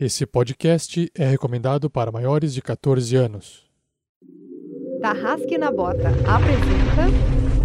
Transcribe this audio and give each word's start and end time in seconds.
Esse 0.00 0.24
podcast 0.24 1.10
é 1.12 1.26
recomendado 1.26 1.90
para 1.90 2.12
maiores 2.12 2.54
de 2.54 2.62
14 2.62 3.16
anos. 3.16 3.64
Tarrasque 5.02 5.58
na 5.58 5.72
Bota 5.72 6.10
apresenta 6.24 7.08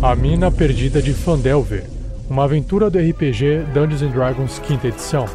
A 0.01 0.15
Mina 0.15 0.51
Perdida 0.51 0.99
de 0.99 1.13
Fandelver, 1.13 1.85
uma 2.27 2.45
aventura 2.45 2.89
do 2.89 2.97
RPG 2.97 3.65
Dungeons 3.71 4.11
Dragons 4.11 4.57
quinta 4.57 4.87
edição. 4.87 5.25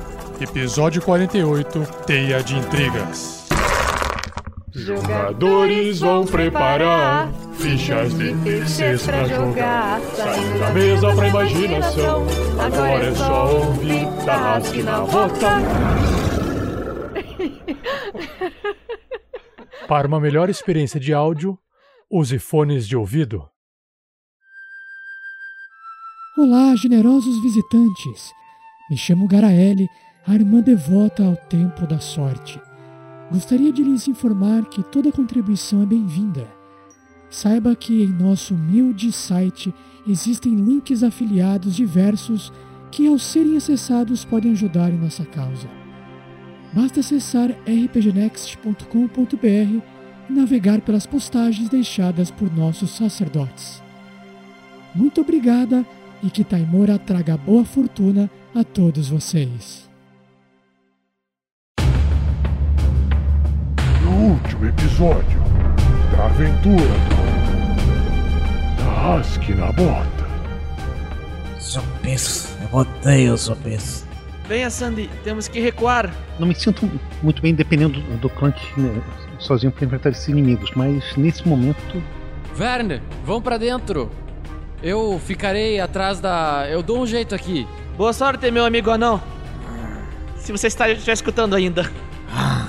Episódio 0.40 1.00
48, 1.00 2.04
Teia 2.04 2.42
de 2.42 2.56
Intrigas. 2.56 3.46
Jogadores 4.72 6.00
vão 6.00 6.26
preparar 6.26 7.32
fichas 7.54 8.12
de 8.18 8.34
terceiros 8.42 9.06
pra 9.06 9.24
jogar. 9.24 10.00
Saindo 10.16 10.58
da 10.58 10.70
mesa 10.72 11.14
pra 11.14 11.28
imaginação. 11.28 12.26
Agora 12.58 13.04
é 13.04 13.14
só 13.14 13.56
ouvir 13.56 14.06
Tarrasque 14.24 14.82
na 14.82 15.00
Bota. 15.02 16.27
Para 19.86 20.06
uma 20.06 20.20
melhor 20.20 20.50
experiência 20.50 21.00
de 21.00 21.14
áudio, 21.14 21.58
use 22.10 22.38
fones 22.38 22.86
de 22.86 22.96
ouvido. 22.96 23.48
Olá, 26.36 26.74
generosos 26.76 27.42
visitantes. 27.42 28.32
Me 28.90 28.96
chamo 28.96 29.26
Garaele, 29.26 29.88
a 30.26 30.34
irmã 30.34 30.60
devota 30.60 31.24
ao 31.24 31.36
Templo 31.36 31.86
da 31.86 31.98
Sorte. 31.98 32.60
Gostaria 33.30 33.72
de 33.72 33.82
lhes 33.82 34.08
informar 34.08 34.64
que 34.66 34.82
toda 34.84 35.12
contribuição 35.12 35.82
é 35.82 35.86
bem-vinda. 35.86 36.46
Saiba 37.30 37.74
que 37.76 38.02
em 38.02 38.08
nosso 38.08 38.54
humilde 38.54 39.12
site 39.12 39.74
existem 40.06 40.54
links 40.54 41.02
afiliados 41.02 41.74
diversos 41.74 42.52
que, 42.90 43.06
ao 43.06 43.18
serem 43.18 43.56
acessados, 43.56 44.24
podem 44.24 44.52
ajudar 44.52 44.90
em 44.90 44.98
nossa 44.98 45.26
causa. 45.26 45.77
Basta 46.72 47.00
acessar 47.00 47.50
rpgnext.com.br 47.66 49.98
e 50.28 50.32
navegar 50.32 50.80
pelas 50.80 51.06
postagens 51.06 51.68
deixadas 51.68 52.30
por 52.30 52.54
nossos 52.54 52.90
sacerdotes. 52.90 53.82
Muito 54.94 55.20
obrigada 55.20 55.84
e 56.22 56.30
que 56.30 56.44
Taimora 56.44 56.98
traga 56.98 57.36
boa 57.36 57.64
fortuna 57.64 58.30
a 58.54 58.64
todos 58.64 59.08
vocês. 59.08 59.88
No 64.02 64.32
último 64.32 64.66
episódio 64.66 65.40
da 66.12 66.26
aventura 66.26 66.76
do 68.76 68.82
Tarrasque 68.82 69.54
na 69.54 69.72
Bota. 69.72 70.28
Zombies. 71.60 72.56
Eu 72.62 72.78
odeio 72.78 73.36
zumbis. 73.36 74.07
Venha, 74.48 74.70
Sandy, 74.70 75.10
temos 75.22 75.46
que 75.46 75.60
recuar. 75.60 76.10
Não 76.38 76.46
me 76.48 76.54
sinto 76.54 76.90
muito 77.22 77.42
bem 77.42 77.54
dependendo 77.54 78.00
do, 78.00 78.16
do 78.16 78.30
Clank 78.30 78.58
né, 78.80 79.00
sozinho 79.38 79.70
para 79.70 79.84
enfrentar 79.84 80.08
esses 80.10 80.26
inimigos, 80.26 80.70
mas 80.74 81.14
nesse 81.16 81.46
momento 81.46 82.02
Verne, 82.54 83.00
vamos 83.24 83.42
pra 83.44 83.56
dentro. 83.58 84.10
Eu 84.82 85.20
ficarei 85.24 85.78
atrás 85.78 86.18
da. 86.18 86.66
Eu 86.68 86.82
dou 86.82 87.00
um 87.00 87.06
jeito 87.06 87.34
aqui. 87.34 87.68
Boa 87.96 88.12
sorte, 88.12 88.50
meu 88.50 88.64
amigo 88.64 88.90
anão. 88.90 89.20
Se 90.36 90.50
você 90.50 90.66
está 90.68 90.92
já 90.94 91.12
escutando 91.12 91.54
ainda. 91.54 91.88
Ah, 92.32 92.66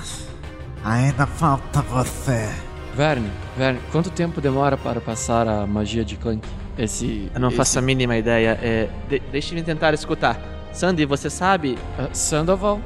ainda 0.84 1.26
falta 1.26 1.80
você. 1.82 2.48
Verne, 2.94 3.30
Verne, 3.56 3.80
quanto 3.90 4.10
tempo 4.10 4.40
demora 4.40 4.76
para 4.76 5.00
passar 5.00 5.48
a 5.48 5.66
magia 5.66 6.04
de 6.04 6.16
Clank? 6.16 6.46
Esse. 6.76 7.30
Eu 7.34 7.40
não 7.40 7.48
esse- 7.48 7.56
faço 7.56 7.78
a 7.78 7.82
mínima 7.82 8.16
ideia. 8.16 8.58
É, 8.62 8.88
de- 9.08 9.22
Deixe-me 9.32 9.62
tentar 9.62 9.94
escutar. 9.94 10.38
Sandy, 10.72 11.04
você 11.04 11.28
sabe? 11.28 11.78
Ah, 11.98 12.08
Sandoval? 12.12 12.80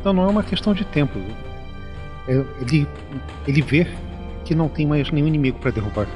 então 0.00 0.12
não 0.12 0.24
é 0.24 0.26
uma 0.26 0.42
questão 0.42 0.74
de 0.74 0.84
tempo. 0.84 1.18
É, 2.26 2.32
ele, 2.60 2.88
ele 3.46 3.62
vê 3.62 3.86
que 4.44 4.54
não 4.54 4.68
tem 4.68 4.86
mais 4.86 5.10
nenhum 5.10 5.28
inimigo 5.28 5.58
para 5.60 5.70
derrubar. 5.70 6.06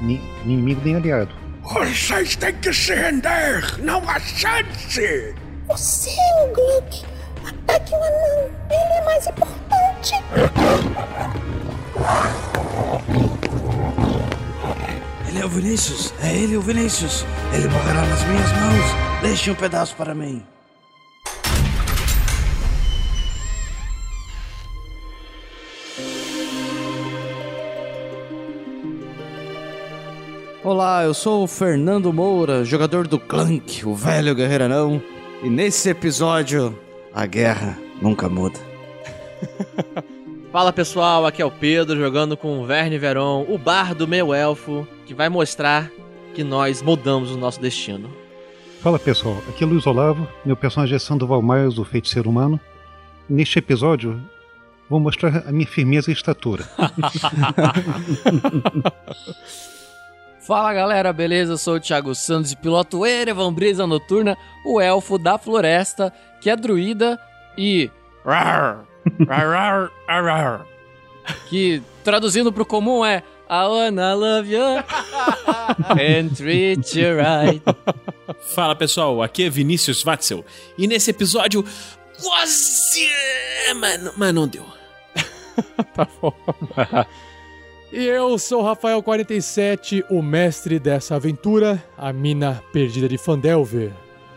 Nem, 0.00 0.20
nem 0.44 0.54
inimigo 0.54 0.80
nem 0.84 0.96
aliado. 0.96 1.34
Vocês 1.62 2.36
têm 2.36 2.54
que 2.54 2.72
se 2.72 2.94
render! 2.94 3.82
Não 3.82 4.00
há 4.08 4.18
chance! 4.20 5.34
Você 5.68 6.10
é 6.10 6.44
o 6.44 6.54
Gluck. 6.54 7.04
Ataque 7.46 7.92
o 7.92 7.96
anão. 7.96 8.50
Ele 8.70 8.92
é 8.92 9.04
mais 9.04 9.26
importante. 9.26 10.14
Ele 15.28 15.38
é 15.38 15.44
o 15.44 15.48
Vinícius. 15.48 16.14
É 16.22 16.34
ele 16.34 16.56
o 16.56 16.62
Vinícius. 16.62 17.24
Ele 17.52 17.68
morrerá 17.68 18.02
nas 18.02 18.24
minhas 18.24 18.52
mãos. 18.52 19.09
Deixe 19.22 19.50
um 19.50 19.54
pedaço 19.54 19.94
para 19.96 20.14
mim. 20.14 20.42
Olá, 30.64 31.04
eu 31.04 31.12
sou 31.12 31.44
o 31.44 31.46
Fernando 31.46 32.10
Moura, 32.14 32.64
jogador 32.64 33.06
do 33.06 33.18
Clank, 33.18 33.86
o 33.86 33.94
velho 33.94 34.34
guerreiro 34.34 34.64
anão. 34.64 35.02
E 35.42 35.50
nesse 35.50 35.90
episódio, 35.90 36.78
a 37.12 37.26
guerra 37.26 37.78
nunca 38.00 38.26
muda. 38.26 38.58
Fala 40.50 40.72
pessoal, 40.72 41.26
aqui 41.26 41.42
é 41.42 41.44
o 41.44 41.50
Pedro 41.50 41.98
jogando 41.98 42.38
com 42.38 42.58
o 42.58 42.66
Verne 42.66 42.96
Veron, 42.96 43.44
o 43.48 43.58
bar 43.58 43.94
do 43.94 44.08
meu 44.08 44.32
elfo, 44.32 44.88
que 45.04 45.12
vai 45.12 45.28
mostrar 45.28 45.90
que 46.34 46.42
nós 46.42 46.80
mudamos 46.80 47.30
o 47.30 47.36
nosso 47.36 47.60
destino. 47.60 48.19
Fala 48.82 48.98
pessoal, 48.98 49.36
aqui 49.46 49.62
é 49.62 49.66
Luiz 49.66 49.86
Olavo, 49.86 50.26
meu 50.42 50.56
personagem 50.56 50.96
é 50.96 50.98
Sandoval 50.98 51.42
Miles, 51.42 51.76
o 51.76 51.84
feiticeiro 51.84 52.30
humano. 52.30 52.58
Neste 53.28 53.58
episódio, 53.58 54.18
vou 54.88 54.98
mostrar 54.98 55.46
a 55.46 55.52
minha 55.52 55.66
firmeza 55.66 56.10
e 56.10 56.14
estatura. 56.14 56.64
Fala 60.40 60.72
galera, 60.72 61.12
beleza? 61.12 61.52
Eu 61.52 61.58
sou 61.58 61.74
o 61.74 61.80
Thiago 61.80 62.14
Santos 62.14 62.52
e 62.52 62.56
piloto 62.56 63.04
Erevan 63.04 63.52
Brisa 63.52 63.86
Noturna, 63.86 64.34
o 64.64 64.80
elfo 64.80 65.18
da 65.18 65.36
floresta, 65.36 66.10
que 66.40 66.48
é 66.48 66.56
druida 66.56 67.20
e. 67.58 67.90
Que 71.50 71.82
traduzindo 72.02 72.50
pro 72.50 72.64
comum 72.64 73.04
é 73.04 73.22
I 73.52 73.66
wanna 73.66 74.14
love 74.14 74.48
you 74.48 74.62
and 74.62 76.36
treat 76.36 76.96
you 76.96 77.16
right. 77.16 77.60
Fala 78.54 78.76
pessoal, 78.76 79.20
aqui 79.24 79.42
é 79.42 79.50
Vinícius 79.50 80.04
Watzel 80.04 80.44
e 80.78 80.86
nesse 80.86 81.10
episódio 81.10 81.64
quase. 82.22 83.08
Mas, 83.74 84.16
mas 84.16 84.32
não 84.34 84.46
deu. 84.46 84.64
Tá 85.94 86.06
bom. 86.22 86.32
e 87.92 88.04
eu 88.04 88.38
sou 88.38 88.62
o 88.62 88.64
Rafael47, 88.64 90.04
o 90.08 90.22
mestre 90.22 90.78
dessa 90.78 91.16
aventura, 91.16 91.82
a 91.98 92.12
mina 92.12 92.62
perdida 92.72 93.08
de 93.08 93.18
Fandelver. 93.18 93.90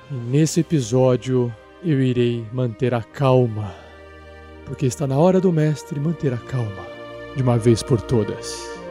E 0.10 0.16
nesse 0.16 0.62
episódio 0.62 1.54
eu 1.84 2.02
irei 2.02 2.46
manter 2.52 2.96
a 2.96 3.04
calma. 3.04 3.74
Porque 4.66 4.88
está 4.88 5.06
na 5.06 5.20
hora 5.20 5.40
do 5.40 5.52
mestre 5.52 6.00
manter 6.00 6.34
a 6.34 6.38
calma. 6.38 6.88
De 7.36 7.44
uma 7.44 7.58
vez 7.60 7.84
por 7.84 8.02
todas. 8.02 8.73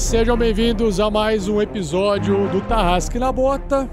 Sejam 0.00 0.34
bem-vindos 0.34 0.98
a 0.98 1.10
mais 1.10 1.46
um 1.46 1.60
episódio 1.60 2.48
do 2.48 2.62
Tarrasque 2.62 3.18
na 3.18 3.30
Bota. 3.30 3.88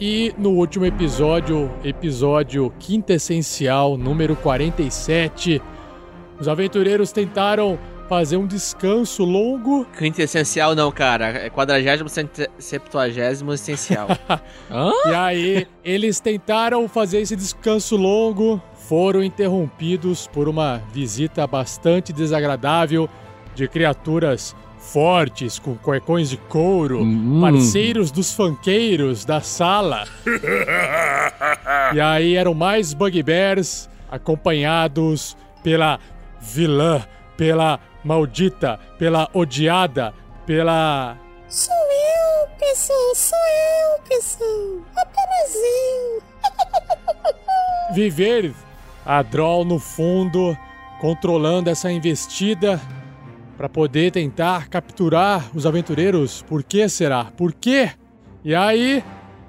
E 0.00 0.34
no 0.36 0.50
último 0.50 0.84
episódio, 0.84 1.70
episódio 1.84 2.74
quintessencial, 2.80 3.96
número 3.96 4.34
47, 4.34 5.62
os 6.40 6.48
aventureiros 6.48 7.12
tentaram 7.12 7.78
fazer 8.08 8.36
um 8.36 8.48
descanso 8.48 9.24
longo. 9.24 9.86
Quinto 9.96 10.20
essencial 10.20 10.74
não, 10.74 10.90
cara. 10.90 11.28
É 11.28 11.48
quadragésimo, 11.48 12.10
septuagésimo 12.58 13.52
essencial. 13.52 14.08
E 15.06 15.14
aí, 15.14 15.68
eles 15.84 16.18
tentaram 16.18 16.88
fazer 16.88 17.20
esse 17.20 17.36
descanso 17.36 17.96
longo, 17.96 18.60
foram 18.74 19.22
interrompidos 19.22 20.26
por 20.26 20.48
uma 20.48 20.82
visita 20.92 21.46
bastante 21.46 22.12
desagradável 22.12 23.08
de 23.54 23.68
criaturas 23.68 24.54
fortes, 24.92 25.58
com 25.58 25.74
cuecões 25.76 26.28
de 26.30 26.36
couro, 26.36 27.00
Hum. 27.02 27.40
parceiros 27.40 28.10
dos 28.10 28.32
funkeiros 28.34 29.24
da 29.24 29.40
sala. 29.40 30.04
E 31.94 32.00
aí 32.00 32.34
eram 32.36 32.54
mais 32.54 32.92
bugbears 32.92 33.88
acompanhados 34.10 35.36
pela 35.62 35.98
vilã, 36.40 37.02
pela 37.36 37.78
maldita, 38.04 38.78
pela 38.98 39.28
odiada, 39.32 40.12
pela 40.46 41.16
Sou 41.48 41.74
eu, 41.74 42.48
pessoal, 42.58 43.14
sou 43.14 43.38
eu, 43.38 44.02
pessoal. 44.08 44.80
Apenas 44.96 45.54
eu. 45.54 46.22
viver 47.94 48.52
a 49.06 49.22
Droll 49.22 49.64
no 49.64 49.78
fundo, 49.78 50.56
controlando 51.00 51.70
essa 51.70 51.90
investida 51.92 52.80
para 53.56 53.68
poder 53.68 54.10
tentar 54.10 54.68
capturar 54.68 55.50
os 55.54 55.66
aventureiros. 55.66 56.42
Por 56.42 56.62
que 56.62 56.88
será? 56.88 57.24
Por 57.24 57.52
quê? 57.52 57.90
E 58.44 58.54
aí, 58.54 59.02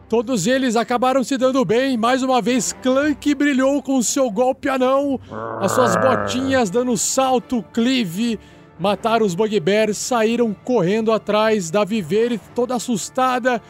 todos 0.07 0.47
eles 0.47 0.75
acabaram 0.75 1.23
se 1.23 1.37
dando 1.37 1.63
bem. 1.65 1.97
Mais 1.97 2.23
uma 2.23 2.41
vez, 2.41 2.73
Clank 2.73 3.33
brilhou 3.35 3.81
com 3.81 3.97
o 3.97 4.03
seu 4.03 4.29
golpe 4.29 4.69
anão, 4.69 5.19
as 5.59 5.71
suas 5.71 5.95
botinhas 5.95 6.69
dando 6.69 6.95
salto, 6.97 7.63
Clive. 7.73 8.39
Mataram 8.77 9.25
os 9.25 9.33
Bugbears, 9.33 9.97
saíram 9.97 10.53
correndo 10.53 11.11
atrás 11.13 11.71
da 11.71 11.85
Viver, 11.85 12.37
toda 12.53 12.75
assustada, 12.75 13.61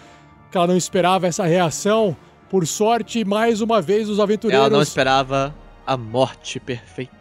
que 0.52 0.58
ela 0.58 0.66
não 0.66 0.76
esperava 0.76 1.28
essa 1.28 1.46
reação. 1.46 2.18
Por 2.50 2.66
sorte, 2.66 3.24
mais 3.24 3.62
uma 3.62 3.82
vez 3.82 4.10
os 4.10 4.20
aventureiros. 4.20 4.66
Ela 4.66 4.76
não 4.76 4.82
esperava 4.82 5.54
a 5.86 5.96
morte 5.96 6.60
perfeita. 6.60 7.14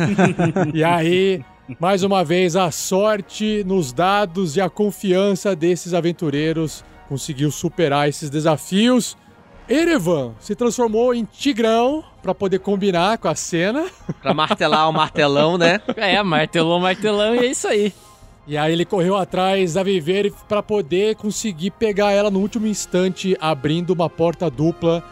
E 0.72 0.82
aí, 0.82 1.44
mais 1.78 2.02
uma 2.02 2.24
vez, 2.24 2.56
a 2.56 2.70
sorte 2.70 3.62
nos 3.64 3.92
dados 3.92 4.56
e 4.56 4.60
a 4.60 4.70
confiança 4.70 5.54
desses 5.54 5.94
aventureiros 5.94 6.84
conseguiu 7.08 7.50
superar 7.50 8.08
esses 8.08 8.30
desafios. 8.30 9.16
Erevan 9.68 10.32
se 10.40 10.54
transformou 10.54 11.14
em 11.14 11.24
Tigrão 11.24 12.02
para 12.22 12.34
poder 12.34 12.58
combinar 12.58 13.18
com 13.18 13.28
a 13.28 13.34
cena. 13.34 13.86
Pra 14.20 14.34
martelar 14.34 14.88
o 14.88 14.92
martelão, 14.92 15.56
né? 15.56 15.80
É, 15.96 16.20
martelão, 16.22 16.80
martelão 16.80 17.34
e 17.34 17.38
é 17.38 17.46
isso 17.46 17.68
aí. 17.68 17.92
E 18.46 18.56
aí 18.56 18.72
ele 18.72 18.84
correu 18.84 19.16
atrás 19.16 19.74
da 19.74 19.82
Viver 19.82 20.32
para 20.48 20.62
poder 20.62 21.14
conseguir 21.14 21.70
pegar 21.70 22.10
ela 22.10 22.30
no 22.30 22.40
último 22.40 22.66
instante, 22.66 23.36
abrindo 23.40 23.90
uma 23.90 24.10
porta 24.10 24.50
dupla 24.50 25.04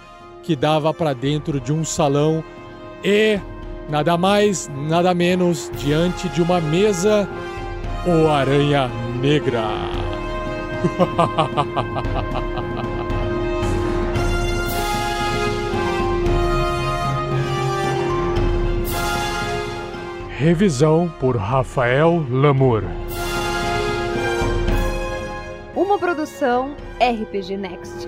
que 0.43 0.56
dava 0.56 0.93
para 0.93 1.12
dentro 1.12 1.60
de 1.60 1.72
um 1.72 1.84
salão 1.84 2.43
e 3.05 3.38
nada 3.88 4.17
mais, 4.17 4.69
nada 4.69 5.14
menos 5.14 5.70
diante 5.76 6.29
de 6.29 6.43
uma 6.43 6.61
mesa 6.61 7.29
o 8.06 8.29
Aranha 8.29 8.88
Negra. 9.20 9.64
Revisão 20.38 21.12
por 21.19 21.37
Rafael 21.37 22.25
Lamour. 22.31 22.84
Uma 25.75 25.99
produção 25.99 26.76
RPG 27.00 27.56
Next. 27.56 28.07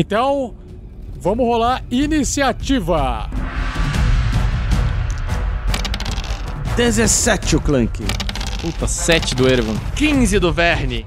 Então, 0.00 0.54
vamos 1.14 1.44
rolar 1.44 1.84
iniciativa. 1.90 3.28
17 6.74 7.56
o 7.56 7.60
Clank. 7.60 8.02
Puta, 8.62 8.86
7 8.86 9.34
do 9.34 9.46
Erevan. 9.46 9.74
15 9.96 10.38
do 10.38 10.50
Verne. 10.54 11.04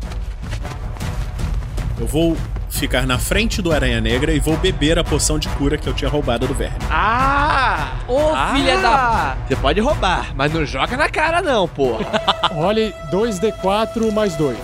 Eu 2.00 2.06
vou 2.06 2.38
ficar 2.69 3.07
na 3.07 3.18
frente 3.18 3.63
do 3.63 3.72
Aranha 3.72 4.00
Negra 4.00 4.31
e 4.31 4.40
vou 4.40 4.57
beber 4.57 5.00
a 5.00 5.04
poção 5.04 5.39
de 5.39 5.50
cura 5.50 5.75
que 5.75 5.89
eu 5.89 5.94
tinha 5.96 6.10
roubado 6.10 6.46
do 6.48 6.54
Verne. 6.54 6.78
Ah! 6.92 7.94
Ô, 8.07 8.36
filha 8.56 8.78
da... 8.78 9.38
Você 9.48 9.56
pode 9.56 9.81
roubar, 9.81 10.36
mas 10.36 10.54
não 10.54 10.63
joga 10.68 10.96
na 10.96 11.10
cara 11.10 11.42
não, 11.42 11.68
porra. 11.68 12.06
Role 12.54 12.94
2d4 13.12 14.12
mais 14.12 14.36
2. 14.36 14.56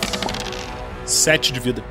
7 1.03 1.51
de 1.51 1.59
vida. 1.59 1.83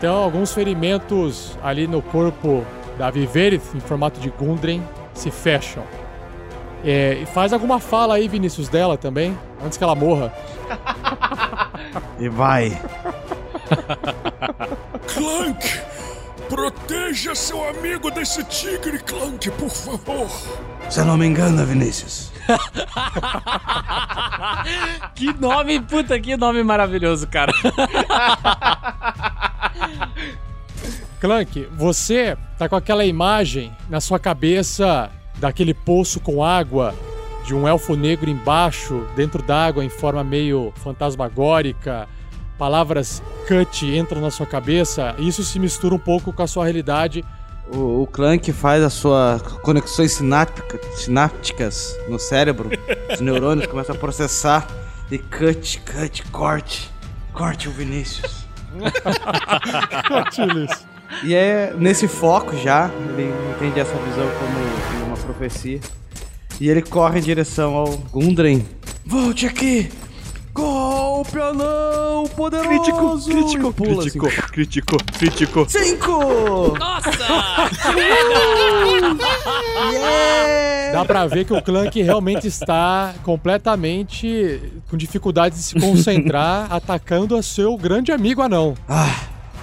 Então, 0.00 0.16
alguns 0.16 0.54
ferimentos 0.54 1.58
ali 1.62 1.86
no 1.86 2.00
corpo 2.00 2.64
da 2.96 3.10
Viverith, 3.10 3.74
em 3.74 3.80
formato 3.80 4.18
de 4.18 4.30
Gundren, 4.30 4.82
se 5.12 5.30
fecham. 5.30 5.82
É, 6.82 7.18
e 7.20 7.26
faz 7.26 7.52
alguma 7.52 7.78
fala 7.78 8.14
aí, 8.14 8.26
Vinícius, 8.26 8.70
dela 8.70 8.96
também, 8.96 9.38
antes 9.62 9.76
que 9.76 9.84
ela 9.84 9.94
morra. 9.94 10.32
E 12.18 12.30
vai. 12.30 12.80
Clank! 15.06 15.80
Proteja 16.48 17.34
seu 17.34 17.68
amigo 17.68 18.10
desse 18.10 18.42
tigre, 18.44 19.00
Clank, 19.00 19.50
por 19.50 19.68
favor. 19.68 20.30
Você 20.88 21.04
não 21.04 21.18
me 21.18 21.26
engana, 21.26 21.62
Vinícius. 21.66 22.32
Que 25.14 25.32
nome, 25.34 25.80
puta, 25.80 26.18
que 26.18 26.36
nome 26.36 26.62
maravilhoso, 26.62 27.26
cara. 27.28 27.52
Clank, 31.20 31.68
você 31.76 32.36
tá 32.58 32.68
com 32.68 32.76
aquela 32.76 33.04
imagem 33.04 33.70
na 33.88 34.00
sua 34.00 34.18
cabeça 34.18 35.10
daquele 35.38 35.74
poço 35.74 36.18
com 36.20 36.42
água, 36.42 36.94
de 37.44 37.54
um 37.54 37.68
elfo 37.68 37.94
negro 37.94 38.30
embaixo, 38.30 39.06
dentro 39.14 39.42
d'água, 39.42 39.84
em 39.84 39.88
forma 39.88 40.24
meio 40.24 40.72
fantasmagórica. 40.76 42.08
Palavras 42.58 43.22
cut 43.46 43.86
entram 43.86 44.20
na 44.20 44.30
sua 44.30 44.46
cabeça, 44.46 45.14
e 45.18 45.28
isso 45.28 45.42
se 45.42 45.58
mistura 45.58 45.94
um 45.94 45.98
pouco 45.98 46.32
com 46.32 46.42
a 46.42 46.46
sua 46.46 46.64
realidade. 46.64 47.24
O, 47.72 48.02
o 48.02 48.06
Clank 48.06 48.50
faz 48.52 48.82
as 48.82 48.92
suas 48.94 49.40
conexões 49.62 50.12
sináptica- 50.12 50.80
sinápticas 50.94 51.96
no 52.08 52.18
cérebro. 52.18 52.70
Os 53.12 53.20
neurônios 53.20 53.66
começam 53.66 53.94
a 53.94 53.98
processar. 53.98 54.66
E 55.10 55.18
cut, 55.18 55.80
cut, 55.80 56.22
corte. 56.30 56.90
Corte 57.32 57.68
o 57.68 57.72
Vinícius. 57.72 58.44
Cutilhos. 60.08 60.70
E 61.22 61.34
é 61.34 61.74
nesse 61.76 62.08
foco 62.08 62.56
já, 62.56 62.90
ele 63.10 63.32
entende 63.56 63.80
essa 63.80 63.94
visão 63.96 64.26
como, 64.38 65.06
uma 65.06 65.16
profecia. 65.16 65.80
E 66.60 66.68
ele 66.68 66.82
corre 66.82 67.18
em 67.18 67.22
direção 67.22 67.74
ao 67.74 67.88
Gundren. 68.12 68.66
Volte 69.04 69.46
aqui! 69.46 69.90
Golpe 70.52 71.38
anão 71.40 72.24
poderoso! 72.36 72.68
Crítico, 72.68 73.18
crítico, 73.24 73.72
pula, 73.72 74.02
crítico, 74.02 74.26
assim. 74.26 74.40
crítico, 74.52 74.96
crítico. 75.18 75.66
Cinco! 75.68 76.78
Nossa! 76.78 77.10
Yeah! 79.92 80.92
Dá 80.92 81.04
pra 81.04 81.26
ver 81.26 81.44
que 81.44 81.52
o 81.52 81.62
Clank 81.62 82.02
realmente 82.02 82.46
está 82.48 83.14
completamente 83.22 84.60
com 84.90 84.96
dificuldade 84.96 85.54
de 85.54 85.62
se 85.62 85.78
concentrar, 85.78 86.66
atacando 86.74 87.36
a 87.36 87.42
seu 87.42 87.76
grande 87.76 88.10
amigo 88.10 88.42
anão. 88.42 88.74
Ah, 88.88 89.14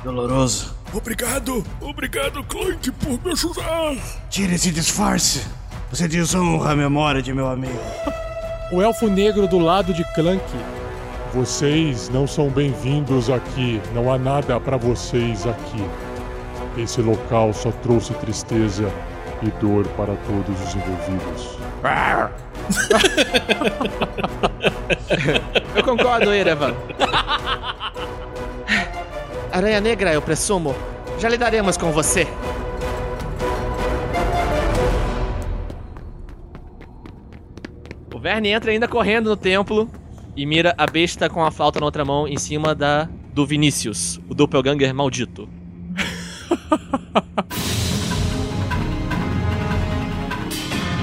doloroso. 0.04 0.77
Obrigado, 0.94 1.64
obrigado, 1.82 2.44
Clank, 2.46 2.92
por 2.92 3.20
me 3.24 3.32
ajudar. 3.34 3.96
Tire 4.30 4.56
esse 4.56 4.72
disfarce. 4.72 5.46
Você 5.90 6.08
desonra 6.08 6.72
a 6.72 6.76
memória 6.76 7.22
de 7.22 7.34
meu 7.34 7.48
amigo. 7.48 7.80
O 8.70 8.82
elfo 8.82 9.08
negro 9.08 9.48
do 9.48 9.60
lado 9.60 9.94
de 9.94 10.04
Clank. 10.14 10.44
Vocês 11.34 12.10
não 12.10 12.28
são 12.28 12.50
bem-vindos 12.50 13.30
aqui. 13.30 13.82
Não 13.94 14.12
há 14.12 14.18
nada 14.18 14.60
pra 14.60 14.76
vocês 14.76 15.48
aqui. 15.48 15.82
Esse 16.78 17.02
local 17.02 17.54
só 17.54 17.72
trouxe 17.72 18.14
tristeza 18.16 18.92
e 19.42 19.50
dor 19.62 19.88
para 19.96 20.18
todos 20.18 20.62
os 20.68 20.76
envolvidos. 20.76 21.58
Eu 25.74 25.84
concordo, 25.84 26.34
Erevan. 26.34 26.76
Aranha 29.58 29.82
Negra, 29.82 30.14
eu 30.14 30.22
presumo. 30.22 30.76
Já 31.18 31.28
lidaremos 31.28 31.76
com 31.78 31.92
você. 31.92 32.28
O 38.14 38.20
Verne 38.20 38.50
entra 38.50 38.70
ainda 38.70 38.88
correndo 38.88 39.32
no 39.32 39.36
templo 39.36 39.90
e 40.36 40.46
mira 40.46 40.76
a 40.78 40.86
besta 40.86 41.28
com 41.28 41.44
a 41.44 41.50
flauta 41.50 41.80
na 41.80 41.88
outra 41.88 42.06
mão 42.06 42.28
em 42.28 42.38
cima 42.38 42.76
da 42.76 43.10
do 43.34 43.48
Vinícius, 43.48 44.22
o 44.30 44.36
doppelganger 44.36 44.94
maldito. 44.94 45.50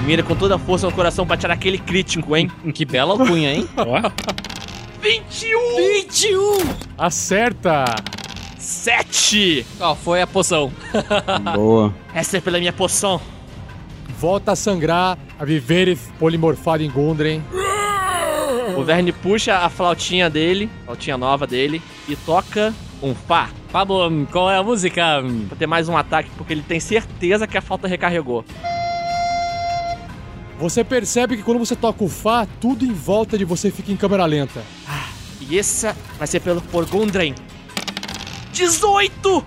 Mira 0.05 0.23
com 0.23 0.35
toda 0.35 0.55
a 0.55 0.59
força 0.59 0.85
no 0.85 0.93
coração 0.93 1.27
pra 1.27 1.35
tirar 1.35 1.55
aquele 1.55 1.77
crítico, 1.77 2.37
hein? 2.37 2.49
Que 2.73 2.85
bela 2.85 3.11
alcunha, 3.11 3.53
hein? 3.53 3.67
Ó. 3.75 3.99
21! 5.01 5.75
21! 5.75 6.57
Acerta! 6.97 8.14
7! 8.65 9.65
Ó, 9.79 9.93
foi 9.93 10.21
a 10.21 10.27
poção. 10.27 10.71
Boa. 11.53 11.93
Essa 12.13 12.37
é 12.37 12.41
pela 12.41 12.57
minha 12.57 12.73
poção. 12.73 13.21
Volta 14.19 14.53
a 14.53 14.55
sangrar, 14.55 15.17
a 15.37 15.45
viver 15.45 15.95
polimorfado 16.17 16.81
em 16.81 16.89
Gundren. 16.89 17.43
O 18.75 18.83
Verne 18.83 19.11
puxa 19.11 19.59
a 19.59 19.69
flautinha 19.69 20.29
dele, 20.29 20.69
flautinha 20.83 21.15
nova 21.15 21.45
dele, 21.45 21.81
e 22.09 22.15
toca 22.15 22.73
um 23.03 23.13
Fá. 23.13 23.49
Pablo, 23.71 24.27
qual 24.31 24.49
é 24.49 24.57
a 24.57 24.63
música? 24.63 25.23
Pra 25.47 25.57
ter 25.57 25.67
mais 25.67 25.87
um 25.87 25.95
ataque, 25.95 26.29
porque 26.35 26.53
ele 26.53 26.63
tem 26.63 26.79
certeza 26.79 27.45
que 27.45 27.57
a 27.57 27.61
flauta 27.61 27.87
recarregou. 27.87 28.43
Você 30.57 30.83
percebe 30.83 31.37
que 31.37 31.43
quando 31.43 31.59
você 31.59 31.75
toca 31.75 32.03
o 32.03 32.09
Fá, 32.09 32.47
tudo 32.59 32.83
em 32.83 32.93
volta 32.93 33.37
de 33.37 33.45
você 33.45 33.69
fica 33.69 33.91
em 33.91 33.95
câmera 33.95 34.25
lenta. 34.25 34.63
E 35.39 35.59
essa 35.59 35.95
vai 36.17 36.27
ser 36.27 36.39
pelo 36.39 36.61
por 36.61 36.85
Gundren. 36.85 37.35
18! 38.55 39.45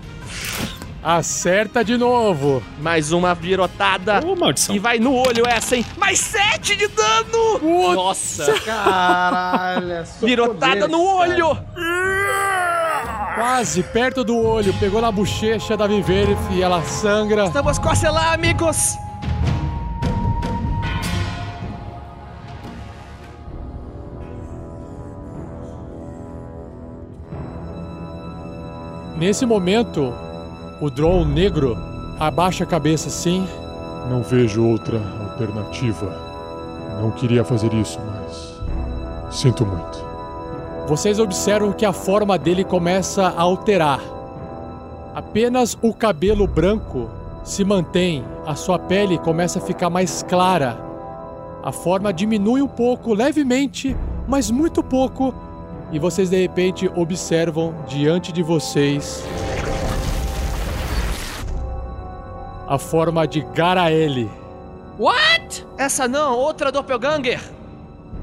Acerta 1.02 1.82
de 1.82 1.96
novo. 1.96 2.62
Mais 2.80 3.10
uma 3.12 3.34
virotada. 3.34 4.20
Ô, 4.26 4.36
maldição. 4.36 4.74
E 4.74 4.78
vai 4.78 4.98
no 4.98 5.14
olho 5.14 5.46
essa, 5.46 5.76
hein? 5.76 5.86
Mais 5.96 6.18
7 6.18 6.76
de 6.76 6.88
dano! 6.88 7.94
Nossa! 7.94 8.52
Caralho. 8.60 9.90
é 9.92 10.04
Virotada 10.20 10.86
poderes, 10.86 10.88
no 10.90 10.98
cara. 10.98 11.16
olho! 11.16 11.58
Quase 13.36 13.82
perto 13.84 14.22
do 14.24 14.36
olho, 14.36 14.74
pegou 14.74 15.00
na 15.00 15.10
bochecha 15.10 15.76
da 15.76 15.86
Viverif 15.86 16.38
e 16.50 16.60
ela 16.62 16.82
sangra. 16.82 17.44
Estamos 17.46 17.78
quase 17.78 18.06
lá, 18.08 18.34
amigos! 18.34 18.98
Nesse 29.18 29.44
momento, 29.44 30.14
o 30.80 30.88
Droll 30.88 31.24
negro 31.24 31.76
abaixa 32.20 32.62
a 32.62 32.66
cabeça 32.66 33.08
assim. 33.08 33.44
Não 34.08 34.22
vejo 34.22 34.64
outra 34.64 35.02
alternativa. 35.20 36.06
Não 37.00 37.10
queria 37.10 37.44
fazer 37.44 37.74
isso, 37.74 37.98
mas. 38.06 39.36
Sinto 39.36 39.66
muito. 39.66 40.06
Vocês 40.86 41.18
observam 41.18 41.72
que 41.72 41.84
a 41.84 41.92
forma 41.92 42.38
dele 42.38 42.62
começa 42.62 43.26
a 43.26 43.40
alterar. 43.40 44.00
Apenas 45.16 45.76
o 45.82 45.92
cabelo 45.92 46.46
branco 46.46 47.10
se 47.42 47.64
mantém, 47.64 48.24
a 48.46 48.54
sua 48.54 48.78
pele 48.78 49.18
começa 49.18 49.58
a 49.58 49.62
ficar 49.62 49.90
mais 49.90 50.22
clara. 50.22 50.78
A 51.64 51.72
forma 51.72 52.12
diminui 52.12 52.62
um 52.62 52.68
pouco, 52.68 53.14
levemente, 53.14 53.96
mas 54.28 54.48
muito 54.48 54.80
pouco, 54.80 55.34
e 55.90 55.98
vocês 55.98 56.30
de 56.30 56.40
repente 56.40 56.88
observam 56.94 57.74
diante 57.86 58.32
de 58.32 58.42
vocês 58.42 59.24
a 62.68 62.78
forma 62.78 63.26
de 63.26 63.40
Garaele. 63.40 64.30
What? 64.98 65.66
Essa 65.78 66.06
não, 66.06 66.36
outra 66.36 66.70
doppelganger! 66.70 67.40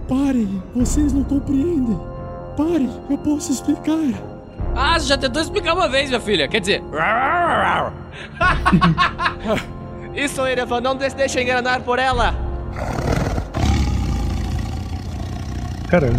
Parem, 0.08 0.62
vocês 0.76 1.12
não 1.14 1.24
compreendem. 1.24 2.00
Parem, 2.56 2.92
eu 3.10 3.18
posso 3.18 3.52
explicar. 3.52 4.14
Ah, 4.76 5.00
você 5.00 5.08
já 5.08 5.18
tentou 5.18 5.42
explicar 5.42 5.74
uma 5.74 5.88
vez, 5.88 6.10
minha 6.10 6.20
filha. 6.20 6.48
Quer 6.48 6.60
dizer, 6.60 6.84
Isso, 10.14 10.46
Erevan, 10.46 10.82
não 10.82 11.00
se 11.00 11.16
deixa 11.16 11.42
enganar 11.42 11.82
por 11.82 11.98
ela! 11.98 12.36
Cara, 15.90 16.12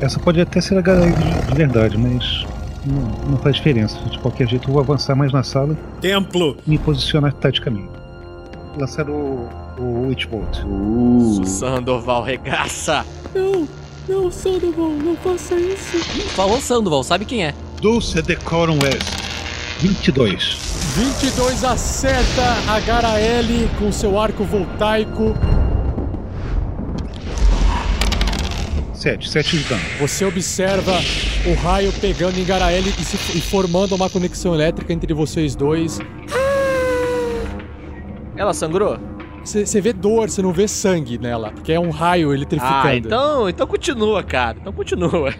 essa 0.00 0.18
pode 0.18 0.40
até 0.40 0.60
ser 0.60 0.78
a 0.78 0.80
galera 0.80 1.12
de, 1.12 1.46
de 1.48 1.54
verdade, 1.54 1.98
mas 1.98 2.44
não, 2.84 3.30
não 3.30 3.38
faz 3.38 3.56
diferença. 3.56 3.98
De 4.08 4.18
qualquer 4.18 4.48
jeito, 4.48 4.68
eu 4.68 4.72
vou 4.72 4.82
avançar 4.82 5.14
mais 5.14 5.32
na 5.32 5.42
sala 5.42 5.76
Templo. 6.00 6.56
e 6.66 6.70
me 6.70 6.78
posicionar 6.78 7.32
taticamente. 7.34 7.88
Lançar 8.76 9.08
o, 9.08 9.48
o 9.78 10.06
Witchbolt. 10.08 10.58
Sandoval 11.44 12.22
regaça! 12.22 13.04
Não, 13.34 13.68
não, 14.08 14.30
Sandoval, 14.30 14.90
não 14.90 15.16
faça 15.16 15.54
isso. 15.54 15.98
falou 16.30 16.60
Sandoval, 16.60 17.02
sabe 17.04 17.24
quem 17.24 17.44
é? 17.44 17.54
Dulce 17.80 18.20
Decorum 18.22 18.78
West. 18.82 19.22
22. 19.80 20.72
22 20.94 21.64
acerta 21.64 22.42
a 22.68 22.78
Garaele 22.80 23.68
com 23.78 23.90
seu 23.90 24.18
arco 24.20 24.44
voltaico. 24.44 25.34
7. 29.02 29.28
7 29.28 29.58
de 29.58 29.64
dano. 29.64 29.80
Você 29.98 30.24
observa 30.24 30.92
o 31.44 31.54
raio 31.60 31.92
pegando 32.00 32.38
em 32.38 32.44
Garaele 32.44 32.94
e, 32.98 33.04
se- 33.04 33.36
e 33.36 33.40
formando 33.40 33.94
uma 33.96 34.08
conexão 34.08 34.54
elétrica 34.54 34.92
entre 34.92 35.12
vocês 35.12 35.56
dois. 35.56 35.98
Ela 38.36 38.54
sangrou? 38.54 38.96
Você 39.44 39.80
vê 39.80 39.92
dor, 39.92 40.30
você 40.30 40.40
não 40.40 40.52
vê 40.52 40.68
sangue 40.68 41.18
nela, 41.18 41.50
porque 41.50 41.72
é 41.72 41.80
um 41.80 41.90
raio 41.90 42.32
eletrificando. 42.32 42.86
Ah, 42.86 42.96
então, 42.96 43.48
então 43.48 43.66
continua, 43.66 44.22
cara. 44.22 44.56
Então 44.60 44.72
continua. 44.72 45.34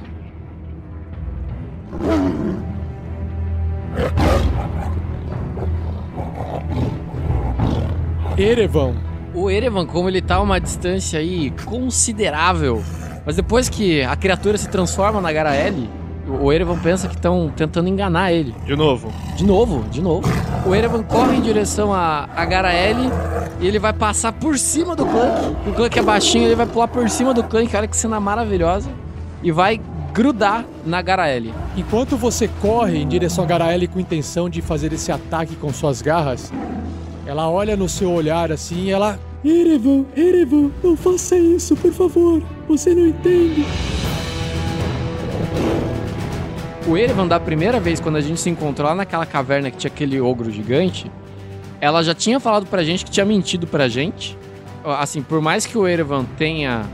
Erevan, 8.36 8.94
O 9.34 9.50
Erevan, 9.50 9.86
como 9.86 10.08
ele 10.08 10.20
tá 10.20 10.36
a 10.36 10.40
uma 10.42 10.60
distância 10.60 11.18
aí 11.18 11.50
considerável, 11.64 12.82
mas 13.24 13.36
depois 13.36 13.68
que 13.68 14.02
a 14.02 14.16
criatura 14.16 14.58
se 14.58 14.68
transforma 14.68 15.20
na 15.20 15.32
Garaele, 15.32 15.88
o 16.40 16.52
Erevan 16.52 16.78
pensa 16.78 17.08
que 17.08 17.14
estão 17.14 17.52
tentando 17.54 17.88
enganar 17.88 18.32
ele. 18.32 18.54
De 18.64 18.76
novo. 18.76 19.12
De 19.36 19.44
novo, 19.44 19.84
de 19.90 20.00
novo. 20.00 20.28
O 20.64 20.74
Erevan 20.74 21.02
corre 21.02 21.36
em 21.36 21.40
direção 21.40 21.92
a, 21.92 22.28
a 22.34 22.44
Garaele 22.44 23.10
e 23.60 23.66
ele 23.66 23.78
vai 23.78 23.92
passar 23.92 24.32
por 24.32 24.56
cima 24.56 24.94
do 24.94 25.04
Clank. 25.04 25.56
O 25.68 25.72
Clank 25.72 25.98
é 25.98 26.02
baixinho, 26.02 26.44
ele 26.44 26.54
vai 26.54 26.66
pular 26.66 26.88
por 26.88 27.08
cima 27.10 27.34
do 27.34 27.42
Clank, 27.42 27.76
olha 27.76 27.88
que 27.88 27.96
cena 27.96 28.20
maravilhosa. 28.20 28.88
E 29.42 29.50
vai 29.50 29.80
grudar 30.12 30.64
na 30.84 31.00
Garaele. 31.00 31.54
enquanto 31.74 32.16
você 32.16 32.46
corre 32.60 32.98
em 32.98 33.08
direção 33.08 33.44
a 33.44 33.46
Garaele 33.46 33.88
com 33.88 33.98
intenção 33.98 34.48
de 34.48 34.60
fazer 34.60 34.92
esse 34.92 35.10
ataque 35.10 35.56
com 35.56 35.72
suas 35.72 36.02
garras, 36.02 36.52
ela 37.26 37.48
olha 37.48 37.76
no 37.76 37.88
seu 37.88 38.10
olhar 38.12 38.52
assim 38.52 38.84
e 38.84 38.90
ela. 38.90 39.18
Erevan, 39.44 40.04
Erevan, 40.16 40.70
não 40.84 40.96
faça 40.96 41.36
isso, 41.36 41.74
por 41.74 41.92
favor. 41.92 42.40
Você 42.68 42.94
não 42.94 43.08
entende. 43.08 43.64
O 46.86 46.96
Erevan, 46.96 47.26
da 47.26 47.40
primeira 47.40 47.80
vez 47.80 47.98
quando 47.98 48.16
a 48.16 48.20
gente 48.20 48.40
se 48.40 48.48
encontrou 48.48 48.88
lá 48.88 48.94
naquela 48.94 49.26
caverna 49.26 49.70
que 49.70 49.76
tinha 49.76 49.90
aquele 49.90 50.20
ogro 50.20 50.48
gigante, 50.50 51.10
ela 51.80 52.04
já 52.04 52.14
tinha 52.14 52.38
falado 52.38 52.66
pra 52.66 52.84
gente 52.84 53.04
que 53.04 53.10
tinha 53.10 53.26
mentido 53.26 53.66
pra 53.66 53.88
gente. 53.88 54.38
Assim, 54.84 55.22
por 55.22 55.40
mais 55.40 55.66
que 55.66 55.76
o 55.76 55.88
Erevan 55.88 56.24
tenha 56.36 56.84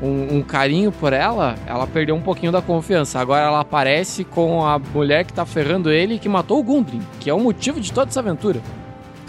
um, 0.00 0.38
um 0.38 0.42
carinho 0.42 0.90
por 0.90 1.12
ela, 1.12 1.54
ela 1.66 1.86
perdeu 1.86 2.14
um 2.14 2.20
pouquinho 2.22 2.50
da 2.50 2.62
confiança. 2.62 3.20
Agora 3.20 3.42
ela 3.42 3.60
aparece 3.60 4.24
com 4.24 4.64
a 4.64 4.78
mulher 4.78 5.24
que 5.26 5.34
tá 5.34 5.44
ferrando 5.44 5.90
ele 5.90 6.14
e 6.14 6.18
que 6.18 6.28
matou 6.30 6.60
o 6.60 6.62
Gundren, 6.62 7.02
que 7.18 7.28
é 7.28 7.34
o 7.34 7.40
motivo 7.40 7.78
de 7.78 7.92
toda 7.92 8.08
essa 8.08 8.20
aventura. 8.20 8.62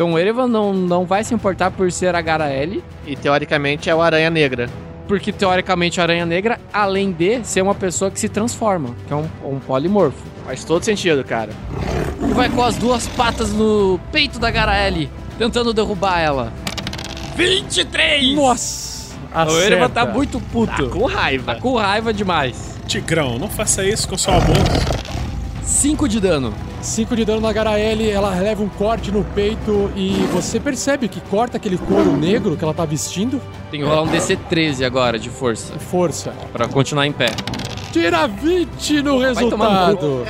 Então 0.02 0.14
o 0.14 0.18
Erevan 0.18 0.48
não, 0.48 0.74
não 0.74 1.06
vai 1.06 1.24
se 1.24 1.32
importar 1.32 1.70
por 1.70 1.92
ser 1.92 2.16
a 2.16 2.22
Garaele, 2.22 2.84
E 3.06 3.16
teoricamente 3.16 3.88
é 3.88 3.94
o 3.94 4.02
Aranha 4.02 4.32
Negra. 4.32 4.68
porque 5.08 5.32
teoricamente 5.32 6.00
a 6.00 6.04
Aranha 6.04 6.26
Negra, 6.26 6.60
além 6.74 7.12
de 7.12 7.44
ser 7.44 7.62
uma 7.62 7.76
pessoa 7.76 8.10
que 8.10 8.20
se 8.20 8.28
transforma, 8.28 8.96
que 9.08 9.14
é 9.14 9.16
um, 9.16 9.28
um 9.46 9.60
polimorfo. 9.60 10.18
Faz 10.44 10.64
todo 10.64 10.84
sentido, 10.84 11.24
cara. 11.24 11.52
E 12.20 12.34
vai 12.34 12.50
com 12.50 12.64
as 12.64 12.78
duas 12.78 13.08
patas 13.10 13.52
no 13.54 14.00
peito 14.12 14.40
da 14.40 14.50
Garaele, 14.50 15.08
tentando 15.38 15.72
derrubar 15.72 16.20
ela. 16.20 16.52
23! 17.36 18.36
Nossa! 18.36 19.16
O 19.52 19.60
Erevan 19.60 19.88
tá 19.90 20.04
muito 20.04 20.40
puto. 20.40 20.90
Tá 20.90 20.90
com 20.92 21.06
raiva. 21.06 21.54
Tá 21.54 21.62
com 21.62 21.76
raiva 21.76 22.12
demais. 22.12 22.80
Tigrão, 22.88 23.38
não 23.38 23.48
faça 23.48 23.86
isso 23.86 24.10
com 24.10 24.18
sua 24.18 24.40
boca. 24.40 25.01
5 25.64 26.08
de 26.08 26.20
dano. 26.20 26.54
5 26.82 27.16
de 27.16 27.26
dano 27.26 27.42
na 27.42 27.54
Garaele, 27.54 28.10
ela 28.10 28.34
leva 28.40 28.64
um 28.64 28.70
corte 28.70 29.12
no 29.12 29.24
peito 29.24 29.92
e 29.96 30.12
você 30.32 30.60
percebe 30.60 31.08
que 31.08 31.22
corta 31.22 31.58
aquele 31.58 31.78
couro 31.78 32.16
negro 32.18 32.58
que 32.58 32.64
ela 32.64 32.74
tá 32.74 32.86
vestindo. 32.86 33.42
Tem 33.70 33.80
que 33.80 33.86
rolar 33.86 34.04
um 34.04 34.08
DC 34.08 34.36
13 34.36 34.84
agora 34.84 35.20
de 35.20 35.30
força. 35.30 35.78
Força. 35.80 36.34
Pra 36.52 36.68
continuar 36.68 37.06
em 37.06 37.12
pé. 37.12 37.28
Tira 37.92 38.26
20 38.26 39.02
no 39.02 39.20
Vai 39.20 39.50
tomar 39.50 39.70
no 39.70 39.86
resultado. 39.86 40.24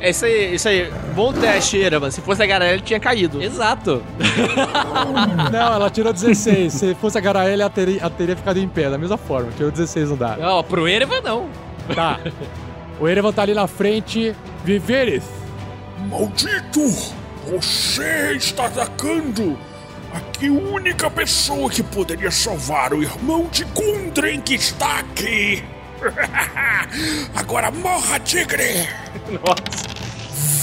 É 0.00 0.10
isso 0.10 0.24
aí, 0.24 0.54
isso 0.54 0.68
aí. 0.68 0.92
Bom 1.14 1.32
teste, 1.32 1.78
Eravan. 1.78 2.10
Se 2.10 2.20
fosse 2.20 2.42
a 2.42 2.46
galera, 2.46 2.72
ele 2.72 2.82
tinha 2.82 2.98
caído. 2.98 3.40
Exato. 3.40 4.02
Não, 5.52 5.74
ela 5.74 5.88
tirou 5.88 6.12
16. 6.12 6.72
Se 6.72 6.94
fosse 6.96 7.16
a 7.16 7.20
Garaele, 7.20 7.62
ela 7.62 7.70
teria, 7.70 8.00
ela 8.00 8.10
teria 8.10 8.36
ficado 8.36 8.58
em 8.58 8.68
pé, 8.68 8.90
da 8.90 8.98
mesma 8.98 9.16
forma. 9.16 9.50
Tirou 9.56 9.70
16 9.70 10.10
no 10.10 10.16
dado. 10.16 10.42
Ó, 10.42 10.62
pro 10.64 10.88
Erevan 10.88 11.20
não. 11.22 11.46
Tá. 11.94 12.18
O 13.02 13.08
Erevan 13.08 13.32
tá 13.32 13.42
ali 13.42 13.52
na 13.52 13.66
frente. 13.66 14.32
Viveres. 14.64 15.24
Maldito! 16.08 16.80
Você 17.50 18.34
está 18.36 18.66
atacando 18.66 19.58
a 20.14 20.20
que 20.20 20.48
única 20.48 21.10
pessoa 21.10 21.68
que 21.68 21.82
poderia 21.82 22.30
salvar 22.30 22.94
o 22.94 23.02
irmão 23.02 23.48
de 23.50 23.64
Gundren 23.64 24.40
que 24.40 24.54
está 24.54 25.00
aqui! 25.00 25.64
Agora 27.34 27.72
morra, 27.72 28.20
tigre! 28.20 28.86
Nossa. 29.32 29.90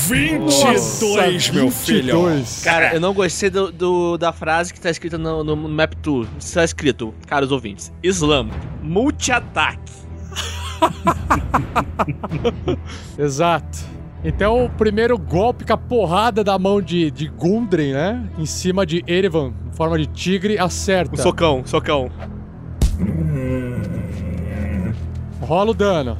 22, 0.07 1.49
meu 1.49 1.69
filho! 1.69 2.19
Cara, 2.63 2.93
eu 2.93 3.01
não 3.01 3.13
gostei 3.13 3.49
do, 3.49 3.69
do- 3.69 4.17
da 4.17 4.31
frase 4.31 4.73
que 4.73 4.79
tá 4.79 4.89
escrita 4.89 5.17
no, 5.17 5.43
no 5.43 5.57
Map 5.57 5.93
Tour. 5.95 6.25
Está 6.39 6.63
escrito, 6.63 7.13
caros 7.27 7.51
ouvintes: 7.51 7.91
Slam, 8.01 8.49
multi-ataque. 8.81 9.91
Exato. 13.17 13.79
Então, 14.23 14.65
o 14.65 14.69
primeiro 14.69 15.17
golpe 15.17 15.65
com 15.65 15.73
a 15.73 15.77
porrada 15.77 16.43
da 16.43 16.59
mão 16.59 16.81
de, 16.81 17.09
de 17.09 17.27
Gundren, 17.27 17.93
né? 17.93 18.29
Em 18.37 18.45
cima 18.45 18.85
de 18.85 19.03
Erevan, 19.07 19.53
em 19.67 19.71
forma 19.71 19.97
de 19.97 20.07
tigre, 20.07 20.57
acerta. 20.57 21.13
Um 21.13 21.17
socão, 21.17 21.63
socão. 21.65 22.11
Rola 25.41 25.71
o 25.71 25.73
dano. 25.73 26.17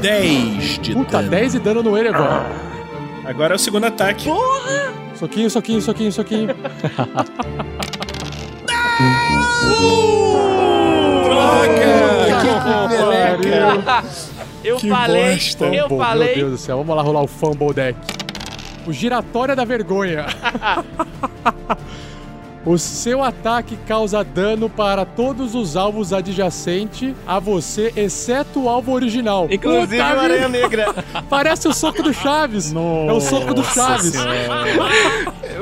Dez 0.00 0.78
de 0.78 0.92
Puta, 0.92 1.18
dano. 1.18 1.30
10 1.30 1.52
de 1.52 1.58
dano 1.58 1.82
no 1.82 1.96
Erevan. 1.96 2.44
Agora 3.24 3.54
é 3.54 3.56
o 3.56 3.58
segundo 3.58 3.84
ataque. 3.84 4.28
Soquinho, 5.14 5.50
soquinho, 5.50 5.80
soquinho, 5.80 6.12
soquinho. 6.12 6.48
Eu 14.64 14.76
Que 14.78 14.88
falei, 14.88 15.32
bosta. 15.34 15.64
eu 15.66 15.88
Fumble, 15.88 16.04
falei. 16.04 16.26
Meu 16.28 16.36
Deus 16.36 16.50
do 16.52 16.58
céu, 16.58 16.78
vamos 16.78 16.96
lá 16.96 17.02
rolar 17.02 17.22
o 17.22 17.26
Fumble 17.28 17.72
Deck. 17.72 17.96
O 18.86 18.92
giratória 18.92 19.54
da 19.54 19.64
vergonha. 19.64 20.26
O 22.68 22.76
seu 22.78 23.22
ataque 23.22 23.76
causa 23.86 24.24
dano 24.24 24.68
para 24.68 25.04
todos 25.04 25.54
os 25.54 25.76
alvos 25.76 26.12
adjacentes 26.12 27.14
a 27.24 27.38
você, 27.38 27.92
exceto 27.94 28.64
o 28.64 28.68
alvo 28.68 28.90
original. 28.90 29.46
Inclusive 29.48 30.02
Puta 30.02 30.16
o 30.16 30.20
Aranha. 30.20 30.48
Negra. 30.48 30.86
Parece 31.30 31.68
o 31.68 31.72
soco 31.72 32.02
do 32.02 32.12
Chaves. 32.12 32.74
é 32.74 33.12
o 33.12 33.20
soco 33.20 33.54
do 33.54 33.62
Chaves. 33.62 34.14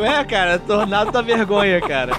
É, 0.03 0.25
cara, 0.25 0.59
tornado 0.59 1.13
da 1.13 1.21
vergonha, 1.21 1.79
cara. 1.83 2.13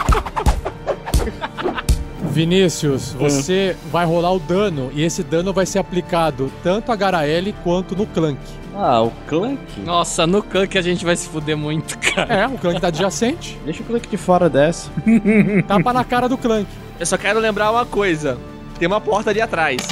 Vinícius, 2.36 3.14
você 3.14 3.78
vai 3.90 4.06
rolar 4.06 4.34
o 4.34 4.40
dano 4.40 4.92
e 4.94 5.02
esse 5.02 5.24
dano 5.24 5.54
vai 5.54 5.66
ser 5.66 5.80
aplicado 5.80 6.52
tanto 6.62 6.92
a 6.92 6.96
Garaele 6.96 7.56
quanto 7.64 7.96
no 7.96 8.06
Clank. 8.06 8.38
Ah, 8.76 9.02
o 9.04 9.12
Clank? 9.26 9.80
Nossa, 9.86 10.28
no 10.28 10.44
Clank 10.44 10.78
a 10.78 10.82
gente 10.82 11.06
vai 11.06 11.16
se 11.16 11.30
fuder 11.30 11.56
muito, 11.56 11.98
cara. 11.98 12.34
É, 12.34 12.46
o 12.46 12.58
Clank 12.58 12.82
tá 12.82 12.88
adjacente. 12.88 13.58
Deixa 13.64 13.82
o 13.82 13.86
Clank 13.86 14.10
de 14.10 14.18
fora 14.18 14.50
dessa. 14.50 14.92
Tapa 15.66 15.94
na 15.94 16.04
cara 16.04 16.28
do 16.28 16.38
Clank. 16.38 16.68
Eu 17.00 17.06
só 17.06 17.18
quero 17.18 17.40
lembrar 17.40 17.72
uma 17.72 17.86
coisa: 17.86 18.38
tem 18.78 18.86
uma 18.86 19.00
porta 19.00 19.30
ali 19.30 19.40
atrás. 19.40 19.88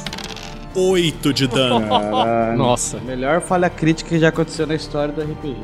8 0.76 1.34
de 1.34 1.48
dano. 1.48 1.88
Caralho. 1.88 2.58
Nossa. 2.58 3.00
Melhor 3.00 3.40
falha 3.40 3.70
crítica 3.70 4.10
que 4.10 4.20
já 4.20 4.28
aconteceu 4.28 4.68
na 4.68 4.76
história 4.76 5.14
do 5.14 5.22
RPG. 5.22 5.56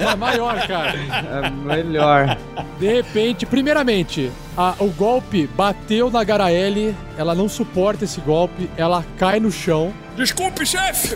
É 0.10 0.16
maior, 0.16 0.66
cara. 0.66 0.94
É 0.98 1.50
melhor. 1.50 2.36
De 2.80 2.88
repente, 2.88 3.46
primeiramente, 3.46 4.32
a- 4.56 4.74
o 4.78 4.88
golpe 4.88 5.46
bateu 5.48 6.10
na 6.10 6.22
Garaele, 6.24 6.94
ela 7.16 7.34
não 7.34 7.48
suporta 7.48 8.04
esse 8.04 8.20
golpe, 8.20 8.70
ela 8.76 9.04
cai 9.18 9.40
no 9.40 9.50
chão, 9.50 9.92
Desculpe, 10.16 10.64
chefe! 10.64 11.14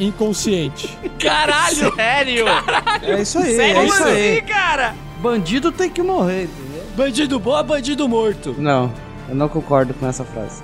inconsciente. 0.00 0.88
Caralho! 1.20 1.94
Sério? 1.94 2.44
É 3.02 3.20
isso 3.22 3.38
aí, 3.38 3.54
Sério 3.56 3.80
é 3.80 3.86
isso 3.86 4.04
aí. 4.04 4.38
assim, 4.38 4.46
cara? 4.46 4.94
Bandido 5.22 5.70
tem 5.70 5.88
que 5.90 6.02
morrer, 6.02 6.44
entendeu? 6.44 6.82
Bandido 6.96 7.38
bom 7.38 7.58
é 7.58 7.62
bandido 7.62 8.08
morto. 8.08 8.54
Não, 8.58 8.92
eu 9.28 9.34
não 9.34 9.48
concordo 9.48 9.94
com 9.94 10.06
essa 10.08 10.24
frase. 10.24 10.62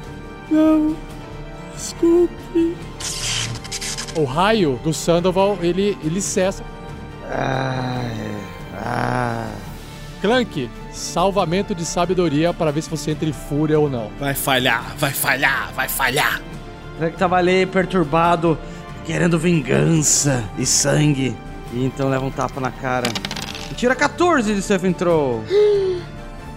Não, 0.50 0.96
desculpe. 1.74 2.76
O 4.16 4.24
raio 4.24 4.80
do 4.82 4.92
Sandoval, 4.94 5.58
ele, 5.60 5.96
ele 6.02 6.20
cessa. 6.22 6.64
Ah, 7.30 8.02
ah. 8.74 9.50
Clank, 10.22 10.70
salvamento 10.96 11.74
de 11.74 11.84
sabedoria 11.84 12.52
para 12.52 12.70
ver 12.70 12.82
se 12.82 12.90
você 12.90 13.12
entra 13.12 13.28
em 13.28 13.32
fúria 13.32 13.78
ou 13.78 13.88
não. 13.88 14.10
Vai 14.18 14.34
falhar, 14.34 14.94
vai 14.98 15.12
falhar, 15.12 15.70
vai 15.74 15.88
falhar. 15.88 16.40
Clank 16.98 17.16
tava 17.16 17.36
ali 17.36 17.66
perturbado, 17.66 18.58
querendo 19.04 19.38
vingança 19.38 20.42
e 20.58 20.64
sangue. 20.64 21.36
E 21.72 21.84
então 21.84 22.08
leva 22.08 22.24
um 22.24 22.30
tapa 22.30 22.60
na 22.60 22.70
cara. 22.70 23.08
E 23.70 23.74
tira 23.74 23.94
14 23.94 24.54
de 24.54 24.62
Saving 24.62 24.94
Throw. 24.94 25.44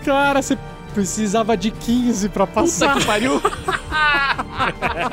Cara, 0.06 0.41
você 0.41 0.58
precisava 0.93 1.58
de 1.58 1.71
15 1.71 2.30
pra 2.30 2.47
passar. 2.47 2.93
Puta 2.93 3.02
que 3.02 3.06
pariu. 3.06 3.41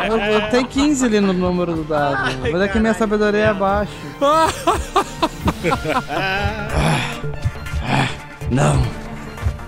Eu, 0.08 0.18
eu 0.18 0.50
tenho 0.50 0.66
15 0.66 1.06
ali 1.06 1.20
no 1.20 1.32
número 1.32 1.74
do 1.74 1.84
dado. 1.84 2.36
Mas 2.40 2.62
é 2.62 2.68
que 2.68 2.80
minha 2.80 2.94
sabedoria 2.94 3.46
é 3.46 3.54
baixa. 3.54 3.92
Não. 8.50 8.82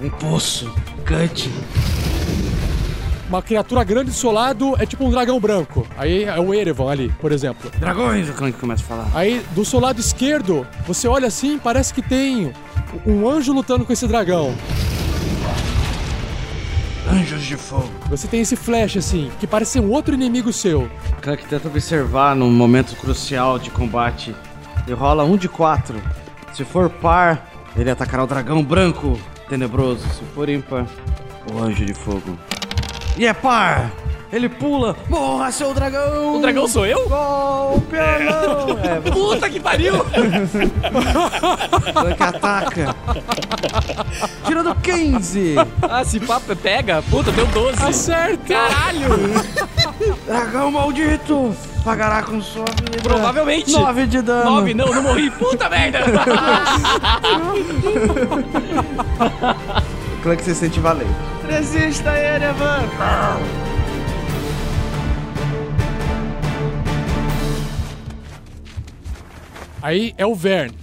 Um 0.00 0.08
poço. 0.11 0.72
Cut. 1.04 1.50
Uma 3.28 3.42
criatura 3.42 3.82
grande 3.82 4.11
do 4.11 4.16
seu 4.16 4.30
lado 4.30 4.76
é 4.78 4.87
tipo 4.87 5.04
um 5.04 5.11
dragão 5.11 5.40
branco. 5.40 5.84
Aí 5.96 6.22
é 6.22 6.38
o 6.38 6.54
Erevan 6.54 6.90
ali, 6.90 7.12
por 7.20 7.32
exemplo. 7.32 7.68
Dragões, 7.80 8.28
o 8.28 8.32
Clank 8.32 8.56
começa 8.58 8.84
a 8.84 8.87
falar. 8.87 9.11
Aí 9.12 9.44
do 9.56 9.64
seu 9.64 9.80
lado 9.80 10.00
esquerdo, 10.00 10.64
você 10.87 11.08
olha 11.08 11.26
assim, 11.26 11.58
parece 11.58 11.92
que 11.92 12.00
tem 12.00 12.52
um 13.04 13.28
anjo 13.28 13.52
lutando 13.52 13.84
com 13.84 13.92
esse 13.92 14.06
dragão. 14.06 14.54
Anjos 17.11 17.42
de 17.42 17.56
fogo. 17.56 17.90
Você 18.08 18.28
tem 18.28 18.40
esse 18.42 18.54
flash 18.54 18.96
assim, 18.96 19.32
que 19.40 19.48
parece 19.48 19.72
ser 19.72 19.80
um 19.80 19.90
outro 19.90 20.14
inimigo 20.14 20.52
seu. 20.52 20.88
Clank 21.20 21.44
tenta 21.46 21.66
observar 21.66 22.37
num 22.37 22.50
momento 22.52 22.94
crucial 22.94 23.58
de 23.58 23.70
combate. 23.70 24.34
E 24.87 24.92
rola 24.92 25.24
um 25.24 25.37
de 25.37 25.48
quatro. 25.48 26.00
Se 26.54 26.64
for 26.64 26.88
par, 26.88 27.50
ele 27.76 27.90
atacará 27.90 28.22
o 28.22 28.26
dragão 28.28 28.62
branco 28.62 29.18
tenebroso. 29.48 30.06
Se 30.08 30.22
for 30.34 30.48
ímpar, 30.48 30.87
o 31.52 31.58
anjo 31.58 31.84
de 31.84 31.94
fogo. 31.94 32.38
E 33.16 33.26
é 33.26 33.32
par! 33.32 33.90
Ele 34.30 34.48
pula! 34.48 34.94
Morra, 35.08 35.50
seu 35.50 35.72
dragão! 35.72 36.37
O 36.37 36.40
dragão 36.40 36.68
sou 36.68 36.84
eu? 36.84 37.08
Golpe 37.08 37.96
anão! 37.96 38.78
É, 38.84 39.00
você 39.00 39.11
Puta 39.11 39.50
que 39.50 39.58
pariu. 39.58 40.04
Clank 41.92 42.22
ataca. 42.22 42.94
Tirando 44.44 44.74
15! 44.74 45.54
ah, 45.82 46.04
se 46.04 46.20
papo 46.20 46.54
pega. 46.54 47.02
Puta, 47.11 47.32
deu 47.32 47.46
12. 47.46 47.82
Acerta! 47.82 48.44
Caralho. 48.46 49.08
Dragão 50.29 50.71
maldito! 50.71 51.57
Pagará 51.83 52.23
com 52.23 52.38
sua 52.43 52.67
vida. 52.67 53.03
Provavelmente. 53.03 53.73
9 53.73 54.07
de 54.07 54.21
dano. 54.21 54.51
9, 54.57 54.75
não, 54.75 54.87
não 54.88 55.03
morri. 55.03 55.31
Puta 55.31 55.71
merda. 55.71 56.01
Clank 60.23 60.43
se 60.43 60.55
sente 60.55 60.81
valente. 60.81 61.11
Resista, 61.49 62.11
Erevan! 62.14 62.85
Aí 69.81 70.12
é 70.19 70.27
o 70.27 70.35
Vern. 70.35 70.75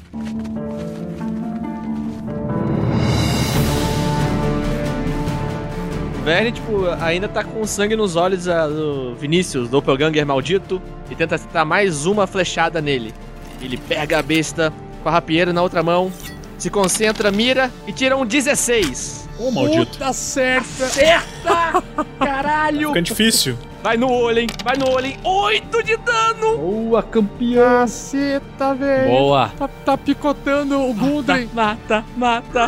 Verne, 6.25 6.51
tipo, 6.51 6.87
ainda 6.99 7.27
tá 7.27 7.43
com 7.43 7.67
sangue 7.67 7.95
nos 7.95 8.15
olhos 8.15 8.47
ah, 8.47 8.67
do 8.67 9.13
Vinícius, 9.13 9.69
doppelganger 9.69 10.25
maldito, 10.25 10.81
e 11.07 11.13
tenta 11.13 11.35
acertar 11.35 11.63
mais 11.63 12.07
uma 12.07 12.25
flechada 12.25 12.81
nele. 12.81 13.13
Ele 13.61 13.77
pega 13.77 14.17
a 14.17 14.23
besta 14.23 14.73
com 15.03 15.09
a 15.09 15.11
rapieira 15.11 15.53
na 15.53 15.61
outra 15.61 15.83
mão, 15.83 16.11
se 16.57 16.71
concentra, 16.71 17.31
mira 17.31 17.69
e 17.85 17.93
tira 17.93 18.17
um 18.17 18.25
16. 18.25 19.29
Ô, 19.37 19.51
maldito. 19.51 19.85
Puta 19.85 20.11
certa. 20.13 20.85
Acerta! 20.85 21.83
Caralho! 22.17 22.87
Fica 22.87 23.01
difícil. 23.03 23.55
Vai 23.83 23.95
no 23.95 24.11
olho, 24.11 24.39
hein? 24.39 24.47
Vai 24.63 24.77
no 24.77 24.89
olho, 24.89 25.05
hein? 25.05 25.19
8 25.23 25.83
de 25.83 25.95
dano! 25.97 26.57
Boa, 26.57 27.03
campeão! 27.03 27.81
Caceta, 27.81 28.73
velho. 28.73 29.11
Boa. 29.11 29.51
Tá, 29.59 29.67
tá 29.67 29.95
picotando 29.95 30.89
o 30.89 30.91
Gundren. 30.91 31.47
Mata, 31.53 32.03
mata. 32.17 32.67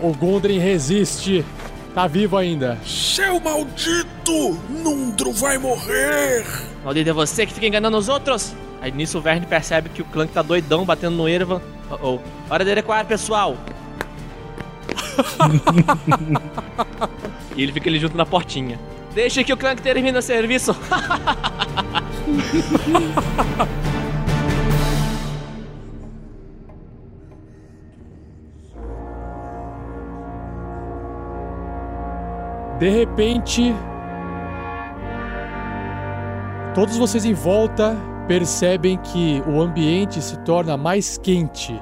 O 0.00 0.14
Gundren 0.14 0.60
resiste. 0.60 1.44
Tá 1.94 2.06
vivo 2.06 2.36
ainda. 2.36 2.78
Seu 2.86 3.40
maldito! 3.40 4.56
Nundro 4.68 5.32
vai 5.32 5.58
morrer! 5.58 6.46
Maldito 6.84 7.10
é 7.10 7.12
você 7.12 7.44
que 7.44 7.52
fica 7.52 7.66
enganando 7.66 7.96
os 7.96 8.08
outros! 8.08 8.54
Aí 8.80 8.92
nisso 8.92 9.18
o 9.18 9.20
Verne 9.20 9.44
percebe 9.44 9.88
que 9.88 10.00
o 10.00 10.04
Clank 10.04 10.32
tá 10.32 10.40
doidão 10.40 10.84
batendo 10.84 11.16
no 11.16 11.28
Erevan. 11.28 11.60
Oh, 11.90 11.98
oh. 12.02 12.20
Hora 12.48 12.64
de 12.64 12.70
adequar, 12.70 13.04
pessoal! 13.04 13.56
e 17.56 17.62
ele 17.62 17.72
fica 17.72 17.90
ali 17.90 17.98
junto 17.98 18.16
na 18.16 18.24
portinha. 18.24 18.78
Deixa 19.12 19.42
que 19.42 19.52
o 19.52 19.56
Clank 19.56 19.82
termine 19.82 20.16
o 20.16 20.22
serviço! 20.22 20.76
De 32.80 32.88
repente, 32.88 33.74
todos 36.74 36.96
vocês 36.96 37.26
em 37.26 37.34
volta 37.34 37.94
percebem 38.26 38.96
que 38.96 39.42
o 39.46 39.60
ambiente 39.60 40.22
se 40.22 40.38
torna 40.38 40.78
mais 40.78 41.18
quente 41.18 41.78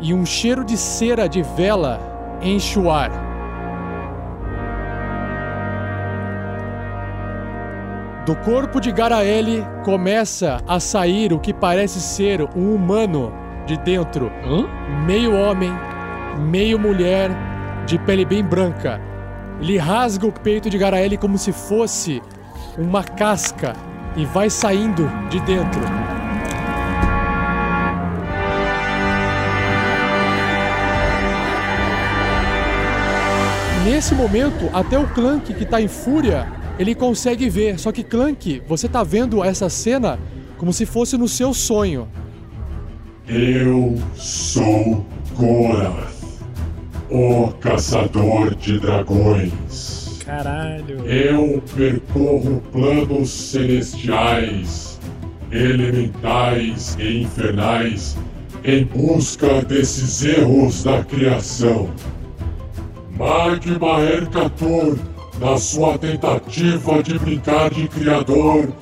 e 0.00 0.12
um 0.12 0.26
cheiro 0.26 0.64
de 0.64 0.76
cera 0.76 1.28
de 1.28 1.40
vela 1.42 2.00
enche 2.42 2.80
o 2.80 2.90
ar. 2.90 3.12
Do 8.26 8.34
corpo 8.34 8.80
de 8.80 8.90
Garaele 8.90 9.64
começa 9.84 10.60
a 10.66 10.80
sair 10.80 11.32
o 11.32 11.38
que 11.38 11.54
parece 11.54 12.00
ser 12.00 12.42
um 12.56 12.74
humano 12.74 13.32
de 13.66 13.76
dentro, 13.76 14.32
meio 15.06 15.32
homem, 15.32 15.72
meio 16.40 16.76
mulher, 16.76 17.30
de 17.86 18.00
pele 18.00 18.24
bem 18.24 18.42
branca. 18.42 19.11
Ele 19.62 19.78
rasga 19.78 20.26
o 20.26 20.32
peito 20.32 20.68
de 20.68 20.76
Garaele 20.76 21.16
como 21.16 21.38
se 21.38 21.52
fosse 21.52 22.20
uma 22.76 23.04
casca 23.04 23.74
e 24.16 24.26
vai 24.26 24.50
saindo 24.50 25.08
de 25.30 25.38
dentro. 25.40 25.80
Nesse 33.84 34.16
momento, 34.16 34.68
até 34.72 34.98
o 34.98 35.06
Clank, 35.06 35.54
que 35.54 35.64
tá 35.64 35.80
em 35.80 35.86
fúria, 35.86 36.48
ele 36.76 36.92
consegue 36.92 37.48
ver. 37.48 37.78
Só 37.78 37.92
que, 37.92 38.02
Clank, 38.02 38.62
você 38.66 38.88
tá 38.88 39.04
vendo 39.04 39.44
essa 39.44 39.68
cena 39.68 40.18
como 40.58 40.72
se 40.72 40.84
fosse 40.84 41.16
no 41.16 41.28
seu 41.28 41.54
sonho. 41.54 42.08
Eu 43.28 43.96
sou 44.14 45.06
Gorath, 45.36 46.11
o 47.12 47.52
caçador 47.60 48.54
de 48.54 48.80
dragões. 48.80 50.22
Caralho. 50.24 51.06
Eu 51.06 51.62
percorro 51.76 52.62
planos 52.72 53.28
celestiais, 53.28 54.98
elementais 55.50 56.96
e 56.98 57.22
infernais 57.22 58.16
em 58.64 58.84
busca 58.84 59.60
desses 59.62 60.24
erros 60.24 60.84
da 60.84 61.04
criação. 61.04 61.90
Magma 63.10 64.00
Ercator, 64.00 64.98
na 65.38 65.58
sua 65.58 65.98
tentativa 65.98 67.02
de 67.02 67.18
brincar 67.18 67.68
de 67.68 67.88
criador 67.88 68.72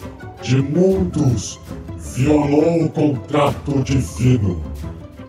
de 0.41 0.63
mundos, 0.63 1.59
violou 2.15 2.85
o 2.85 2.89
contrato 2.91 3.83
divino. 3.83 4.63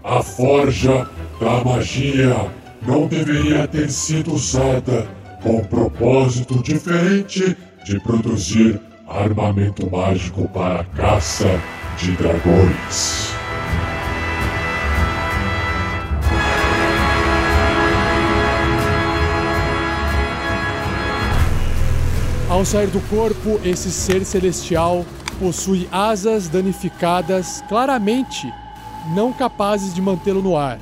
A 0.03 0.21
forja 0.21 1.09
da 1.39 1.63
magia 1.63 2.60
não 2.81 3.07
deveria 3.07 3.67
ter 3.67 3.89
sido 3.91 4.33
usada 4.33 5.07
com 5.41 5.63
propósito 5.63 6.61
diferente 6.61 7.55
de 7.85 7.99
produzir 7.99 8.79
armamento 9.07 9.89
mágico 9.89 10.47
para 10.49 10.81
a 10.81 10.83
caça 10.83 11.59
de 11.97 12.11
dragões. 12.11 13.31
Ao 22.49 22.65
sair 22.65 22.87
do 22.87 22.99
corpo, 23.09 23.59
esse 23.63 23.89
ser 23.91 24.25
celestial 24.25 25.05
possui 25.39 25.87
asas 25.91 26.49
danificadas, 26.49 27.63
claramente 27.69 28.51
não 29.15 29.31
capazes 29.31 29.93
de 29.93 30.01
mantê-lo 30.01 30.41
no 30.41 30.57
ar. 30.57 30.77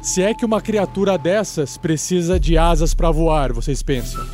Se 0.00 0.22
é 0.22 0.32
que 0.32 0.46
uma 0.46 0.62
criatura 0.62 1.18
dessas 1.18 1.76
precisa 1.76 2.40
de 2.40 2.56
asas 2.56 2.94
para 2.94 3.10
voar, 3.10 3.52
vocês 3.52 3.82
pensam. 3.82 4.24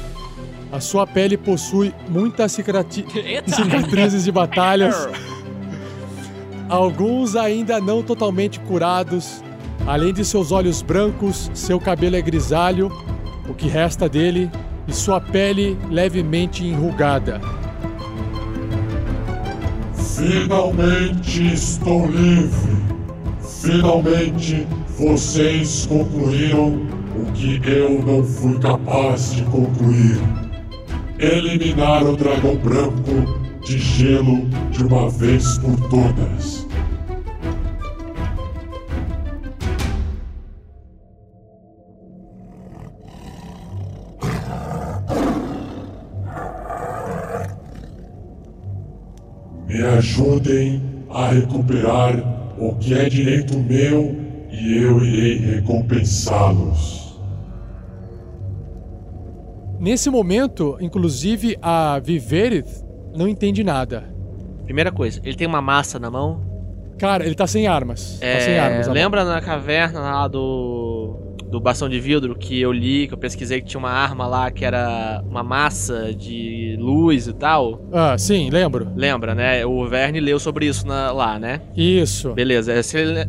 A 0.71 0.81
sua 0.81 1.07
pele 1.07 1.37
possui 1.37 1.93
muitas 2.09 2.57
Eita! 2.59 3.55
cicatrizes 3.55 4.25
de 4.25 4.33
batalhas. 4.33 5.09
Alguns 6.69 7.35
ainda 7.35 7.81
não 7.81 8.03
totalmente 8.03 8.61
curados. 8.61 9.43
Além 9.87 10.13
de 10.13 10.25
seus 10.25 10.53
olhos 10.53 10.83
brancos, 10.83 11.51
seu 11.55 11.81
cabelo 11.81 12.17
é 12.17 12.23
grisalho, 12.23 12.91
o 13.49 13.55
que 13.55 13.69
resta 13.69 14.09
dele, 14.09 14.51
e 14.87 14.93
sua 14.93 15.21
pele 15.21 15.77
levemente 15.91 16.65
enrugada. 16.65 17.41
Finalmente 19.95 21.53
estou 21.53 22.07
livre. 22.07 22.96
Finalmente 23.47 24.67
vocês 24.99 25.87
concluíram 25.87 26.81
o 27.15 27.33
que 27.33 27.61
eu 27.65 28.03
não 28.03 28.25
fui 28.25 28.59
capaz 28.59 29.35
de 29.35 29.43
concluir. 29.45 30.19
Eliminar 31.19 32.05
o 32.05 32.17
dragão 32.17 32.57
branco 32.57 33.61
de 33.65 33.79
gelo 33.79 34.49
de 34.71 34.85
uma 34.85 35.09
vez 35.09 35.59
por 35.59 35.77
todas. 35.89 36.67
Me 49.69 49.83
ajudem 49.83 50.96
a 51.17 51.29
recuperar 51.29 52.15
o 52.59 52.75
que 52.77 52.95
é 52.95 53.09
direito 53.09 53.59
meu 53.59 54.15
e 54.51 54.77
eu 54.77 55.03
irei 55.05 55.39
recompensá-los. 55.39 57.07
Nesse 59.79 60.09
momento, 60.11 60.77
inclusive, 60.81 61.57
a 61.61 61.99
Viverith 62.03 62.83
não 63.15 63.29
entende 63.29 63.63
nada. 63.63 64.05
Primeira 64.65 64.91
coisa, 64.91 65.21
ele 65.25 65.37
tem 65.37 65.47
uma 65.47 65.61
massa 65.61 65.99
na 65.99 66.11
mão. 66.11 66.41
Cara, 66.99 67.25
ele 67.27 67.35
tá 67.35 67.47
sem 67.47 67.67
armas. 67.67 68.19
tá 68.21 68.41
sem 68.41 68.55
É, 68.55 68.59
armas. 68.59 68.89
lembra 68.89 69.23
na 69.25 69.41
caverna 69.41 70.01
lá 70.01 70.27
do 70.29 70.39
do 71.57 71.61
bastão 71.61 71.89
de 71.89 71.99
vidro 71.99 72.35
que 72.37 72.61
eu 72.61 72.71
li, 72.71 73.09
que 73.09 73.15
eu 73.15 73.19
pesquisei 73.19 73.61
que 73.63 73.67
tinha 73.67 73.79
uma 73.79 73.91
arma 73.91 74.27
lá 74.27 74.51
que 74.51 74.63
era 74.65 75.23
uma 75.27 75.43
massa 75.43 76.13
de 76.15 76.77
luz 76.79 77.27
e 77.27 77.33
tal? 77.33 77.81
Ah, 77.91 78.17
sim, 78.19 78.51
lembro. 78.51 78.87
Lembra, 78.95 79.35
né? 79.35 79.65
O 79.65 79.87
Verne 79.89 80.21
leu 80.21 80.39
sobre 80.39 80.67
isso 80.67 80.87
na- 80.87 81.11
lá, 81.13 81.39
né? 81.39 81.63
Isso. 81.75 82.35
Beleza, 82.35 82.73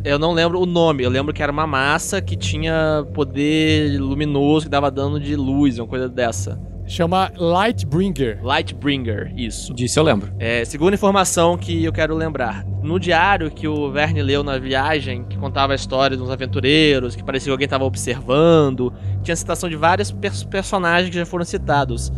eu 0.04 0.18
não 0.18 0.32
lembro 0.32 0.60
o 0.60 0.66
nome, 0.66 1.02
eu 1.02 1.10
lembro 1.10 1.32
que 1.32 1.42
era 1.42 1.50
uma 1.50 1.66
massa 1.66 2.20
que 2.20 2.36
tinha 2.36 3.02
poder 3.14 3.98
luminoso 3.98 4.66
que 4.66 4.70
dava 4.70 4.90
dano 4.90 5.18
de 5.18 5.34
luz, 5.34 5.78
uma 5.78 5.86
coisa 5.88 6.08
dessa. 6.08 6.60
Chama 6.88 7.30
Lightbringer. 7.36 8.40
Lightbringer, 8.42 9.32
isso. 9.36 9.74
Disso 9.74 9.98
eu 9.98 10.02
lembro. 10.02 10.32
É, 10.38 10.64
segunda 10.64 10.94
informação 10.94 11.56
que 11.58 11.84
eu 11.84 11.92
quero 11.92 12.14
lembrar. 12.16 12.64
No 12.82 12.98
diário 12.98 13.50
que 13.50 13.68
o 13.68 13.90
Verne 13.92 14.22
leu 14.22 14.42
na 14.42 14.58
viagem, 14.58 15.22
que 15.24 15.36
contava 15.36 15.72
a 15.74 15.76
história 15.76 16.16
de 16.16 16.22
uns 16.22 16.30
aventureiros, 16.30 17.14
que 17.14 17.22
parecia 17.22 17.46
que 17.46 17.50
alguém 17.52 17.66
estava 17.66 17.84
observando, 17.84 18.92
tinha 19.22 19.36
citação 19.36 19.68
de 19.68 19.76
vários 19.76 20.10
pers- 20.10 20.44
personagens 20.44 21.10
que 21.10 21.16
já 21.16 21.26
foram 21.26 21.44
citados. 21.44 22.10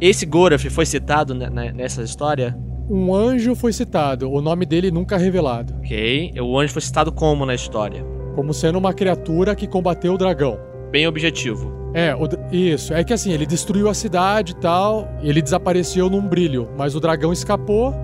Esse 0.00 0.24
Gorath 0.24 0.62
foi 0.70 0.86
citado 0.86 1.34
ne- 1.34 1.50
ne- 1.50 1.72
nessa 1.72 2.02
história? 2.02 2.56
Um 2.88 3.14
anjo 3.14 3.54
foi 3.54 3.72
citado, 3.72 4.30
o 4.30 4.40
nome 4.40 4.66
dele 4.66 4.90
nunca 4.90 5.16
é 5.16 5.18
revelado. 5.18 5.74
Ok. 5.78 6.32
O 6.40 6.58
anjo 6.58 6.72
foi 6.72 6.82
citado 6.82 7.10
como 7.10 7.44
na 7.46 7.54
história? 7.54 8.04
Como 8.34 8.52
sendo 8.54 8.78
uma 8.78 8.92
criatura 8.92 9.54
que 9.54 9.66
combateu 9.66 10.14
o 10.14 10.18
dragão. 10.18 10.58
Bem 10.92 11.06
objetivo. 11.06 11.72
É, 11.94 12.14
o 12.14 12.28
isso. 12.54 12.92
É 12.92 13.02
que 13.02 13.14
assim, 13.14 13.32
ele 13.32 13.46
destruiu 13.46 13.88
a 13.88 13.94
cidade 13.94 14.52
e 14.52 14.56
tal, 14.56 15.08
e 15.22 15.28
ele 15.30 15.40
desapareceu 15.40 16.10
num 16.10 16.20
brilho, 16.20 16.68
mas 16.76 16.94
o 16.94 17.00
dragão 17.00 17.32
escapou 17.32 17.94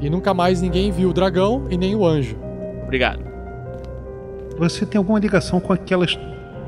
e 0.00 0.10
nunca 0.10 0.34
mais 0.34 0.60
ninguém 0.60 0.90
viu 0.90 1.10
o 1.10 1.12
dragão 1.12 1.68
e 1.70 1.76
nem 1.76 1.94
o 1.94 2.04
anjo. 2.04 2.36
Obrigado. 2.82 3.24
Você 4.58 4.84
tem 4.84 4.98
alguma 4.98 5.20
ligação 5.20 5.60
com 5.60 5.72
aquelas 5.72 6.18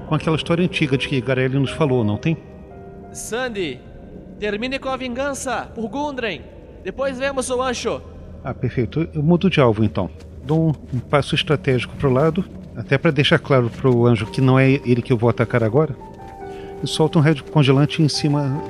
com 0.08 0.14
aquela 0.14 0.36
história 0.36 0.64
antiga 0.64 0.96
de 0.96 1.08
que 1.08 1.20
Garelli 1.20 1.58
nos 1.58 1.70
falou, 1.70 2.04
não 2.04 2.18
tem? 2.18 2.36
Sandy, 3.12 3.80
termine 4.38 4.78
com 4.78 4.88
a 4.88 4.96
vingança 4.96 5.68
por 5.74 5.88
Gundren. 5.88 6.42
Depois 6.84 7.18
vemos 7.18 7.50
o 7.50 7.60
Ancho. 7.60 8.00
Ah, 8.44 8.54
perfeito. 8.54 9.08
Eu 9.12 9.22
mudo 9.22 9.50
de 9.50 9.60
alvo 9.60 9.82
então. 9.82 10.10
Dou 10.44 10.68
um, 10.68 10.96
um 10.96 11.00
passo 11.00 11.34
estratégico 11.34 11.96
pro 11.96 12.12
lado, 12.12 12.44
até 12.76 12.98
para 12.98 13.10
deixar 13.10 13.38
claro 13.38 13.70
pro 13.70 14.06
anjo 14.06 14.26
que 14.26 14.40
não 14.40 14.58
é 14.58 14.70
ele 14.70 15.02
que 15.02 15.12
eu 15.12 15.16
vou 15.16 15.30
atacar 15.30 15.62
agora. 15.62 15.96
E 16.82 16.86
solto 16.86 17.18
um 17.18 17.22
raio 17.22 17.42
congelante 17.44 18.02
em 18.02 18.08
cima 18.08 18.60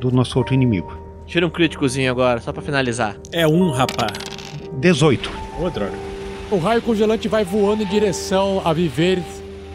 do 0.00 0.10
nosso 0.10 0.38
outro 0.38 0.54
inimigo. 0.54 0.98
Tira 1.26 1.46
um 1.46 1.50
críticozinho 1.50 2.10
agora, 2.10 2.40
só 2.40 2.52
pra 2.52 2.62
finalizar. 2.62 3.16
É 3.32 3.46
um, 3.46 3.70
rapaz. 3.70 4.12
18. 4.78 5.30
Ô, 5.60 5.70
droga. 5.70 5.92
O 6.50 6.58
raio 6.58 6.82
congelante 6.82 7.28
vai 7.28 7.44
voando 7.44 7.82
em 7.82 7.86
direção 7.86 8.60
a 8.64 8.72
Viver. 8.72 9.22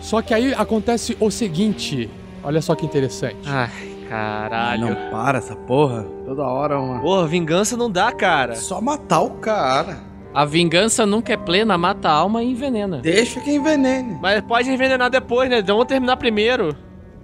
Só 0.02 0.22
que 0.22 0.34
aí 0.34 0.54
acontece 0.54 1.16
o 1.20 1.32
seguinte. 1.32 2.10
Olha 2.44 2.62
só 2.62 2.76
que 2.76 2.86
interessante. 2.86 3.38
Ai, 3.46 3.70
caralho. 4.10 4.88
Não 4.88 5.10
para 5.10 5.38
essa 5.38 5.56
porra. 5.56 6.04
Toda 6.26 6.44
hora 6.44 6.80
uma. 6.80 7.00
Porra, 7.00 7.28
vingança 7.28 7.78
não 7.78 7.90
dá, 7.90 8.12
cara. 8.12 8.56
Só 8.56 8.82
matar 8.82 9.22
o 9.22 9.32
cara. 9.32 10.00
A 10.36 10.44
vingança 10.44 11.06
nunca 11.06 11.32
é 11.32 11.38
plena, 11.38 11.78
mata 11.78 12.10
a 12.10 12.12
alma 12.12 12.44
e 12.44 12.52
envenena. 12.52 12.98
Deixa 12.98 13.40
que 13.40 13.52
envenene. 13.52 14.18
Mas 14.22 14.42
pode 14.42 14.70
envenenar 14.70 15.10
depois, 15.10 15.50
né? 15.50 15.62
Vamos 15.62 15.86
terminar 15.86 16.18
primeiro. 16.18 16.76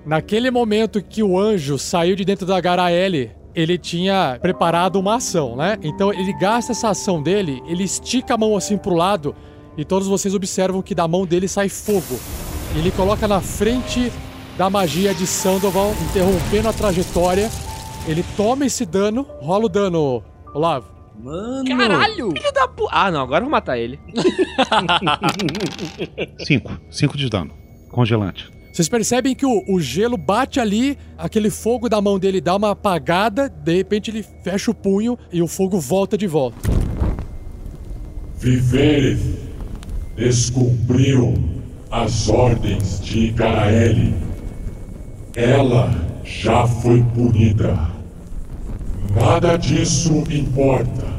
Naquele 0.06 0.50
momento 0.50 1.04
que 1.04 1.22
o 1.22 1.38
anjo 1.38 1.78
saiu 1.78 2.16
de 2.16 2.24
dentro 2.24 2.46
da 2.46 2.62
Garaele, 2.62 3.32
ele 3.54 3.78
tinha 3.78 4.40
preparado 4.42 4.96
uma 4.96 5.16
ação, 5.16 5.58
né? 5.58 5.78
Então 5.84 6.14
ele 6.14 6.32
gasta 6.40 6.72
essa 6.72 6.88
ação 6.88 7.22
dele, 7.22 7.62
ele 7.68 7.84
estica 7.84 8.36
a 8.36 8.38
mão 8.38 8.56
assim 8.56 8.78
pro 8.78 8.96
lado 8.96 9.36
e 9.78 9.84
todos 9.84 10.08
vocês 10.08 10.34
observam 10.34 10.82
que 10.82 10.96
da 10.96 11.06
mão 11.06 11.26
dele 11.26 11.50
sai 11.50 11.68
fogo. 11.68 12.18
Ele 12.78 12.92
coloca 12.92 13.28
na 13.28 13.42
frente 13.42 14.10
da 14.58 14.70
magia 14.70 15.14
de 15.14 15.28
Sandoval, 15.28 15.94
interrompendo 16.10 16.70
a 16.70 16.74
trajetória. 16.74 17.50
Ele 18.08 18.24
toma 18.38 18.66
esse 18.66 18.86
dano, 18.86 19.28
rola 19.42 19.66
o 19.66 19.70
dano, 19.70 20.24
Olavo. 20.54 21.01
Mano. 21.22 21.78
Caralho! 21.78 22.32
Filho 22.32 22.52
da 22.52 22.68
pu... 22.68 22.88
Ah, 22.92 23.12
não, 23.12 23.22
agora 23.22 23.42
eu 23.42 23.46
vou 23.46 23.52
matar 23.52 23.78
ele. 23.78 24.00
5. 26.40 26.80
5 26.90 27.18
de 27.18 27.30
dano. 27.30 27.52
Congelante. 27.90 28.50
Vocês 28.72 28.88
percebem 28.88 29.36
que 29.36 29.46
o, 29.46 29.64
o 29.68 29.80
gelo 29.80 30.18
bate 30.18 30.60
ali, 30.60 30.98
aquele 31.18 31.50
fogo 31.50 31.90
da 31.90 32.02
mão 32.02 32.18
dele 32.18 32.40
dá 32.40 32.56
uma 32.56 32.72
apagada, 32.72 33.50
de 33.50 33.76
repente 33.76 34.10
ele 34.10 34.26
fecha 34.44 34.72
o 34.72 34.74
punho 34.74 35.18
e 35.32 35.42
o 35.42 35.48
fogo 35.48 35.80
volta 35.80 36.18
de 36.18 36.26
volta. 36.26 36.58
Vivereth 38.40 39.20
descumpriu 40.16 41.34
as 41.92 42.30
ordens 42.30 43.02
de 43.02 43.30
Garaele. 43.32 44.16
Ela 45.36 45.94
já 46.24 46.66
foi 46.66 47.04
punida. 47.14 47.92
Nada 49.14 49.58
disso 49.58 50.24
importa. 50.32 51.11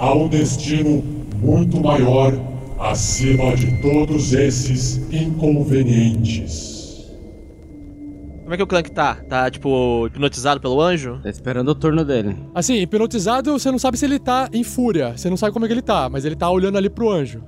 Há 0.00 0.14
um 0.14 0.28
destino 0.28 1.04
muito 1.42 1.78
maior 1.78 2.32
acima 2.78 3.54
de 3.54 3.82
todos 3.82 4.32
esses 4.32 4.96
inconvenientes. 5.12 7.06
Como 8.40 8.54
é 8.54 8.56
que 8.56 8.62
o 8.62 8.66
Clank 8.66 8.90
tá? 8.92 9.16
Tá, 9.28 9.50
tipo, 9.50 10.06
hipnotizado 10.06 10.58
pelo 10.58 10.80
anjo? 10.80 11.20
Tá 11.22 11.28
esperando 11.28 11.68
o 11.68 11.74
turno 11.74 12.02
dele. 12.02 12.34
Assim, 12.54 12.76
hipnotizado, 12.76 13.52
você 13.52 13.70
não 13.70 13.78
sabe 13.78 13.98
se 13.98 14.06
ele 14.06 14.18
tá 14.18 14.48
em 14.54 14.64
fúria, 14.64 15.18
você 15.18 15.28
não 15.28 15.36
sabe 15.36 15.52
como 15.52 15.66
é 15.66 15.68
que 15.68 15.74
ele 15.74 15.82
tá, 15.82 16.08
mas 16.08 16.24
ele 16.24 16.34
tá 16.34 16.48
olhando 16.48 16.78
ali 16.78 16.88
pro 16.88 17.10
anjo. 17.10 17.44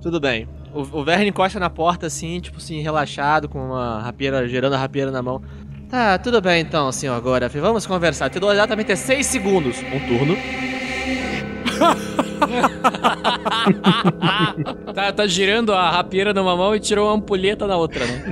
Tudo 0.00 0.20
bem. 0.20 0.48
O, 0.72 1.00
o 1.00 1.04
Verne 1.04 1.26
encosta 1.30 1.58
na 1.58 1.68
porta, 1.68 2.06
assim, 2.06 2.38
tipo 2.38 2.58
assim, 2.58 2.80
relaxado, 2.82 3.48
com 3.48 3.58
uma 3.58 4.00
rapieira, 4.00 4.46
gerando 4.46 4.74
a 4.74 4.78
rapieira 4.78 5.10
na 5.10 5.22
mão. 5.22 5.42
Tá, 5.88 6.16
tudo 6.18 6.40
bem 6.40 6.62
então, 6.62 6.92
senhor 6.92 7.14
agora. 7.14 7.48
Vamos 7.48 7.84
conversar. 7.84 8.30
Te 8.30 8.38
dou 8.38 8.52
exatamente 8.52 8.94
6 8.94 9.26
segundos. 9.26 9.78
Um 9.92 9.98
turno. 10.06 10.36
tá, 14.94 15.12
tá 15.12 15.26
girando 15.26 15.72
a 15.72 15.90
rapieira 15.90 16.32
numa 16.32 16.56
mão 16.56 16.74
e 16.74 16.80
tirou 16.80 17.06
uma 17.06 17.14
ampulheta 17.14 17.66
na 17.66 17.76
outra, 17.76 18.06
né? 18.06 18.24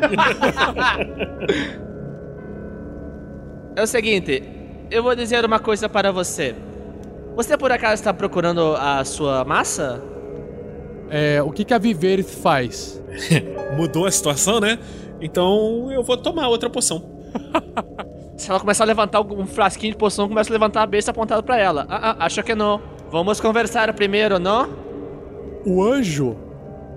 É 3.77 3.83
o 3.83 3.87
seguinte, 3.87 4.43
eu 4.91 5.03
vou 5.03 5.17
dizer 5.17 5.45
uma 5.45 5.59
coisa 5.59 5.89
para 5.89 6.13
você. 6.13 6.55
Você 7.35 7.57
por 7.57 7.73
acaso 7.73 7.95
está 7.95 8.15
procurando 8.15 8.77
a 8.77 9.05
sua 9.05 9.45
massa? 9.45 10.01
É, 11.11 11.43
o 11.43 11.51
que, 11.51 11.65
que 11.65 11.75
a 11.75 11.79
Viverith 11.79 12.29
faz? 12.29 13.03
Mudou 13.77 14.07
a 14.07 14.11
situação, 14.11 14.61
né? 14.61 14.79
Então 15.21 15.91
eu 15.91 16.03
vou 16.03 16.17
tomar 16.17 16.49
outra 16.49 16.71
poção. 16.71 17.05
Se 18.37 18.51
ela 18.51 18.61
começar 18.61 18.85
a 18.85 18.87
levantar 18.87 19.21
um 19.21 19.47
frasquinho 19.47 19.93
de 19.93 19.99
poção, 19.99 20.29
começa 20.29 20.51
a 20.51 20.53
levantar 20.53 20.83
a 20.83 20.87
besta 20.87 21.11
apontada 21.11 21.43
para 21.43 21.59
ela. 21.59 21.87
Ah, 21.89 22.17
ah, 22.19 22.27
acho 22.27 22.43
que 22.43 22.55
não. 22.55 22.81
Vamos 23.14 23.38
conversar 23.40 23.94
primeiro, 23.94 24.40
não? 24.40 24.68
O 25.64 25.85
anjo 25.85 26.35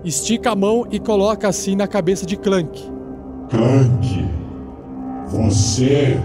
estica 0.04 0.50
a 0.50 0.56
mão 0.56 0.84
e 0.90 0.98
coloca 0.98 1.46
assim 1.46 1.76
na 1.76 1.86
cabeça 1.86 2.26
de 2.26 2.36
Clank. 2.36 2.82
Clank, 3.48 4.28
você 5.28 6.20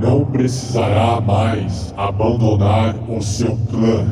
não 0.00 0.24
precisará 0.24 1.20
mais 1.20 1.92
abandonar 1.96 2.94
o 3.10 3.20
seu 3.20 3.58
clã. 3.68 4.06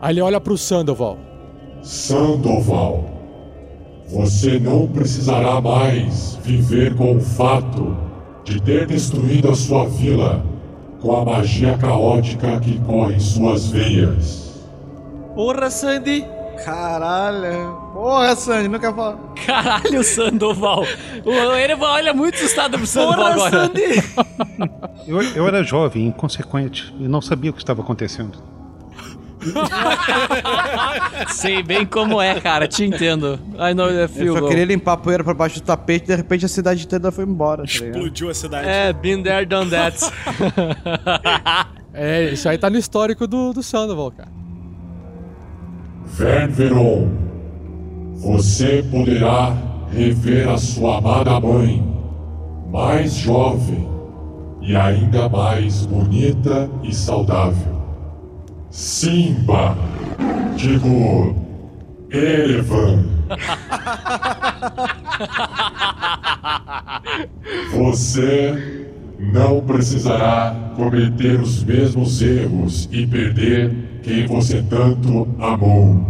Aí 0.00 0.14
ele 0.14 0.22
olha 0.22 0.40
pro 0.40 0.58
Sandoval. 0.58 1.16
Sandoval, 1.80 3.04
você 4.08 4.58
não 4.58 4.88
precisará 4.88 5.60
mais 5.60 6.36
viver 6.42 6.96
com 6.96 7.14
o 7.14 7.20
fato 7.20 7.96
de 8.42 8.60
ter 8.60 8.88
destruído 8.88 9.52
a 9.52 9.54
sua 9.54 9.86
vila 9.86 10.44
com 11.04 11.18
a 11.18 11.22
magia 11.22 11.76
caótica 11.76 12.58
que 12.60 12.80
corre 12.80 13.16
em 13.16 13.20
suas 13.20 13.68
veias. 13.68 14.64
Porra, 15.34 15.68
Sandy! 15.68 16.24
Caralho. 16.64 17.76
Porra, 17.92 18.34
Sandy, 18.34 18.68
nunca 18.68 18.90
falo. 18.90 19.18
Caralho, 19.44 20.02
Sandoval. 20.02 20.86
O 21.22 21.30
Erevan 21.52 21.88
olha 21.90 22.14
muito 22.14 22.36
assustado 22.36 22.78
pro 22.78 22.86
Sandoval 22.86 23.34
Porra, 23.34 23.48
agora. 23.48 23.66
Sandy! 23.66 24.84
Eu, 25.06 25.20
eu 25.20 25.46
era 25.46 25.62
jovem, 25.62 26.06
inconsequente, 26.06 26.94
e 26.98 27.06
não 27.06 27.20
sabia 27.20 27.50
o 27.50 27.52
que 27.52 27.60
estava 27.60 27.82
acontecendo. 27.82 28.38
Sei 31.28 31.62
bem 31.62 31.84
como 31.86 32.20
é, 32.20 32.40
cara. 32.40 32.66
Te 32.68 32.84
entendo. 32.84 33.38
I 33.58 33.74
know 33.74 33.88
the 33.88 34.04
Eu 34.04 34.08
feel. 34.08 34.38
só 34.38 34.48
queria 34.48 34.64
limpar 34.64 34.92
a 34.92 34.96
poeira 34.96 35.24
pra 35.24 35.34
baixo 35.34 35.60
do 35.60 35.64
tapete 35.64 36.04
e 36.04 36.08
de 36.08 36.16
repente 36.16 36.44
a 36.44 36.48
cidade 36.48 36.84
inteira 36.84 37.10
foi 37.12 37.24
embora. 37.24 37.62
Tá? 37.62 37.64
Explodiu 37.64 38.30
a 38.30 38.34
cidade. 38.34 38.68
É, 38.68 38.92
been 38.92 39.22
there, 39.22 39.44
done 39.46 39.70
that. 39.70 39.98
É, 41.92 42.24
isso 42.30 42.48
aí 42.48 42.58
tá 42.58 42.68
no 42.68 42.76
histórico 42.76 43.26
do, 43.26 43.52
do 43.52 43.62
Sandoval, 43.62 44.10
cara. 44.10 44.28
Vernveron, 46.06 47.08
você 48.16 48.84
poderá 48.90 49.56
rever 49.92 50.48
a 50.48 50.58
sua 50.58 50.98
amada 50.98 51.38
mãe, 51.38 51.82
mais 52.70 53.14
jovem 53.14 53.88
e 54.60 54.74
ainda 54.74 55.28
mais 55.28 55.86
bonita 55.86 56.68
e 56.82 56.92
saudável. 56.94 57.73
Simba, 58.74 59.78
digo, 60.56 61.36
Erevan. 62.10 63.04
Você 67.72 68.88
não 69.16 69.60
precisará 69.60 70.72
cometer 70.74 71.40
os 71.40 71.62
mesmos 71.62 72.20
erros 72.20 72.88
e 72.90 73.06
perder 73.06 74.00
quem 74.02 74.26
você 74.26 74.60
tanto 74.60 75.28
amou. 75.38 76.04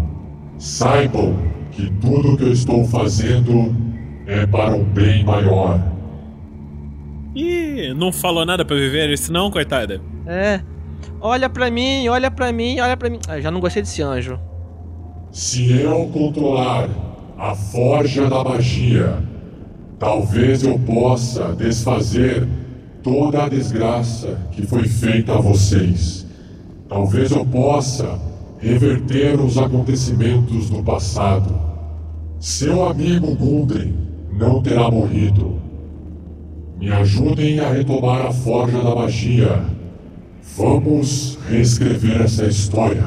Saibam 0.56 1.36
que 1.70 1.90
tudo 2.00 2.34
que 2.38 2.44
eu 2.44 2.52
estou 2.52 2.82
fazendo 2.86 3.76
é 4.26 4.46
para 4.46 4.74
um 4.74 4.84
bem 4.84 5.22
maior. 5.22 5.78
Ih, 7.34 7.92
não 7.94 8.10
falou 8.10 8.46
nada 8.46 8.64
pra 8.64 8.74
viver 8.74 9.10
isso 9.10 9.30
não, 9.30 9.50
coitada? 9.50 10.00
É. 10.26 10.62
Olha 11.20 11.48
pra 11.48 11.70
mim, 11.70 12.08
olha 12.08 12.30
pra 12.30 12.52
mim, 12.52 12.80
olha 12.80 12.96
pra 12.96 13.10
mim. 13.10 13.18
Ah, 13.28 13.40
já 13.40 13.50
não 13.50 13.60
gostei 13.60 13.82
desse 13.82 14.02
anjo. 14.02 14.38
Se 15.30 15.80
eu 15.80 16.08
controlar 16.12 16.88
a 17.36 17.54
forja 17.54 18.28
da 18.28 18.44
magia, 18.44 19.18
talvez 19.98 20.62
eu 20.62 20.78
possa 20.78 21.54
desfazer 21.54 22.46
toda 23.02 23.44
a 23.44 23.48
desgraça 23.48 24.38
que 24.52 24.66
foi 24.66 24.84
feita 24.84 25.34
a 25.34 25.40
vocês. 25.40 26.26
Talvez 26.88 27.30
eu 27.32 27.44
possa 27.44 28.18
reverter 28.58 29.40
os 29.40 29.58
acontecimentos 29.58 30.70
do 30.70 30.82
passado. 30.82 31.54
Seu 32.38 32.86
amigo 32.88 33.34
Gundren 33.34 33.94
não 34.32 34.62
terá 34.62 34.90
morrido. 34.90 35.58
Me 36.78 36.90
ajudem 36.92 37.60
a 37.60 37.70
retomar 37.70 38.26
a 38.26 38.32
forja 38.32 38.80
da 38.82 38.94
magia. 38.94 39.73
Vamos 40.56 41.36
reescrever 41.48 42.22
essa 42.22 42.46
história. 42.46 43.04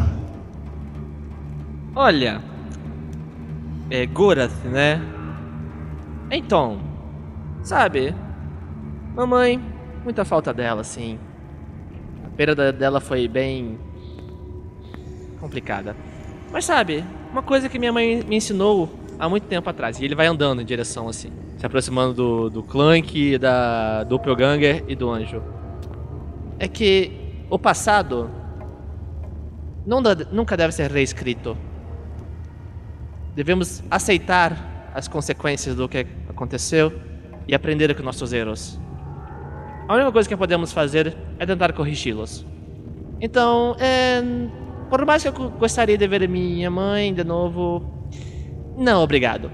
Olha. 1.96 2.42
É 3.90 4.06
Gorath, 4.06 4.66
né? 4.66 5.02
Então, 6.30 6.78
Sabe, 7.68 8.16
mamãe, 9.14 9.62
muita 10.02 10.24
falta 10.24 10.54
dela, 10.54 10.86
sim. 10.86 11.20
A 12.26 12.30
perda 12.30 12.72
dela 12.72 13.02
foi 13.02 13.28
bem. 13.28 13.78
complicada. 15.38 15.94
Mas 16.50 16.64
sabe, 16.64 17.04
uma 17.30 17.44
coisa 17.44 17.68
que 17.68 17.78
minha 17.78 17.92
mãe 17.92 18.24
me 18.24 18.38
ensinou 18.38 18.90
há 19.20 19.28
muito 19.28 19.48
tempo 19.48 19.70
atrás, 19.70 20.00
e 20.00 20.06
ele 20.06 20.16
vai 20.16 20.28
andando 20.28 20.62
em 20.62 20.66
direção 20.66 21.10
assim, 21.10 21.30
se 21.58 21.66
aproximando 21.66 22.14
do, 22.14 22.50
do 22.50 22.64
Clank, 22.64 23.38
da 23.38 24.06
Doppelganger 24.06 24.86
e 24.88 24.96
do 24.96 25.10
Anjo, 25.10 25.44
é 26.58 26.70
que 26.70 27.12
o 27.50 27.58
passado 27.58 28.30
nunca 30.32 30.58
deve 30.58 30.74
ser 30.74 30.92
reescrito. 30.92 31.58
Devemos 33.36 33.84
aceitar 33.90 34.92
as 34.94 35.08
consequências 35.08 35.76
do 35.76 35.88
que 35.88 36.06
aconteceu 36.28 36.92
e 37.48 37.54
aprender 37.56 37.96
com 37.96 38.04
nossos 38.04 38.34
erros. 38.34 38.80
A 39.88 39.94
única 39.94 40.12
coisa 40.12 40.28
que 40.28 40.36
podemos 40.36 40.74
fazer 40.74 41.16
é 41.40 41.46
tentar 41.46 41.72
corrigi-los. 41.72 42.46
Então, 43.22 43.76
é, 43.80 44.22
por 44.90 45.06
mais 45.06 45.24
que 45.24 45.30
eu 45.30 45.34
go- 45.34 45.50
gostaria 45.52 45.98
de 45.98 46.08
ver 46.08 46.28
minha 46.28 46.70
mãe 46.70 47.14
de 47.14 47.24
novo, 47.24 48.06
não, 48.78 49.02
obrigado. 49.02 49.50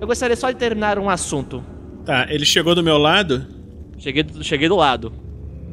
Eu 0.00 0.06
gostaria 0.06 0.36
só 0.36 0.50
de 0.50 0.56
terminar 0.56 0.98
um 0.98 1.08
assunto. 1.08 1.64
Tá, 2.04 2.26
ele 2.30 2.44
chegou 2.44 2.74
do 2.74 2.82
meu 2.82 2.98
lado? 2.98 3.46
Cheguei, 3.96 4.24
cheguei 4.42 4.68
do 4.68 4.76
lado. 4.76 5.12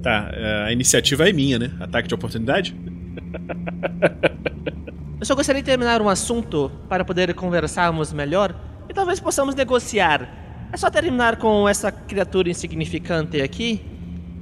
Tá, 0.06 0.30
é, 0.34 0.66
a 0.68 0.72
iniciativa 0.72 1.28
é 1.28 1.34
minha, 1.34 1.58
né? 1.58 1.72
Ataque 1.80 2.08
de 2.08 2.14
oportunidade? 2.14 2.76
Eu 5.20 5.26
só 5.26 5.34
gostaria 5.34 5.64
de 5.64 5.66
terminar 5.66 6.00
um 6.00 6.08
assunto 6.08 6.72
para 6.88 7.04
poder 7.04 7.34
conversarmos 7.34 8.14
melhor 8.14 8.54
e 8.88 8.94
talvez 8.94 9.20
possamos 9.20 9.56
negociar. 9.56 10.30
É 10.72 10.78
só 10.78 10.92
terminar 10.92 11.38
com 11.38 11.68
essa 11.68 11.92
criatura 11.92 12.52
insignificante 12.52 13.42
aqui 13.42 13.82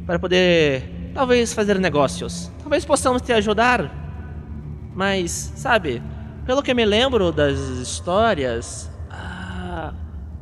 para 0.06 0.20
poder 0.20 0.84
talvez 1.14 1.54
fazer 1.54 1.80
negócios. 1.80 2.52
Talvez 2.60 2.84
possamos 2.84 3.22
te 3.22 3.32
ajudar. 3.32 3.90
Mas, 4.94 5.54
sabe, 5.56 6.04
pelo 6.46 6.62
que 6.62 6.74
me 6.74 6.84
lembro 6.84 7.32
das 7.32 7.58
histórias, 7.58 8.92
ah, 9.10 9.94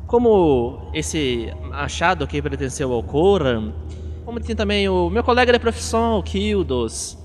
como 0.08 0.90
esse 0.92 1.48
achado 1.70 2.26
que 2.26 2.42
pertenceu 2.42 2.92
ao 2.92 3.04
Koran, 3.04 3.72
como 4.24 4.40
tinha 4.40 4.56
também 4.56 4.88
o 4.88 5.10
meu 5.10 5.22
colega 5.22 5.52
de 5.52 5.58
profissão, 5.58 6.18
o 6.18 6.22
Kildos, 6.22 7.18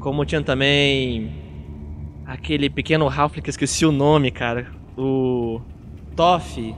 como 0.00 0.24
tinha 0.24 0.42
também 0.42 1.32
aquele 2.26 2.68
pequeno 2.68 3.08
Halfling 3.08 3.42
que 3.42 3.48
eu 3.48 3.52
esqueci 3.52 3.86
o 3.86 3.92
nome, 3.92 4.30
cara, 4.30 4.66
o 4.96 5.60
Toff. 6.14 6.74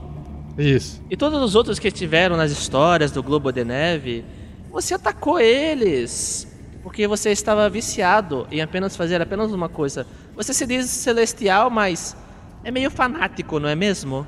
Isso. 0.57 1.01
E 1.09 1.17
todos 1.17 1.41
os 1.41 1.55
outros 1.55 1.79
que 1.79 1.87
estiveram 1.87 2.37
nas 2.37 2.51
histórias 2.51 3.11
do 3.11 3.23
Globo 3.23 3.51
de 3.51 3.63
Neve, 3.63 4.23
você 4.69 4.93
atacou 4.93 5.39
eles. 5.39 6.47
Porque 6.83 7.07
você 7.07 7.29
estava 7.31 7.69
viciado 7.69 8.47
em 8.51 8.59
apenas 8.61 8.95
fazer 8.95 9.21
apenas 9.21 9.51
uma 9.51 9.69
coisa. 9.69 10.05
Você 10.35 10.53
se 10.53 10.65
diz 10.65 10.89
celestial, 10.89 11.69
mas 11.69 12.15
é 12.63 12.71
meio 12.71 12.89
fanático, 12.89 13.59
não 13.59 13.69
é 13.69 13.75
mesmo? 13.75 14.25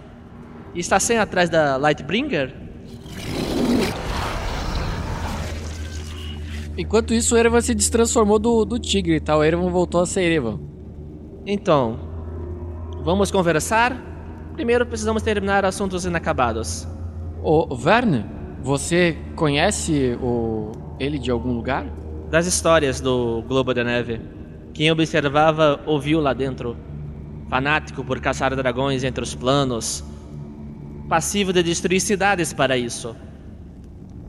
E 0.73 0.79
está 0.79 0.99
sem 0.99 1.17
atrás 1.17 1.49
da 1.49 1.77
Lightbringer? 1.77 2.53
Enquanto 6.77 7.13
isso, 7.13 7.35
o 7.35 7.37
Erevan 7.37 7.61
se 7.61 7.75
destransformou 7.75 8.39
do, 8.39 8.65
do 8.65 8.79
tigre, 8.79 9.19
tá? 9.19 9.37
O 9.37 9.43
Erevan 9.43 9.69
voltou 9.69 10.01
a 10.01 10.05
ser 10.05 10.21
Erevan. 10.23 10.59
Então, 11.45 11.99
vamos 13.03 13.29
conversar? 13.29 13.95
Primeiro 14.53 14.85
precisamos 14.85 15.21
terminar 15.21 15.65
assuntos 15.65 16.05
inacabados. 16.05 16.87
Ô, 17.43 17.75
Verne, 17.75 18.25
você 18.63 19.17
conhece 19.35 20.17
o 20.21 20.71
ele 20.99 21.19
de 21.19 21.29
algum 21.29 21.53
lugar? 21.53 21.85
Das 22.31 22.47
histórias 22.47 22.99
do 23.01 23.43
Globo 23.47 23.73
da 23.73 23.83
Neve. 23.83 24.21
Quem 24.73 24.89
observava 24.89 25.79
ouviu 25.85 26.19
lá 26.19 26.33
dentro. 26.33 26.75
Fanático 27.49 28.03
por 28.03 28.19
caçar 28.19 28.55
dragões 28.55 29.03
entre 29.03 29.23
os 29.23 29.35
planos. 29.35 30.03
Passivo 31.07 31.53
de 31.53 31.61
destruir 31.61 31.99
cidades 31.99 32.53
para 32.53 32.75
isso. 32.75 33.15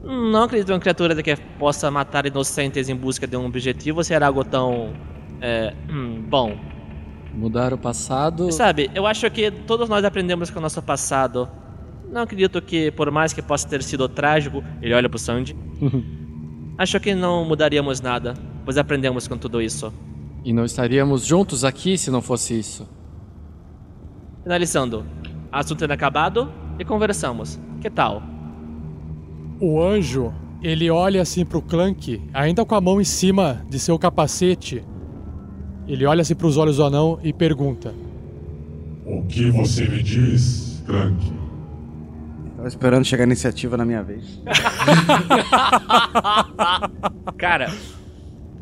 Não 0.05 0.43
acredito 0.43 0.69
em 0.69 0.75
uma 0.75 0.81
criatura 0.81 1.21
que 1.23 1.35
possa 1.59 1.91
matar 1.91 2.27
inocentes 2.27 2.89
em 2.91 2.95
busca 2.95 3.27
de 3.27 3.37
um 3.37 3.47
objetivo 3.47 4.05
ser 4.05 4.23
algo 4.23 4.45
tão. 4.45 4.93
É, 5.41 5.75
hum, 5.91 6.23
bom. 6.29 6.59
Mudar 7.33 7.73
o 7.73 7.79
passado. 7.79 8.53
Sabe, 8.53 8.91
eu 8.95 9.07
acho 9.07 9.29
que 9.31 9.51
todos 9.51 9.89
nós 9.89 10.05
aprendemos 10.05 10.51
com 10.51 10.59
o 10.59 10.63
nosso 10.63 10.83
passado. 10.83 11.49
Não 12.11 12.23
acredito 12.23 12.61
que, 12.61 12.91
por 12.93 13.11
mais 13.11 13.33
que 13.33 13.41
possa 13.43 13.67
ter 13.67 13.83
sido 13.83 14.09
trágico, 14.09 14.63
ele 14.81 14.95
olha 14.95 15.09
pro 15.09 15.19
Sandy. 15.19 15.57
acho 16.79 17.01
que 17.01 17.15
não 17.15 17.45
mudaríamos 17.45 18.01
nada, 18.01 18.35
pois 18.65 18.77
aprendemos 18.77 19.27
com 19.27 19.39
tudo 19.39 19.61
isso. 19.61 19.93
E 20.45 20.53
não 20.53 20.65
estaríamos 20.65 21.25
juntos 21.25 21.65
aqui 21.65 21.97
se 21.97 22.11
não 22.11 22.21
fosse 22.21 22.59
isso. 22.59 22.87
Finalizando, 24.43 25.07
assunto 25.51 25.85
inacabado 25.85 26.53
e 26.79 26.85
conversamos. 26.85 27.59
Que 27.81 27.89
tal? 27.89 28.34
O 29.67 29.83
anjo, 29.83 30.31
ele 30.63 30.91
olha 30.91 31.23
assim 31.23 31.43
pro 31.43 31.63
Clank, 31.63 32.21
ainda 32.35 32.67
com 32.67 32.75
a 32.75 32.83
mão 32.83 33.01
em 33.01 33.05
cima 33.05 33.65
de 33.67 33.79
seu 33.79 33.99
capacete. 33.99 34.85
Ele 35.89 36.05
olha 36.05 36.21
assim 36.21 36.35
pros 36.35 36.59
olhos 36.59 36.77
do 36.77 36.85
anão 36.85 37.19
e 37.25 37.33
pergunta: 37.33 37.95
O 39.07 39.23
que 39.23 39.51
você 39.51 39.89
me 39.89 40.03
diz, 40.03 40.83
Clank? 40.85 41.33
Tava 42.57 42.69
esperando 42.69 43.07
chegar 43.07 43.25
a 43.25 43.27
iniciativa 43.27 43.79
na 43.79 43.87
minha 43.87 44.03
vez. 44.03 44.39
Cara, 47.39 47.73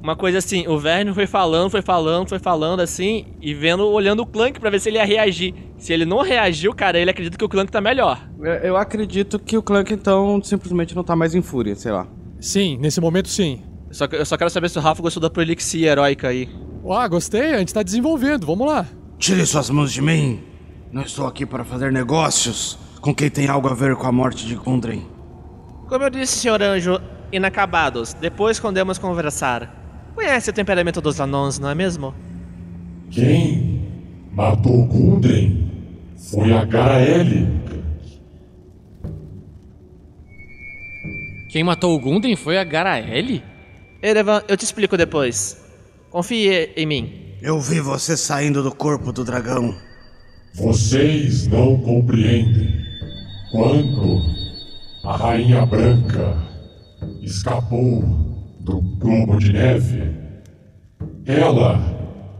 uma 0.00 0.14
coisa 0.14 0.38
assim, 0.38 0.68
o 0.68 0.78
Verne 0.78 1.12
foi 1.12 1.26
falando, 1.26 1.68
foi 1.68 1.82
falando, 1.82 2.28
foi 2.28 2.38
falando 2.38 2.78
assim, 2.78 3.26
e 3.40 3.52
vendo, 3.52 3.88
olhando 3.88 4.22
o 4.22 4.26
Clank 4.26 4.60
pra 4.60 4.70
ver 4.70 4.78
se 4.78 4.88
ele 4.88 4.98
ia 4.98 5.04
reagir. 5.04 5.52
Se 5.82 5.92
ele 5.92 6.04
não 6.04 6.22
reagiu, 6.22 6.72
cara, 6.72 6.96
ele 6.96 7.10
acredita 7.10 7.36
que 7.36 7.44
o 7.44 7.48
Clank 7.48 7.72
tá 7.72 7.80
melhor. 7.80 8.24
Eu, 8.38 8.52
eu 8.52 8.76
acredito 8.76 9.36
que 9.36 9.58
o 9.58 9.62
Clank, 9.62 9.92
então, 9.92 10.40
simplesmente 10.40 10.94
não 10.94 11.02
tá 11.02 11.16
mais 11.16 11.34
em 11.34 11.42
fúria, 11.42 11.74
sei 11.74 11.90
lá. 11.90 12.06
Sim, 12.38 12.78
nesse 12.80 13.00
momento 13.00 13.26
sim. 13.28 13.60
Só 13.90 14.06
que- 14.06 14.14
eu 14.14 14.24
só 14.24 14.36
quero 14.36 14.48
saber 14.48 14.70
se 14.70 14.78
o 14.78 14.80
Rafa 14.80 15.02
gostou 15.02 15.20
da 15.20 15.28
Prolixia 15.28 15.90
heróica 15.90 16.28
aí. 16.28 16.48
Ah, 16.88 17.08
gostei, 17.08 17.54
a 17.54 17.58
gente 17.58 17.74
tá 17.74 17.82
desenvolvendo, 17.82 18.46
vamos 18.46 18.64
lá. 18.64 18.86
Tire 19.18 19.44
suas 19.44 19.70
mãos 19.70 19.92
de 19.92 20.00
mim. 20.00 20.40
Não 20.92 21.02
estou 21.02 21.26
aqui 21.26 21.44
para 21.44 21.64
fazer 21.64 21.90
negócios 21.90 22.78
com 23.00 23.12
quem 23.12 23.28
tem 23.28 23.48
algo 23.48 23.66
a 23.66 23.74
ver 23.74 23.96
com 23.96 24.06
a 24.06 24.12
morte 24.12 24.46
de 24.46 24.54
Gundren. 24.54 25.02
Como 25.88 26.04
eu 26.04 26.10
disse, 26.10 26.38
senhor 26.38 26.62
anjo, 26.62 27.00
inacabados, 27.32 28.14
depois 28.14 28.60
podemos 28.60 28.98
conversar. 28.98 30.12
Conhece 30.14 30.48
o 30.48 30.52
temperamento 30.52 31.00
dos 31.00 31.20
anãos, 31.20 31.58
não 31.58 31.68
é 31.68 31.74
mesmo? 31.74 32.14
Quem 33.10 33.82
matou 34.32 34.86
Gundren 34.86 35.71
foi 36.32 36.50
a 36.50 36.64
Garaele. 36.64 37.46
Quem 41.50 41.62
matou 41.62 41.94
o 41.94 42.00
Gundren 42.00 42.34
foi 42.36 42.56
a 42.56 42.64
Garaele? 42.64 43.42
Erevan, 44.02 44.42
eu 44.48 44.56
te 44.56 44.64
explico 44.64 44.96
depois. 44.96 45.62
Confie 46.08 46.70
em 46.74 46.86
mim. 46.86 47.36
Eu 47.42 47.60
vi 47.60 47.80
você 47.80 48.16
saindo 48.16 48.62
do 48.62 48.74
corpo 48.74 49.12
do 49.12 49.24
dragão. 49.24 49.76
Vocês 50.54 51.46
não 51.46 51.78
compreendem. 51.78 52.82
Quando 53.50 54.22
a 55.04 55.16
Rainha 55.16 55.66
Branca 55.66 56.38
escapou 57.20 58.02
do 58.60 58.80
globo 58.80 59.36
de 59.36 59.52
neve, 59.52 60.16
ela 61.26 61.78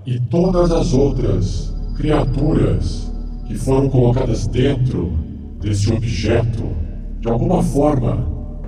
e 0.06 0.18
todas 0.18 0.70
as 0.70 0.94
outras 0.94 1.74
criaturas 1.96 3.11
que 3.52 3.58
foram 3.58 3.88
colocadas 3.88 4.46
dentro 4.46 5.12
desse 5.60 5.92
objeto, 5.92 6.74
de 7.20 7.28
alguma 7.28 7.62
forma, 7.62 8.26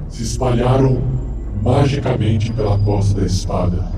se 0.09 0.23
espalharam 0.23 1.03
magicamente 1.63 2.53
pela 2.53 2.79
costa 2.79 3.21
da 3.21 3.27
espada. 3.27 3.91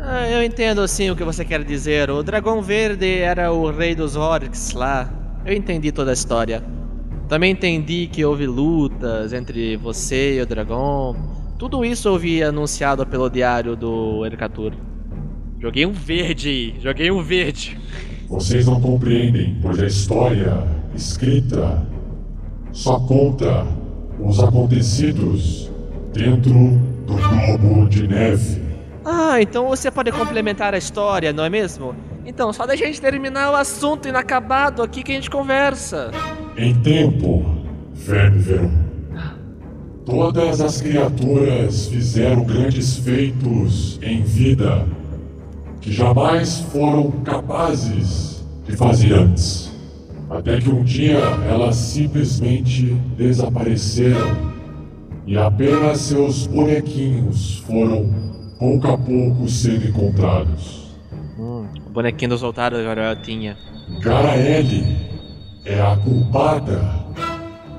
Ah, 0.00 0.28
eu 0.28 0.42
entendo 0.42 0.86
sim 0.88 1.10
o 1.10 1.16
que 1.16 1.22
você 1.22 1.44
quer 1.44 1.62
dizer. 1.62 2.10
O 2.10 2.22
Dragão 2.24 2.60
Verde 2.60 3.20
era 3.20 3.52
o 3.52 3.70
rei 3.70 3.94
dos 3.94 4.16
orcs 4.16 4.72
lá. 4.72 5.08
Eu 5.46 5.54
entendi 5.54 5.92
toda 5.92 6.10
a 6.10 6.14
história. 6.14 6.62
Também 7.28 7.52
entendi 7.52 8.08
que 8.12 8.24
houve 8.24 8.46
lutas 8.46 9.32
entre 9.32 9.76
você 9.76 10.38
e 10.38 10.42
o 10.42 10.46
dragão. 10.46 11.16
Tudo 11.56 11.84
isso 11.84 12.08
eu 12.08 12.18
vi 12.18 12.42
anunciado 12.42 13.06
pelo 13.06 13.30
diário 13.30 13.76
do 13.76 14.26
Ercatur. 14.26 14.72
Joguei 15.60 15.86
um 15.86 15.92
verde, 15.92 16.74
joguei 16.80 17.10
um 17.12 17.22
verde. 17.22 17.78
Vocês 18.32 18.64
não 18.64 18.80
compreendem, 18.80 19.58
pois 19.60 19.78
a 19.78 19.86
história 19.86 20.66
escrita 20.94 21.86
só 22.72 22.98
conta 22.98 23.66
os 24.18 24.42
acontecidos 24.42 25.70
dentro 26.14 26.52
do 27.06 27.14
globo 27.14 27.86
de 27.90 28.08
neve. 28.08 28.62
Ah, 29.04 29.42
então 29.42 29.68
você 29.68 29.90
pode 29.90 30.10
complementar 30.12 30.72
a 30.72 30.78
história, 30.78 31.30
não 31.30 31.44
é 31.44 31.50
mesmo? 31.50 31.94
Então, 32.24 32.54
só 32.54 32.64
deixa 32.66 32.84
a 32.84 32.86
gente 32.86 33.02
terminar 33.02 33.50
o 33.50 33.54
assunto 33.54 34.08
inacabado 34.08 34.82
aqui 34.82 35.02
que 35.02 35.12
a 35.12 35.14
gente 35.14 35.28
conversa. 35.28 36.10
Em 36.56 36.74
tempo 36.76 37.44
Verão. 37.92 38.70
Todas 40.06 40.62
as 40.62 40.80
criaturas 40.80 41.86
fizeram 41.88 42.44
grandes 42.44 42.96
feitos 42.96 44.00
em 44.02 44.22
vida 44.22 44.86
que 45.82 45.92
jamais 45.92 46.60
foram 46.72 47.10
capazes 47.22 48.42
de 48.64 48.76
fazer 48.76 49.12
antes. 49.12 49.70
Até 50.30 50.58
que 50.58 50.70
um 50.70 50.82
dia 50.82 51.18
elas 51.50 51.76
simplesmente 51.76 52.94
desapareceram 53.18 54.52
e 55.26 55.36
apenas 55.36 56.00
seus 56.00 56.46
bonequinhos 56.46 57.58
foram 57.66 58.08
pouco 58.58 58.86
a 58.86 58.96
pouco 58.96 59.48
sendo 59.48 59.88
encontrados. 59.88 60.96
Hum, 61.38 61.66
o 61.86 61.90
bonequinho 61.90 62.30
dos 62.30 62.40
da 62.40 62.70
garotinha. 62.70 63.56
Garaele 64.00 64.96
é 65.64 65.80
a 65.80 65.96
culpada 65.96 66.80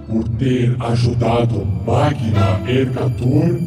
por 0.07 0.27
ter 0.37 0.75
ajudado 0.79 1.65
Magna 1.65 2.61
Ercatur 2.69 3.59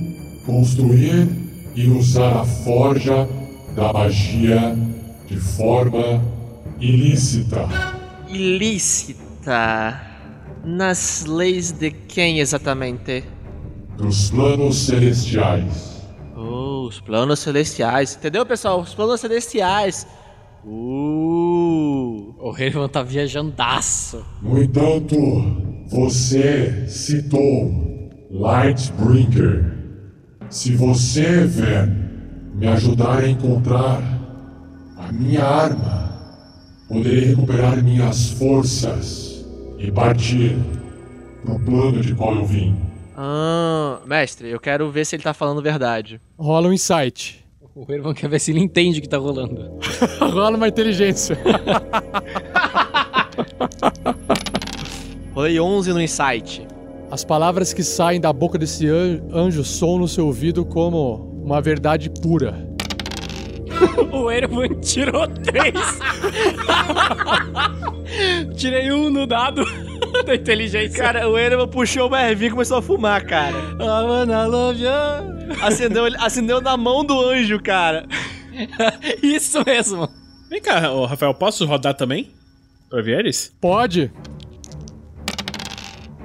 construir 0.45 1.29
e 1.75 1.89
usar 1.89 2.41
a 2.41 2.45
forja 2.45 3.29
da 3.77 3.93
magia 3.93 4.75
de 5.27 5.37
forma 5.37 6.23
ilícita. 6.81 7.69
Ilícita. 8.27 10.01
Nas 10.65 11.27
leis 11.27 11.73
de 11.73 11.91
quem 11.91 12.41
exatamente? 12.41 13.23
Dos 13.99 14.31
planos 14.31 14.87
celestiais. 14.87 16.03
Oh, 16.35 16.87
os 16.89 17.01
planos 17.01 17.39
celestiais. 17.39 18.17
Entendeu, 18.17 18.47
pessoal? 18.47 18.81
Os 18.81 18.95
planos 18.95 19.21
celestiais. 19.21 20.07
Uh! 20.65 22.35
O 22.41 22.55
Herman 22.59 22.89
tá 22.89 23.03
viajandaço. 23.03 24.25
No 24.43 24.61
entanto, 24.63 25.17
você 25.89 26.89
citou 26.89 28.11
Lightbringer. 28.31 29.77
Se 30.49 30.75
você, 30.75 31.45
Ven, 31.45 32.06
me 32.57 32.67
ajudar 32.69 33.19
a 33.23 33.29
encontrar 33.29 34.03
a 34.97 35.13
minha 35.13 35.45
arma, 35.45 36.11
poderei 36.89 37.21
recuperar 37.27 37.83
minhas 37.83 38.31
forças 38.31 39.45
e 39.79 39.91
partir 39.91 40.57
pro 41.45 41.59
plano 41.61 42.01
de 42.01 42.15
qual 42.15 42.35
eu 42.35 42.45
vim. 42.47 42.75
Ah, 43.17 44.01
mestre, 44.07 44.49
eu 44.49 44.59
quero 44.61 44.91
ver 44.91 45.05
se 45.05 45.17
ele 45.17 45.23
tá 45.23 45.33
falando 45.35 45.63
verdade. 45.63 46.21
Rola 46.39 46.69
um 46.69 46.73
insight. 46.73 47.45
O 47.75 47.85
Herman 47.93 48.15
quer 48.15 48.29
ver 48.31 48.39
se 48.41 48.51
ele 48.53 48.61
entende 48.61 48.99
o 48.99 49.03
que 49.03 49.09
tá 49.09 49.19
rolando. 49.19 49.71
Rola 50.19 50.57
uma 50.57 50.67
inteligência. 50.69 51.39
Rolei 55.35 55.61
11 55.61 55.93
no 55.93 56.01
insight. 56.01 56.67
As 57.11 57.23
palavras 57.23 57.73
que 57.75 57.83
saem 57.85 58.19
da 58.21 58.33
boca 58.33 58.59
desse 58.59 58.87
an- 58.89 59.21
anjo 59.31 59.63
soam 59.63 59.99
no 59.99 60.09
seu 60.09 60.27
ouvido 60.27 60.65
como 60.65 61.36
uma 61.47 61.63
verdade 61.63 62.11
pura. 62.11 62.67
o 64.13 64.31
Herman 64.31 64.81
tirou 64.81 65.27
três. 65.29 65.75
Tirei 68.57 68.91
um 68.93 69.11
no 69.11 69.27
dado 69.27 69.63
da 70.27 70.35
inteligência. 70.35 70.99
Cara, 70.99 71.29
o 71.29 71.39
Ereman 71.39 71.69
puxou 71.69 72.11
o 72.11 72.17
Ervin 72.17 72.47
e 72.47 72.51
começou 72.51 72.79
a 72.79 72.83
fumar, 72.83 73.25
cara. 73.27 73.55
Acendeu, 75.63 76.07
ele- 76.07 76.17
acendeu 76.19 76.61
na 76.61 76.77
mão 76.77 77.05
do 77.05 77.19
anjo, 77.21 77.61
cara. 77.63 78.07
Isso 79.23 79.63
mesmo. 79.65 80.09
Vem 80.49 80.61
cá, 80.63 80.91
ô, 80.93 81.05
Rafael, 81.07 81.35
posso 81.35 81.67
rodar 81.67 81.95
também? 81.95 82.31
Pra 82.89 83.03
Vieres? 83.03 83.53
Pode. 83.61 84.11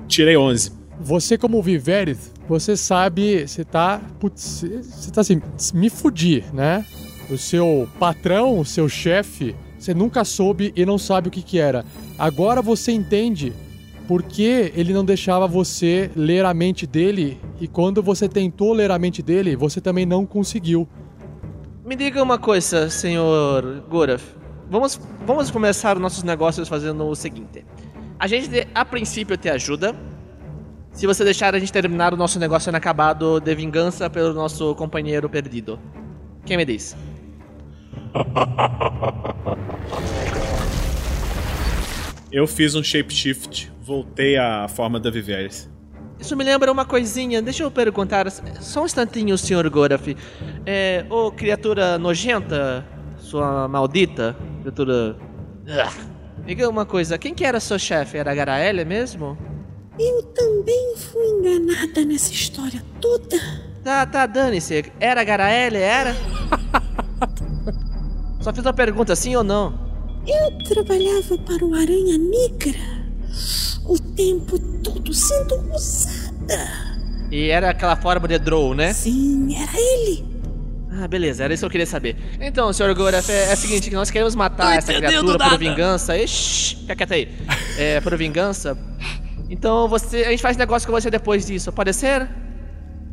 Tirei 0.08 0.38
11. 0.38 0.72
Você, 1.00 1.38
como 1.38 1.62
Viverith, 1.62 2.31
você 2.52 2.76
sabe, 2.76 3.48
você 3.48 3.64
tá. 3.64 4.02
Putz, 4.20 4.66
você 4.84 5.10
tá 5.10 5.22
assim, 5.22 5.42
me 5.74 5.90
fudi, 5.90 6.44
né? 6.52 6.86
O 7.30 7.38
seu 7.38 7.88
patrão, 7.98 8.60
o 8.60 8.66
seu 8.66 8.90
chefe, 8.90 9.56
você 9.80 9.94
nunca 9.94 10.26
soube 10.26 10.74
e 10.76 10.86
não 10.86 10.98
sabe 10.98 11.30
o 11.30 11.32
que 11.32 11.42
que 11.42 11.58
era. 11.58 11.86
Agora 12.20 12.62
você 12.62 12.92
entende 12.92 13.54
por 14.06 14.22
que 14.22 14.74
ele 14.76 14.92
não 14.92 15.06
deixava 15.06 15.48
você 15.48 16.12
ler 16.14 16.44
a 16.44 16.54
mente 16.54 16.86
dele 16.86 17.40
e 17.62 17.70
quando 17.70 18.04
você 18.04 18.28
tentou 18.28 18.74
ler 18.74 18.92
a 18.92 19.00
mente 19.00 19.22
dele, 19.22 19.56
você 19.56 19.80
também 19.80 20.06
não 20.06 20.26
conseguiu. 20.26 20.86
Me 21.86 21.96
diga 21.96 22.22
uma 22.22 22.38
coisa, 22.38 22.90
senhor 22.90 23.82
Goraf. 23.90 24.24
Vamos, 24.70 25.00
vamos 25.26 25.50
começar 25.50 25.98
nossos 25.98 26.24
negócios 26.24 26.68
fazendo 26.68 27.06
o 27.06 27.16
seguinte. 27.16 27.64
A 28.20 28.28
gente, 28.28 28.68
a 28.76 28.84
princípio, 28.84 29.38
te 29.38 29.50
ajuda. 29.50 29.96
Se 30.92 31.08
você 31.08 31.24
deixar 31.24 31.56
a 31.56 31.60
gente 31.60 31.72
terminar 31.72 32.14
o 32.14 32.18
nosso 32.18 32.38
negócio 32.38 32.70
inacabado 32.70 33.40
de 33.40 33.56
vingança 33.56 34.10
pelo 34.10 34.34
nosso 34.34 34.76
companheiro 34.76 35.30
perdido. 35.30 35.80
Quem 36.46 36.58
me 36.58 36.66
diz? 36.66 36.96
Eu 42.32 42.48
fiz 42.48 42.76
um 42.76 42.84
shapeshift, 42.84 43.70
voltei 43.82 44.38
à 44.38 44.66
forma 44.70 44.98
da 45.00 45.12
Viveres. 45.12 45.70
Isso 46.18 46.38
me 46.38 46.46
lembra 46.46 46.72
uma 46.72 46.86
coisinha. 46.86 47.42
Deixa 47.42 47.64
eu 47.64 47.72
perguntar. 47.72 48.30
Só 48.32 48.84
um 48.84 48.86
instantinho, 48.86 49.38
senhor 49.38 49.70
Goraf. 49.70 50.16
É. 50.66 51.04
Ô, 51.10 51.30
criatura 51.32 51.98
nojenta, 51.98 52.86
sua 53.18 53.68
maldita, 53.68 54.38
criatura. 54.62 55.18
Ah. 55.68 55.92
Diga 56.46 56.70
uma 56.70 56.86
coisa, 56.86 57.18
quem 57.18 57.34
que 57.34 57.44
era 57.44 57.60
seu 57.60 57.78
chefe? 57.78 58.18
Era 58.18 58.32
a 58.32 58.36
Garaele 58.36 58.86
mesmo? 58.86 59.38
Eu 60.04 60.24
também 60.24 60.96
fui 60.98 61.24
enganada 61.28 62.04
nessa 62.04 62.34
história 62.34 62.84
toda. 63.00 63.38
Tá, 63.84 64.04
tá, 64.04 64.26
dane-se. 64.26 64.92
Era 65.00 65.22
a 65.22 65.24
Garaele, 65.24 65.78
era? 65.78 66.16
Só 68.42 68.52
fiz 68.52 68.66
uma 68.66 68.74
pergunta, 68.74 69.16
sim 69.16 69.36
ou 69.36 69.44
não? 69.44 69.80
Eu 70.26 70.58
trabalhava 70.64 71.38
para 71.46 71.64
o 71.64 71.76
Aranha 71.76 72.18
Negra 72.18 72.80
o 73.86 74.00
tempo 74.16 74.58
todo 74.84 75.14
sendo 75.14 75.56
usada. 75.72 76.68
E 77.30 77.50
era 77.50 77.70
aquela 77.70 77.96
forma 77.96 78.28
de 78.28 78.40
Drow, 78.40 78.74
né? 78.74 78.94
Sim, 78.94 79.56
era 79.56 79.80
ele. 79.80 80.26
Ah, 80.94 81.08
beleza, 81.08 81.44
era 81.44 81.54
isso 81.54 81.62
que 81.62 81.66
eu 81.66 81.72
queria 81.72 81.86
saber. 81.86 82.18
Então, 82.40 82.74
senhor 82.74 82.94
Goraf, 82.96 83.30
é, 83.30 83.52
é 83.52 83.54
o 83.54 83.58
seguinte, 83.58 83.88
que 83.90 83.96
nós 83.96 84.10
queremos 84.10 84.34
matar 84.34 84.78
essa 84.78 84.94
criatura 84.94 85.38
nada. 85.38 85.52
por 85.52 85.60
vingança. 85.60 86.18
Ixi, 86.18 86.76
fica 86.78 86.96
quieto 86.96 87.14
aí. 87.14 87.30
É, 87.78 88.02
por 88.02 88.18
vingança. 88.18 88.76
Então, 89.52 89.86
você, 89.90 90.24
a 90.24 90.30
gente 90.30 90.42
faz 90.42 90.56
negócio 90.56 90.88
com 90.88 90.94
você 90.94 91.12
depois 91.12 91.46
disso, 91.46 91.74
pode 91.74 91.92
ser? 91.92 92.26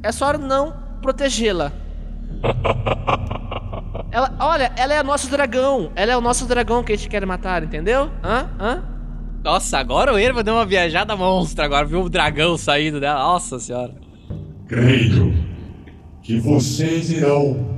É 0.05 0.13
só 0.13 0.39
não 0.39 0.73
protegê-la. 1.03 1.73
Ela, 4.11 4.35
olha, 4.41 4.73
ela 4.77 4.95
é 4.95 5.01
o 5.03 5.05
nosso 5.05 5.31
dragão. 5.31 5.93
Ela 5.95 6.13
é 6.13 6.17
o 6.17 6.21
nosso 6.21 6.47
dragão 6.47 6.83
que 6.83 6.93
a 6.93 6.97
gente 6.97 7.11
quer 7.11 7.25
matar, 7.27 7.63
entendeu? 7.63 8.11
Hã? 8.25 8.49
Hã? 8.59 8.83
Nossa, 9.45 9.79
agora 9.79 10.15
o 10.15 10.19
Herman 10.19 10.43
deu 10.43 10.55
uma 10.55 10.65
viajada 10.65 11.15
monstra. 11.15 11.67
Agora 11.67 11.85
viu 11.85 12.03
o 12.03 12.09
dragão 12.09 12.57
saindo 12.57 12.99
dela. 12.99 13.19
Nossa 13.19 13.59
senhora. 13.59 13.95
Creio 14.67 15.35
que 16.23 16.41
vocês 16.41 17.11
irão, 17.11 17.69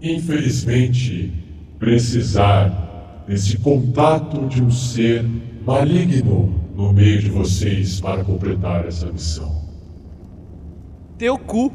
infelizmente, 0.00 1.32
precisar 1.80 3.24
desse 3.26 3.58
contato 3.58 4.46
de 4.46 4.62
um 4.62 4.70
ser 4.70 5.24
maligno 5.66 6.60
no 6.80 6.92
meio 6.94 7.20
de 7.20 7.28
vocês 7.28 8.00
para 8.00 8.24
completar 8.24 8.86
essa 8.86 9.12
missão. 9.12 9.68
Teu 11.18 11.36
cu. 11.36 11.70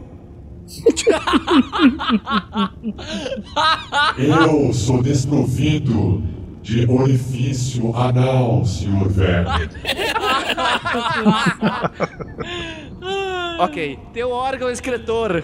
Eu 4.17 4.73
sou 4.73 5.03
desprovido 5.03 6.23
de 6.63 6.89
orifício 6.89 7.95
anal, 7.95 8.65
senhor 8.65 9.07
Verne. 9.07 9.69
ok, 13.59 13.99
teu 14.11 14.31
órgão 14.31 14.71
escritor. 14.71 15.43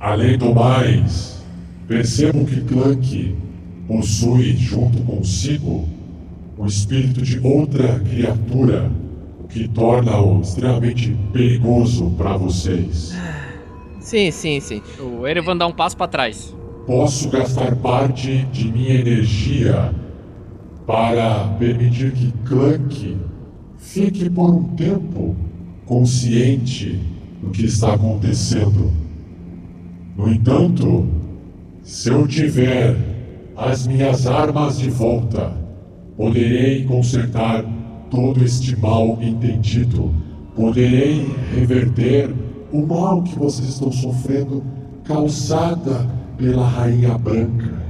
Além 0.00 0.38
do 0.38 0.54
mais, 0.54 1.44
percebo 1.86 2.46
que 2.46 2.62
Clank 2.62 3.36
possui 3.86 4.56
junto 4.56 5.02
consigo 5.02 5.95
o 6.66 6.68
espírito 6.68 7.22
de 7.22 7.38
outra 7.46 8.00
criatura, 8.00 8.90
o 9.38 9.46
que 9.46 9.68
torna-o 9.68 10.40
extremamente 10.40 11.16
perigoso 11.32 12.10
para 12.18 12.36
vocês. 12.36 13.14
Sim, 14.00 14.32
sim, 14.32 14.58
sim. 14.58 14.82
O 15.00 15.24
Erevan 15.28 15.56
dá 15.56 15.64
um 15.68 15.72
passo 15.72 15.96
pra 15.96 16.08
trás. 16.08 16.52
Posso 16.84 17.30
gastar 17.30 17.76
parte 17.76 18.44
de 18.46 18.70
minha 18.72 18.94
energia 18.94 19.94
para 20.84 21.54
permitir 21.56 22.10
que 22.10 22.32
Clank 22.44 23.16
fique 23.78 24.28
por 24.28 24.50
um 24.50 24.64
tempo 24.74 25.36
consciente 25.84 27.00
do 27.40 27.50
que 27.50 27.66
está 27.66 27.94
acontecendo. 27.94 28.92
No 30.16 30.28
entanto, 30.28 31.08
se 31.84 32.08
eu 32.08 32.26
tiver 32.26 32.96
as 33.56 33.86
minhas 33.86 34.26
armas 34.26 34.78
de 34.78 34.90
volta, 34.90 35.65
poderei 36.16 36.84
consertar 36.84 37.64
todo 38.10 38.42
este 38.42 38.76
mal 38.76 39.18
entendido, 39.20 40.14
poderei 40.54 41.26
reverter 41.54 42.34
o 42.72 42.86
mal 42.86 43.22
que 43.22 43.38
vocês 43.38 43.68
estão 43.68 43.92
sofrendo 43.92 44.64
causada 45.04 46.08
pela 46.36 46.66
Rainha 46.66 47.16
Branca. 47.18 47.86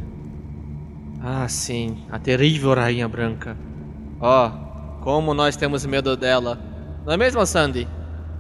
Ah, 1.22 1.49
sim, 1.49 1.97
a 2.11 2.18
terrível 2.18 2.74
Rainha 2.74 3.09
Branca. 3.09 3.57
Ó, 4.20 4.51
como 5.01 5.35
nós 5.35 5.57
temos 5.57 5.85
medo 5.87 6.16
dela. 6.16 6.59
Não 7.05 7.12
é 7.12 7.16
mesmo, 7.16 7.45
Sandy? 7.47 7.89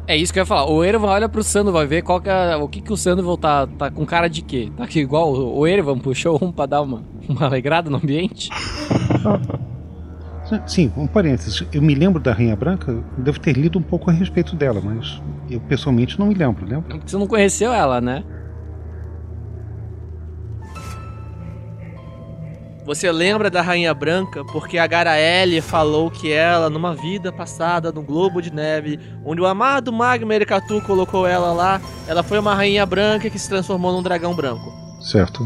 É 0.08 0.16
isso 0.16 0.32
que 0.32 0.38
eu 0.38 0.42
ia 0.42 0.46
falar. 0.46 0.70
O 0.70 0.84
Erevan 0.84 1.08
olha 1.08 1.28
pro 1.28 1.42
Sandoval 1.42 1.82
e 1.82 1.86
vê 1.86 2.00
qual 2.00 2.20
que 2.20 2.28
é, 2.28 2.56
o 2.56 2.68
que, 2.68 2.80
que 2.80 2.92
o 2.92 2.96
Sandoval 2.96 3.36
tá, 3.36 3.66
tá 3.66 3.90
com 3.90 4.06
cara 4.06 4.28
de 4.28 4.40
quê. 4.40 4.70
Tá 4.76 4.84
aqui 4.84 5.00
igual 5.00 5.32
o 5.32 5.66
Erevan 5.66 5.98
puxou 5.98 6.38
um 6.40 6.52
pra 6.52 6.66
dar 6.66 6.82
uma, 6.82 7.02
uma 7.28 7.46
alegrada 7.46 7.90
no 7.90 7.96
ambiente. 7.96 8.50
Sim, 10.66 10.92
um 10.96 11.06
parênteses. 11.06 11.64
Eu 11.72 11.82
me 11.82 11.94
lembro 11.94 12.20
da 12.20 12.32
Rainha 12.32 12.54
Branca, 12.54 13.02
devo 13.18 13.40
ter 13.40 13.52
lido 13.52 13.78
um 13.78 13.82
pouco 13.82 14.10
a 14.10 14.12
respeito 14.12 14.54
dela, 14.54 14.80
mas 14.80 15.20
eu 15.50 15.60
pessoalmente 15.60 16.18
não 16.18 16.26
me 16.26 16.34
lembro, 16.34 16.64
lembra? 16.64 16.88
Porque 16.88 17.10
você 17.10 17.16
não 17.16 17.26
conheceu 17.26 17.72
ela, 17.72 18.00
né? 18.00 18.22
Você 22.84 23.10
lembra 23.10 23.50
da 23.50 23.60
Rainha 23.60 23.92
Branca 23.92 24.44
porque 24.44 24.78
a 24.78 24.86
Garaele 24.86 25.60
falou 25.60 26.08
que 26.08 26.32
ela, 26.32 26.70
numa 26.70 26.94
vida 26.94 27.32
passada 27.32 27.90
no 27.90 28.00
Globo 28.00 28.40
de 28.40 28.52
Neve, 28.52 29.00
onde 29.24 29.40
o 29.40 29.46
amado 29.46 29.92
Magma 29.92 30.32
Ericatu 30.32 30.80
colocou 30.82 31.26
ela 31.26 31.52
lá, 31.52 31.80
ela 32.06 32.22
foi 32.22 32.38
uma 32.38 32.54
Rainha 32.54 32.86
Branca 32.86 33.28
que 33.28 33.40
se 33.40 33.48
transformou 33.48 33.92
num 33.92 34.04
dragão 34.04 34.36
branco. 34.36 34.72
Certo. 35.00 35.44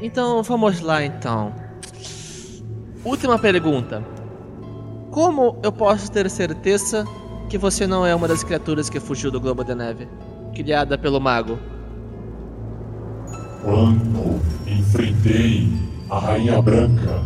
Então, 0.00 0.42
vamos 0.42 0.80
lá 0.80 1.04
então. 1.04 1.67
Última 3.04 3.38
pergunta. 3.38 4.04
Como 5.10 5.56
eu 5.62 5.72
posso 5.72 6.10
ter 6.10 6.28
certeza 6.28 7.04
que 7.48 7.56
você 7.56 7.86
não 7.86 8.04
é 8.04 8.14
uma 8.14 8.28
das 8.28 8.42
criaturas 8.42 8.90
que 8.90 9.00
fugiu 9.00 9.30
do 9.30 9.40
Globo 9.40 9.64
de 9.64 9.74
Neve, 9.74 10.08
criada 10.54 10.98
pelo 10.98 11.20
mago? 11.20 11.58
Quando 13.62 14.40
enfrentei 14.66 15.68
a 16.10 16.18
Rainha 16.18 16.60
Branca, 16.60 17.22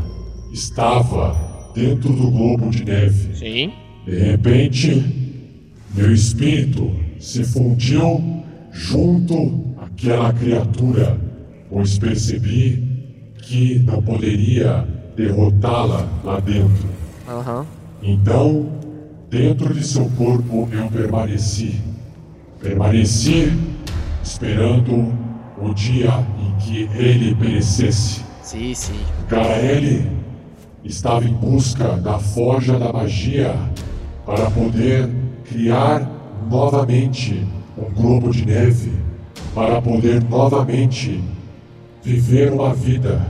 estava 0.52 1.36
dentro 1.74 2.12
do 2.12 2.30
globo 2.30 2.70
de 2.70 2.84
neve. 2.84 3.36
Sim. 3.36 3.72
De 4.04 4.18
repente, 4.18 5.04
meu 5.94 6.12
espírito 6.12 6.90
se 7.18 7.44
fundiu 7.44 8.20
junto 8.70 9.74
àquela 9.78 10.32
criatura, 10.32 11.18
pois 11.70 11.98
percebi 11.98 12.82
que 13.42 13.78
não 13.80 14.02
poderia 14.02 14.86
derrotá-la 15.22 16.06
lá 16.24 16.40
dentro. 16.40 16.88
Aham. 17.28 17.66
Então, 18.02 18.68
dentro 19.30 19.72
de 19.72 19.86
seu 19.86 20.10
corpo 20.16 20.68
eu 20.72 20.88
permaneci. 20.88 21.80
Permaneci 22.60 23.52
esperando 24.22 25.12
o 25.60 25.72
dia 25.74 26.10
em 26.40 26.56
que 26.58 26.90
ele 26.96 27.34
perecesse. 27.34 28.24
Sim, 28.42 28.74
sim. 28.74 29.00
Garaele 29.28 30.10
estava 30.84 31.24
em 31.24 31.34
busca 31.34 31.96
da 31.96 32.18
forja 32.18 32.78
da 32.78 32.92
magia 32.92 33.54
para 34.26 34.50
poder 34.50 35.08
criar 35.44 36.08
novamente 36.50 37.46
um 37.78 37.90
globo 37.94 38.30
de 38.30 38.44
neve, 38.44 38.92
para 39.54 39.80
poder 39.80 40.22
novamente 40.24 41.22
viver 42.02 42.52
uma 42.52 42.74
vida 42.74 43.24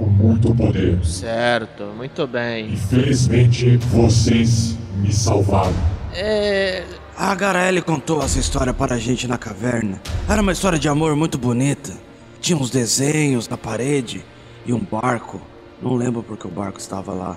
com 0.00 0.06
muito 0.06 0.54
poder. 0.54 1.04
Certo, 1.04 1.84
muito 1.94 2.26
bem. 2.26 2.72
Infelizmente, 2.72 3.76
vocês 3.76 4.76
me 4.96 5.12
salvaram. 5.12 5.74
É. 6.14 6.84
A 7.16 7.34
Garaele 7.34 7.82
contou 7.82 8.22
essa 8.22 8.38
história 8.38 8.72
para 8.72 8.94
a 8.94 8.98
gente 8.98 9.28
na 9.28 9.36
caverna. 9.36 10.00
Era 10.26 10.40
uma 10.40 10.52
história 10.52 10.78
de 10.78 10.88
amor 10.88 11.14
muito 11.14 11.36
bonita. 11.36 11.92
Tinha 12.40 12.58
uns 12.58 12.70
desenhos 12.70 13.46
na 13.46 13.58
parede 13.58 14.24
e 14.64 14.72
um 14.72 14.80
barco. 14.80 15.38
Não 15.82 15.94
lembro 15.94 16.22
porque 16.22 16.46
o 16.46 16.50
barco 16.50 16.78
estava 16.78 17.12
lá. 17.12 17.36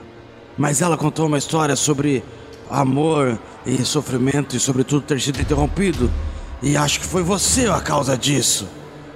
Mas 0.58 0.82
ela 0.82 0.96
contou 0.96 1.28
uma 1.28 1.38
história 1.38 1.76
sobre 1.76 2.24
amor 2.70 3.38
e 3.66 3.84
sofrimento 3.84 4.56
e 4.56 4.60
sobretudo 4.60 5.02
ter 5.02 5.20
sido 5.20 5.42
interrompido. 5.42 6.10
E 6.62 6.78
acho 6.78 7.02
que 7.02 7.06
foi 7.06 7.22
você 7.22 7.68
a 7.68 7.82
causa 7.82 8.18
disso. 8.18 8.70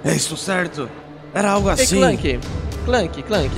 É 0.04 0.14
isso 0.14 0.36
certo? 0.36 0.90
Era 1.32 1.52
algo 1.52 1.70
assim. 1.70 1.96
Clank, 1.96 2.40
Clank, 2.88 3.22
Clank. 3.24 3.50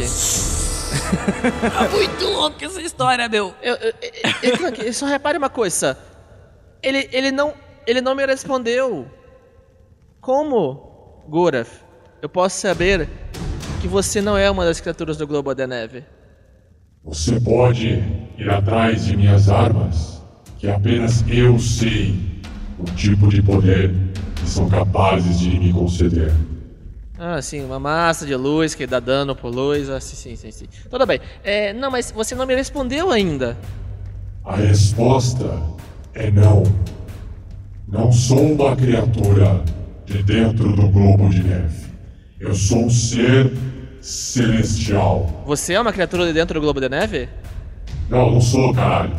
Tá 1.72 1.88
muito 1.94 2.24
louca 2.26 2.66
essa 2.66 2.82
história, 2.82 3.28
meu. 3.28 3.54
Eu, 3.62 3.76
eu, 3.76 3.92
eu- 4.42 4.58
Clank, 4.58 4.92
só 4.92 5.06
repare 5.06 5.38
uma 5.38 5.48
coisa. 5.48 5.96
Ele, 6.82 7.08
ele 7.12 7.30
não, 7.30 7.54
ele 7.86 8.00
não 8.00 8.12
me 8.16 8.26
respondeu. 8.26 9.06
Como, 10.20 11.22
Guraf, 11.28 11.70
eu 12.20 12.28
posso 12.28 12.58
saber 12.60 13.08
que 13.80 13.86
você 13.86 14.20
não 14.20 14.36
é 14.36 14.50
uma 14.50 14.64
das 14.64 14.80
criaturas 14.80 15.16
do 15.16 15.28
Globo 15.28 15.54
da 15.54 15.64
Neve? 15.64 16.04
Você 17.04 17.38
pode 17.38 18.02
ir 18.36 18.50
atrás 18.50 19.04
de 19.04 19.16
minhas 19.16 19.48
armas, 19.48 20.20
que 20.58 20.68
apenas 20.68 21.24
eu 21.28 21.56
sei 21.60 22.42
o 22.80 22.84
tipo 22.96 23.28
de 23.28 23.40
poder 23.40 23.94
que 24.34 24.48
são 24.48 24.68
capazes 24.68 25.38
de 25.38 25.50
me 25.56 25.72
conceder. 25.72 26.32
Ah, 27.22 27.42
sim, 27.42 27.62
uma 27.62 27.78
massa 27.78 28.24
de 28.24 28.34
luz 28.34 28.74
que 28.74 28.86
dá 28.86 28.98
dano 28.98 29.36
por 29.36 29.54
luz. 29.54 29.90
Ah, 29.90 30.00
sim, 30.00 30.16
sim, 30.16 30.36
sim, 30.36 30.50
sim. 30.50 30.64
Tudo 30.88 31.04
bem. 31.04 31.20
É, 31.44 31.70
não, 31.74 31.90
mas 31.90 32.10
você 32.10 32.34
não 32.34 32.46
me 32.46 32.54
respondeu 32.54 33.10
ainda. 33.10 33.58
A 34.42 34.56
resposta 34.56 35.60
é 36.14 36.30
não. 36.30 36.62
Não 37.86 38.10
sou 38.10 38.54
uma 38.54 38.74
criatura 38.74 39.62
de 40.06 40.22
dentro 40.22 40.72
do 40.72 40.88
globo 40.88 41.28
de 41.28 41.42
neve. 41.42 41.90
Eu 42.40 42.54
sou 42.54 42.86
um 42.86 42.90
ser 42.90 43.52
celestial. 44.00 45.42
Você 45.44 45.74
é 45.74 45.80
uma 45.80 45.92
criatura 45.92 46.24
de 46.24 46.32
dentro 46.32 46.54
do 46.54 46.62
Globo 46.62 46.80
da 46.80 46.88
Neve? 46.88 47.28
Não, 48.08 48.30
não 48.30 48.40
sou, 48.40 48.72
caralho. 48.72 49.12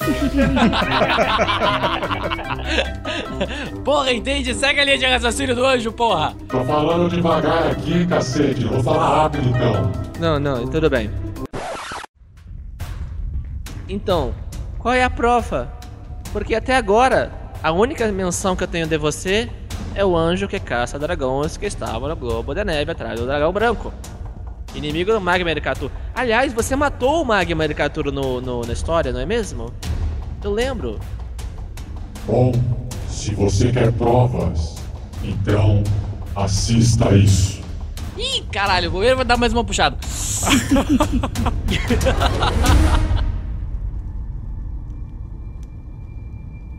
porra, 3.84 4.12
entende? 4.12 4.54
Segue 4.54 4.80
a 4.80 4.84
linha 4.84 4.98
de 4.98 5.06
raciocínio 5.06 5.54
do 5.54 5.64
anjo, 5.64 5.92
porra. 5.92 6.34
Tô 6.48 6.62
falando 6.64 7.08
devagar 7.08 7.70
aqui, 7.70 8.06
cacete. 8.06 8.64
Vou 8.64 8.82
falar 8.82 9.22
rápido 9.22 9.48
então. 9.48 9.92
Não, 10.18 10.38
não, 10.38 10.66
tudo 10.66 10.88
bem. 10.90 11.10
Então, 13.88 14.32
qual 14.78 14.94
é 14.94 15.02
a 15.02 15.10
prova? 15.10 15.72
Porque 16.32 16.54
até 16.54 16.76
agora, 16.76 17.32
a 17.62 17.72
única 17.72 18.10
menção 18.12 18.54
que 18.54 18.62
eu 18.62 18.68
tenho 18.68 18.86
de 18.86 18.96
você 18.96 19.50
é 19.94 20.04
o 20.04 20.16
anjo 20.16 20.46
que 20.46 20.60
caça 20.60 20.98
dragões 20.98 21.56
que 21.56 21.66
estava 21.66 22.08
no 22.08 22.14
globo 22.16 22.54
da 22.54 22.64
neve 22.64 22.92
atrás 22.92 23.18
do 23.18 23.26
dragão 23.26 23.52
branco. 23.52 23.92
Inimigo 24.74 25.10
do 25.12 25.20
Magma 25.20 25.50
Ericatu. 25.50 25.90
Aliás, 26.14 26.52
você 26.52 26.76
matou 26.76 27.22
o 27.22 27.24
Magma 27.24 27.64
Ericatu 27.64 28.04
no, 28.12 28.40
no- 28.40 28.60
na 28.64 28.72
história, 28.72 29.12
não 29.12 29.18
é 29.18 29.26
mesmo? 29.26 29.72
Eu 30.44 30.52
lembro. 30.52 31.00
Bom, 32.30 32.52
se 33.08 33.34
você 33.34 33.72
quer 33.72 33.90
provas, 33.90 34.76
então 35.24 35.82
assista 36.36 37.12
isso. 37.12 37.60
Ih, 38.16 38.44
caralho, 38.52 38.88
o 38.88 38.92
goleiro 38.92 39.16
vai 39.16 39.24
dar 39.24 39.36
mais 39.36 39.52
uma 39.52 39.64
puxada. 39.64 39.98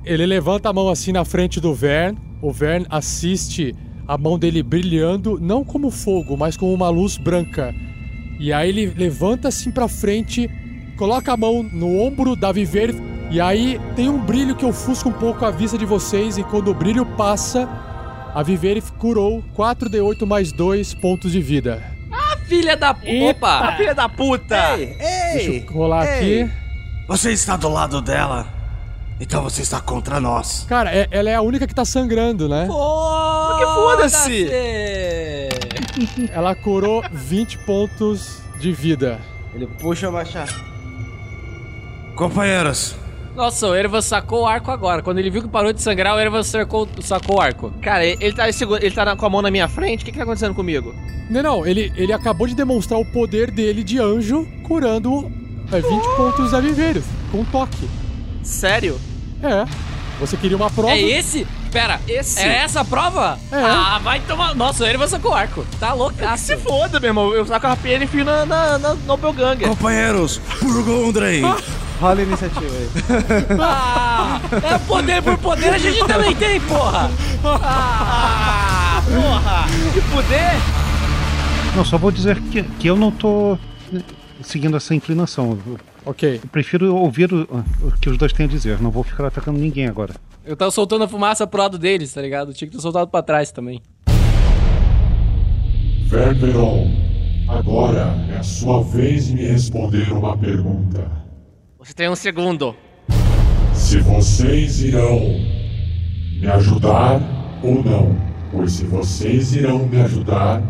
Ele 0.06 0.26
levanta 0.26 0.70
a 0.70 0.74
mão 0.74 0.88
assim 0.88 1.12
na 1.12 1.26
frente 1.26 1.60
do 1.60 1.74
Vern. 1.74 2.18
O 2.42 2.54
Vern 2.54 2.86
assiste 2.90 3.76
a 4.08 4.18
mão 4.18 4.40
dele 4.40 4.64
brilhando, 4.64 5.38
não 5.38 5.66
como 5.66 5.92
fogo, 5.92 6.38
mas 6.38 6.56
como 6.56 6.74
uma 6.74 6.88
luz 6.88 7.18
branca. 7.18 7.76
E 8.40 8.54
aí 8.54 8.70
ele 8.70 8.86
levanta 8.86 9.50
assim 9.50 9.70
pra 9.70 9.90
frente, 9.90 10.50
coloca 11.02 11.34
a 11.34 11.38
mão 11.38 11.64
no 11.64 12.00
ombro 12.00 12.36
da 12.36 12.52
Viver. 12.52 12.94
E 13.32 13.42
aí 13.42 13.82
tem 13.96 14.08
um 14.08 14.20
brilho 14.20 14.56
que 14.56 14.64
ofusca 14.64 15.10
um 15.10 15.12
pouco 15.12 15.44
a 15.44 15.50
vista 15.50 15.76
de 15.76 15.84
vocês. 15.84 16.38
E 16.38 16.44
quando 16.44 16.68
o 16.70 16.76
brilho 16.76 17.04
passa, 17.18 17.68
a 18.36 18.44
Viver 18.44 18.80
curou 19.00 19.44
4d8 19.58 20.28
mais 20.28 20.52
2 20.52 20.94
pontos 20.94 21.32
de 21.32 21.42
vida. 21.42 21.82
Ah, 22.12 22.38
filha 22.46 22.78
da 22.78 22.94
puta. 22.94 23.10
Opa! 23.32 23.74
filha 23.78 23.96
da 23.96 24.08
puta! 24.08 24.78
Ei, 24.78 24.96
Deixa 25.34 25.52
eu 25.54 25.74
rolar 25.74 26.06
ei. 26.06 26.44
aqui. 26.44 26.52
Você 27.08 27.32
está 27.32 27.58
do 27.58 27.68
lado 27.68 28.00
dela. 28.00 28.46
Então 29.20 29.42
você 29.42 29.64
está 29.64 29.82
contra 29.82 30.20
nós. 30.20 30.68
Cara, 30.70 30.92
é- 30.96 31.08
ela 31.10 31.32
é 31.32 31.36
a 31.36 31.42
única 31.42 31.66
que 31.66 31.74
tá 31.74 31.84
sangrando, 31.84 32.48
né? 32.48 32.66
Pô, 32.68 33.58
que 33.58 33.66
foda-se! 33.66 34.48
Ela 36.32 36.54
curou 36.54 37.04
20 37.12 37.58
pontos 37.66 38.44
de 38.60 38.72
vida. 38.72 39.20
Ele 39.56 39.66
puxa 39.66 40.08
o 40.08 40.14
machado. 40.14 40.70
Companheiros, 42.22 42.96
Nossa, 43.36 43.68
o 43.68 43.76
Ervan 43.76 44.00
sacou 44.00 44.44
o 44.44 44.46
arco 44.46 44.70
agora. 44.70 45.02
Quando 45.02 45.18
ele 45.18 45.32
viu 45.32 45.42
que 45.42 45.48
parou 45.48 45.74
de 45.74 45.82
sangrar, 45.82 46.16
o 46.16 46.20
Ervan 46.20 46.44
sacou, 46.44 46.88
sacou 47.02 47.38
o 47.38 47.42
arco. 47.42 47.74
Cara, 47.82 48.06
ele 48.06 48.32
tá, 48.32 48.48
ele 48.48 48.92
tá 48.92 49.16
com 49.16 49.26
a 49.26 49.30
mão 49.30 49.42
na 49.42 49.50
minha 49.50 49.68
frente. 49.68 50.04
O 50.04 50.06
que, 50.06 50.12
que 50.12 50.20
tá 50.20 50.24
acontecendo 50.24 50.54
comigo? 50.54 50.94
Não, 51.32 51.42
não, 51.42 51.66
ele, 51.66 51.92
ele 51.96 52.14
acabou 52.14 52.46
de 52.46 52.54
demonstrar 52.54 53.00
o 53.00 53.06
poder 53.06 53.50
dele 53.50 53.84
de 53.84 53.98
anjo 53.98 54.48
curando 54.68 55.32
é, 55.72 55.82
20 55.82 56.04
pontos 56.16 56.54
a 56.54 56.60
viver 56.60 57.02
com 57.32 57.40
um 57.40 57.46
toque. 57.46 57.90
Sério? 58.44 59.02
É. 59.42 59.66
Você 60.20 60.38
queria 60.38 60.58
uma 60.58 60.70
prova? 60.70 60.94
É 60.94 61.02
esse? 61.02 61.48
Pera, 61.72 62.00
Esse? 62.08 62.40
é 62.40 62.58
essa 62.58 62.82
a 62.82 62.86
prova? 62.86 63.40
É. 63.52 63.56
Ah, 63.56 64.00
vai 64.04 64.20
tomar. 64.20 64.54
Nossa, 64.54 64.84
o 64.84 64.88
Ervan 64.88 65.08
sacou 65.08 65.32
o 65.32 65.34
arco. 65.34 65.66
Tá 65.80 65.94
loucaço. 65.94 66.46
Se 66.46 66.58
foda, 66.58 67.00
meu 67.00 67.10
irmão. 67.10 67.34
Eu 67.34 67.48
saco 67.48 67.66
a 67.66 67.70
rapinha 67.70 67.98
e 67.98 68.04
enfio 68.04 68.24
na, 68.24 68.46
na, 68.46 68.78
na 68.78 68.94
Doppelganger. 68.94 69.68
Companheiros, 69.70 70.40
por 70.60 70.84
Gondren! 70.84 71.42
Rola 72.02 72.20
a 72.20 72.24
iniciativa 72.24 72.66
aí. 72.66 72.90
Ah, 73.62 74.42
é 74.74 74.78
poder 74.80 75.22
por 75.22 75.38
poder, 75.38 75.70
a 75.70 75.78
gente 75.78 76.00
também 76.08 76.36
tem, 76.36 76.60
porra! 76.62 77.12
Ah, 77.44 79.04
porra! 79.06 79.66
Que 79.94 80.02
poder! 80.12 80.52
Não, 81.76 81.86
só 81.86 82.00
vou 82.00 82.10
dizer 82.10 82.42
que, 82.42 82.64
que 82.64 82.88
eu 82.88 82.96
não 82.96 83.12
tô 83.12 83.56
seguindo 84.42 84.76
essa 84.76 84.96
inclinação. 84.96 85.60
Ok. 86.04 86.40
eu 86.44 86.50
prefiro 86.50 86.96
ouvir 86.96 87.32
o, 87.32 87.44
o 87.84 87.92
que 88.02 88.10
os 88.10 88.18
dois 88.18 88.34
têm 88.34 88.48
a 88.48 88.50
dizer. 88.50 88.82
Não 88.82 88.90
vou 88.90 89.04
ficar 89.04 89.28
atacando 89.28 89.60
ninguém 89.60 89.86
agora. 89.88 90.16
Eu 90.44 90.58
tava 90.58 90.72
soltando 90.72 91.04
a 91.04 91.08
fumaça 91.08 91.46
pro 91.46 91.62
lado 91.62 91.78
deles, 91.78 92.12
tá 92.12 92.22
ligado? 92.22 92.52
Tinha 92.52 92.68
que 92.68 92.76
ter 92.76 92.82
soltado 92.82 93.12
pra 93.12 93.22
trás 93.22 93.52
também. 93.52 93.80
Vermeron, 96.08 96.92
agora 97.48 98.16
é 98.34 98.40
a 98.40 98.44
sua 98.44 98.84
vez 98.84 99.28
de 99.28 99.36
me 99.36 99.44
responder 99.44 100.12
uma 100.12 100.36
pergunta. 100.36 101.21
Você 101.84 101.96
tem 101.96 102.08
um 102.08 102.16
segundo. 102.16 102.76
Se 103.74 103.98
vocês 104.02 104.82
irão 104.82 105.20
me 106.40 106.48
ajudar 106.48 107.20
ou 107.64 107.84
não, 107.84 108.16
pois 108.52 108.74
se 108.74 108.86
vocês 108.86 109.56
irão 109.56 109.88
me 109.88 110.00
ajudar, 110.00 110.62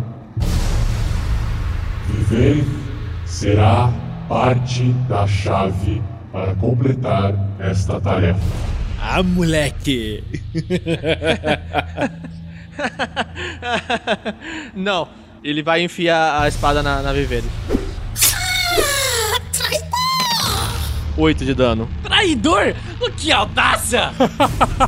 viver 2.08 2.64
será 3.26 3.92
parte 4.30 4.84
da 5.10 5.28
chave 5.28 6.02
para 6.32 6.56
completar 6.56 7.34
esta 7.60 8.00
tarefa. 8.00 8.40
Ah, 8.98 9.22
moleque! 9.22 10.24
não, 14.74 15.10
ele 15.44 15.62
vai 15.62 15.82
enfiar 15.82 16.42
a 16.42 16.48
espada 16.48 16.82
na, 16.82 17.02
na 17.02 17.12
8 21.18 21.46
de 21.46 21.54
dano. 21.54 21.90
Traidor? 22.04 22.76
Que 23.18 23.32
audácia! 23.32 24.12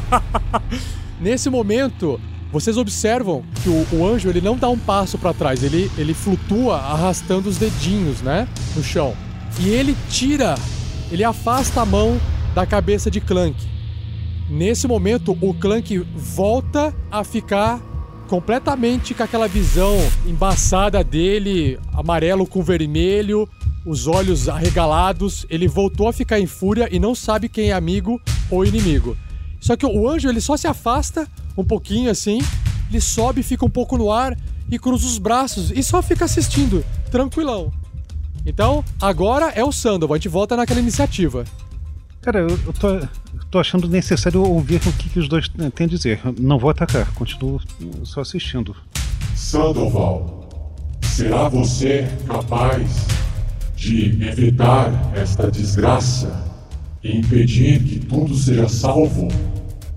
Nesse 1.19 1.49
momento, 1.49 2.19
vocês 2.51 2.77
observam 2.77 3.43
que 3.63 3.69
o, 3.69 3.87
o, 3.93 4.07
anjo 4.07 4.29
ele 4.29 4.41
não 4.41 4.57
dá 4.57 4.69
um 4.69 4.77
passo 4.77 5.17
para 5.17 5.33
trás, 5.33 5.63
ele, 5.63 5.89
ele 5.97 6.13
flutua 6.13 6.77
arrastando 6.77 7.49
os 7.49 7.57
dedinhos, 7.57 8.21
né, 8.21 8.47
no 8.75 8.83
chão. 8.83 9.15
E 9.59 9.69
ele 9.69 9.95
tira, 10.09 10.55
ele 11.11 11.23
afasta 11.23 11.81
a 11.81 11.85
mão 11.85 12.19
da 12.53 12.65
cabeça 12.65 13.09
de 13.09 13.19
Clank. 13.19 13.55
Nesse 14.49 14.87
momento, 14.87 15.37
o 15.41 15.53
Clank 15.53 15.97
volta 16.15 16.93
a 17.09 17.23
ficar 17.23 17.79
completamente 18.27 19.13
com 19.13 19.23
aquela 19.23 19.47
visão 19.47 19.95
embaçada 20.25 21.03
dele, 21.03 21.79
amarelo 21.93 22.45
com 22.45 22.61
vermelho, 22.61 23.47
os 23.85 24.07
olhos 24.07 24.49
arregalados. 24.49 25.45
Ele 25.49 25.67
voltou 25.67 26.07
a 26.07 26.13
ficar 26.13 26.39
em 26.39 26.45
fúria 26.45 26.87
e 26.91 26.99
não 26.99 27.13
sabe 27.13 27.49
quem 27.49 27.69
é 27.69 27.73
amigo 27.73 28.21
ou 28.49 28.65
inimigo. 28.65 29.17
Só 29.59 29.75
que 29.75 29.85
o 29.85 30.09
anjo 30.09 30.27
ele 30.27 30.41
só 30.41 30.57
se 30.57 30.67
afasta 30.67 31.27
um 31.57 31.63
pouquinho 31.63 32.09
assim, 32.09 32.39
ele 32.89 32.99
sobe, 32.99 33.41
fica 33.41 33.65
um 33.65 33.69
pouco 33.69 33.97
no 33.97 34.11
ar 34.11 34.37
e 34.69 34.77
cruza 34.77 35.05
os 35.05 35.17
braços 35.17 35.71
e 35.71 35.81
só 35.81 36.01
fica 36.01 36.25
assistindo, 36.25 36.83
tranquilão. 37.09 37.71
Então, 38.45 38.83
agora 39.01 39.51
é 39.55 39.63
o 39.63 39.71
Sandoval, 39.71 40.15
a 40.15 40.17
gente 40.17 40.27
volta 40.27 40.57
naquela 40.57 40.81
iniciativa. 40.81 41.45
Cara, 42.21 42.39
eu, 42.39 42.49
eu 42.49 42.73
tô, 42.73 42.89
eu 42.89 43.09
tô 43.49 43.59
achando 43.59 43.87
necessário 43.87 44.41
ouvir 44.41 44.81
o 44.85 44.93
que, 44.93 45.09
que 45.09 45.19
os 45.19 45.29
dois 45.29 45.47
têm 45.75 45.85
a 45.85 45.89
dizer. 45.89 46.19
Não 46.39 46.57
vou 46.57 46.69
atacar, 46.69 47.13
continuo 47.13 47.61
só 48.03 48.21
assistindo. 48.21 48.75
Sandoval, 49.35 50.49
será 51.01 51.47
você 51.47 52.07
capaz 52.27 53.05
de 53.83 54.25
evitar 54.25 55.11
esta 55.13 55.51
desgraça 55.51 56.41
e 57.03 57.17
impedir 57.17 57.83
que 57.83 57.99
tudo 57.99 58.33
seja 58.33 58.69
salvo 58.69 59.27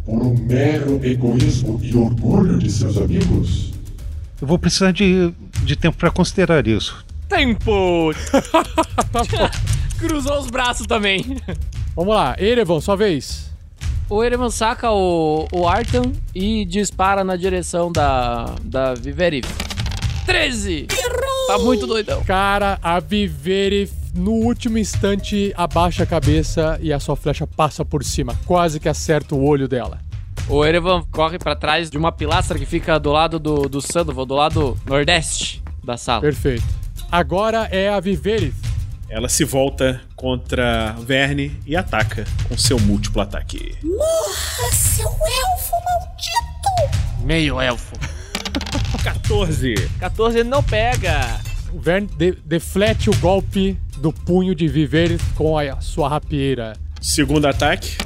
por 0.04 0.22
um 0.22 0.36
mero 0.36 1.00
egoísmo 1.04 1.80
e 1.82 1.96
orgulho 1.96 2.58
de 2.58 2.68
seus 2.68 2.96
amigos? 2.96 3.72
Eu 4.40 4.48
vou 4.48 4.58
precisar 4.58 4.90
de, 4.90 5.32
de 5.62 5.76
tempo 5.76 5.96
pra 5.96 6.10
considerar 6.10 6.66
isso. 6.66 7.04
Tempo! 7.28 8.10
Cruzou 9.98 10.40
os 10.40 10.50
braços 10.50 10.86
também. 10.86 11.38
Vamos 11.94 12.14
lá, 12.14 12.34
Erevan, 12.38 12.80
sua 12.80 12.96
vez. 12.96 13.50
O 14.10 14.22
Erevan 14.22 14.50
saca 14.50 14.90
o, 14.90 15.46
o 15.52 15.68
Artan 15.68 16.12
e 16.34 16.64
dispara 16.64 17.22
na 17.22 17.36
direção 17.36 17.90
da, 17.90 18.56
da 18.62 18.94
Viverif. 18.94 19.48
13! 20.26 20.88
Tá 21.46 21.58
muito 21.58 21.86
doidão. 21.86 22.22
Cara, 22.24 22.78
a 22.82 22.98
Vivere 22.98 23.90
no 24.14 24.32
último 24.32 24.78
instante 24.78 25.52
abaixa 25.56 26.02
a 26.02 26.06
cabeça 26.06 26.78
e 26.80 26.92
a 26.92 26.98
sua 26.98 27.14
flecha 27.14 27.46
passa 27.46 27.84
por 27.84 28.02
cima, 28.02 28.34
quase 28.44 28.80
que 28.80 28.88
acerta 28.88 29.34
o 29.34 29.44
olho 29.44 29.68
dela. 29.68 30.00
O 30.48 30.64
Erevan 30.64 31.02
corre 31.10 31.38
pra 31.38 31.56
trás 31.56 31.90
de 31.90 31.98
uma 31.98 32.12
pilastra 32.12 32.58
que 32.58 32.66
fica 32.66 32.98
do 32.98 33.10
lado 33.10 33.38
do, 33.38 33.68
do 33.68 33.80
Sandoval, 33.80 34.26
do 34.26 34.34
lado 34.34 34.78
nordeste 34.86 35.62
da 35.84 35.96
sala. 35.96 36.20
Perfeito. 36.20 36.64
Agora 37.10 37.68
é 37.70 37.88
a 37.88 38.00
Vivere. 38.00 38.54
Ela 39.08 39.28
se 39.28 39.44
volta 39.44 40.00
contra 40.16 40.92
Verne 40.98 41.60
e 41.64 41.76
ataca 41.76 42.24
com 42.48 42.58
seu 42.58 42.78
múltiplo 42.78 43.22
ataque. 43.22 43.76
Morra, 43.84 44.72
seu 44.72 45.06
elfo 45.06 45.72
maldito! 45.84 47.24
Meio 47.24 47.60
elfo. 47.60 47.94
14. 49.02 49.74
14 49.98 50.38
ele 50.40 50.48
não 50.48 50.62
pega. 50.62 51.40
O 51.72 51.80
Vern 51.80 52.06
de- 52.16 52.38
deflete 52.44 53.10
o 53.10 53.16
golpe 53.16 53.76
do 53.98 54.12
punho 54.12 54.54
de 54.54 54.68
Vivere 54.68 55.18
com 55.34 55.58
a 55.58 55.80
sua 55.80 56.08
rapieira. 56.08 56.74
Segundo 57.00 57.46
ataque. 57.46 57.96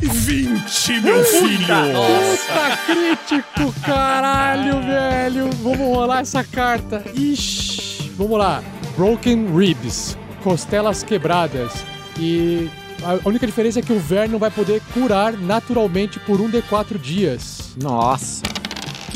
20, 0.00 1.00
meu 1.00 1.24
filho! 1.24 1.66
Puta 1.66 2.76
crítico, 2.86 3.80
caralho, 3.80 4.80
velho. 4.82 5.50
Vamos 5.62 5.78
rolar 5.78 6.20
essa 6.20 6.44
carta. 6.44 7.02
Ixi, 7.14 8.12
vamos 8.16 8.38
lá. 8.38 8.62
Broken 8.94 9.56
Ribs, 9.56 10.16
costelas 10.42 11.02
quebradas. 11.02 11.72
E 12.18 12.68
a 13.02 13.26
única 13.26 13.46
diferença 13.46 13.78
é 13.78 13.82
que 13.82 13.92
o 13.92 13.98
Vern 13.98 14.30
não 14.32 14.38
vai 14.38 14.50
poder 14.50 14.82
curar 14.92 15.32
naturalmente 15.32 16.18
por 16.20 16.40
um 16.42 16.50
de 16.50 16.60
quatro 16.62 16.98
dias. 16.98 17.74
Nossa. 17.82 18.42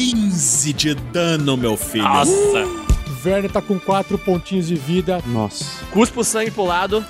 15 0.00 0.72
de 0.72 0.94
dano, 0.94 1.58
meu 1.58 1.76
filho. 1.76 2.04
Nossa. 2.04 2.64
O 3.06 3.12
Vern 3.22 3.46
tá 3.50 3.60
com 3.60 3.78
quatro 3.78 4.16
pontinhos 4.16 4.66
de 4.66 4.74
vida. 4.74 5.22
Nossa. 5.26 5.84
Cuspa 5.92 6.20
o 6.20 6.24
sangue 6.24 6.50
pro 6.50 6.64
lado. 6.64 7.04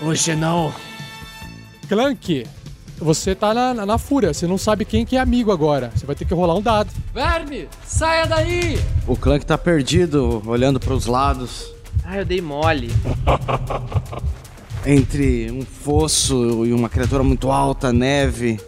Hoje 0.00 0.36
não. 0.36 0.72
Clank, 1.88 2.46
você 2.98 3.34
tá 3.34 3.52
na, 3.52 3.74
na, 3.74 3.84
na 3.84 3.98
fúria. 3.98 4.32
Você 4.32 4.46
não 4.46 4.56
sabe 4.56 4.84
quem 4.84 5.04
que 5.04 5.16
é 5.16 5.18
amigo 5.18 5.50
agora. 5.50 5.90
Você 5.92 6.06
vai 6.06 6.14
ter 6.14 6.24
que 6.24 6.32
rolar 6.32 6.54
um 6.54 6.62
dado. 6.62 6.88
Verme, 7.12 7.68
saia 7.84 8.26
daí! 8.26 8.78
O 9.04 9.16
Clank 9.16 9.44
tá 9.44 9.58
perdido, 9.58 10.40
olhando 10.46 10.78
pros 10.78 11.06
lados. 11.06 11.74
Ah, 12.04 12.18
eu 12.18 12.24
dei 12.24 12.40
mole. 12.40 12.92
Entre 14.86 15.50
um 15.50 15.62
fosso 15.62 16.64
e 16.64 16.72
uma 16.72 16.88
criatura 16.88 17.24
muito 17.24 17.50
alta, 17.50 17.92
neve, 17.92 18.60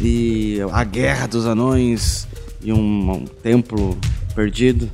e 0.00 0.58
a 0.72 0.84
guerra 0.84 1.26
dos 1.26 1.44
anões 1.44 2.28
e 2.60 2.72
um, 2.72 3.12
um 3.12 3.24
templo 3.24 3.96
perdido. 4.34 4.90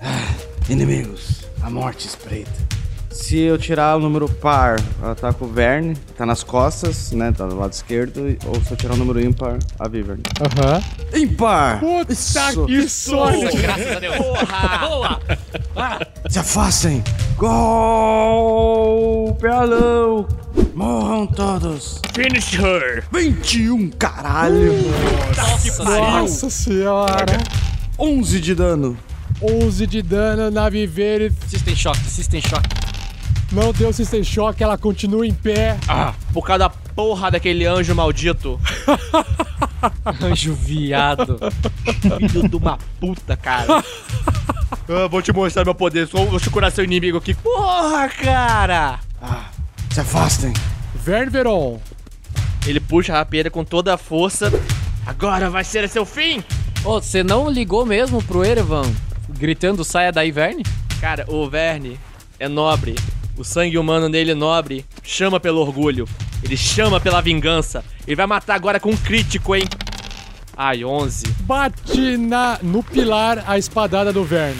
Ah, 0.00 0.34
inimigos, 0.68 1.44
a 1.62 1.70
morte 1.70 2.06
espreita. 2.06 2.61
Se 3.32 3.38
eu 3.38 3.56
tirar 3.56 3.96
o 3.96 3.98
número 3.98 4.28
par, 4.28 4.78
eu 5.02 5.10
ataco 5.10 5.46
o 5.46 5.48
Verne, 5.48 5.96
tá 6.18 6.26
nas 6.26 6.44
costas, 6.44 7.12
né? 7.12 7.32
Tá 7.32 7.46
do 7.46 7.58
lado 7.58 7.72
esquerdo. 7.72 8.36
Ou 8.44 8.62
se 8.62 8.72
eu 8.72 8.76
tirar 8.76 8.92
o 8.92 8.96
número 8.98 9.24
ímpar, 9.24 9.58
a 9.78 9.88
Viverne. 9.88 10.22
Aham. 10.38 10.82
Ímpar! 11.14 11.80
Puta 11.80 12.12
Isso. 12.12 12.66
que 12.66 12.86
sorte! 12.86 13.56
Graças 13.56 13.96
a 13.96 14.00
Deus. 14.00 14.16
Porra! 14.16 14.78
Boa! 14.86 15.20
Se 16.28 16.38
afastem! 16.40 17.02
Gol! 17.38 19.34
Pelão! 19.40 20.28
Morram 20.74 21.26
todos! 21.26 22.02
Finish 22.12 22.52
her. 22.58 23.02
21, 23.10 23.92
caralho! 23.92 24.74
Nossa 25.88 26.50
senhora! 26.50 27.38
11 27.98 28.40
de 28.40 28.54
dano! 28.54 28.94
11 29.40 29.86
de 29.86 30.02
dano 30.02 30.50
na 30.50 30.68
Vivere. 30.68 31.32
System 31.48 31.74
Shock, 31.74 31.98
System 32.00 32.42
Shock. 32.42 32.91
Não 33.52 33.72
deu 33.72 33.92
System 33.92 34.24
Shock, 34.24 34.62
ela 34.62 34.78
continua 34.78 35.26
em 35.26 35.34
pé. 35.34 35.78
Ah, 35.86 36.14
por 36.32 36.42
causa 36.44 36.60
da 36.60 36.70
porra 36.70 37.30
daquele 37.30 37.66
anjo 37.66 37.94
maldito. 37.94 38.58
Anjo 40.22 40.54
viado. 40.54 41.38
Filho 42.00 42.48
de 42.48 42.56
uma 42.56 42.78
puta, 43.00 43.36
cara. 43.36 43.84
Eu 44.88 45.08
vou 45.08 45.20
te 45.20 45.32
mostrar 45.32 45.64
meu 45.64 45.74
poder. 45.74 46.06
Vou 46.06 46.40
curar 46.52 46.70
seu 46.70 46.84
inimigo 46.84 47.18
aqui. 47.18 47.34
Porra, 47.34 48.08
cara! 48.08 49.00
Se 49.90 50.00
afastem. 50.00 50.52
Vern 50.94 51.30
Veron. 51.30 51.80
Ele 52.64 52.78
puxa 52.78 53.12
a 53.12 53.16
rapieira 53.16 53.50
com 53.50 53.64
toda 53.64 53.94
a 53.94 53.98
força. 53.98 54.52
Agora 55.04 55.50
vai 55.50 55.64
ser 55.64 55.88
seu 55.88 56.06
fim! 56.06 56.44
Ô, 56.84 57.00
você 57.00 57.24
não 57.24 57.50
ligou 57.50 57.84
mesmo 57.84 58.22
pro 58.22 58.44
Erevan 58.44 58.84
gritando 59.28 59.84
saia 59.84 60.12
daí, 60.12 60.30
Verne? 60.30 60.62
Cara, 61.00 61.24
o 61.28 61.48
Verne 61.48 61.98
é 62.38 62.48
nobre. 62.48 62.94
O 63.42 63.44
sangue 63.44 63.76
humano 63.76 64.08
nele 64.08 64.34
nobre. 64.34 64.86
Chama 65.02 65.40
pelo 65.40 65.58
orgulho. 65.58 66.08
Ele 66.44 66.56
chama 66.56 67.00
pela 67.00 67.20
vingança. 67.20 67.84
Ele 68.06 68.14
vai 68.14 68.24
matar 68.24 68.54
agora 68.54 68.78
com 68.78 68.90
um 68.90 68.96
crítico, 68.96 69.56
hein? 69.56 69.64
Ai, 70.56 70.84
11. 70.84 71.26
Bate 71.40 72.16
na, 72.16 72.60
no 72.62 72.84
pilar 72.84 73.42
a 73.44 73.58
espadada 73.58 74.12
do 74.12 74.22
Vern. 74.22 74.56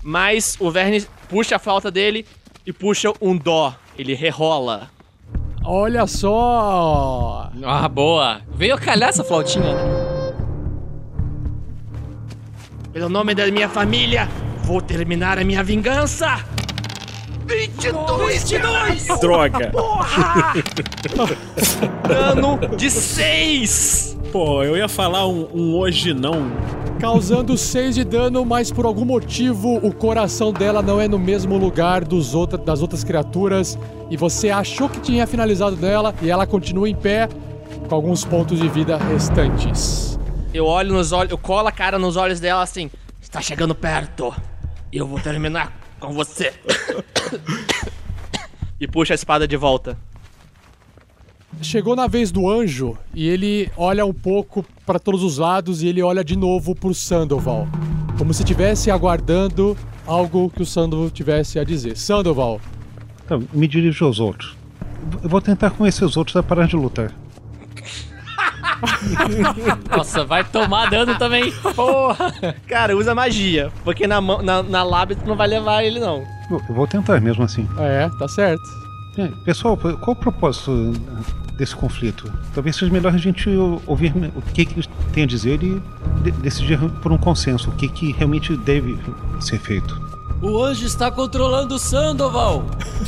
Mas 0.00 0.56
o 0.60 0.70
Verne 0.70 1.04
puxa 1.28 1.56
a 1.56 1.58
flauta 1.58 1.90
dele 1.90 2.24
e 2.64 2.72
puxa 2.72 3.12
um 3.20 3.36
dó. 3.36 3.74
Ele 3.98 4.14
rerola. 4.14 4.88
Olha 5.64 6.06
só! 6.06 7.50
Ah, 7.64 7.88
boa. 7.88 8.42
Veio 8.54 8.78
calhar 8.78 9.08
essa 9.08 9.24
flautinha, 9.24 9.74
né? 9.74 9.82
Pelo 12.92 13.08
nome 13.08 13.34
da 13.34 13.50
minha 13.50 13.68
família, 13.68 14.28
vou 14.62 14.80
terminar 14.80 15.36
a 15.36 15.42
minha 15.42 15.64
vingança! 15.64 16.54
22! 17.46 18.42
22! 18.42 19.06
Droga! 19.20 19.70
Porra! 19.70 20.52
Dano 22.06 22.58
de 22.76 22.90
6! 22.90 24.18
Pô, 24.32 24.62
eu 24.64 24.76
ia 24.76 24.88
falar 24.88 25.26
um, 25.26 25.48
um 25.54 25.76
hoje 25.76 26.12
não. 26.12 26.50
Causando 26.98 27.56
6 27.56 27.94
de 27.94 28.04
dano, 28.04 28.44
mas 28.44 28.72
por 28.72 28.84
algum 28.84 29.04
motivo 29.04 29.76
o 29.76 29.92
coração 29.92 30.52
dela 30.52 30.82
não 30.82 31.00
é 31.00 31.06
no 31.06 31.18
mesmo 31.18 31.56
lugar 31.56 32.04
dos 32.04 32.34
outra, 32.34 32.58
das 32.58 32.82
outras 32.82 33.04
criaturas. 33.04 33.78
E 34.10 34.16
você 34.16 34.50
achou 34.50 34.88
que 34.88 35.00
tinha 35.00 35.26
finalizado 35.26 35.76
nela 35.76 36.14
e 36.20 36.30
ela 36.30 36.46
continua 36.46 36.88
em 36.88 36.94
pé 36.94 37.28
com 37.88 37.94
alguns 37.94 38.24
pontos 38.24 38.58
de 38.58 38.68
vida 38.68 38.96
restantes. 38.96 40.18
Eu 40.52 40.66
olho 40.66 40.92
nos 40.92 41.12
olhos, 41.12 41.30
eu 41.30 41.38
colo 41.38 41.68
a 41.68 41.72
cara 41.72 41.98
nos 41.98 42.16
olhos 42.16 42.40
dela 42.40 42.62
assim. 42.62 42.90
Está 43.20 43.40
chegando 43.40 43.74
perto. 43.74 44.34
Eu 44.92 45.06
vou 45.06 45.20
terminar 45.20 45.85
com 45.98 46.12
você. 46.12 46.52
e 48.80 48.86
puxa 48.86 49.14
a 49.14 49.16
espada 49.16 49.46
de 49.46 49.56
volta. 49.56 49.98
Chegou 51.62 51.96
na 51.96 52.06
vez 52.06 52.30
do 52.30 52.48
anjo 52.50 52.98
e 53.14 53.26
ele 53.26 53.70
olha 53.76 54.04
um 54.04 54.12
pouco 54.12 54.64
para 54.84 54.98
todos 54.98 55.22
os 55.22 55.38
lados 55.38 55.82
e 55.82 55.88
ele 55.88 56.02
olha 56.02 56.22
de 56.22 56.36
novo 56.36 56.74
pro 56.74 56.92
Sandoval. 56.92 57.66
Como 58.18 58.34
se 58.34 58.42
estivesse 58.42 58.90
aguardando 58.90 59.76
algo 60.06 60.50
que 60.50 60.62
o 60.62 60.66
Sandoval 60.66 61.10
tivesse 61.10 61.58
a 61.58 61.64
dizer. 61.64 61.96
Sandoval. 61.96 62.60
Então, 63.24 63.42
me 63.52 63.66
dirijo 63.66 64.04
aos 64.04 64.20
outros. 64.20 64.56
Eu 65.22 65.28
vou 65.28 65.40
tentar 65.40 65.70
convencer 65.70 66.06
os 66.06 66.16
outros 66.16 66.36
a 66.36 66.42
parar 66.42 66.66
de 66.66 66.76
lutar. 66.76 67.12
Nossa, 69.96 70.24
vai 70.24 70.44
tomar 70.44 70.90
dano 70.90 71.16
também. 71.18 71.52
Porra! 71.74 72.32
Cara, 72.68 72.96
usa 72.96 73.14
magia. 73.14 73.70
Porque 73.84 74.06
na, 74.06 74.20
mão- 74.20 74.42
na, 74.42 74.62
na 74.62 74.82
lábia 74.82 75.16
tu 75.16 75.26
não 75.28 75.36
vai 75.36 75.46
levar 75.48 75.82
ele, 75.84 75.98
não. 76.00 76.24
Eu 76.50 76.74
vou 76.74 76.86
tentar 76.86 77.20
mesmo 77.20 77.42
assim. 77.44 77.68
É, 77.78 78.08
tá 78.18 78.28
certo. 78.28 78.62
É, 79.18 79.28
Pessoal, 79.44 79.76
qual 79.76 79.98
o 80.08 80.16
propósito 80.16 80.92
desse 81.56 81.74
conflito? 81.74 82.30
Talvez 82.54 82.76
seja 82.76 82.92
melhor 82.92 83.14
a 83.14 83.18
gente 83.18 83.48
ouvir 83.86 84.12
o 84.34 84.42
que, 84.52 84.64
que 84.66 84.86
têm 85.12 85.24
a 85.24 85.26
dizer 85.26 85.62
e 85.62 85.80
de- 86.22 86.30
decidir 86.32 86.78
por 87.02 87.10
um 87.12 87.16
consenso 87.18 87.70
o 87.70 87.72
que, 87.72 87.88
que 87.88 88.12
realmente 88.12 88.54
deve 88.58 88.98
ser 89.40 89.58
feito. 89.58 89.98
O 90.42 90.62
anjo 90.62 90.84
está 90.84 91.10
controlando 91.10 91.76
o 91.76 91.78
Sandoval. 91.78 92.62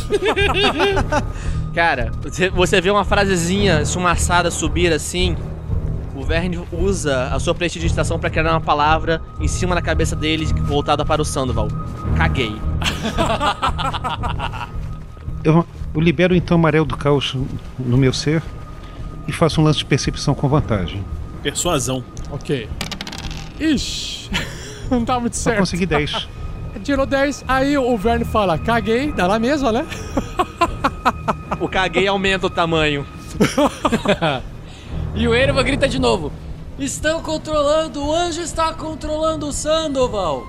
Cara, 1.74 2.10
você- 2.22 2.48
você 2.50 2.80
vê 2.80 2.90
uma 2.90 3.04
frasezinha 3.04 3.82
esfumaçada 3.82 4.50
subir 4.50 4.92
assim. 4.92 5.36
O 6.28 6.30
Verne 6.30 6.62
usa 6.70 7.28
a 7.28 7.40
sua 7.40 7.54
prestidigitação 7.54 8.18
pra 8.18 8.28
criar 8.28 8.50
uma 8.50 8.60
palavra 8.60 9.22
em 9.40 9.48
cima 9.48 9.74
da 9.74 9.80
cabeça 9.80 10.14
dele 10.14 10.44
voltada 10.64 11.02
para 11.02 11.22
o 11.22 11.24
Sandoval. 11.24 11.68
Caguei. 12.18 12.52
Eu, 15.44 15.64
eu 15.94 16.00
libero 16.00 16.34
então 16.34 16.56
o 16.56 16.60
amarelo 16.60 16.84
do 16.84 16.96
caos 16.96 17.34
no 17.78 17.96
meu 17.96 18.12
ser 18.12 18.42
e 19.26 19.32
faço 19.32 19.60
um 19.60 19.64
lance 19.64 19.78
de 19.78 19.84
percepção 19.84 20.34
com 20.34 20.48
vantagem. 20.48 21.02
Persuasão. 21.42 22.04
Ok. 22.30 22.68
Ixi, 23.58 24.28
não 24.90 25.04
tá 25.04 25.18
muito 25.20 25.36
Só 25.36 25.44
certo. 25.44 25.60
consegui 25.60 25.86
10. 25.86 26.28
Tirou 26.82 27.06
10, 27.06 27.44
aí 27.46 27.78
o 27.78 27.96
Vern 27.96 28.24
fala, 28.24 28.58
caguei, 28.58 29.12
dá 29.12 29.28
lá 29.28 29.38
mesmo, 29.38 29.70
né? 29.70 29.86
O 31.60 31.68
caguei 31.68 32.06
aumenta 32.06 32.48
o 32.48 32.50
tamanho. 32.50 33.06
E 35.18 35.26
o 35.26 35.34
Erevan 35.34 35.64
grita 35.64 35.88
de 35.88 35.98
novo. 35.98 36.30
Estão 36.78 37.20
controlando, 37.20 38.00
o 38.04 38.14
anjo 38.14 38.40
está 38.40 38.72
controlando 38.72 39.48
o 39.48 39.52
Sandoval. 39.52 40.46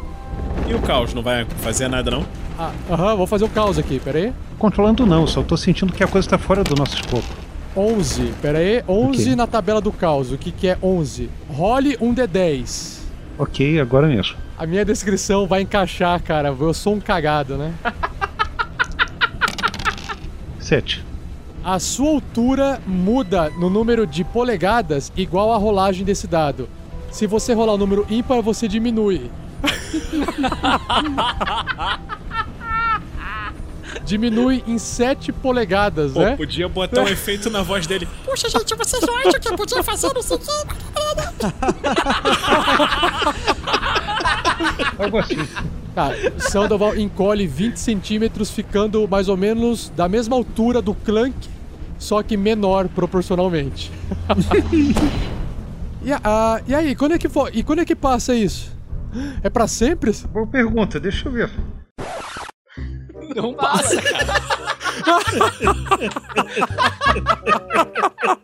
E 0.67 0.74
o 0.76 0.80
caos 0.80 1.11
não 1.13 1.24
vai 1.24 1.43
fazer 1.57 1.88
nada, 1.88 2.11
não? 2.11 2.24
Ah, 2.57 2.72
Aham, 2.88 3.15
vou 3.15 3.26
fazer 3.26 3.45
o 3.45 3.49
caos 3.49 3.80
aqui, 3.80 3.99
pera 3.99 4.20
aí. 4.20 4.34
Controlando 4.59 5.07
não, 5.07 5.26
só 5.26 5.41
tô 5.41 5.57
sentindo 5.57 5.91
que 5.91 6.03
a 6.03 6.07
coisa 6.07 6.30
tá 6.30 6.38
fora 6.38 6.63
do 6.63 6.76
nosso 6.76 6.95
escopo. 6.95 7.26
11, 7.76 8.22
11, 8.22 8.34
pera 8.41 8.59
aí. 8.59 8.84
11 8.88 9.22
Ok. 9.24 9.36
na 9.36 9.47
tabela 9.47 9.82
do 9.82 9.91
caos. 9.91 10.32
O 10.32 10.38
que 10.38 10.51
que 10.51 10.67
é 10.67 10.78
11? 10.84 11.30
Role 11.49 11.97
um 11.99 12.13
D10. 12.13 12.99
Ok, 13.39 13.80
agora 13.80 14.05
mesmo. 14.07 14.36
A 14.57 14.67
minha 14.67 14.86
descrição 14.86 15.47
vai 15.47 15.61
encaixar, 15.61 16.22
cara. 16.22 16.49
Eu 16.49 16.74
sou 16.76 16.93
um 16.93 16.99
cagado, 16.99 17.57
né? 17.57 17.74
7. 20.59 21.03
A 21.64 21.80
sua 21.80 22.10
altura 22.10 22.82
muda 22.86 23.49
no 23.51 23.70
número 23.70 24.07
de 24.07 24.24
polegadas 24.24 25.12
igual 25.16 25.51
à 25.51 25.57
rolagem 25.57 26.05
desse 26.05 26.26
dado. 26.26 26.70
Se 27.12 27.28
você 27.28 27.53
rolar 27.53 27.74
o 27.74 27.78
número 27.78 28.05
ímpar, 28.10 28.41
você 28.41 28.68
diminui. 28.68 29.30
diminui 34.05 34.64
em 34.66 34.78
7 34.78 35.32
polegadas, 35.32 36.14
Pô, 36.14 36.22
né? 36.22 36.36
podia 36.36 36.70
botar 36.70 37.01
um 37.01 37.07
efeito 37.07 37.49
na 37.49 37.62
voz 37.62 37.86
dele. 37.86 38.07
Puxa, 38.26 38.49
gente, 38.49 38.74
vocês 38.76 39.01
não 39.03 39.16
acham 39.18 39.39
que 39.39 39.49
eu 39.49 39.55
podia 39.55 39.84
fazer 39.84 40.12
isso 40.18 40.36
aqui? 40.36 40.45
Algo 44.97 45.20
assim. 45.20 45.47
Tá, 46.00 46.14
Sandoval 46.38 46.95
encolhe 46.95 47.45
20 47.45 47.76
centímetros, 47.76 48.50
ficando 48.50 49.06
mais 49.06 49.28
ou 49.28 49.36
menos 49.36 49.89
da 49.97 50.08
mesma 50.08 50.34
altura 50.34 50.82
do 50.82 50.95
Clank, 50.95 51.36
só 51.97 52.24
que 52.24 52.38
menor 52.38 52.88
proporcionalmente. 52.88 53.91
e, 56.02 56.14
a- 56.14 56.62
e 56.66 56.74
aí, 56.74 56.95
quando 56.95 57.16
é 57.16 57.18
que 57.18 57.28
for, 57.28 57.52
e 57.54 57.62
quando 57.64 57.80
é 57.80 57.86
que 57.86 57.97
passa 57.97 58.34
isso? 58.34 58.72
É 59.43 59.50
pra 59.50 59.68
sempre? 59.68 60.14
Boa 60.32 60.47
pergunta, 60.47 61.02
deixa 61.02 61.28
eu 61.28 61.34
ver. 61.34 61.52
Não 63.36 63.54
passa, 63.54 64.02
cara. 64.02 64.41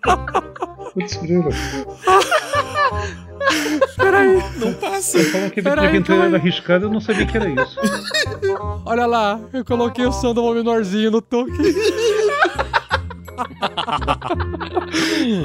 Putz. 0.94 1.18
Peraí, 3.96 4.44
Não 4.58 4.74
passa. 4.74 5.20
Você 5.20 5.24
falou 5.26 5.50
que 5.50 5.62
calma 5.62 5.84
era 5.84 6.28
aí. 6.28 6.36
arriscada, 6.36 6.86
eu 6.86 6.90
não 6.90 7.00
sabia 7.00 7.26
que 7.26 7.38
era 7.38 7.50
isso. 7.50 7.80
olha 8.86 9.06
lá, 9.06 9.40
eu 9.54 9.64
coloquei 9.64 10.06
o 10.06 10.12
Sandoval 10.12 10.56
menorzinho 10.56 11.12
no 11.12 11.22
toque. 11.22 11.52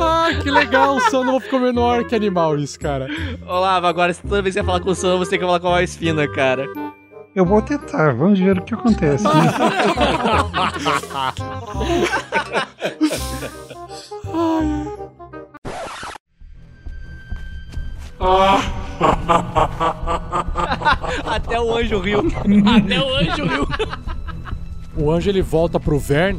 ah, 0.00 0.28
que 0.42 0.50
legal, 0.50 0.96
o 0.96 1.00
Sandoval 1.00 1.40
ficou 1.40 1.60
menor. 1.60 2.04
Que 2.04 2.14
animal 2.14 2.58
isso, 2.58 2.78
cara. 2.78 3.06
Olavo, 3.46 3.86
agora 3.86 4.14
toda 4.14 4.42
vez 4.42 4.54
que 4.54 4.60
você 4.60 4.66
falar 4.66 4.80
com 4.80 4.90
o 4.90 4.94
Sam, 4.94 5.18
você 5.18 5.30
tem 5.30 5.38
que 5.38 5.44
falar 5.44 5.60
com 5.60 5.68
a 5.68 5.72
voz 5.72 5.96
fina, 5.96 6.26
cara. 6.28 6.66
Eu 7.34 7.44
vou 7.44 7.62
tentar, 7.62 8.14
vamos 8.14 8.38
ver 8.38 8.58
o 8.58 8.62
que 8.62 8.74
acontece. 8.74 9.24
Até 21.24 21.58
o 21.60 21.76
anjo 21.76 22.00
riu. 22.00 22.20
Até 22.20 23.00
o 23.00 23.16
anjo 23.16 23.44
riu. 23.46 23.68
O 24.96 25.10
anjo 25.10 25.30
ele 25.30 25.42
volta 25.42 25.80
pro 25.80 25.98
Vern. 25.98 26.38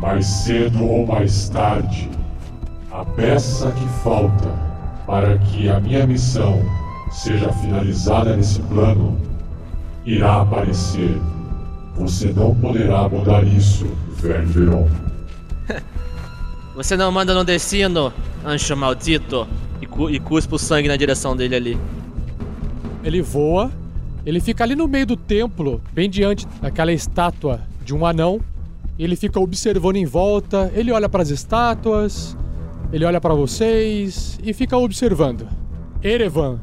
Mais 0.00 0.26
cedo 0.26 0.84
ou 0.84 1.06
mais 1.06 1.48
tarde, 1.48 2.08
a 2.90 3.04
peça 3.04 3.70
que 3.72 3.86
falta 4.02 4.48
para 5.06 5.38
que 5.38 5.68
a 5.68 5.80
minha 5.80 6.06
missão 6.06 6.62
seja 7.10 7.52
finalizada 7.52 8.36
nesse 8.36 8.60
plano 8.62 9.18
irá 10.04 10.42
aparecer. 10.42 11.20
Você 11.94 12.32
não 12.32 12.54
poderá 12.54 13.08
mudar 13.08 13.42
isso, 13.44 13.86
Verne 14.16 14.46
Veron. 14.46 14.88
Você 16.74 16.94
não 16.94 17.10
manda 17.10 17.32
no 17.32 17.42
destino, 17.42 18.12
ancho 18.44 18.76
maldito. 18.76 19.48
E, 19.80 19.86
cu 19.86 20.10
e 20.10 20.18
cuspa 20.18 20.56
o 20.56 20.58
sangue 20.58 20.88
na 20.88 20.96
direção 20.96 21.36
dele 21.36 21.54
ali. 21.54 21.78
Ele 23.04 23.22
voa, 23.22 23.70
ele 24.24 24.40
fica 24.40 24.64
ali 24.64 24.74
no 24.74 24.88
meio 24.88 25.06
do 25.06 25.16
templo, 25.16 25.80
bem 25.92 26.08
diante 26.10 26.46
daquela 26.60 26.92
estátua 26.92 27.60
de 27.84 27.94
um 27.94 28.04
anão. 28.04 28.40
Ele 28.98 29.14
fica 29.14 29.38
observando 29.38 29.96
em 29.96 30.06
volta, 30.06 30.72
ele 30.74 30.90
olha 30.90 31.08
para 31.08 31.22
as 31.22 31.28
estátuas, 31.28 32.36
ele 32.92 33.04
olha 33.04 33.20
para 33.20 33.34
vocês 33.34 34.38
e 34.42 34.52
fica 34.52 34.76
observando. 34.76 35.46
Erevan, 36.02 36.58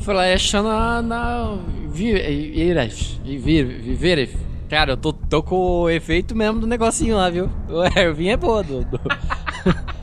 Flecha 0.00 0.62
na. 0.62 1.02
na. 1.02 1.58
Viveres. 1.88 3.20
Viveres. 3.24 4.30
Cara, 4.68 4.92
eu 4.92 4.96
tô, 4.96 5.12
tô 5.12 5.42
com 5.42 5.82
o 5.82 5.90
efeito 5.90 6.36
mesmo 6.36 6.60
do 6.60 6.66
negocinho 6.66 7.16
lá, 7.16 7.30
viu? 7.30 7.50
O 7.68 7.82
Ervin 7.98 8.28
é 8.28 8.36
boa, 8.36 8.62
do. 8.62 8.86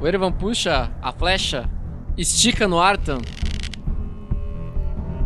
o 0.00 0.06
Erevan 0.06 0.32
puxa 0.32 0.90
a 1.02 1.12
flecha, 1.12 1.68
estica 2.16 2.66
no 2.68 2.78
Artan, 2.80 3.18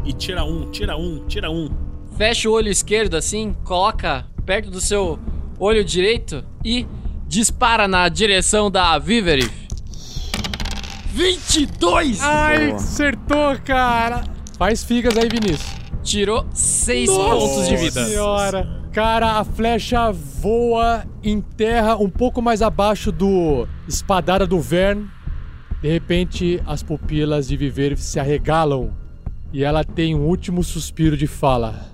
E 0.05 0.13
tira 0.13 0.45
um, 0.45 0.71
tira 0.71 0.97
um, 0.97 1.25
tira 1.27 1.51
um. 1.51 1.69
fecha 2.17 2.49
o 2.49 2.53
olho 2.53 2.69
esquerdo 2.69 3.17
assim, 3.17 3.55
coloca 3.65 4.27
perto 4.45 4.71
do 4.71 4.81
seu 4.81 5.19
olho 5.59 5.85
direito 5.85 6.45
e 6.65 6.87
dispara 7.29 7.87
na 7.87 8.09
direção 8.09 8.71
da 8.71 8.99
Viverif. 8.99 9.53
22! 11.13 12.21
Ai, 12.23 12.73
acertou, 12.73 13.57
cara! 13.65 14.25
Faz 14.59 14.83
figas 14.83 15.17
aí, 15.17 15.29
Vinícius. 15.29 15.71
Tirou 16.03 16.47
6 16.53 17.11
pontos 17.11 17.69
de 17.69 17.77
vida. 17.77 18.05
senhora! 18.07 18.82
Cara, 18.93 19.39
a 19.39 19.45
flecha 19.45 20.13
voa 20.13 21.05
em 21.23 21.41
terra 21.41 21.97
um 21.97 22.11
pouco 22.11 22.43
mais 22.43 22.61
abaixo 22.61 23.11
do 23.11 23.67
espadada 23.89 24.47
do 24.47 24.61
Vern. 24.61 25.09
De 25.81 25.91
repente, 25.91 26.63
as 26.67 26.83
pupilas 26.83 27.49
de 27.49 27.57
Viver 27.57 27.97
se 27.97 28.21
arregalam 28.21 28.93
e 29.51 29.65
ela 29.65 29.83
tem 29.83 30.15
um 30.15 30.27
último 30.27 30.63
suspiro 30.63 31.17
de 31.17 31.27
fala. 31.27 31.87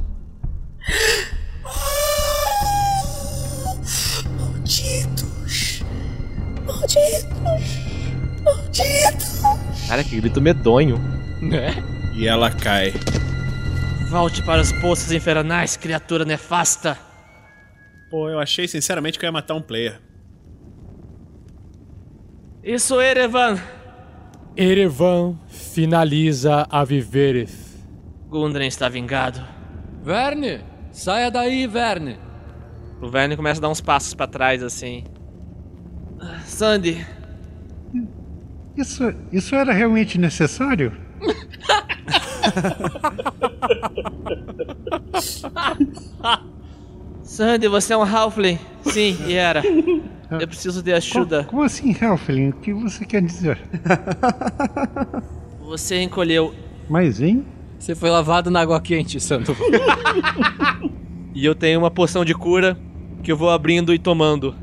Malditos! 4.36 5.84
Malditos! 6.66 7.32
Malditos! 8.42 9.88
Cara, 9.88 10.02
que 10.02 10.16
grito 10.16 10.40
medonho. 10.40 10.98
Né? 11.40 11.74
E 12.16 12.26
ela 12.26 12.50
cai. 12.50 12.92
Volte 14.08 14.42
para 14.42 14.62
os 14.62 14.72
poços 14.72 15.12
infernais, 15.12 15.76
criatura 15.76 16.24
nefasta. 16.24 16.96
Pô, 18.10 18.30
eu 18.30 18.40
achei 18.40 18.66
sinceramente 18.66 19.18
que 19.18 19.24
eu 19.26 19.28
ia 19.28 19.32
matar 19.32 19.54
um 19.54 19.60
player. 19.60 20.00
Isso, 22.64 23.00
Erevan. 23.00 23.58
Erevan 24.56 25.38
finaliza 25.48 26.66
a 26.70 26.84
Viverith. 26.84 27.52
Gundren 28.28 28.66
está 28.66 28.88
vingado. 28.88 29.40
Verne! 30.02 30.60
Saia 30.90 31.30
daí, 31.30 31.66
Verne! 31.66 32.18
O 33.00 33.08
Verne 33.08 33.36
começa 33.36 33.60
a 33.60 33.62
dar 33.62 33.68
uns 33.68 33.80
passos 33.80 34.14
pra 34.14 34.26
trás 34.26 34.62
assim. 34.62 35.04
Sandy, 36.46 37.06
Isso, 38.76 39.14
isso 39.30 39.54
era 39.54 39.72
realmente 39.72 40.18
necessário? 40.18 40.96
Sandy, 47.22 47.68
você 47.68 47.92
é 47.92 47.96
um 47.96 48.02
Halfling? 48.02 48.58
Sim, 48.82 49.16
e 49.26 49.34
era. 49.34 49.62
Eu 50.30 50.48
preciso 50.48 50.82
de 50.82 50.92
ajuda. 50.92 51.44
Como 51.44 51.62
assim, 51.62 51.94
Helfling? 52.00 52.50
O 52.50 52.52
que 52.54 52.72
você 52.72 53.04
quer 53.04 53.22
dizer? 53.22 53.58
Você 55.68 56.02
encolheu. 56.02 56.54
Mas, 56.88 57.20
hein? 57.20 57.44
Você 57.78 57.94
foi 57.94 58.08
lavado 58.08 58.50
na 58.50 58.60
água 58.60 58.80
quente, 58.80 59.20
Santo. 59.20 59.54
E 61.34 61.44
eu 61.44 61.54
tenho 61.54 61.78
uma 61.78 61.90
poção 61.90 62.24
de 62.24 62.34
cura 62.34 62.76
que 63.22 63.30
eu 63.30 63.36
vou 63.36 63.50
abrindo 63.50 63.94
e 63.94 63.98
tomando. 63.98 64.56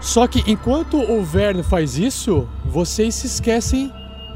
Só 0.00 0.26
que 0.26 0.42
enquanto 0.50 0.96
o 0.96 1.22
Vern 1.22 1.62
faz 1.62 1.98
isso, 1.98 2.48
vocês 2.64 3.14
se 3.14 3.26
esquecem 3.26 3.92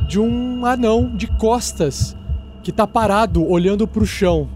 de 0.07 0.21
um 0.21 0.67
anão 0.67 1.17
de 1.17 1.27
costas 1.27 2.15
que 2.63 2.71
tá 2.71 2.87
parado 2.87 3.45
olhando 3.47 3.89
pro 3.89 4.07
chão. 4.07 4.49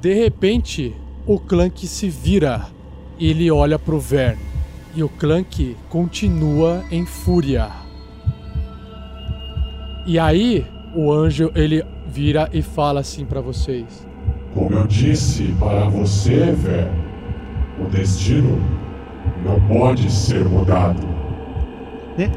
De 0.00 0.14
repente, 0.14 0.94
o 1.26 1.38
Clank 1.38 1.86
se 1.86 2.08
vira 2.08 2.66
e 3.18 3.28
ele 3.28 3.50
olha 3.50 3.78
pro 3.78 3.98
Vern. 3.98 4.38
E 4.94 5.02
o 5.02 5.08
Clank 5.08 5.76
continua 5.88 6.84
em 6.90 7.04
fúria. 7.04 7.68
E 10.06 10.18
aí, 10.18 10.66
o 10.94 11.12
anjo 11.12 11.52
ele 11.54 11.84
vira 12.06 12.48
e 12.52 12.62
fala 12.62 13.00
assim 13.00 13.24
pra 13.24 13.40
vocês: 13.40 14.06
Como 14.54 14.74
eu 14.74 14.86
disse 14.86 15.54
para 15.58 15.88
você, 15.88 16.52
Verne, 16.52 17.04
o 17.80 17.84
destino 17.88 18.60
não 19.44 19.60
pode 19.68 20.10
ser 20.10 20.44
mudado. 20.44 21.08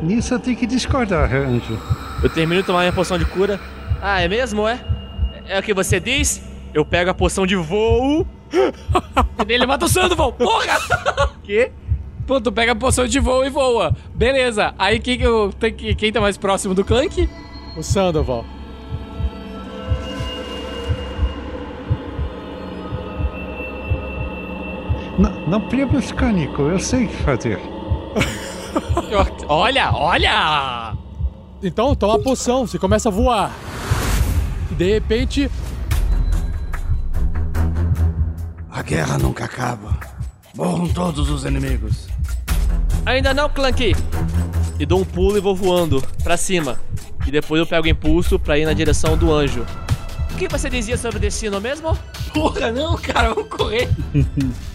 Nisso 0.01 0.33
eu 0.33 0.39
tenho 0.39 0.55
que 0.55 0.65
discordar, 0.65 1.33
Anjo. 1.33 1.77
Eu 2.21 2.29
termino 2.29 2.61
de 2.61 2.67
tomar 2.67 2.81
minha 2.81 2.93
poção 2.93 3.17
de 3.17 3.25
cura. 3.25 3.59
Ah, 4.01 4.21
é 4.21 4.27
mesmo, 4.27 4.67
é? 4.67 4.79
É 5.45 5.59
o 5.59 5.63
que 5.63 5.73
você 5.73 5.99
diz? 5.99 6.41
Eu 6.73 6.85
pego 6.85 7.09
a 7.09 7.13
poção 7.13 7.45
de 7.45 7.55
voo. 7.55 8.25
Ele 9.47 9.65
mata 9.65 9.85
o 9.85 9.89
Sandoval, 9.89 10.31
porra! 10.33 10.77
Que? 11.43 11.71
Pô, 12.25 12.39
tu 12.39 12.51
pega 12.51 12.71
a 12.71 12.75
poção 12.75 13.05
de 13.05 13.19
voo 13.19 13.45
e 13.45 13.49
voa. 13.49 13.95
Beleza, 14.15 14.73
aí 14.79 14.99
quem, 14.99 15.19
quem 15.97 16.11
tá 16.11 16.21
mais 16.21 16.37
próximo 16.37 16.73
do 16.73 16.85
Clank? 16.85 17.29
O 17.75 17.83
Sandoval. 17.83 18.45
Não, 25.17 25.47
não 25.47 25.61
prima 25.61 25.97
esse 25.99 26.13
canico, 26.13 26.63
eu 26.63 26.79
sei 26.79 27.05
o 27.05 27.07
que 27.07 27.15
fazer. 27.17 27.59
Olha, 29.47 29.91
olha! 29.93 30.93
Então 31.61 31.95
toma 31.95 32.15
a 32.15 32.19
poção, 32.19 32.65
você 32.65 32.79
começa 32.79 33.09
a 33.09 33.11
voar. 33.11 33.51
E 34.71 34.75
de 34.75 34.93
repente, 34.93 35.49
A 38.73 38.81
guerra 38.81 39.19
nunca 39.19 39.45
acaba. 39.45 39.99
Morram 40.55 40.87
todos 40.87 41.29
os 41.29 41.45
inimigos. 41.45 42.07
Ainda 43.05 43.31
não, 43.31 43.47
Clanky. 43.47 43.95
E 44.79 44.85
dou 44.85 45.01
um 45.01 45.05
pulo 45.05 45.37
e 45.37 45.39
vou 45.39 45.55
voando 45.55 46.03
pra 46.23 46.35
cima. 46.35 46.79
E 47.25 47.29
depois 47.29 47.59
eu 47.59 47.67
pego 47.67 47.85
o 47.85 47.89
impulso 47.89 48.39
pra 48.39 48.57
ir 48.57 48.65
na 48.65 48.73
direção 48.73 49.15
do 49.15 49.31
anjo. 49.31 49.63
O 50.31 50.35
que 50.35 50.47
você 50.47 50.71
dizia 50.71 50.97
sobre 50.97 51.17
o 51.17 51.19
destino 51.19 51.61
mesmo? 51.61 51.95
Porra, 52.33 52.71
não, 52.71 52.97
cara, 52.97 53.31
vamos 53.33 53.47
correr. 53.47 53.87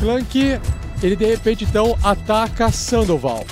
Clank, 0.00 0.58
ele 1.02 1.14
de 1.14 1.26
repente 1.26 1.64
então 1.64 1.94
ataca 2.02 2.72
Sandoval. 2.72 3.44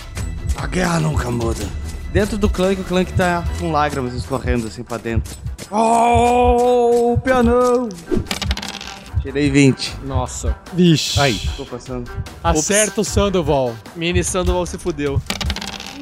A 0.56 0.66
guerra 0.66 0.98
nunca 0.98 1.30
muda. 1.30 1.62
Dentro 2.10 2.38
do 2.38 2.48
Clank, 2.48 2.80
o 2.80 2.84
Clank 2.84 3.12
tá 3.12 3.44
com 3.60 3.70
lágrimas 3.70 4.14
escorrendo 4.14 4.66
assim 4.66 4.82
pra 4.82 4.96
dentro. 4.96 5.36
Oh, 5.70 7.12
o 7.12 7.18
pianão! 7.18 7.90
Tirei 9.20 9.50
20. 9.50 9.98
Nossa. 10.06 10.56
Vixe. 10.72 11.20
Aí. 11.20 11.38
Tô 11.54 11.66
passando. 11.66 12.10
Acerta 12.42 13.02
o 13.02 13.04
Sandoval. 13.04 13.74
Mini 13.94 14.24
Sandoval 14.24 14.64
se 14.64 14.78
fudeu. 14.78 15.20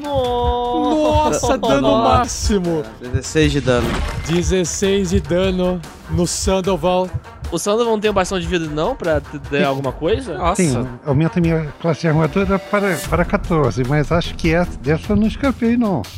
Nossa, 0.07 1.59
dano 1.59 1.99
máximo. 1.99 2.83
16 3.01 3.53
de 3.53 3.61
dano. 3.61 3.89
16 4.29 5.11
de 5.11 5.21
dano 5.21 5.81
no 6.11 6.27
Sandoval. 6.27 7.09
O 7.51 7.59
Sandoval 7.59 7.93
não 7.93 8.01
tem 8.01 8.13
bastão 8.13 8.41
de 8.41 8.47
vida 8.47 8.67
não 8.67 8.95
pra 8.97 9.21
dar 9.51 9.67
alguma 9.67 9.93
coisa? 9.93 10.37
Nossa. 10.37 10.63
Sim, 10.63 10.87
aumenta 11.05 11.41
minha 11.41 11.73
classe 11.81 12.01
de 12.01 12.09
armadura 12.09 12.59
para, 12.59 12.97
para 13.09 13.25
14, 13.25 13.85
mas 13.89 14.11
acho 14.11 14.35
que 14.35 14.53
essa, 14.53 14.77
dessa 14.79 15.13
eu 15.13 15.17
não 15.17 15.27
escapei, 15.27 15.77
não. 15.77 16.03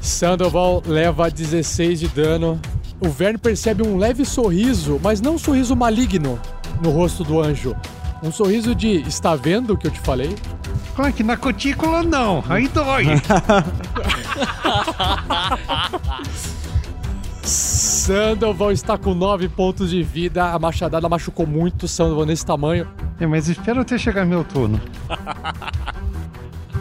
Sandoval 0.00 0.82
leva 0.86 1.30
16 1.30 2.00
de 2.00 2.08
dano. 2.08 2.60
O 2.98 3.08
Verne 3.08 3.38
percebe 3.38 3.82
um 3.82 3.96
leve 3.96 4.24
sorriso, 4.24 4.98
mas 5.02 5.20
não 5.20 5.34
um 5.34 5.38
sorriso 5.38 5.76
maligno 5.76 6.40
no 6.82 6.90
rosto 6.90 7.22
do 7.24 7.40
anjo. 7.40 7.76
Um 8.22 8.32
sorriso 8.32 8.74
de 8.74 9.02
está 9.02 9.36
vendo 9.36 9.74
o 9.74 9.76
que 9.76 9.86
eu 9.86 9.90
te 9.90 10.00
falei? 10.00 10.34
Claro 10.94 11.12
que 11.12 11.22
na 11.22 11.36
cutícula 11.36 12.02
não, 12.02 12.42
aí 12.48 12.66
dói. 12.68 13.04
Sandoval 17.42 18.72
está 18.72 18.96
com 18.96 19.14
9 19.14 19.48
pontos 19.48 19.90
de 19.90 20.02
vida. 20.02 20.52
A 20.52 20.58
machadada 20.58 21.08
machucou 21.08 21.46
muito 21.46 21.86
Sandoval 21.86 22.24
nesse 22.24 22.44
tamanho. 22.46 22.88
É, 23.20 23.26
mas 23.26 23.48
espera 23.48 23.82
até 23.82 23.98
chegar 23.98 24.24
meu 24.24 24.42
turno. 24.44 24.80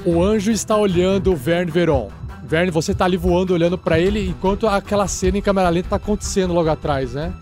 O 0.05 0.23
anjo 0.23 0.51
está 0.51 0.77
olhando 0.77 1.31
o 1.33 1.35
Verne 1.35 1.71
Veron. 1.71 2.09
Verne, 2.43 2.69
você 2.69 2.93
tá 2.93 3.05
ali 3.05 3.17
voando, 3.17 3.53
olhando 3.53 3.77
pra 3.77 3.99
ele, 3.99 4.29
enquanto 4.29 4.67
aquela 4.67 5.07
cena 5.07 5.39
em 5.39 5.41
câmera 5.41 5.67
lenta 5.69 5.89
tá 5.89 5.95
acontecendo 5.95 6.53
logo 6.53 6.69
atrás, 6.69 7.13
né? 7.13 7.33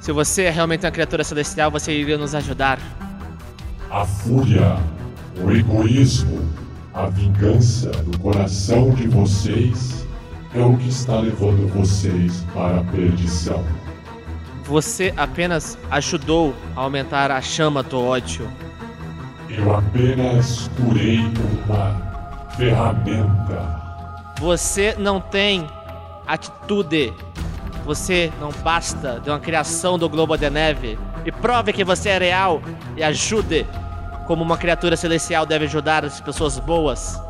Se 0.00 0.10
você 0.10 0.44
é 0.44 0.50
realmente 0.50 0.86
uma 0.86 0.90
criatura 0.90 1.22
celestial, 1.22 1.70
você 1.70 1.92
iria 1.92 2.16
nos 2.16 2.34
ajudar. 2.34 2.78
A 3.90 4.04
fúria, 4.04 4.76
o 5.42 5.50
egoísmo, 5.50 6.46
a 6.92 7.06
vingança 7.06 7.90
no 8.02 8.18
coração 8.18 8.90
de 8.90 9.08
vocês 9.08 10.06
é 10.54 10.62
o 10.62 10.76
que 10.76 10.88
está 10.88 11.18
levando 11.18 11.66
vocês 11.72 12.44
para 12.52 12.80
a 12.80 12.84
perdição. 12.84 13.64
Você 14.64 15.14
apenas 15.16 15.78
ajudou 15.90 16.54
a 16.76 16.82
aumentar 16.82 17.30
a 17.30 17.40
chama 17.40 17.82
do 17.82 17.98
ódio. 17.98 18.46
Eu 19.48 19.74
apenas 19.74 20.68
curei 20.76 21.20
uma 21.66 22.46
ferramenta. 22.58 24.34
Você 24.38 24.94
não 24.98 25.18
tem 25.18 25.66
atitude. 26.26 27.14
Você 27.86 28.30
não 28.38 28.50
basta 28.62 29.18
de 29.18 29.30
uma 29.30 29.40
criação 29.40 29.98
do 29.98 30.10
globo 30.10 30.36
de 30.36 30.50
neve. 30.50 30.98
E 31.28 31.30
prove 31.32 31.74
que 31.74 31.84
você 31.84 32.08
é 32.08 32.16
real 32.18 32.62
e 32.96 33.02
ajude 33.04 33.66
como 34.26 34.42
uma 34.42 34.56
criatura 34.56 34.96
celestial 34.96 35.44
deve 35.44 35.66
ajudar 35.66 36.02
as 36.02 36.22
pessoas 36.22 36.58
boas. 36.58 37.20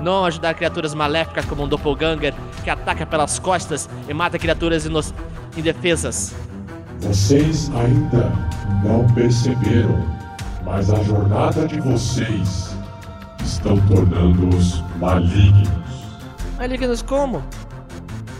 Não 0.00 0.26
ajudar 0.26 0.52
criaturas 0.52 0.92
maléficas 0.92 1.46
como 1.46 1.62
um 1.62 1.66
doppelganger 1.68 2.34
que 2.62 2.68
ataca 2.68 3.06
pelas 3.06 3.38
costas 3.38 3.88
e 4.06 4.12
mata 4.12 4.38
criaturas 4.38 4.84
ino- 4.84 5.00
indefesas. 5.56 6.34
Vocês 7.00 7.70
ainda 7.74 8.30
não 8.84 9.06
perceberam, 9.14 10.06
mas 10.62 10.90
a 10.90 11.02
jornada 11.02 11.66
de 11.66 11.80
vocês 11.80 12.76
estão 13.42 13.78
tornando-os 13.86 14.84
malignos. 14.98 15.70
Malignos 16.58 17.00
como? 17.00 17.42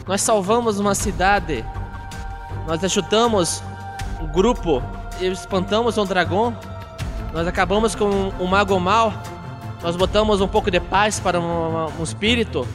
Nós 0.07 0.21
salvamos 0.21 0.79
uma 0.79 0.95
cidade. 0.95 1.65
Nós 2.69 2.85
ajudamos 2.85 3.63
um 4.23 4.27
grupo 4.29 4.83
espantamos 5.21 5.99
um 5.99 6.07
dragão. 6.07 6.57
Nós 7.33 7.47
acabamos 7.47 7.95
com 7.95 8.07
um 8.39 8.47
mago 8.47 8.79
mal. 8.79 9.13
Nós 9.83 9.97
botamos 9.97 10.41
um 10.41 10.47
pouco 10.47 10.71
de 10.71 10.79
paz 10.79 11.19
para 11.19 11.41
um, 11.41 11.87
um 11.99 12.03
espírito. 12.03 12.67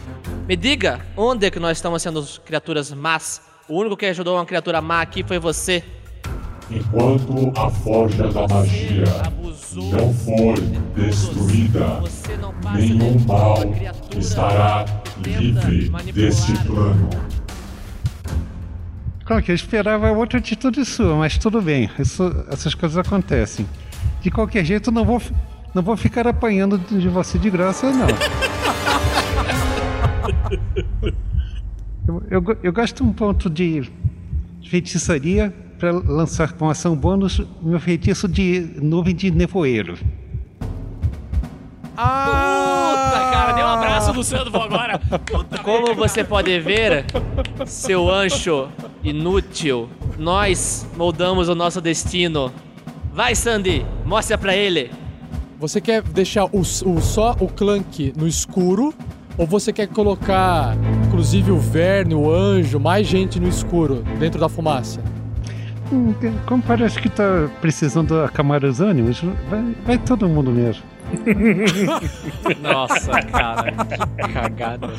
Me 0.48 0.56
diga, 0.56 1.00
onde 1.16 1.48
é 1.48 1.52
que 1.52 1.60
nós 1.60 1.78
estamos 1.78 2.02
sendo 2.02 2.26
criaturas 2.43 2.91
más? 2.91 3.41
O 3.68 3.80
único 3.80 3.95
que 3.95 4.06
ajudou 4.08 4.36
uma 4.36 4.45
criatura 4.45 4.82
má 4.82 5.02
aqui 5.02 5.24
foi 5.24 5.39
você. 5.39 5.84
Enquanto 6.70 7.54
a 7.58 7.70
forja 7.70 8.28
da 8.28 8.45
magia 8.48 9.06
não 9.74 10.14
for 10.14 10.60
destruída, 10.95 12.02
nenhum 12.74 13.18
mal 13.26 13.60
estará 14.18 14.86
livre 15.24 16.12
deste 16.12 16.52
plano. 16.66 17.10
Claro 19.28 19.43
que 19.43 19.51
eu 19.51 19.55
esperava 19.55 20.09
outra 20.11 20.39
atitude 20.39 20.84
sua, 20.86 21.15
mas 21.17 21.38
tudo 21.38 21.61
bem, 21.61 21.89
isso- 21.99 22.45
essas 22.49 22.73
coisas 22.73 22.97
acontecem. 22.97 23.67
De 24.21 24.32
qualquer 24.32 24.63
jeito, 24.63 24.89
não 24.89 25.03
vou, 25.03 25.21
não 25.75 25.84
vou 25.84 25.97
ficar 25.97 26.25
apanhando 26.28 26.78
de 26.78 27.09
você 27.09 27.38
de 27.38 27.49
graça, 27.49 27.91
não. 27.91 28.07
Eu, 32.07 32.23
eu, 32.32 32.57
eu 32.63 32.71
gasto 32.71 33.03
um 33.03 33.11
ponto 33.11 33.49
de 33.49 33.84
feitiçaria 34.65 35.53
para 35.78 35.91
lançar 35.91 36.53
com 36.53 36.69
ação 36.69 36.95
bônus 36.95 37.41
meu 37.61 37.80
feitiço 37.82 38.30
de 38.30 38.61
nuvem 38.82 39.13
de 39.13 39.30
nevoeiro. 39.30 39.97
Puta, 39.97 40.05
cara, 41.97 43.51
deu 43.53 43.65
um 43.65 43.69
abraço 43.69 44.13
no 44.13 44.23
Sandoval 44.23 44.63
agora. 44.63 45.01
Como 45.63 45.93
você 45.95 46.23
pode 46.23 46.57
ver, 46.61 47.05
seu 47.65 48.09
ancho 48.09 48.69
inútil, 49.04 49.89
nós 50.18 50.86
moldamos 50.98 51.50
o 51.50 51.56
nosso 51.56 51.80
destino. 51.82 52.52
Vai, 53.14 53.36
Sandy, 53.36 53.86
mostra 54.06 54.38
pra 54.38 54.56
ele. 54.56 54.91
Você 55.60 55.82
quer 55.82 56.02
deixar 56.04 56.45
o, 56.45 56.60
o- 56.60 57.02
só 57.02 57.36
o 57.39 57.48
Clank 57.48 58.14
no 58.16 58.28
escuro? 58.28 58.93
Ou 59.38 59.45
você 59.45 59.72
quer 59.72 59.88
colocar, 59.88 60.76
inclusive, 61.08 61.52
o 61.52 61.58
Verne, 61.60 62.16
o 62.16 62.32
Anjo, 62.32 62.80
mais 62.80 63.06
gente 63.08 63.39
no 63.39 63.48
escuro, 63.48 64.04
dentro 64.20 64.39
da 64.39 64.50
fumaça? 64.50 65.00
Hum, 65.91 66.14
Como 66.48 66.62
parece 66.64 67.00
que 67.00 67.08
tá 67.08 67.48
precisando 67.62 68.20
acalmar 68.22 68.64
os 68.66 68.82
ânimos, 68.82 69.22
vai, 69.50 69.76
vai 69.86 69.98
todo 70.00 70.28
mundo 70.28 70.52
mesmo. 70.52 70.84
Nossa, 72.62 73.22
cara, 73.24 73.72
que 73.72 74.34
cagada. 74.34 74.89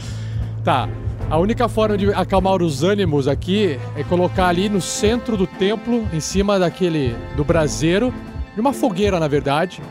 Tá. 0.65 0.89
A 1.31 1.37
única 1.37 1.69
forma 1.69 1.99
de 1.99 2.11
acalmar 2.13 2.63
os 2.63 2.83
ânimos 2.83 3.29
aqui 3.29 3.79
é 3.97 4.03
colocar 4.03 4.49
ali 4.49 4.69
no 4.69 4.81
centro 4.81 5.37
do 5.37 5.47
templo, 5.47 6.07
em 6.13 6.21
cima 6.21 6.59
daquele 6.59 7.15
do 7.37 7.45
braseiro, 7.45 8.15
de 8.55 8.61
uma 8.61 8.73
fogueira, 8.73 9.21
na 9.21 9.29
verdade. 9.29 9.83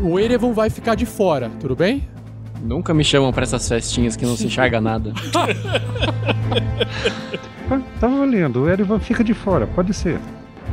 O 0.00 0.18
Erevan 0.18 0.52
vai 0.52 0.68
ficar 0.68 0.96
de 0.96 1.06
fora, 1.06 1.48
tudo 1.60 1.76
bem? 1.76 2.08
Nunca 2.60 2.92
me 2.92 3.04
chamam 3.04 3.32
pra 3.32 3.44
essas 3.44 3.68
festinhas 3.68 4.16
que 4.16 4.26
não 4.26 4.36
se 4.36 4.46
enxerga 4.46 4.80
nada. 4.80 5.12
Tá, 7.68 7.80
tá 8.00 8.08
valendo, 8.08 8.62
o 8.62 8.68
Erivan 8.68 8.98
fica 8.98 9.22
de 9.22 9.32
fora, 9.32 9.68
pode 9.68 9.94
ser. 9.94 10.18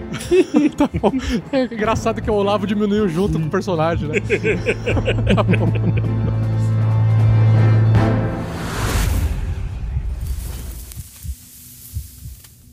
tá 0.75 0.89
bom. 0.99 1.11
É 1.51 1.65
engraçado 1.65 2.21
que 2.21 2.31
o 2.31 2.33
Olavo 2.33 2.65
diminuiu 2.65 3.07
junto 3.07 3.39
com 3.39 3.45
o 3.45 3.49
personagem, 3.49 4.09
né? 4.09 4.15
tá 5.35 5.43
bom. 5.43 5.67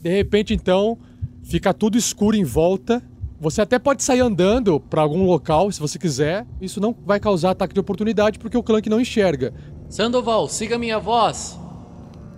De 0.05 0.11
repente, 0.11 0.53
então, 0.53 0.99
fica 1.43 1.73
tudo 1.73 1.97
escuro 1.97 2.37
em 2.37 2.45
volta. 2.45 3.03
Você 3.41 3.63
até 3.63 3.79
pode 3.79 4.03
sair 4.03 4.21
andando 4.21 4.79
pra 4.79 5.01
algum 5.01 5.25
local, 5.25 5.73
se 5.73 5.81
você 5.81 5.99
quiser. 5.99 6.47
Isso 6.61 6.79
não 6.79 6.95
vai 7.07 7.19
causar 7.19 7.51
ataque 7.53 7.73
de 7.73 7.81
oportunidade 7.81 8.39
porque 8.39 8.57
o 8.59 8.63
Clank 8.63 8.87
não 8.91 9.01
enxerga. 9.01 9.55
Sandoval, 9.89 10.47
siga 10.47 10.77
minha 10.77 10.99
voz. 10.99 11.59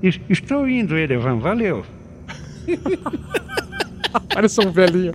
Es- 0.01 0.21
Estou 0.31 0.69
indo, 0.69 0.97
Erivan, 0.97 1.41
valeu. 1.41 1.85
Parece 4.33 4.61
um 4.65 4.71
velhinho. 4.71 5.13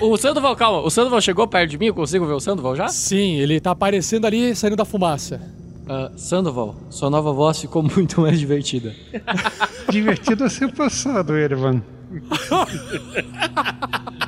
O, 0.00 0.12
o 0.12 0.16
Sandoval, 0.16 0.56
calma, 0.56 0.80
o 0.80 0.90
Sandoval 0.90 1.20
chegou 1.20 1.46
perto 1.46 1.70
de 1.72 1.78
mim? 1.78 1.86
Eu 1.86 1.94
consigo 1.94 2.24
ver 2.26 2.32
o 2.34 2.40
Sandoval 2.40 2.74
já? 2.74 2.88
Sim, 2.88 3.34
ele 3.36 3.60
tá 3.60 3.72
aparecendo 3.72 4.24
ali 4.26 4.54
saindo 4.54 4.76
da 4.76 4.84
fumaça. 4.86 5.40
Ah, 5.88 6.10
Sandoval, 6.16 6.74
sua 6.90 7.08
nova 7.08 7.32
voz 7.32 7.60
ficou 7.60 7.82
muito 7.82 8.20
mais 8.20 8.38
divertida. 8.38 8.94
Divertido 9.90 10.44
a 10.44 10.50
ser 10.50 10.72
passado, 10.72 11.36
Erivan. 11.36 11.82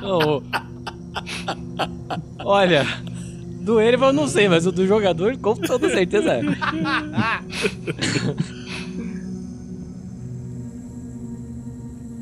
Oh, 0.03 0.41
Olha, 2.45 2.85
do 3.61 3.79
Erivan 3.81 4.07
eu 4.07 4.13
não 4.13 4.27
sei, 4.27 4.47
mas 4.47 4.65
o 4.65 4.71
do 4.71 4.87
jogador 4.87 5.37
com 5.37 5.55
toda 5.55 5.89
certeza 5.89 6.33
é. 6.33 6.41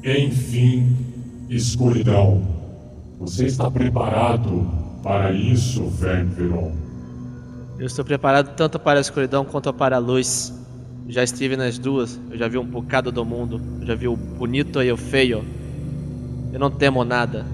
Enfim, 0.26 0.96
escuridão. 1.50 2.42
Você 3.20 3.46
está 3.46 3.70
preparado 3.70 4.68
para 5.04 5.32
isso, 5.32 5.86
Verne 5.88 6.34
Veron? 6.34 6.87
Eu 7.80 7.86
estou 7.86 8.04
preparado 8.04 8.56
tanto 8.56 8.80
para 8.80 9.00
a 9.00 9.02
escuridão 9.02 9.46
quanto 9.46 9.72
para 9.72 9.98
a 9.98 10.00
luz. 10.00 10.52
Já 11.08 11.24
estive 11.24 11.56
nas 11.56 11.78
duas, 11.78 12.20
eu 12.32 12.38
já 12.38 12.48
vi 12.48 12.58
um 12.58 12.66
bocado 12.66 13.12
do 13.12 13.24
mundo, 13.24 13.62
eu 13.80 13.86
já 13.86 13.96
vi 13.96 14.08
o 14.08 14.16
bonito 14.16 14.82
e 14.82 14.92
o 14.92 14.98
feio. 14.98 15.46
Eu 16.52 16.60
não 16.60 16.72
temo 16.72 17.06
nada. 17.06 17.46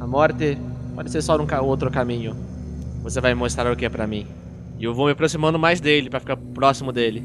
A 0.00 0.06
morte 0.06 0.56
pode 0.94 1.10
ser 1.10 1.20
só 1.20 1.36
um 1.36 1.64
outro 1.66 1.90
caminho. 1.90 2.34
Você 3.02 3.20
vai 3.20 3.34
mostrar 3.34 3.70
o 3.70 3.76
que 3.76 3.84
é 3.84 3.88
pra 3.88 4.06
mim. 4.06 4.26
E 4.78 4.84
eu 4.84 4.94
vou 4.94 5.06
me 5.06 5.12
aproximando 5.12 5.58
mais 5.58 5.78
dele 5.78 6.08
pra 6.08 6.20
ficar 6.20 6.36
próximo 6.36 6.90
dele. 6.90 7.22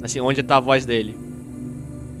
Assim, 0.00 0.20
onde 0.20 0.44
tá 0.44 0.58
a 0.58 0.60
voz 0.60 0.86
dele. 0.86 1.18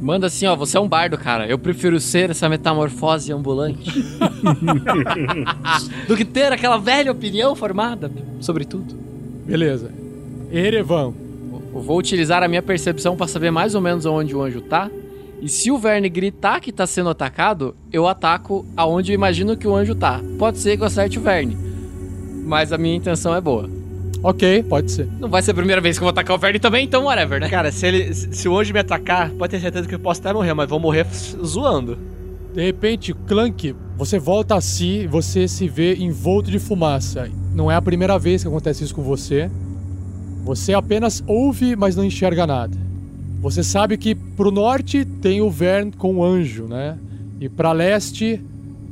Manda 0.00 0.26
assim, 0.26 0.46
ó, 0.46 0.56
você 0.56 0.76
é 0.76 0.80
um 0.80 0.88
bardo, 0.88 1.16
cara. 1.16 1.46
Eu 1.46 1.58
prefiro 1.58 2.00
ser 2.00 2.30
essa 2.30 2.48
metamorfose 2.48 3.32
ambulante. 3.32 3.88
Do 6.08 6.16
que 6.16 6.24
ter 6.24 6.52
aquela 6.52 6.76
velha 6.76 7.12
opinião 7.12 7.54
formada 7.54 8.10
sobre 8.40 8.64
tudo. 8.64 9.07
Beleza. 9.48 9.90
Erevan. 10.52 11.14
Eu 11.74 11.80
vou 11.80 11.98
utilizar 11.98 12.42
a 12.42 12.48
minha 12.48 12.62
percepção 12.62 13.16
pra 13.16 13.26
saber 13.26 13.50
mais 13.50 13.74
ou 13.74 13.80
menos 13.80 14.04
onde 14.04 14.36
o 14.36 14.42
anjo 14.42 14.60
tá. 14.60 14.90
E 15.40 15.48
se 15.48 15.70
o 15.70 15.78
Verne 15.78 16.08
gritar 16.08 16.60
que 16.60 16.70
tá 16.70 16.86
sendo 16.86 17.08
atacado, 17.08 17.74
eu 17.90 18.06
ataco 18.06 18.66
aonde 18.76 19.12
eu 19.12 19.14
imagino 19.14 19.56
que 19.56 19.66
o 19.66 19.74
anjo 19.74 19.94
tá. 19.94 20.20
Pode 20.38 20.58
ser 20.58 20.76
que 20.76 20.82
eu 20.82 20.86
acerte 20.86 21.18
o 21.18 21.22
Verne. 21.22 21.56
Mas 22.44 22.72
a 22.72 22.78
minha 22.78 22.96
intenção 22.96 23.34
é 23.34 23.40
boa. 23.40 23.70
Ok, 24.22 24.64
pode 24.64 24.90
ser. 24.90 25.08
Não 25.18 25.28
vai 25.28 25.40
ser 25.40 25.52
a 25.52 25.54
primeira 25.54 25.80
vez 25.80 25.96
que 25.96 26.02
eu 26.02 26.06
vou 26.06 26.10
atacar 26.10 26.36
o 26.36 26.38
Verne 26.38 26.58
também, 26.58 26.84
então 26.84 27.04
whatever, 27.04 27.40
né? 27.40 27.48
Cara, 27.48 27.70
se 27.70 27.86
ele. 27.86 28.12
Se 28.12 28.48
o 28.48 28.58
anjo 28.58 28.72
me 28.72 28.80
atacar, 28.80 29.30
pode 29.30 29.52
ter 29.52 29.60
certeza 29.60 29.88
que 29.88 29.94
eu 29.94 30.00
posso 30.00 30.20
até 30.20 30.32
morrer, 30.32 30.52
mas 30.54 30.68
vou 30.68 30.80
morrer 30.80 31.06
zoando. 31.44 31.96
De 32.54 32.64
repente, 32.64 33.12
Clank, 33.12 33.74
você 33.96 34.18
volta 34.18 34.56
a 34.56 34.60
si 34.60 35.00
e 35.02 35.06
você 35.06 35.46
se 35.46 35.68
vê 35.68 35.96
envolto 35.96 36.50
de 36.50 36.58
fumaça. 36.58 37.30
Não 37.54 37.70
é 37.70 37.74
a 37.74 37.82
primeira 37.82 38.18
vez 38.18 38.42
que 38.42 38.48
acontece 38.48 38.84
isso 38.84 38.94
com 38.94 39.02
você. 39.02 39.50
Você 40.44 40.72
apenas 40.72 41.22
ouve, 41.26 41.76
mas 41.76 41.94
não 41.94 42.04
enxerga 42.04 42.46
nada. 42.46 42.76
Você 43.40 43.62
sabe 43.62 43.96
que 43.96 44.14
pro 44.14 44.50
norte 44.50 45.04
tem 45.04 45.40
o 45.40 45.50
Vern 45.50 45.92
com 45.92 46.16
o 46.16 46.24
anjo, 46.24 46.64
né? 46.64 46.98
E 47.40 47.48
pra 47.48 47.72
leste, 47.72 48.42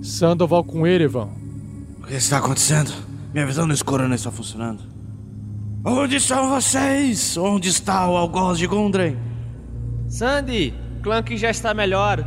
Sandoval 0.02 0.62
com 0.62 0.86
Erevan. 0.86 1.28
O 2.00 2.06
que 2.06 2.14
está 2.14 2.38
acontecendo? 2.38 2.92
Minha 3.32 3.46
visão 3.46 3.66
no 3.66 3.74
escuro 3.74 4.06
não 4.06 4.14
está 4.14 4.30
funcionando. 4.30 4.80
Onde 5.84 6.16
estão 6.16 6.50
vocês? 6.50 7.36
Onde 7.36 7.68
está 7.68 8.08
o 8.08 8.16
algoz 8.16 8.58
de 8.58 8.66
Gundren? 8.66 9.16
Sandy, 10.08 10.74
Clank 11.02 11.36
já 11.36 11.50
está 11.50 11.72
melhor. 11.74 12.24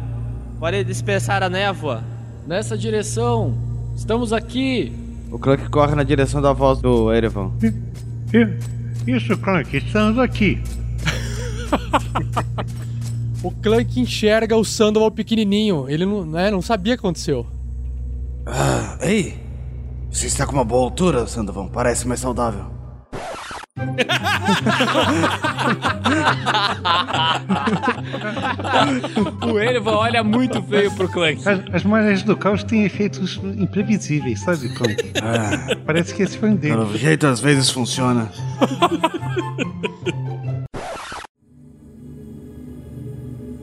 Pode 0.60 0.84
dispersar 0.84 1.42
a 1.42 1.50
névoa. 1.50 2.04
Nessa 2.46 2.78
direção. 2.78 3.58
Estamos 3.96 4.34
aqui. 4.34 4.92
O 5.32 5.40
Clank 5.40 5.70
corre 5.70 5.96
na 5.96 6.04
direção 6.04 6.42
da 6.42 6.52
voz 6.52 6.80
do 6.80 7.14
Erevan. 7.14 7.52
Isso, 9.08 9.38
Clank, 9.38 9.78
estamos 9.78 10.20
aqui. 10.20 10.62
O 13.42 13.52
Clank 13.52 13.98
enxerga 13.98 14.58
o 14.58 14.66
Sandoval 14.66 15.12
pequenininho. 15.12 15.88
Ele 15.88 16.06
não, 16.06 16.26
né, 16.26 16.52
não 16.52 16.62
sabia 16.62 16.94
o 16.94 16.98
que 16.98 17.00
aconteceu. 17.00 17.48
Ah, 18.46 18.98
ei! 19.00 19.42
Você 20.12 20.28
está 20.28 20.46
com 20.46 20.52
uma 20.52 20.66
boa 20.66 20.84
altura, 20.84 21.26
Sandoval. 21.26 21.70
Parece 21.70 22.06
mais 22.06 22.20
saudável. 22.20 22.66
o 29.52 29.60
Erevan 29.60 29.92
olha 29.92 30.24
muito 30.24 30.62
feio 30.64 30.92
pro 30.92 31.08
Clank. 31.10 31.48
As, 31.48 31.60
as 31.74 31.84
marés 31.84 32.24
do 32.24 32.36
caos 32.38 32.64
têm 32.64 32.86
efeitos 32.86 33.40
imprevisíveis, 33.58 34.40
sabe, 34.42 34.70
Clank? 34.70 35.12
Ah, 35.22 35.76
Parece 35.86 36.14
que 36.14 36.24
esse 36.24 36.38
foi 36.38 36.50
um 36.50 36.56
deles. 36.56 36.78
pelo 36.78 36.98
jeito, 36.98 37.28
às 37.28 37.40
vezes 37.40 37.70
funciona. 37.70 38.30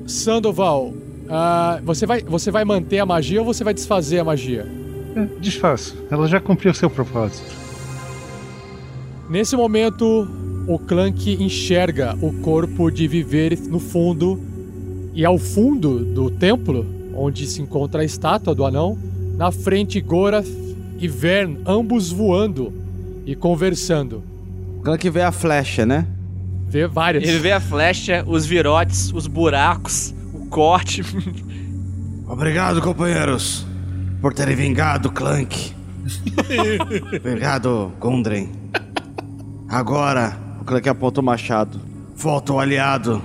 Sandoval, 0.07 0.95
ah, 1.29 1.81
você, 1.85 2.07
vai, 2.07 2.23
você 2.23 2.51
vai 2.51 2.65
manter 2.65 2.99
a 3.01 3.07
magia 3.07 3.41
ou 3.41 3.45
você 3.47 3.63
vai 3.65 3.75
desfazer 3.75 4.21
a 4.21 4.25
magia? 4.25 4.67
É, 5.17 5.25
Desfaço. 5.41 5.97
Ela 6.11 6.27
já 6.29 6.41
cumpriu 6.41 6.73
seu 6.75 6.89
propósito. 6.89 7.45
Nesse 9.29 9.57
momento, 9.57 10.29
o 10.69 10.79
Clank 10.79 11.43
enxerga 11.43 12.17
o 12.21 12.33
corpo 12.41 12.91
de 12.91 13.09
Viver 13.09 13.59
no 13.69 13.81
fundo 13.81 14.41
e 15.13 15.25
ao 15.25 15.37
fundo 15.37 16.05
do 16.05 16.31
templo, 16.31 16.87
onde 17.15 17.47
se 17.47 17.61
encontra 17.61 18.03
a 18.03 18.05
estátua 18.05 18.55
do 18.55 18.65
anão, 18.65 18.97
na 19.37 19.51
frente 19.51 20.01
Gorath 20.01 20.47
e 20.99 21.09
Vern, 21.09 21.59
ambos 21.67 22.13
voando 22.13 22.73
e 23.27 23.35
conversando. 23.35 24.23
O 24.79 24.83
Clank 24.83 25.11
vê 25.11 25.23
a 25.23 25.33
flecha, 25.33 25.85
né? 25.85 26.07
Vê 26.69 26.87
várias. 26.87 27.25
Ele 27.25 27.39
vê 27.39 27.53
a 27.53 27.61
flecha, 27.61 28.25
os 28.27 28.47
virotes, 28.47 29.13
os 29.13 29.27
buracos, 29.27 30.15
o 30.33 30.47
corte. 30.47 31.03
Obrigado, 32.29 32.81
companheiros, 32.81 33.67
por 34.21 34.33
terem 34.33 34.55
vingado 34.55 35.11
Clank. 35.11 35.73
Obrigado, 37.19 37.93
Gundren. 37.99 38.51
Agora, 39.69 40.37
O 40.61 40.65
Clank 40.65 40.89
aponta 40.89 41.21
o 41.21 41.25
machado. 41.25 41.81
volta 42.15 42.53
o 42.53 42.59
aliado. 42.61 43.23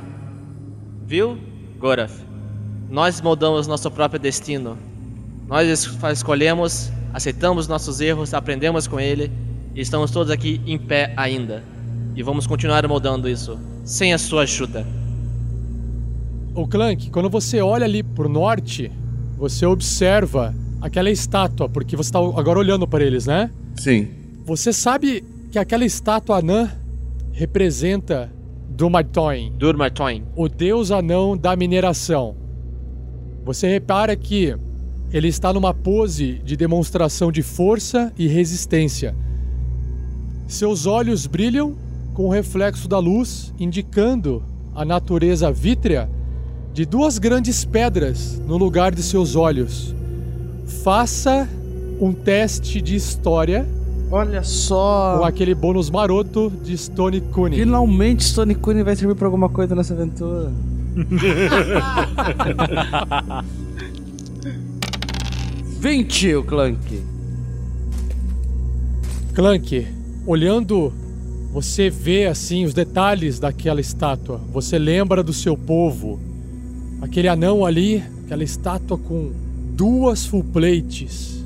Viu, 1.05 1.37
Gorath? 1.79 2.11
Nós 2.89 3.21
moldamos 3.21 3.67
nosso 3.67 3.89
próprio 3.89 4.19
destino. 4.19 4.77
Nós 5.47 5.67
es- 5.67 5.89
escolhemos, 6.13 6.91
aceitamos 7.13 7.67
nossos 7.67 8.01
erros, 8.01 8.33
aprendemos 8.33 8.85
com 8.87 8.99
ele 8.99 9.31
e 9.73 9.81
estamos 9.81 10.11
todos 10.11 10.29
aqui 10.31 10.59
em 10.65 10.77
pé 10.77 11.13
ainda. 11.15 11.63
E 12.15 12.21
vamos 12.23 12.45
continuar 12.45 12.85
moldando 12.87 13.29
isso, 13.29 13.57
sem 13.85 14.13
a 14.13 14.17
sua 14.17 14.43
ajuda. 14.43 14.85
O 16.53 16.67
Clank, 16.67 17.09
quando 17.11 17.29
você 17.29 17.61
olha 17.61 17.85
ali 17.85 18.03
pro 18.03 18.27
norte, 18.27 18.91
você 19.37 19.65
observa 19.65 20.53
aquela 20.81 21.09
estátua, 21.09 21.69
porque 21.69 21.95
você 21.95 22.11
tá 22.11 22.19
agora 22.19 22.59
olhando 22.59 22.85
para 22.85 23.03
eles, 23.03 23.25
né? 23.25 23.49
Sim. 23.77 24.09
Você 24.45 24.73
sabe 24.73 25.23
que 25.51 25.59
aquela 25.59 25.83
estátua 25.83 26.37
anã 26.37 26.71
representa 27.33 28.31
Dumartoin, 28.69 29.51
Durmartoin. 29.57 30.23
o 30.33 30.47
deus 30.47 30.91
anão 30.91 31.35
da 31.35 31.57
mineração. 31.57 32.35
Você 33.43 33.67
repara 33.67 34.15
que 34.15 34.55
ele 35.11 35.27
está 35.27 35.51
numa 35.51 35.73
pose 35.73 36.41
de 36.45 36.55
demonstração 36.55 37.33
de 37.33 37.41
força 37.41 38.13
e 38.17 38.27
resistência. 38.27 39.13
Seus 40.47 40.85
olhos 40.85 41.27
brilham 41.27 41.75
com 42.13 42.27
o 42.27 42.29
reflexo 42.29 42.87
da 42.87 42.97
luz, 42.97 43.53
indicando 43.59 44.41
a 44.73 44.85
natureza 44.85 45.51
vítrea 45.51 46.09
de 46.73 46.85
duas 46.85 47.19
grandes 47.19 47.65
pedras 47.65 48.39
no 48.47 48.55
lugar 48.55 48.95
de 48.95 49.03
seus 49.03 49.35
olhos. 49.35 49.93
Faça 50.81 51.47
um 51.99 52.13
teste 52.13 52.81
de 52.81 52.95
história 52.95 53.67
Olha 54.11 54.43
só. 54.43 55.17
com 55.19 55.25
aquele 55.25 55.55
bônus 55.55 55.89
maroto 55.89 56.51
de 56.63 56.77
Stone 56.77 57.21
Cunning. 57.21 57.57
Finalmente 57.57 58.25
Stone 58.25 58.53
Cunning 58.55 58.83
vai 58.83 58.95
servir 58.95 59.15
pra 59.15 59.27
alguma 59.27 59.47
coisa 59.47 59.73
nessa 59.73 59.93
aventura. 59.93 60.51
20 65.81 66.35
o 66.35 66.43
Clank. 66.43 67.01
Clank, 69.33 69.87
olhando, 70.27 70.93
você 71.53 71.89
vê 71.89 72.27
assim 72.27 72.65
os 72.65 72.73
detalhes 72.73 73.39
daquela 73.39 73.79
estátua. 73.81 74.39
Você 74.51 74.77
lembra 74.77 75.23
do 75.23 75.33
seu 75.33 75.57
povo. 75.57 76.19
Aquele 77.01 77.27
anão 77.29 77.65
ali, 77.65 78.03
aquela 78.25 78.43
estátua 78.43 78.97
com 78.97 79.31
duas 79.73 80.25
full 80.25 80.43
plates, 80.43 81.40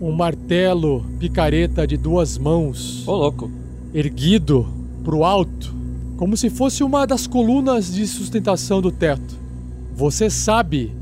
um 0.00 0.12
martelo 0.12 1.04
picareta 1.18 1.86
de 1.86 1.96
duas 1.96 2.36
mãos, 2.36 3.06
Ô, 3.08 3.16
louco. 3.16 3.50
erguido 3.94 4.66
pro 5.02 5.24
alto, 5.24 5.74
como 6.16 6.36
se 6.36 6.50
fosse 6.50 6.82
uma 6.82 7.06
das 7.06 7.26
colunas 7.26 7.92
de 7.92 8.06
sustentação 8.06 8.80
do 8.80 8.90
teto. 8.90 9.36
Você 9.94 10.28
sabe 10.28 10.92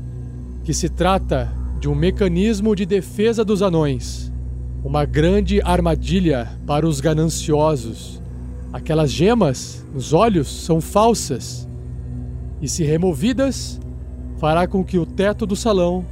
que 0.63 0.73
se 0.73 0.87
trata 0.89 1.51
de 1.79 1.89
um 1.89 1.95
mecanismo 1.95 2.75
de 2.75 2.85
defesa 2.85 3.43
dos 3.43 3.61
anões, 3.61 4.31
uma 4.83 5.03
grande 5.03 5.61
armadilha 5.61 6.49
para 6.65 6.87
os 6.87 7.01
gananciosos. 7.01 8.21
Aquelas 8.71 9.11
gemas 9.11 9.85
nos 9.93 10.13
olhos 10.13 10.47
são 10.47 10.79
falsas 10.79 11.67
e, 12.61 12.67
se 12.67 12.83
removidas, 12.83 13.79
fará 14.37 14.67
com 14.67 14.83
que 14.83 14.97
o 14.97 15.05
teto 15.05 15.45
do 15.45 15.55
salão 15.55 16.05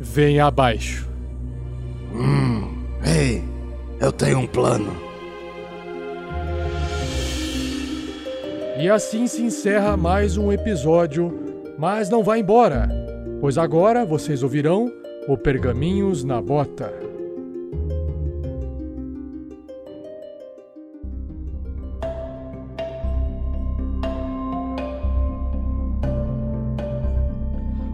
venha 0.00 0.46
abaixo. 0.46 1.11
Ei, 3.14 3.44
eu 4.00 4.10
tenho 4.10 4.38
um 4.38 4.46
plano. 4.46 4.90
E 8.80 8.88
assim 8.88 9.26
se 9.26 9.42
encerra 9.42 9.98
mais 9.98 10.38
um 10.38 10.50
episódio, 10.50 11.30
mas 11.78 12.08
não 12.08 12.24
vá 12.24 12.38
embora, 12.38 12.88
pois 13.38 13.58
agora 13.58 14.06
vocês 14.06 14.42
ouvirão 14.42 14.90
o 15.28 15.36
Pergaminhos 15.36 16.24
na 16.24 16.40
Bota. 16.40 16.90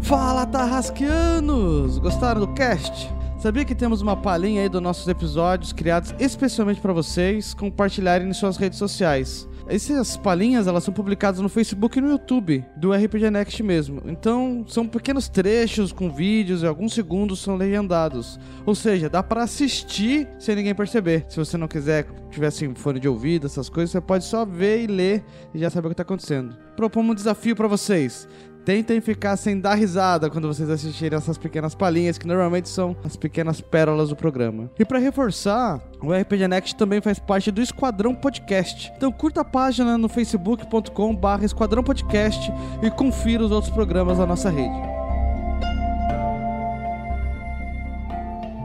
Fala, 0.01 0.47
Tarrasqueanos! 0.47 1.99
Gostaram 1.99 2.41
do 2.41 2.55
cast? 2.55 3.18
Sabia 3.39 3.65
que 3.65 3.73
temos 3.73 4.03
uma 4.03 4.17
palhinha 4.17 4.63
aí 4.63 4.69
dos 4.69 4.83
nossos 4.83 5.07
episódios 5.07 5.73
criados 5.73 6.13
especialmente 6.19 6.81
para 6.81 6.93
vocês 6.93 7.55
compartilharem 7.55 8.29
em 8.29 8.33
suas 8.33 8.57
redes 8.57 8.81
sociais. 8.81 9.49
Essas 9.69 10.17
palhinhas, 10.17 10.67
elas 10.67 10.83
são 10.83 10.93
publicadas 10.93 11.41
no 11.41 11.49
Facebook 11.49 11.99
e 11.99 12.01
no 12.01 12.11
YouTube, 12.11 12.65
do 12.75 12.93
RPG 12.93 13.31
Next 13.31 13.63
mesmo. 13.63 14.03
Então, 14.07 14.65
são 14.67 14.89
pequenos 14.89 15.29
trechos 15.29 15.93
com 15.93 16.11
vídeos 16.11 16.63
e 16.63 16.67
alguns 16.67 16.95
segundos 16.95 17.39
são 17.39 17.55
legendados. 17.55 18.41
Ou 18.67 18.75
seja, 18.75 19.09
dá 19.09 19.23
para 19.23 19.45
assistir 19.45 20.27
sem 20.39 20.57
ninguém 20.57 20.75
perceber. 20.75 21.27
Se 21.29 21.37
você 21.37 21.57
não 21.57 21.69
quiser, 21.69 22.07
tiver 22.31 22.47
assim, 22.49 22.75
fone 22.75 22.99
de 22.99 23.09
ouvido, 23.09 23.47
essas 23.47 23.69
coisas, 23.69 23.91
você 23.91 24.01
pode 24.01 24.25
só 24.25 24.45
ver 24.45 24.83
e 24.83 24.87
ler 24.89 25.25
e 25.55 25.59
já 25.61 25.71
saber 25.71 25.87
o 25.87 25.91
que 25.91 25.97
tá 25.97 26.03
acontecendo. 26.03 26.57
Propomos 26.75 27.13
um 27.13 27.15
desafio 27.15 27.55
para 27.55 27.69
vocês. 27.69 28.27
Tentem 28.69 29.01
ficar 29.01 29.35
sem 29.39 29.59
dar 29.59 29.77
risada 29.77 30.29
quando 30.29 30.47
vocês 30.47 30.69
assistirem 30.69 31.17
essas 31.17 31.39
pequenas 31.39 31.75
palhinhas, 31.75 32.19
que 32.19 32.27
normalmente 32.27 32.69
são 32.69 32.95
as 33.03 33.17
pequenas 33.17 33.63
pérolas 33.63 34.11
do 34.11 34.17
programa. 34.17 34.71
E 34.79 34.85
para 34.85 34.99
reforçar, 34.99 35.81
o 36.03 36.13
RPG 36.13 36.47
Next 36.47 36.77
também 36.77 37.01
faz 37.01 37.19
parte 37.19 37.51
do 37.51 37.63
Esquadrão 37.63 38.15
Podcast. 38.15 38.93
Então 38.95 39.11
curta 39.11 39.41
a 39.41 39.45
página 39.45 39.97
no 39.97 40.07
facebook.com 40.07 41.17
barra 41.17 41.47
Esquadrão 41.47 41.83
Podcast 41.83 42.53
e 42.83 42.91
confira 42.91 43.43
os 43.43 43.51
outros 43.51 43.73
programas 43.73 44.19
da 44.19 44.27
nossa 44.27 44.51
rede. 44.51 44.77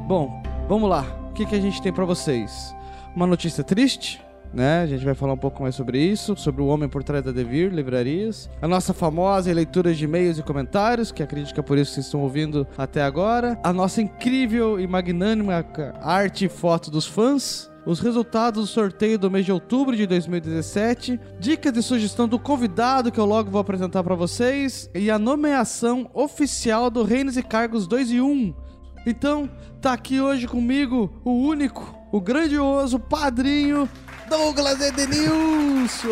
Bom, 0.06 0.44
vamos 0.68 0.90
lá. 0.90 1.06
O 1.30 1.34
que, 1.34 1.46
que 1.46 1.56
a 1.56 1.62
gente 1.62 1.82
tem 1.82 1.94
para 1.94 2.04
vocês? 2.04 2.76
Uma 3.16 3.26
notícia 3.26 3.64
triste? 3.64 4.22
Né? 4.54 4.82
A 4.82 4.86
gente 4.86 5.04
vai 5.04 5.16
falar 5.16 5.34
um 5.34 5.38
pouco 5.38 5.64
mais 5.64 5.76
sobre 5.76 6.00
isso, 6.00 6.36
sobre 6.38 6.62
o 6.62 6.68
homem 6.68 6.88
por 6.88 7.04
trás 7.04 7.24
da 7.24 7.32
Devir, 7.32 7.74
livrarias. 7.74 8.50
A 8.62 8.68
nossa 8.68 8.94
famosa 8.94 9.52
leitura 9.52 9.94
de 9.94 10.06
e-mails 10.06 10.38
e 10.38 10.44
comentários, 10.44 11.12
que 11.12 11.24
acredito 11.24 11.54
que 11.54 11.60
é 11.60 11.64
por 11.64 11.78
isso 11.78 11.92
que 11.92 11.96
vocês 11.96 12.06
estão 12.06 12.22
ouvindo 12.22 12.68
até 12.78 13.02
agora. 13.02 13.60
A 13.64 13.74
nossa 13.74 14.02
incrível 14.02 14.80
e 14.80 14.88
magnânima 14.88 15.66
arte 16.02 16.46
e 16.46 16.50
foto 16.50 16.92
dos 16.92 17.08
fãs 17.08 17.72
os 17.86 18.00
resultados 18.00 18.62
do 18.62 18.68
sorteio 18.68 19.20
do 19.20 19.30
mês 19.30 19.46
de 19.46 19.52
outubro 19.52 19.96
de 19.96 20.08
2017, 20.08 21.20
dicas 21.40 21.74
de 21.74 21.82
sugestão 21.82 22.28
do 22.28 22.40
convidado 22.40 23.12
que 23.12 23.20
eu 23.20 23.26
logo 23.26 23.52
vou 23.52 23.60
apresentar 23.60 24.04
para 24.04 24.16
vocês 24.16 24.90
e 24.96 25.12
a 25.12 25.20
nomeação 25.20 26.10
oficial 26.14 26.90
do 26.90 27.04
Reinos 27.04 27.36
e 27.36 27.44
Cargos 27.44 27.86
2 27.86 28.12
e 28.12 28.22
1. 28.22 28.54
Então, 29.06 29.50
tá 29.82 29.92
aqui 29.92 30.22
hoje 30.22 30.48
comigo 30.48 31.14
o 31.26 31.32
único, 31.32 31.94
o 32.12 32.22
grandioso 32.22 32.98
padrinho 32.98 33.90
Douglas 34.30 34.82
Edenilson. 34.82 36.08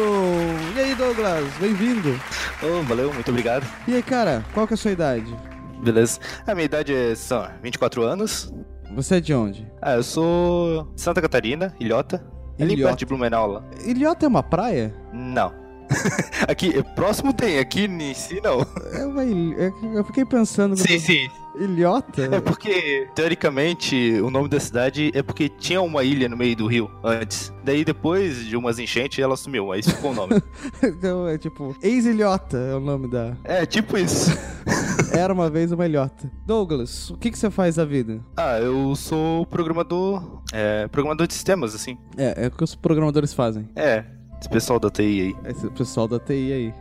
E 0.75 0.79
aí, 0.79 0.95
Douglas, 0.95 1.45
bem-vindo. 1.59 2.19
Oh, 2.61 2.83
valeu, 2.83 3.13
muito 3.13 3.29
obrigado. 3.29 3.65
E 3.88 3.95
aí, 3.95 4.03
cara, 4.03 4.43
qual 4.53 4.67
que 4.67 4.73
é 4.73 4.75
a 4.75 4.77
sua 4.77 4.91
idade? 4.91 5.35
Beleza. 5.83 6.19
A 6.45 6.53
minha 6.53 6.65
idade 6.65 6.93
é 6.93 7.15
são 7.15 7.47
24 7.63 8.03
anos. 8.03 8.51
Você 8.93 9.15
é 9.15 9.19
de 9.21 9.33
onde? 9.33 9.71
Ah, 9.81 9.93
eu 9.93 10.03
sou 10.03 10.91
de 10.93 11.01
Santa 11.01 11.21
Catarina, 11.21 11.73
Ilhota. 11.79 12.23
É 12.59 12.63
ali 12.63 12.73
Ilhota. 12.73 12.89
perto 12.89 12.99
de 12.99 13.05
Blumenau 13.05 13.47
lá. 13.47 13.63
Ilhota 13.85 14.25
é 14.25 14.27
uma 14.27 14.43
praia? 14.43 14.93
Não. 15.13 15.53
aqui, 16.47 16.83
próximo 16.95 17.33
tem, 17.33 17.59
aqui 17.59 17.85
em 17.85 18.13
si 18.13 18.39
não. 18.43 18.65
É 18.93 19.05
uma 19.05 19.23
ilha. 19.23 19.67
é 19.67 19.71
que 19.71 19.85
Eu 19.85 20.03
fiquei 20.05 20.25
pensando. 20.25 20.75
Sim, 20.77 20.99
sim. 20.99 21.29
Ilhota? 21.56 22.23
É 22.23 22.40
porque, 22.40 23.07
teoricamente, 23.14 24.19
o 24.22 24.30
nome 24.30 24.49
da 24.49 24.60
cidade 24.60 25.11
é 25.14 25.22
porque 25.22 25.49
tinha 25.49 25.82
uma 25.82 26.03
ilha 26.03 26.30
no 26.30 26.38
meio 26.38 26.56
do 26.56 26.68
rio 26.68 26.90
antes. 27.03 27.53
Daí, 27.64 27.84
depois 27.84 28.45
de 28.45 28.56
umas 28.56 28.80
enchentes, 28.80 29.19
ela 29.19 29.36
sumiu. 29.36 29.72
Aí 29.72 29.84
ficou 29.84 30.11
o 30.11 30.14
nome. 30.14 30.41
então 30.84 31.28
é 31.28 31.38
tipo. 31.38 31.76
Ex-ilhota 31.82 32.57
é 32.57 32.76
o 32.76 32.80
nome 32.80 33.10
da. 33.10 33.36
é, 33.44 33.65
tipo 33.65 33.98
isso. 33.98 34.32
Era 35.14 35.34
uma 35.34 35.49
vez 35.49 35.72
uma 35.72 35.86
ilhota. 35.86 36.32
Douglas, 36.45 37.10
o 37.10 37.18
que, 37.18 37.30
que 37.30 37.38
você 37.38 37.49
faz 37.49 37.76
da 37.76 37.84
vida? 37.84 38.22
Ah, 38.38 38.60
eu 38.60 38.95
sou 38.95 39.45
programador. 39.45 40.41
É, 40.53 40.88
programador 40.88 41.28
de 41.28 41.34
sistemas, 41.34 41.76
assim. 41.76 41.98
É, 42.18 42.45
é 42.45 42.48
o 42.48 42.52
que 42.52 42.64
os 42.64 42.76
programadores 42.76 43.34
fazem. 43.34 43.69
É, 43.76 44.06
esse 44.40 44.49
pessoal 44.49 44.80
da 44.80 44.90
TI 44.90 45.03
aí. 45.03 45.36
Esse 45.52 45.69
pessoal 45.69 46.07
da 46.07 46.19
TI 46.19 46.53
aí. 46.53 46.73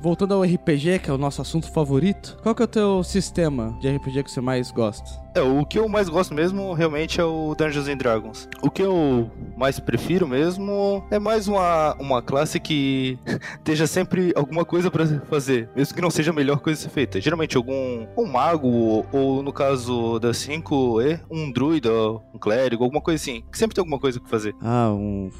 Voltando 0.00 0.34
ao 0.34 0.42
RPG, 0.42 1.00
que 1.00 1.10
é 1.10 1.12
o 1.12 1.18
nosso 1.18 1.40
assunto 1.42 1.70
favorito, 1.70 2.36
qual 2.42 2.54
que 2.54 2.62
é 2.62 2.64
o 2.64 2.68
teu 2.68 3.04
sistema 3.04 3.76
de 3.80 3.88
RPG 3.88 4.24
que 4.24 4.30
você 4.30 4.40
mais 4.40 4.70
gosta? 4.70 5.26
É, 5.36 5.42
o 5.42 5.66
que 5.66 5.78
eu 5.78 5.86
mais 5.86 6.08
gosto 6.08 6.32
mesmo 6.32 6.72
realmente 6.72 7.20
é 7.20 7.24
o 7.24 7.54
Dungeons 7.54 7.88
and 7.88 7.98
Dragons. 7.98 8.48
O 8.62 8.70
que 8.70 8.80
eu 8.80 9.30
mais 9.54 9.78
prefiro 9.78 10.26
mesmo 10.26 11.04
é 11.10 11.18
mais 11.18 11.46
uma, 11.46 11.94
uma 12.00 12.22
classe 12.22 12.58
que 12.58 13.18
esteja 13.58 13.86
sempre 13.86 14.32
alguma 14.34 14.64
coisa 14.64 14.90
pra 14.90 15.06
fazer, 15.28 15.68
mesmo 15.76 15.94
que 15.94 16.00
não 16.00 16.10
seja 16.10 16.30
a 16.30 16.34
melhor 16.34 16.60
coisa 16.60 16.80
a 16.80 16.82
ser 16.84 16.88
feita. 16.88 17.20
Geralmente 17.20 17.54
algum 17.54 18.06
um 18.16 18.24
mago, 18.24 18.66
ou, 18.66 19.06
ou 19.12 19.42
no 19.42 19.52
caso 19.52 20.18
da 20.18 20.30
5E, 20.30 21.20
um 21.30 21.52
druida, 21.52 21.92
um 22.32 22.38
clérigo, 22.38 22.82
alguma 22.82 23.02
coisa 23.02 23.22
assim. 23.22 23.44
Que 23.52 23.58
sempre 23.58 23.74
tem 23.74 23.82
alguma 23.82 23.98
coisa 23.98 24.18
pra 24.18 24.30
fazer. 24.30 24.54
Ah, 24.62 24.90
um 24.90 25.30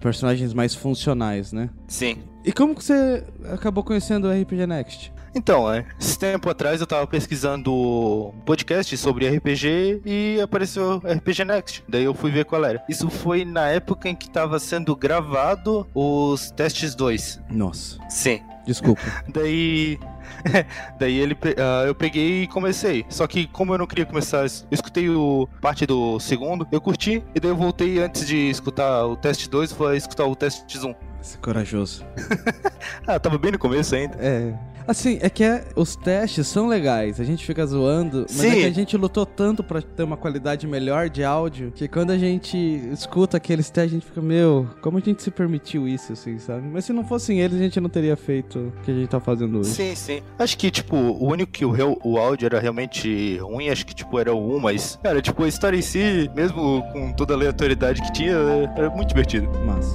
personagens 0.00 0.52
mais 0.52 0.74
funcionais, 0.74 1.50
né? 1.50 1.70
Sim. 1.88 2.18
E 2.44 2.52
como 2.52 2.74
que 2.74 2.82
você 2.82 3.24
acabou 3.52 3.84
conhecendo 3.84 4.28
o 4.28 4.32
RPG 4.32 4.66
Next? 4.66 5.12
Então, 5.34 5.72
é, 5.72 5.84
esse 6.00 6.18
tempo 6.18 6.48
atrás 6.50 6.80
eu 6.80 6.86
tava 6.86 7.06
pesquisando 7.06 7.72
um 7.72 8.40
podcast 8.44 8.96
sobre 8.96 9.28
RPG 9.28 10.02
e 10.04 10.40
apareceu 10.40 10.98
RPG 10.98 11.44
Next. 11.44 11.84
Daí 11.88 12.04
eu 12.04 12.14
fui 12.14 12.30
ver 12.30 12.44
qual 12.44 12.64
era. 12.64 12.82
Isso 12.88 13.08
foi 13.08 13.44
na 13.44 13.68
época 13.68 14.08
em 14.08 14.14
que 14.14 14.28
tava 14.28 14.58
sendo 14.58 14.96
gravado 14.96 15.86
os 15.94 16.50
testes 16.50 16.94
2. 16.94 17.42
Nossa. 17.50 17.98
Sim. 18.08 18.40
Desculpa. 18.66 19.02
Daí. 19.28 19.98
Daí 20.98 21.18
ele, 21.18 21.36
ah, 21.58 21.84
eu 21.86 21.94
peguei 21.94 22.42
e 22.42 22.46
comecei. 22.46 23.04
Só 23.08 23.26
que 23.26 23.46
como 23.46 23.74
eu 23.74 23.78
não 23.78 23.86
queria 23.86 24.06
começar, 24.06 24.42
eu 24.42 24.50
escutei 24.70 25.08
o 25.08 25.48
parte 25.60 25.86
do 25.86 26.18
segundo, 26.18 26.66
eu 26.72 26.80
curti, 26.80 27.22
e 27.34 27.40
daí 27.40 27.50
eu 27.50 27.56
voltei 27.56 27.98
antes 27.98 28.26
de 28.26 28.48
escutar 28.48 29.06
o 29.06 29.16
teste 29.16 29.50
2, 29.50 29.72
foi 29.72 29.96
escutar 29.96 30.24
o 30.24 30.36
teste 30.36 30.78
1. 30.78 31.09
Você 31.20 31.36
é 31.36 31.40
corajoso. 31.40 32.04
ah, 33.06 33.18
tava 33.18 33.38
bem 33.38 33.52
no 33.52 33.58
começo 33.58 33.94
ainda. 33.94 34.16
É. 34.18 34.54
Assim, 34.88 35.18
é 35.20 35.30
que 35.30 35.44
é- 35.44 35.62
os 35.76 35.94
testes 35.94 36.48
são 36.48 36.66
legais, 36.66 37.20
a 37.20 37.24
gente 37.24 37.44
fica 37.46 37.64
zoando, 37.64 38.26
mas 38.30 38.44
é 38.44 38.50
Sim. 38.50 38.56
que 38.60 38.64
a 38.64 38.70
gente 38.72 38.96
lutou 38.96 39.24
tanto 39.24 39.62
pra 39.62 39.80
ter 39.80 40.02
uma 40.02 40.16
qualidade 40.16 40.66
melhor 40.66 41.08
de 41.08 41.22
áudio, 41.22 41.70
que 41.72 41.86
quando 41.86 42.10
a 42.10 42.18
gente 42.18 42.56
escuta 42.90 43.36
aqueles 43.36 43.70
testes, 43.70 43.92
a 43.92 43.94
gente 43.96 44.06
fica, 44.06 44.20
meu, 44.22 44.66
como 44.80 44.98
a 44.98 45.00
gente 45.00 45.22
se 45.22 45.30
permitiu 45.30 45.86
isso, 45.86 46.12
assim, 46.14 46.38
sabe? 46.40 46.66
Mas 46.66 46.86
se 46.86 46.92
não 46.92 47.04
fossem 47.04 47.40
eles, 47.40 47.56
a 47.60 47.62
gente 47.62 47.78
não 47.78 47.88
teria 47.90 48.16
feito 48.16 48.58
o 48.58 48.72
que 48.82 48.90
a 48.90 48.94
gente 48.94 49.08
tá 49.08 49.20
fazendo 49.20 49.58
hoje. 49.60 49.70
Sim, 49.70 49.94
sim. 49.94 50.22
Acho 50.38 50.56
que, 50.58 50.70
tipo, 50.72 50.96
o 50.96 51.24
único 51.30 51.52
que 51.52 51.64
o, 51.64 51.70
real- 51.70 51.98
o 52.02 52.18
áudio 52.18 52.46
era 52.46 52.58
realmente 52.58 53.36
ruim, 53.38 53.68
acho 53.68 53.86
que, 53.86 53.94
tipo, 53.94 54.18
era 54.18 54.34
o 54.34 54.56
1, 54.56 54.60
mas, 54.60 54.98
cara, 55.04 55.22
tipo, 55.22 55.44
a 55.44 55.48
história 55.48 55.76
em 55.76 55.82
si, 55.82 56.28
mesmo 56.34 56.82
com 56.92 57.12
toda 57.12 57.34
a 57.34 57.36
aleatoriedade 57.36 58.00
que 58.02 58.12
tinha, 58.12 58.32
era 58.76 58.90
muito 58.90 59.08
divertido. 59.10 59.46
Massa. 59.64 59.94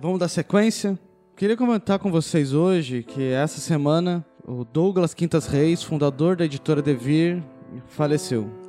Vamos 0.00 0.18
dar 0.18 0.28
sequência. 0.28 0.98
Queria 1.36 1.58
comentar 1.58 1.98
com 1.98 2.10
vocês 2.10 2.54
hoje 2.54 3.02
que 3.02 3.32
essa 3.32 3.60
semana 3.60 4.24
o 4.46 4.64
Douglas 4.64 5.12
Quintas 5.12 5.46
Reis, 5.46 5.82
fundador 5.82 6.36
da 6.36 6.46
editora 6.46 6.80
Devir, 6.80 7.42
faleceu. 7.86 8.59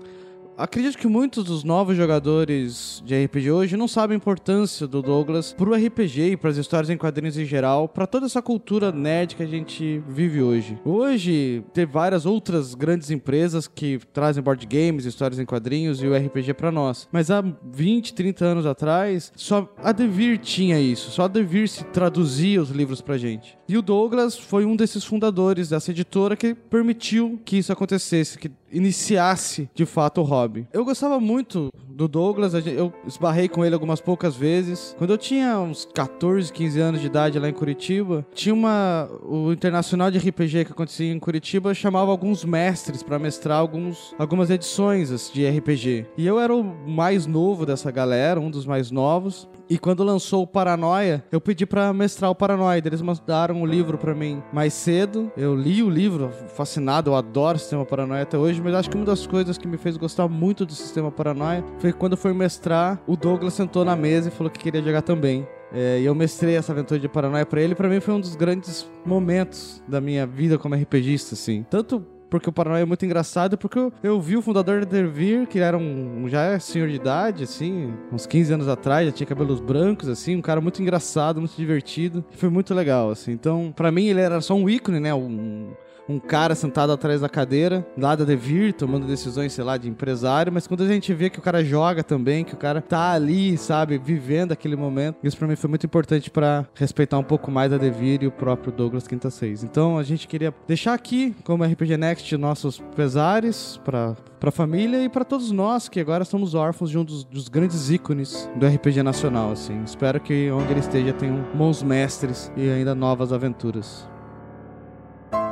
Acredito 0.62 0.96
que 0.96 1.08
muitos 1.08 1.44
dos 1.44 1.64
novos 1.64 1.98
jogadores 1.98 3.02
de 3.04 3.26
RPG 3.26 3.50
hoje 3.50 3.76
não 3.76 3.88
sabem 3.88 4.14
a 4.14 4.18
importância 4.18 4.86
do 4.86 5.02
Douglas 5.02 5.54
pro 5.54 5.74
RPG 5.74 6.34
e 6.34 6.38
pras 6.38 6.56
histórias 6.56 6.92
em 6.92 6.98
quadrinhos 6.98 7.36
em 7.36 7.46
geral, 7.46 7.88
pra 7.90 8.06
toda 8.06 8.28
essa 8.28 8.44
cultura 8.44 8.92
nerd 8.92 9.36
que 9.36 9.42
a 9.42 9.48
gente 9.48 10.04
vive 10.08 10.40
hoje. 10.40 10.78
Hoje 10.86 11.64
tem 11.74 11.84
várias 11.88 12.28
outras 12.28 12.76
grandes 12.76 13.10
empresas 13.10 13.68
que 13.68 14.00
trazem 14.14 14.44
board 14.44 14.64
games, 14.68 15.06
histórias 15.06 15.40
em 15.40 15.46
quadrinhos 15.46 16.04
e 16.04 16.06
o 16.06 16.16
RPG 16.16 16.54
pra 16.54 16.72
nós. 16.72 17.10
Mas 17.12 17.32
há 17.32 17.44
20, 17.74 18.14
30 18.14 18.46
anos 18.46 18.66
atrás, 18.68 19.34
só 19.36 19.68
a 19.84 19.92
Devir 19.92 20.38
tinha 20.38 20.80
isso, 20.80 21.10
só 21.10 21.24
a 21.24 21.28
Devir 21.28 21.68
se 21.70 21.84
traduzia 21.86 22.62
os 22.62 22.70
livros 22.70 23.02
pra 23.02 23.18
gente. 23.18 23.58
E 23.68 23.76
o 23.80 23.82
Douglas 23.82 24.38
foi 24.38 24.64
um 24.64 24.76
desses 24.76 25.04
fundadores 25.04 25.70
dessa 25.70 25.90
editora 25.90 26.36
que 26.36 26.54
permitiu 26.54 27.42
que 27.44 27.58
isso 27.58 27.74
acontecesse, 27.74 28.38
que 28.38 28.52
iniciasse 28.72 29.70
de 29.74 29.86
fato 29.86 30.22
o 30.22 30.24
hobby. 30.24 30.51
Eu 30.74 30.86
gostava 30.86 31.20
muito 31.20 31.70
do 31.88 32.08
Douglas, 32.08 32.54
eu 32.54 32.94
esbarrei 33.06 33.48
com 33.48 33.64
ele 33.64 33.74
algumas 33.74 34.02
poucas 34.02 34.36
vezes. 34.36 34.96
Quando 34.98 35.12
eu 35.12 35.18
tinha 35.18 35.60
uns 35.60 35.86
14, 35.94 36.52
15 36.52 36.80
anos 36.80 37.02
de 37.02 37.08
idade 37.08 37.40
lá 37.40 37.50
em 37.50 37.54
Curitiba, 37.54 38.26
tinha 38.34 38.54
uma 38.54 39.10
o 39.24 39.52
internacional 39.52 40.10
de 40.10 40.18
RPG 40.18 40.66
que 40.66 40.72
acontecia 40.72 41.12
em 41.12 41.20
Curitiba 41.20 41.74
chamava 41.74 42.12
alguns 42.12 42.44
mestres 42.44 43.04
pra 43.04 43.20
mestrar 43.20 43.60
alguns 43.60 44.14
algumas 44.18 44.50
edições 44.50 45.32
de 45.34 45.48
RPG. 45.48 46.08
E 46.18 46.26
eu 46.26 46.40
era 46.40 46.56
o 46.56 46.64
mais 46.64 47.26
novo 47.26 47.66
dessa 47.66 47.92
galera, 47.92 48.40
um 48.40 48.50
dos 48.50 48.66
mais 48.66 48.92
novos. 48.92 49.48
E 49.72 49.78
quando 49.78 50.04
lançou 50.04 50.44
o 50.44 50.48
Paranoia, 50.48 51.24
eu 51.32 51.40
pedi 51.40 51.66
pra 51.66 51.94
mestrar 51.94 52.30
o 52.30 52.36
Paranoia. 52.36 52.82
Eles 52.86 53.02
mandaram 53.02 53.62
o 53.62 53.66
livro 53.66 53.98
pra 53.98 54.14
mim 54.14 54.44
mais 54.52 54.74
cedo. 54.74 55.32
Eu 55.38 55.56
li 55.56 55.82
o 55.82 55.90
livro, 55.90 56.30
fascinado, 56.58 57.12
eu 57.12 57.16
adoro 57.16 57.56
o 57.56 57.60
sistema 57.60 57.86
Paranoia 57.86 58.24
até 58.24 58.38
hoje, 58.38 58.62
mas 58.62 58.74
acho 58.74 58.90
que 58.90 58.98
uma 58.98 59.06
das 59.06 59.26
coisas 59.26 59.58
que 59.58 59.66
me 59.66 59.78
fez 59.78 59.96
gostar 59.96 60.28
muito 60.28 60.66
do 60.66 60.74
sistema 60.74 61.10
Paranoia 61.10 61.64
foi 61.80 61.94
quando 61.94 62.12
eu 62.12 62.18
fui 62.18 62.34
mestrar, 62.34 63.02
o 63.08 63.16
Douglas 63.16 63.54
sentou 63.54 63.86
na 63.86 63.96
mesa 63.96 64.28
e 64.28 64.32
falou 64.32 64.52
que 64.52 64.60
queria 64.60 64.84
jogar 64.84 65.04
também. 65.04 65.48
É, 65.72 66.02
e 66.02 66.06
eu 66.06 66.14
mestrei 66.14 66.58
essa 66.58 66.74
aventura 66.74 67.00
de 67.00 67.08
Paranoia 67.08 67.46
pra 67.46 67.62
ele, 67.62 67.74
pra 67.74 67.88
mim 67.88 68.02
foi 68.02 68.14
um 68.14 68.20
dos 68.20 68.36
grandes 68.36 68.86
momentos 69.06 69.82
da 69.88 70.02
minha 70.02 70.28
vida 70.28 70.58
como 70.58 70.76
RPGista, 70.76 71.34
assim. 71.34 71.66
Tanto 71.70 72.06
porque 72.32 72.50
o 72.50 72.54
Paranoia 72.54 72.84
é 72.84 72.86
muito 72.86 73.06
engraçado, 73.06 73.58
porque 73.58 73.78
eu, 73.78 73.94
eu 74.02 74.22
vi 74.22 74.38
o 74.38 74.42
fundador 74.42 74.86
da 74.86 74.92
Devir, 74.92 75.46
que 75.46 75.60
era 75.60 75.78
um, 75.78 76.30
já 76.30 76.44
é 76.44 76.60
senhor 76.60 76.88
de 76.88 76.96
idade, 76.96 77.44
assim, 77.44 77.94
uns 78.10 78.26
15 78.26 78.54
anos 78.54 78.68
atrás, 78.70 79.06
já 79.06 79.12
tinha 79.12 79.28
cabelos 79.28 79.60
brancos, 79.60 80.08
assim, 80.08 80.38
um 80.38 80.42
cara 80.42 80.62
muito 80.62 80.82
engraçado, 80.82 81.42
muito 81.42 81.56
divertido, 81.58 82.24
foi 82.32 82.50
muito 82.50 82.74
legal, 82.74 83.10
assim. 83.10 83.34
Então, 83.34 83.74
pra 83.76 83.92
mim, 83.92 84.06
ele 84.06 84.22
era 84.22 84.40
só 84.40 84.56
um 84.56 84.70
ícone, 84.70 85.02
né, 85.02 85.14
um, 85.14 85.74
um 86.12 86.20
cara 86.20 86.56
sentado 86.56 86.92
atrás 86.92 87.22
da 87.22 87.30
cadeira, 87.30 87.86
lá 87.98 88.16
da 88.16 88.24
Devir, 88.24 88.74
tomando 88.74 89.08
decisões, 89.08 89.54
sei 89.54 89.64
lá, 89.64 89.78
de 89.78 89.90
empresário, 89.90 90.52
mas 90.52 90.68
quando 90.68 90.84
a 90.84 90.88
gente 90.88 91.14
vê 91.14 91.30
que 91.30 91.40
o 91.40 91.42
cara 91.42 91.64
joga 91.64 92.04
também, 92.04 92.44
que 92.44 92.54
o 92.54 92.58
cara 92.58 92.82
tá 92.82 93.12
ali, 93.12 93.58
sabe, 93.58 93.98
vivendo 93.98 94.52
aquele 94.52 94.76
momento, 94.76 95.18
isso 95.24 95.38
pra 95.38 95.48
mim 95.48 95.56
foi 95.56 95.70
muito 95.70 95.86
importante 95.86 96.30
pra 96.30 96.66
respeitar 96.76 97.18
um 97.18 97.24
pouco 97.24 97.50
mais 97.50 97.72
a 97.72 97.78
Devir 97.78 98.24
e 98.24 98.28
o 98.28 98.32
próprio 98.32 98.72
Douglas 98.72 99.08
Quinta 99.08 99.30
6. 99.30 99.64
Então 99.64 99.98
a 99.98 100.04
gente 100.04 100.28
queria 100.28 100.54
deixar 100.68 100.94
aqui, 100.94 101.36
como 101.44 101.64
RPG 101.64 101.98
Next, 101.98 102.38
nossos 102.38 102.82
pesares 102.96 103.80
pra, 103.84 104.16
pra 104.40 104.52
família 104.52 105.04
e 105.04 105.10
pra 105.10 105.24
todos 105.24 105.52
nós 105.52 105.88
que 105.88 106.00
agora 106.00 106.26
somos 106.26 106.54
órfãos 106.54 106.90
de 106.90 106.98
um 106.98 107.04
dos, 107.04 107.24
dos 107.24 107.48
grandes 107.48 107.90
ícones 107.90 108.50
do 108.56 108.68
RPG 108.68 109.04
nacional, 109.04 109.52
assim. 109.52 109.82
Espero 109.84 110.20
que 110.20 110.52
onde 110.52 110.72
ele 110.72 110.80
esteja 110.80 111.14
tenham 111.14 111.44
bons 111.54 111.82
mestres 111.82 112.52
e 112.58 112.70
ainda 112.70 112.94
novas 112.94 113.32
aventuras. 113.32 114.11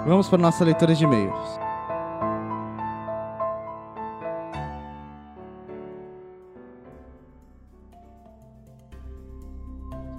Vamos 0.06 0.28
para 0.28 0.38
nossa 0.38 0.64
leitura 0.64 0.96
de 0.96 1.04
e-mails. 1.04 1.60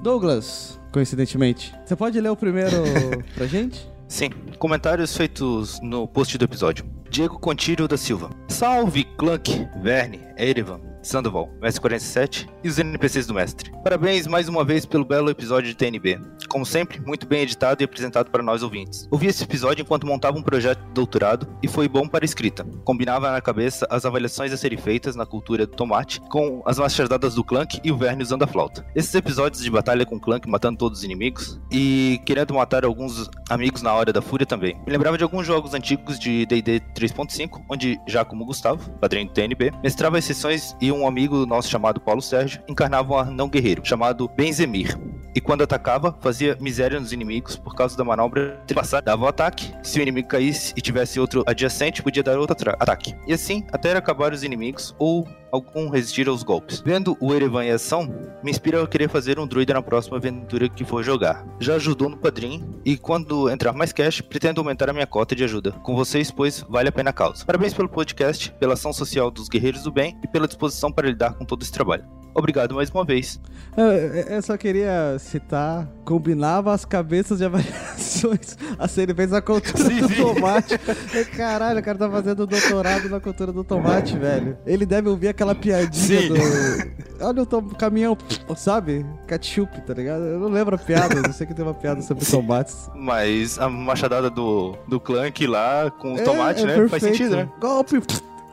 Douglas, 0.03 0.81
coincidentemente, 0.93 1.75
você 1.85 1.95
pode 1.95 2.19
ler 2.21 2.31
o 2.31 2.37
primeiro 2.37 2.71
pra 3.35 3.47
gente? 3.47 3.89
Sim, 4.09 4.31
comentários 4.59 5.17
feitos 5.17 5.79
no 5.83 6.09
post 6.09 6.37
do 6.39 6.45
episódio. 6.45 6.85
Diego 7.11 7.39
Contírio 7.39 7.87
da 7.87 7.97
Silva. 7.97 8.31
Salve, 8.49 9.05
Clank, 9.17 9.69
Verne, 9.83 10.21
Erevan, 10.37 10.81
Sandoval, 11.03 11.51
Mestre 11.61 11.81
47 11.81 12.49
e 12.63 12.69
os 12.69 12.79
NPCs 12.79 13.27
do 13.27 13.35
Mestre. 13.35 13.73
Parabéns 13.83 14.27
mais 14.27 14.49
uma 14.49 14.65
vez 14.65 14.85
pelo 14.85 15.05
belo 15.05 15.31
episódio 15.31 15.69
de 15.69 15.77
TNB. 15.77 16.21
Como 16.49 16.67
sempre, 16.67 17.01
muito 17.01 17.27
bem 17.27 17.43
editado 17.43 17.83
e 17.83 17.85
apresentado 17.85 18.31
para 18.31 18.43
nós 18.43 18.63
ouvintes. 18.63 19.09
Ouvi 19.11 19.29
esse 19.29 19.45
episódio 19.45 19.83
enquanto 19.83 20.07
montava 20.07 20.39
um 20.39 20.43
projeto 20.43 20.81
de 20.85 20.93
doutorado 20.93 21.49
e 21.63 21.69
foi 21.69 21.89
bom 21.89 22.07
para 22.07 22.25
a 22.25 22.27
escrita. 22.27 22.65
Combinava 22.85 23.31
na 23.31 23.41
cabeça 23.41 23.87
as 23.89 24.05
avaliações 24.05 24.53
a 24.53 24.57
serem 24.57 24.79
feitas 24.79 25.17
na 25.17 25.25
cultura 25.25 25.67
do 25.67 25.75
tomate 25.75 26.21
com 26.31 26.63
as 26.67 26.79
machadadas 26.79 27.35
do 27.35 27.45
Clank 27.45 27.81
e 27.83 27.91
o 27.91 27.97
Verne 27.97 28.23
usando 28.23 28.43
a 28.43 28.47
flauta. 28.47 28.85
Esses 28.95 29.15
episódios 29.15 29.63
de 29.63 29.71
batalha 29.71 30.05
com 30.05 30.17
o 30.17 30.21
Clank 30.21 30.49
matando 30.49 30.79
todos 30.79 30.99
os 30.99 31.05
inimigos 31.05 31.61
e 31.71 32.21
querendo 32.27 32.55
matar 32.55 32.85
alguns 32.85 33.31
amigos 33.49 33.83
na 33.83 33.95
hora 33.95 34.13
da 34.13 34.21
fúria 34.21 34.47
também. 34.47 34.75
Me 34.87 34.93
lembrava 34.93 35.17
de 35.17 35.25
alguns 35.25 35.47
jogos 35.47 35.73
antigos 35.73 36.19
de 36.19 36.45
D&D 36.47 36.81
3.5, 36.95 37.63
onde 37.71 37.99
já 38.07 38.25
como 38.25 38.45
Gustavo, 38.45 38.91
padrinho 39.01 39.27
do 39.27 39.33
TNB, 39.33 39.73
mestrava 39.83 40.19
as 40.19 40.25
sessões 40.25 40.77
e 40.81 40.90
um 40.93 41.07
amigo 41.07 41.47
nosso 41.47 41.69
chamado 41.69 42.01
Paulo 42.01 42.23
Sérgio 42.23 42.63
encarnava 42.69 43.13
um 43.13 43.19
anão 43.19 43.49
guerreiro 43.49 43.83
chamado 43.85 44.29
Benzemir. 44.29 44.99
E 45.35 45.41
quando 45.41 45.63
atacava, 45.63 46.17
fazia 46.21 46.57
miséria 46.61 46.99
nos 46.99 47.13
inimigos 47.13 47.57
por 47.57 47.75
causa 47.75 47.97
da 47.97 48.05
manobra 48.05 48.61
de 48.67 48.75
passar, 48.75 49.01
dava 49.01 49.25
o 49.25 49.29
ataque. 49.29 49.73
Se 49.83 49.99
o 50.01 50.03
inimigo 50.03 50.29
caísse 50.29 50.75
e 50.77 50.81
tivesse 50.81 51.21
outro 51.21 51.45
adjacente, 51.47 52.03
podia 52.03 52.23
dar 52.23 52.39
outro 52.39 52.71
ataque. 52.73 53.15
E 53.27 53.33
assim, 53.33 53.65
até 53.73 53.93
acabar 53.97 54.33
os 54.33 54.43
inimigos 54.43 54.95
ou 54.99 55.29
algum 55.53 55.89
resistir 55.89 56.29
aos 56.29 56.43
golpes. 56.43 56.81
Vendo 56.81 57.17
o 57.21 57.35
Erevan 57.35 57.65
em 57.65 57.71
ação, 57.71 58.13
me 58.43 58.51
inspira 58.51 58.83
a 58.83 58.87
querer 58.87 59.09
fazer 59.09 59.39
um 59.39 59.47
druida 59.47 59.75
na 59.75 59.83
próxima 59.83 60.17
aventura 60.17 60.69
que 60.69 60.85
for 60.85 61.03
jogar. 61.03 61.45
Já 61.59 61.75
ajudou 61.75 62.09
no 62.09 62.17
padrinho 62.17 62.81
e 62.85 62.97
quando 62.97 63.51
entrar 63.51 63.73
mais 63.73 63.93
cash, 63.93 64.21
pretendo 64.21 64.61
aumentar 64.61 64.89
a 64.91 64.93
minha 64.93 65.07
cota 65.07 65.35
de 65.35 65.45
ajuda 65.45 65.73
com 65.73 65.95
vocês, 65.95 66.31
pois 66.31 66.65
vale 66.69 66.89
a 66.89 66.93
pena 66.93 67.11
a 67.11 67.13
causa. 67.13 67.45
Parabéns 67.45 67.75
pelo 67.75 67.89
podcast, 67.89 68.53
pela 68.53 68.75
ação 68.75 68.93
social 68.93 69.31
dos 69.31 69.49
guerreiros 69.49 69.83
do 69.83 69.93
bem 69.93 70.19
e 70.23 70.29
pela 70.29 70.47
disposição 70.47 70.93
para 70.93 71.09
lidar 71.09 71.35
com 71.35 71.45
todo 71.45 71.63
esse 71.63 71.73
trabalho. 71.73 72.20
Obrigado 72.35 72.75
mais 72.75 72.91
uma 72.91 73.05
vez. 73.05 73.41
Eu, 73.77 73.85
eu 73.87 74.43
só 74.43 74.57
queria 74.57 75.17
citar, 75.19 75.87
combinava 76.05 76.73
as 76.73 76.85
cabeças 76.85 77.39
de 77.39 77.45
avaliações 77.45 78.57
a 78.79 78.87
serem 78.89 79.15
feitas 79.15 79.33
na 79.33 79.41
cultura 79.43 79.77
Sim, 79.85 80.01
do 80.01 80.09
sim. 80.09 80.15
tomate. 80.23 80.75
É, 81.15 81.25
Caralho, 81.25 81.81
o 81.81 81.83
cara 81.83 81.99
tá 81.99 82.11
fazendo 82.11 82.47
doutorado 82.47 83.09
na 83.09 83.21
cultura 83.21 83.53
do 83.53 83.63
tomate, 83.65 84.17
velho. 84.17 84.57
Ele 84.67 84.87
deve 84.87 85.09
ouvir 85.09 85.29
aquela 85.29 85.55
piadinha 85.55 86.21
Sim. 86.23 86.29
do. 86.29 87.25
Olha 87.25 87.43
o 87.43 87.47
tom- 87.47 87.69
caminhão, 87.71 88.17
sabe? 88.57 89.05
Ketchup, 89.29 89.81
tá 89.83 89.93
ligado? 89.95 90.23
Eu 90.25 90.39
não 90.41 90.49
lembro 90.49 90.75
a 90.75 90.79
piada, 90.79 91.15
eu 91.27 91.33
sei 91.33 91.47
que 91.47 91.53
tem 91.55 91.65
uma 91.65 91.75
piada 91.75 92.01
sobre 92.03 92.25
tomates. 92.25 92.89
Mas 92.95 93.59
a 93.59 93.69
machadada 93.69 94.31
do, 94.31 94.75
do 94.89 94.99
Clank 94.99 95.47
lá 95.47 95.91
com 95.91 96.15
o 96.15 96.19
É, 96.19 96.23
tomate, 96.23 96.63
é 96.63 96.67
né? 96.67 96.77
Faz 96.89 96.91
perfeito. 96.91 97.17
sentido, 97.17 97.37
né? 97.37 97.49
Golpe! 97.61 98.01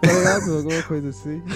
Tá 0.02 0.12
ligado? 0.14 0.58
Alguma 0.58 0.84
coisa 0.84 1.10
assim. 1.10 1.41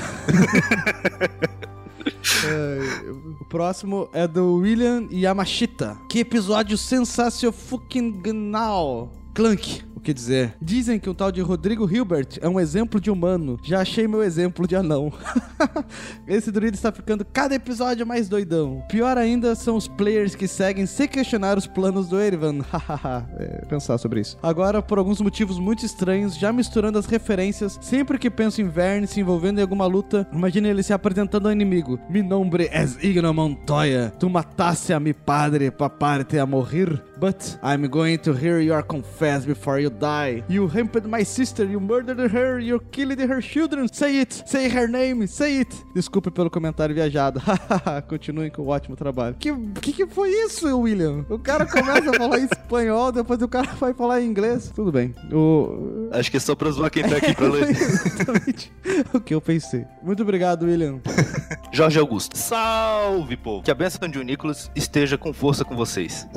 É, 2.45 3.11
o 3.40 3.45
próximo 3.45 4.10
é 4.14 4.28
do 4.28 4.56
William 4.56 5.07
Yamashita. 5.11 5.98
Que 6.10 6.19
episódio 6.19 6.78
sensacional. 6.78 7.53
Clank, 9.33 9.81
o 9.95 9.99
que 10.01 10.13
dizer? 10.13 10.55
Dizem 10.61 10.99
que 10.99 11.09
o 11.09 11.13
tal 11.13 11.31
de 11.31 11.41
Rodrigo 11.41 11.89
Hilbert 11.89 12.39
é 12.41 12.49
um 12.49 12.59
exemplo 12.59 12.99
de 12.99 13.09
humano. 13.09 13.57
Já 13.63 13.81
achei 13.81 14.07
meu 14.07 14.21
exemplo 14.21 14.67
de 14.67 14.75
anão. 14.75 15.13
Esse 16.27 16.51
druida 16.51 16.75
está 16.75 16.91
ficando 16.91 17.23
cada 17.23 17.55
episódio 17.55 18.05
mais 18.05 18.27
doidão. 18.27 18.83
Pior 18.89 19.17
ainda 19.17 19.55
são 19.55 19.77
os 19.77 19.87
players 19.87 20.35
que 20.35 20.47
seguem 20.47 20.85
sem 20.85 21.07
questionar 21.07 21.57
os 21.57 21.65
planos 21.65 22.09
do 22.09 22.19
Erevan. 22.19 22.59
Hahaha. 22.69 23.29
é, 23.37 23.65
pensar 23.67 23.97
sobre 23.99 24.19
isso. 24.19 24.37
Agora, 24.43 24.81
por 24.81 24.97
alguns 24.97 25.21
motivos 25.21 25.59
muito 25.59 25.85
estranhos, 25.85 26.35
já 26.35 26.51
misturando 26.51 26.97
as 26.97 27.05
referências, 27.05 27.77
sempre 27.81 28.17
que 28.17 28.29
penso 28.29 28.59
em 28.59 28.67
Verne 28.67 29.07
se 29.07 29.21
envolvendo 29.21 29.59
em 29.59 29.61
alguma 29.61 29.85
luta, 29.85 30.27
imagina 30.33 30.67
ele 30.67 30.83
se 30.83 30.91
apresentando 30.91 31.45
ao 31.45 31.53
inimigo. 31.53 31.99
Mi 32.09 32.21
nombre 32.21 32.69
es 32.73 32.97
Igno 33.01 33.33
Montoya. 33.33 34.11
Tu 34.19 34.29
mataste 34.29 34.91
a 34.91 34.99
mi 34.99 35.13
padre 35.13 35.71
pa 35.71 35.89
parte 35.89 36.37
a 36.37 36.45
morrer. 36.45 37.01
But 37.22 37.60
I'm 37.61 37.88
going 37.88 38.18
to 38.23 38.34
hear 38.34 38.60
your 38.60 38.81
confess 38.81 39.45
before 39.45 39.80
you 39.80 39.91
die. 39.91 40.43
You 40.49 40.65
raped 40.65 41.06
my 41.06 41.23
sister, 41.23 41.64
you 41.65 41.80
murdered 41.80 42.31
her, 42.31 42.57
you 42.57 42.80
killed 42.91 43.19
her 43.19 43.39
children. 43.43 43.88
Say 43.93 44.22
it, 44.22 44.34
say 44.48 44.68
her 44.69 44.88
name, 44.88 45.27
say 45.27 45.60
it. 45.60 45.72
Desculpe 45.93 46.31
pelo 46.31 46.49
comentário 46.49 46.95
viajado. 46.95 47.39
Continuem 48.10 48.49
com 48.49 48.64
o 48.64 48.69
ótimo 48.69 48.95
trabalho. 48.95 49.35
Que, 49.39 49.53
que 49.80 49.93
que 49.93 50.07
foi 50.07 50.31
isso, 50.31 50.76
William? 50.80 51.23
O 51.30 51.38
cara 51.38 51.68
começa 51.68 52.10
a 52.10 52.14
falar 52.15 52.39
em 52.39 52.45
espanhol, 52.52 53.11
depois 53.11 53.39
o 53.39 53.48
cara 53.48 53.72
vai 53.73 53.93
falar 53.93 54.19
em 54.22 54.26
inglês. 54.26 54.72
Tudo 54.73 54.91
bem. 54.91 55.14
O... 55.31 56.10
Acho 56.14 56.31
que 56.31 56.38
é 56.38 56.39
só 56.39 56.56
pra 56.56 56.72
zoar 56.72 56.89
quem 56.89 57.03
tá 57.03 57.18
aqui 57.18 57.35
pra 57.35 57.45
ler. 57.53 57.69
Exatamente 57.69 58.73
o 59.14 59.19
que 59.22 59.35
eu 59.35 59.41
pensei. 59.41 59.85
Muito 60.02 60.23
obrigado, 60.23 60.64
William. 60.64 60.99
Jorge 61.72 61.99
Augusto. 61.99 62.35
Salve, 62.35 63.38
povo! 63.38 63.61
Que 63.64 63.69
a 63.69 63.76
bênção 63.76 64.10
de 64.10 64.18
um 64.18 64.23
Nicolas 64.23 64.72
esteja 64.76 65.19
com 65.19 65.31
força 65.31 65.64
com 65.64 65.76
vocês. 65.76 66.27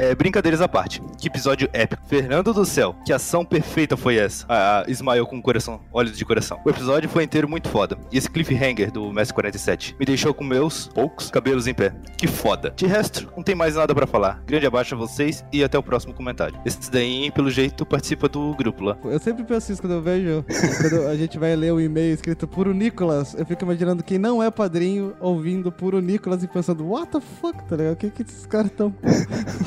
É, 0.00 0.14
brincadeiras 0.14 0.62
à 0.62 0.68
parte. 0.68 1.02
Que 1.18 1.28
episódio 1.28 1.68
épico. 1.74 2.02
Fernando 2.06 2.54
do 2.54 2.64
céu, 2.64 2.96
que 3.04 3.12
ação 3.12 3.44
perfeita 3.44 3.98
foi 3.98 4.16
essa? 4.16 4.46
Ah, 4.48 4.80
ah, 4.80 4.90
Ismael 4.90 5.26
com 5.26 5.42
coração, 5.42 5.80
olhos 5.92 6.16
de 6.16 6.24
coração. 6.24 6.58
O 6.64 6.70
episódio 6.70 7.08
foi 7.08 7.22
inteiro 7.22 7.46
muito 7.46 7.68
foda. 7.68 7.98
E 8.10 8.16
esse 8.16 8.30
cliffhanger 8.30 8.90
do 8.90 9.12
Mestre 9.12 9.34
47 9.34 9.96
me 10.00 10.06
deixou 10.06 10.32
com 10.32 10.42
meus 10.42 10.88
poucos 10.88 11.30
cabelos 11.30 11.66
em 11.66 11.74
pé. 11.74 11.92
Que 12.16 12.26
foda. 12.26 12.72
De 12.74 12.86
resto, 12.86 13.30
não 13.36 13.42
tem 13.42 13.54
mais 13.54 13.74
nada 13.74 13.94
pra 13.94 14.06
falar. 14.06 14.42
Grande 14.46 14.66
abraço 14.66 14.94
a 14.94 14.98
vocês 14.98 15.44
e 15.52 15.62
até 15.62 15.78
o 15.78 15.82
próximo 15.82 16.14
comentário. 16.14 16.58
Esse 16.64 16.90
daí, 16.90 17.30
pelo 17.30 17.50
jeito, 17.50 17.84
participa 17.84 18.26
do 18.26 18.54
grupo 18.54 18.82
lá. 18.82 18.96
Eu 19.04 19.18
sempre 19.18 19.44
penso 19.44 19.70
isso 19.70 19.82
quando 19.82 19.94
eu 19.94 20.02
vejo. 20.02 20.44
quando 20.80 21.08
a 21.08 21.16
gente 21.16 21.38
vai 21.38 21.54
ler 21.54 21.74
um 21.74 21.80
e-mail 21.80 22.14
escrito 22.14 22.48
Puro 22.48 22.72
Nicolas, 22.72 23.34
eu 23.34 23.44
fico 23.44 23.64
imaginando 23.64 24.02
quem 24.02 24.18
não 24.18 24.42
é 24.42 24.50
padrinho 24.50 25.14
ouvindo 25.20 25.70
Puro 25.70 26.00
Nicolas 26.00 26.42
e 26.42 26.48
pensando, 26.48 26.88
what 26.88 27.12
the 27.12 27.20
fuck, 27.20 27.62
tá 27.64 27.76
ligado? 27.76 27.92
O 27.92 27.96
que, 27.96 28.08
que 28.08 28.22
esses 28.22 28.46
caras 28.46 28.70
estão 28.70 28.94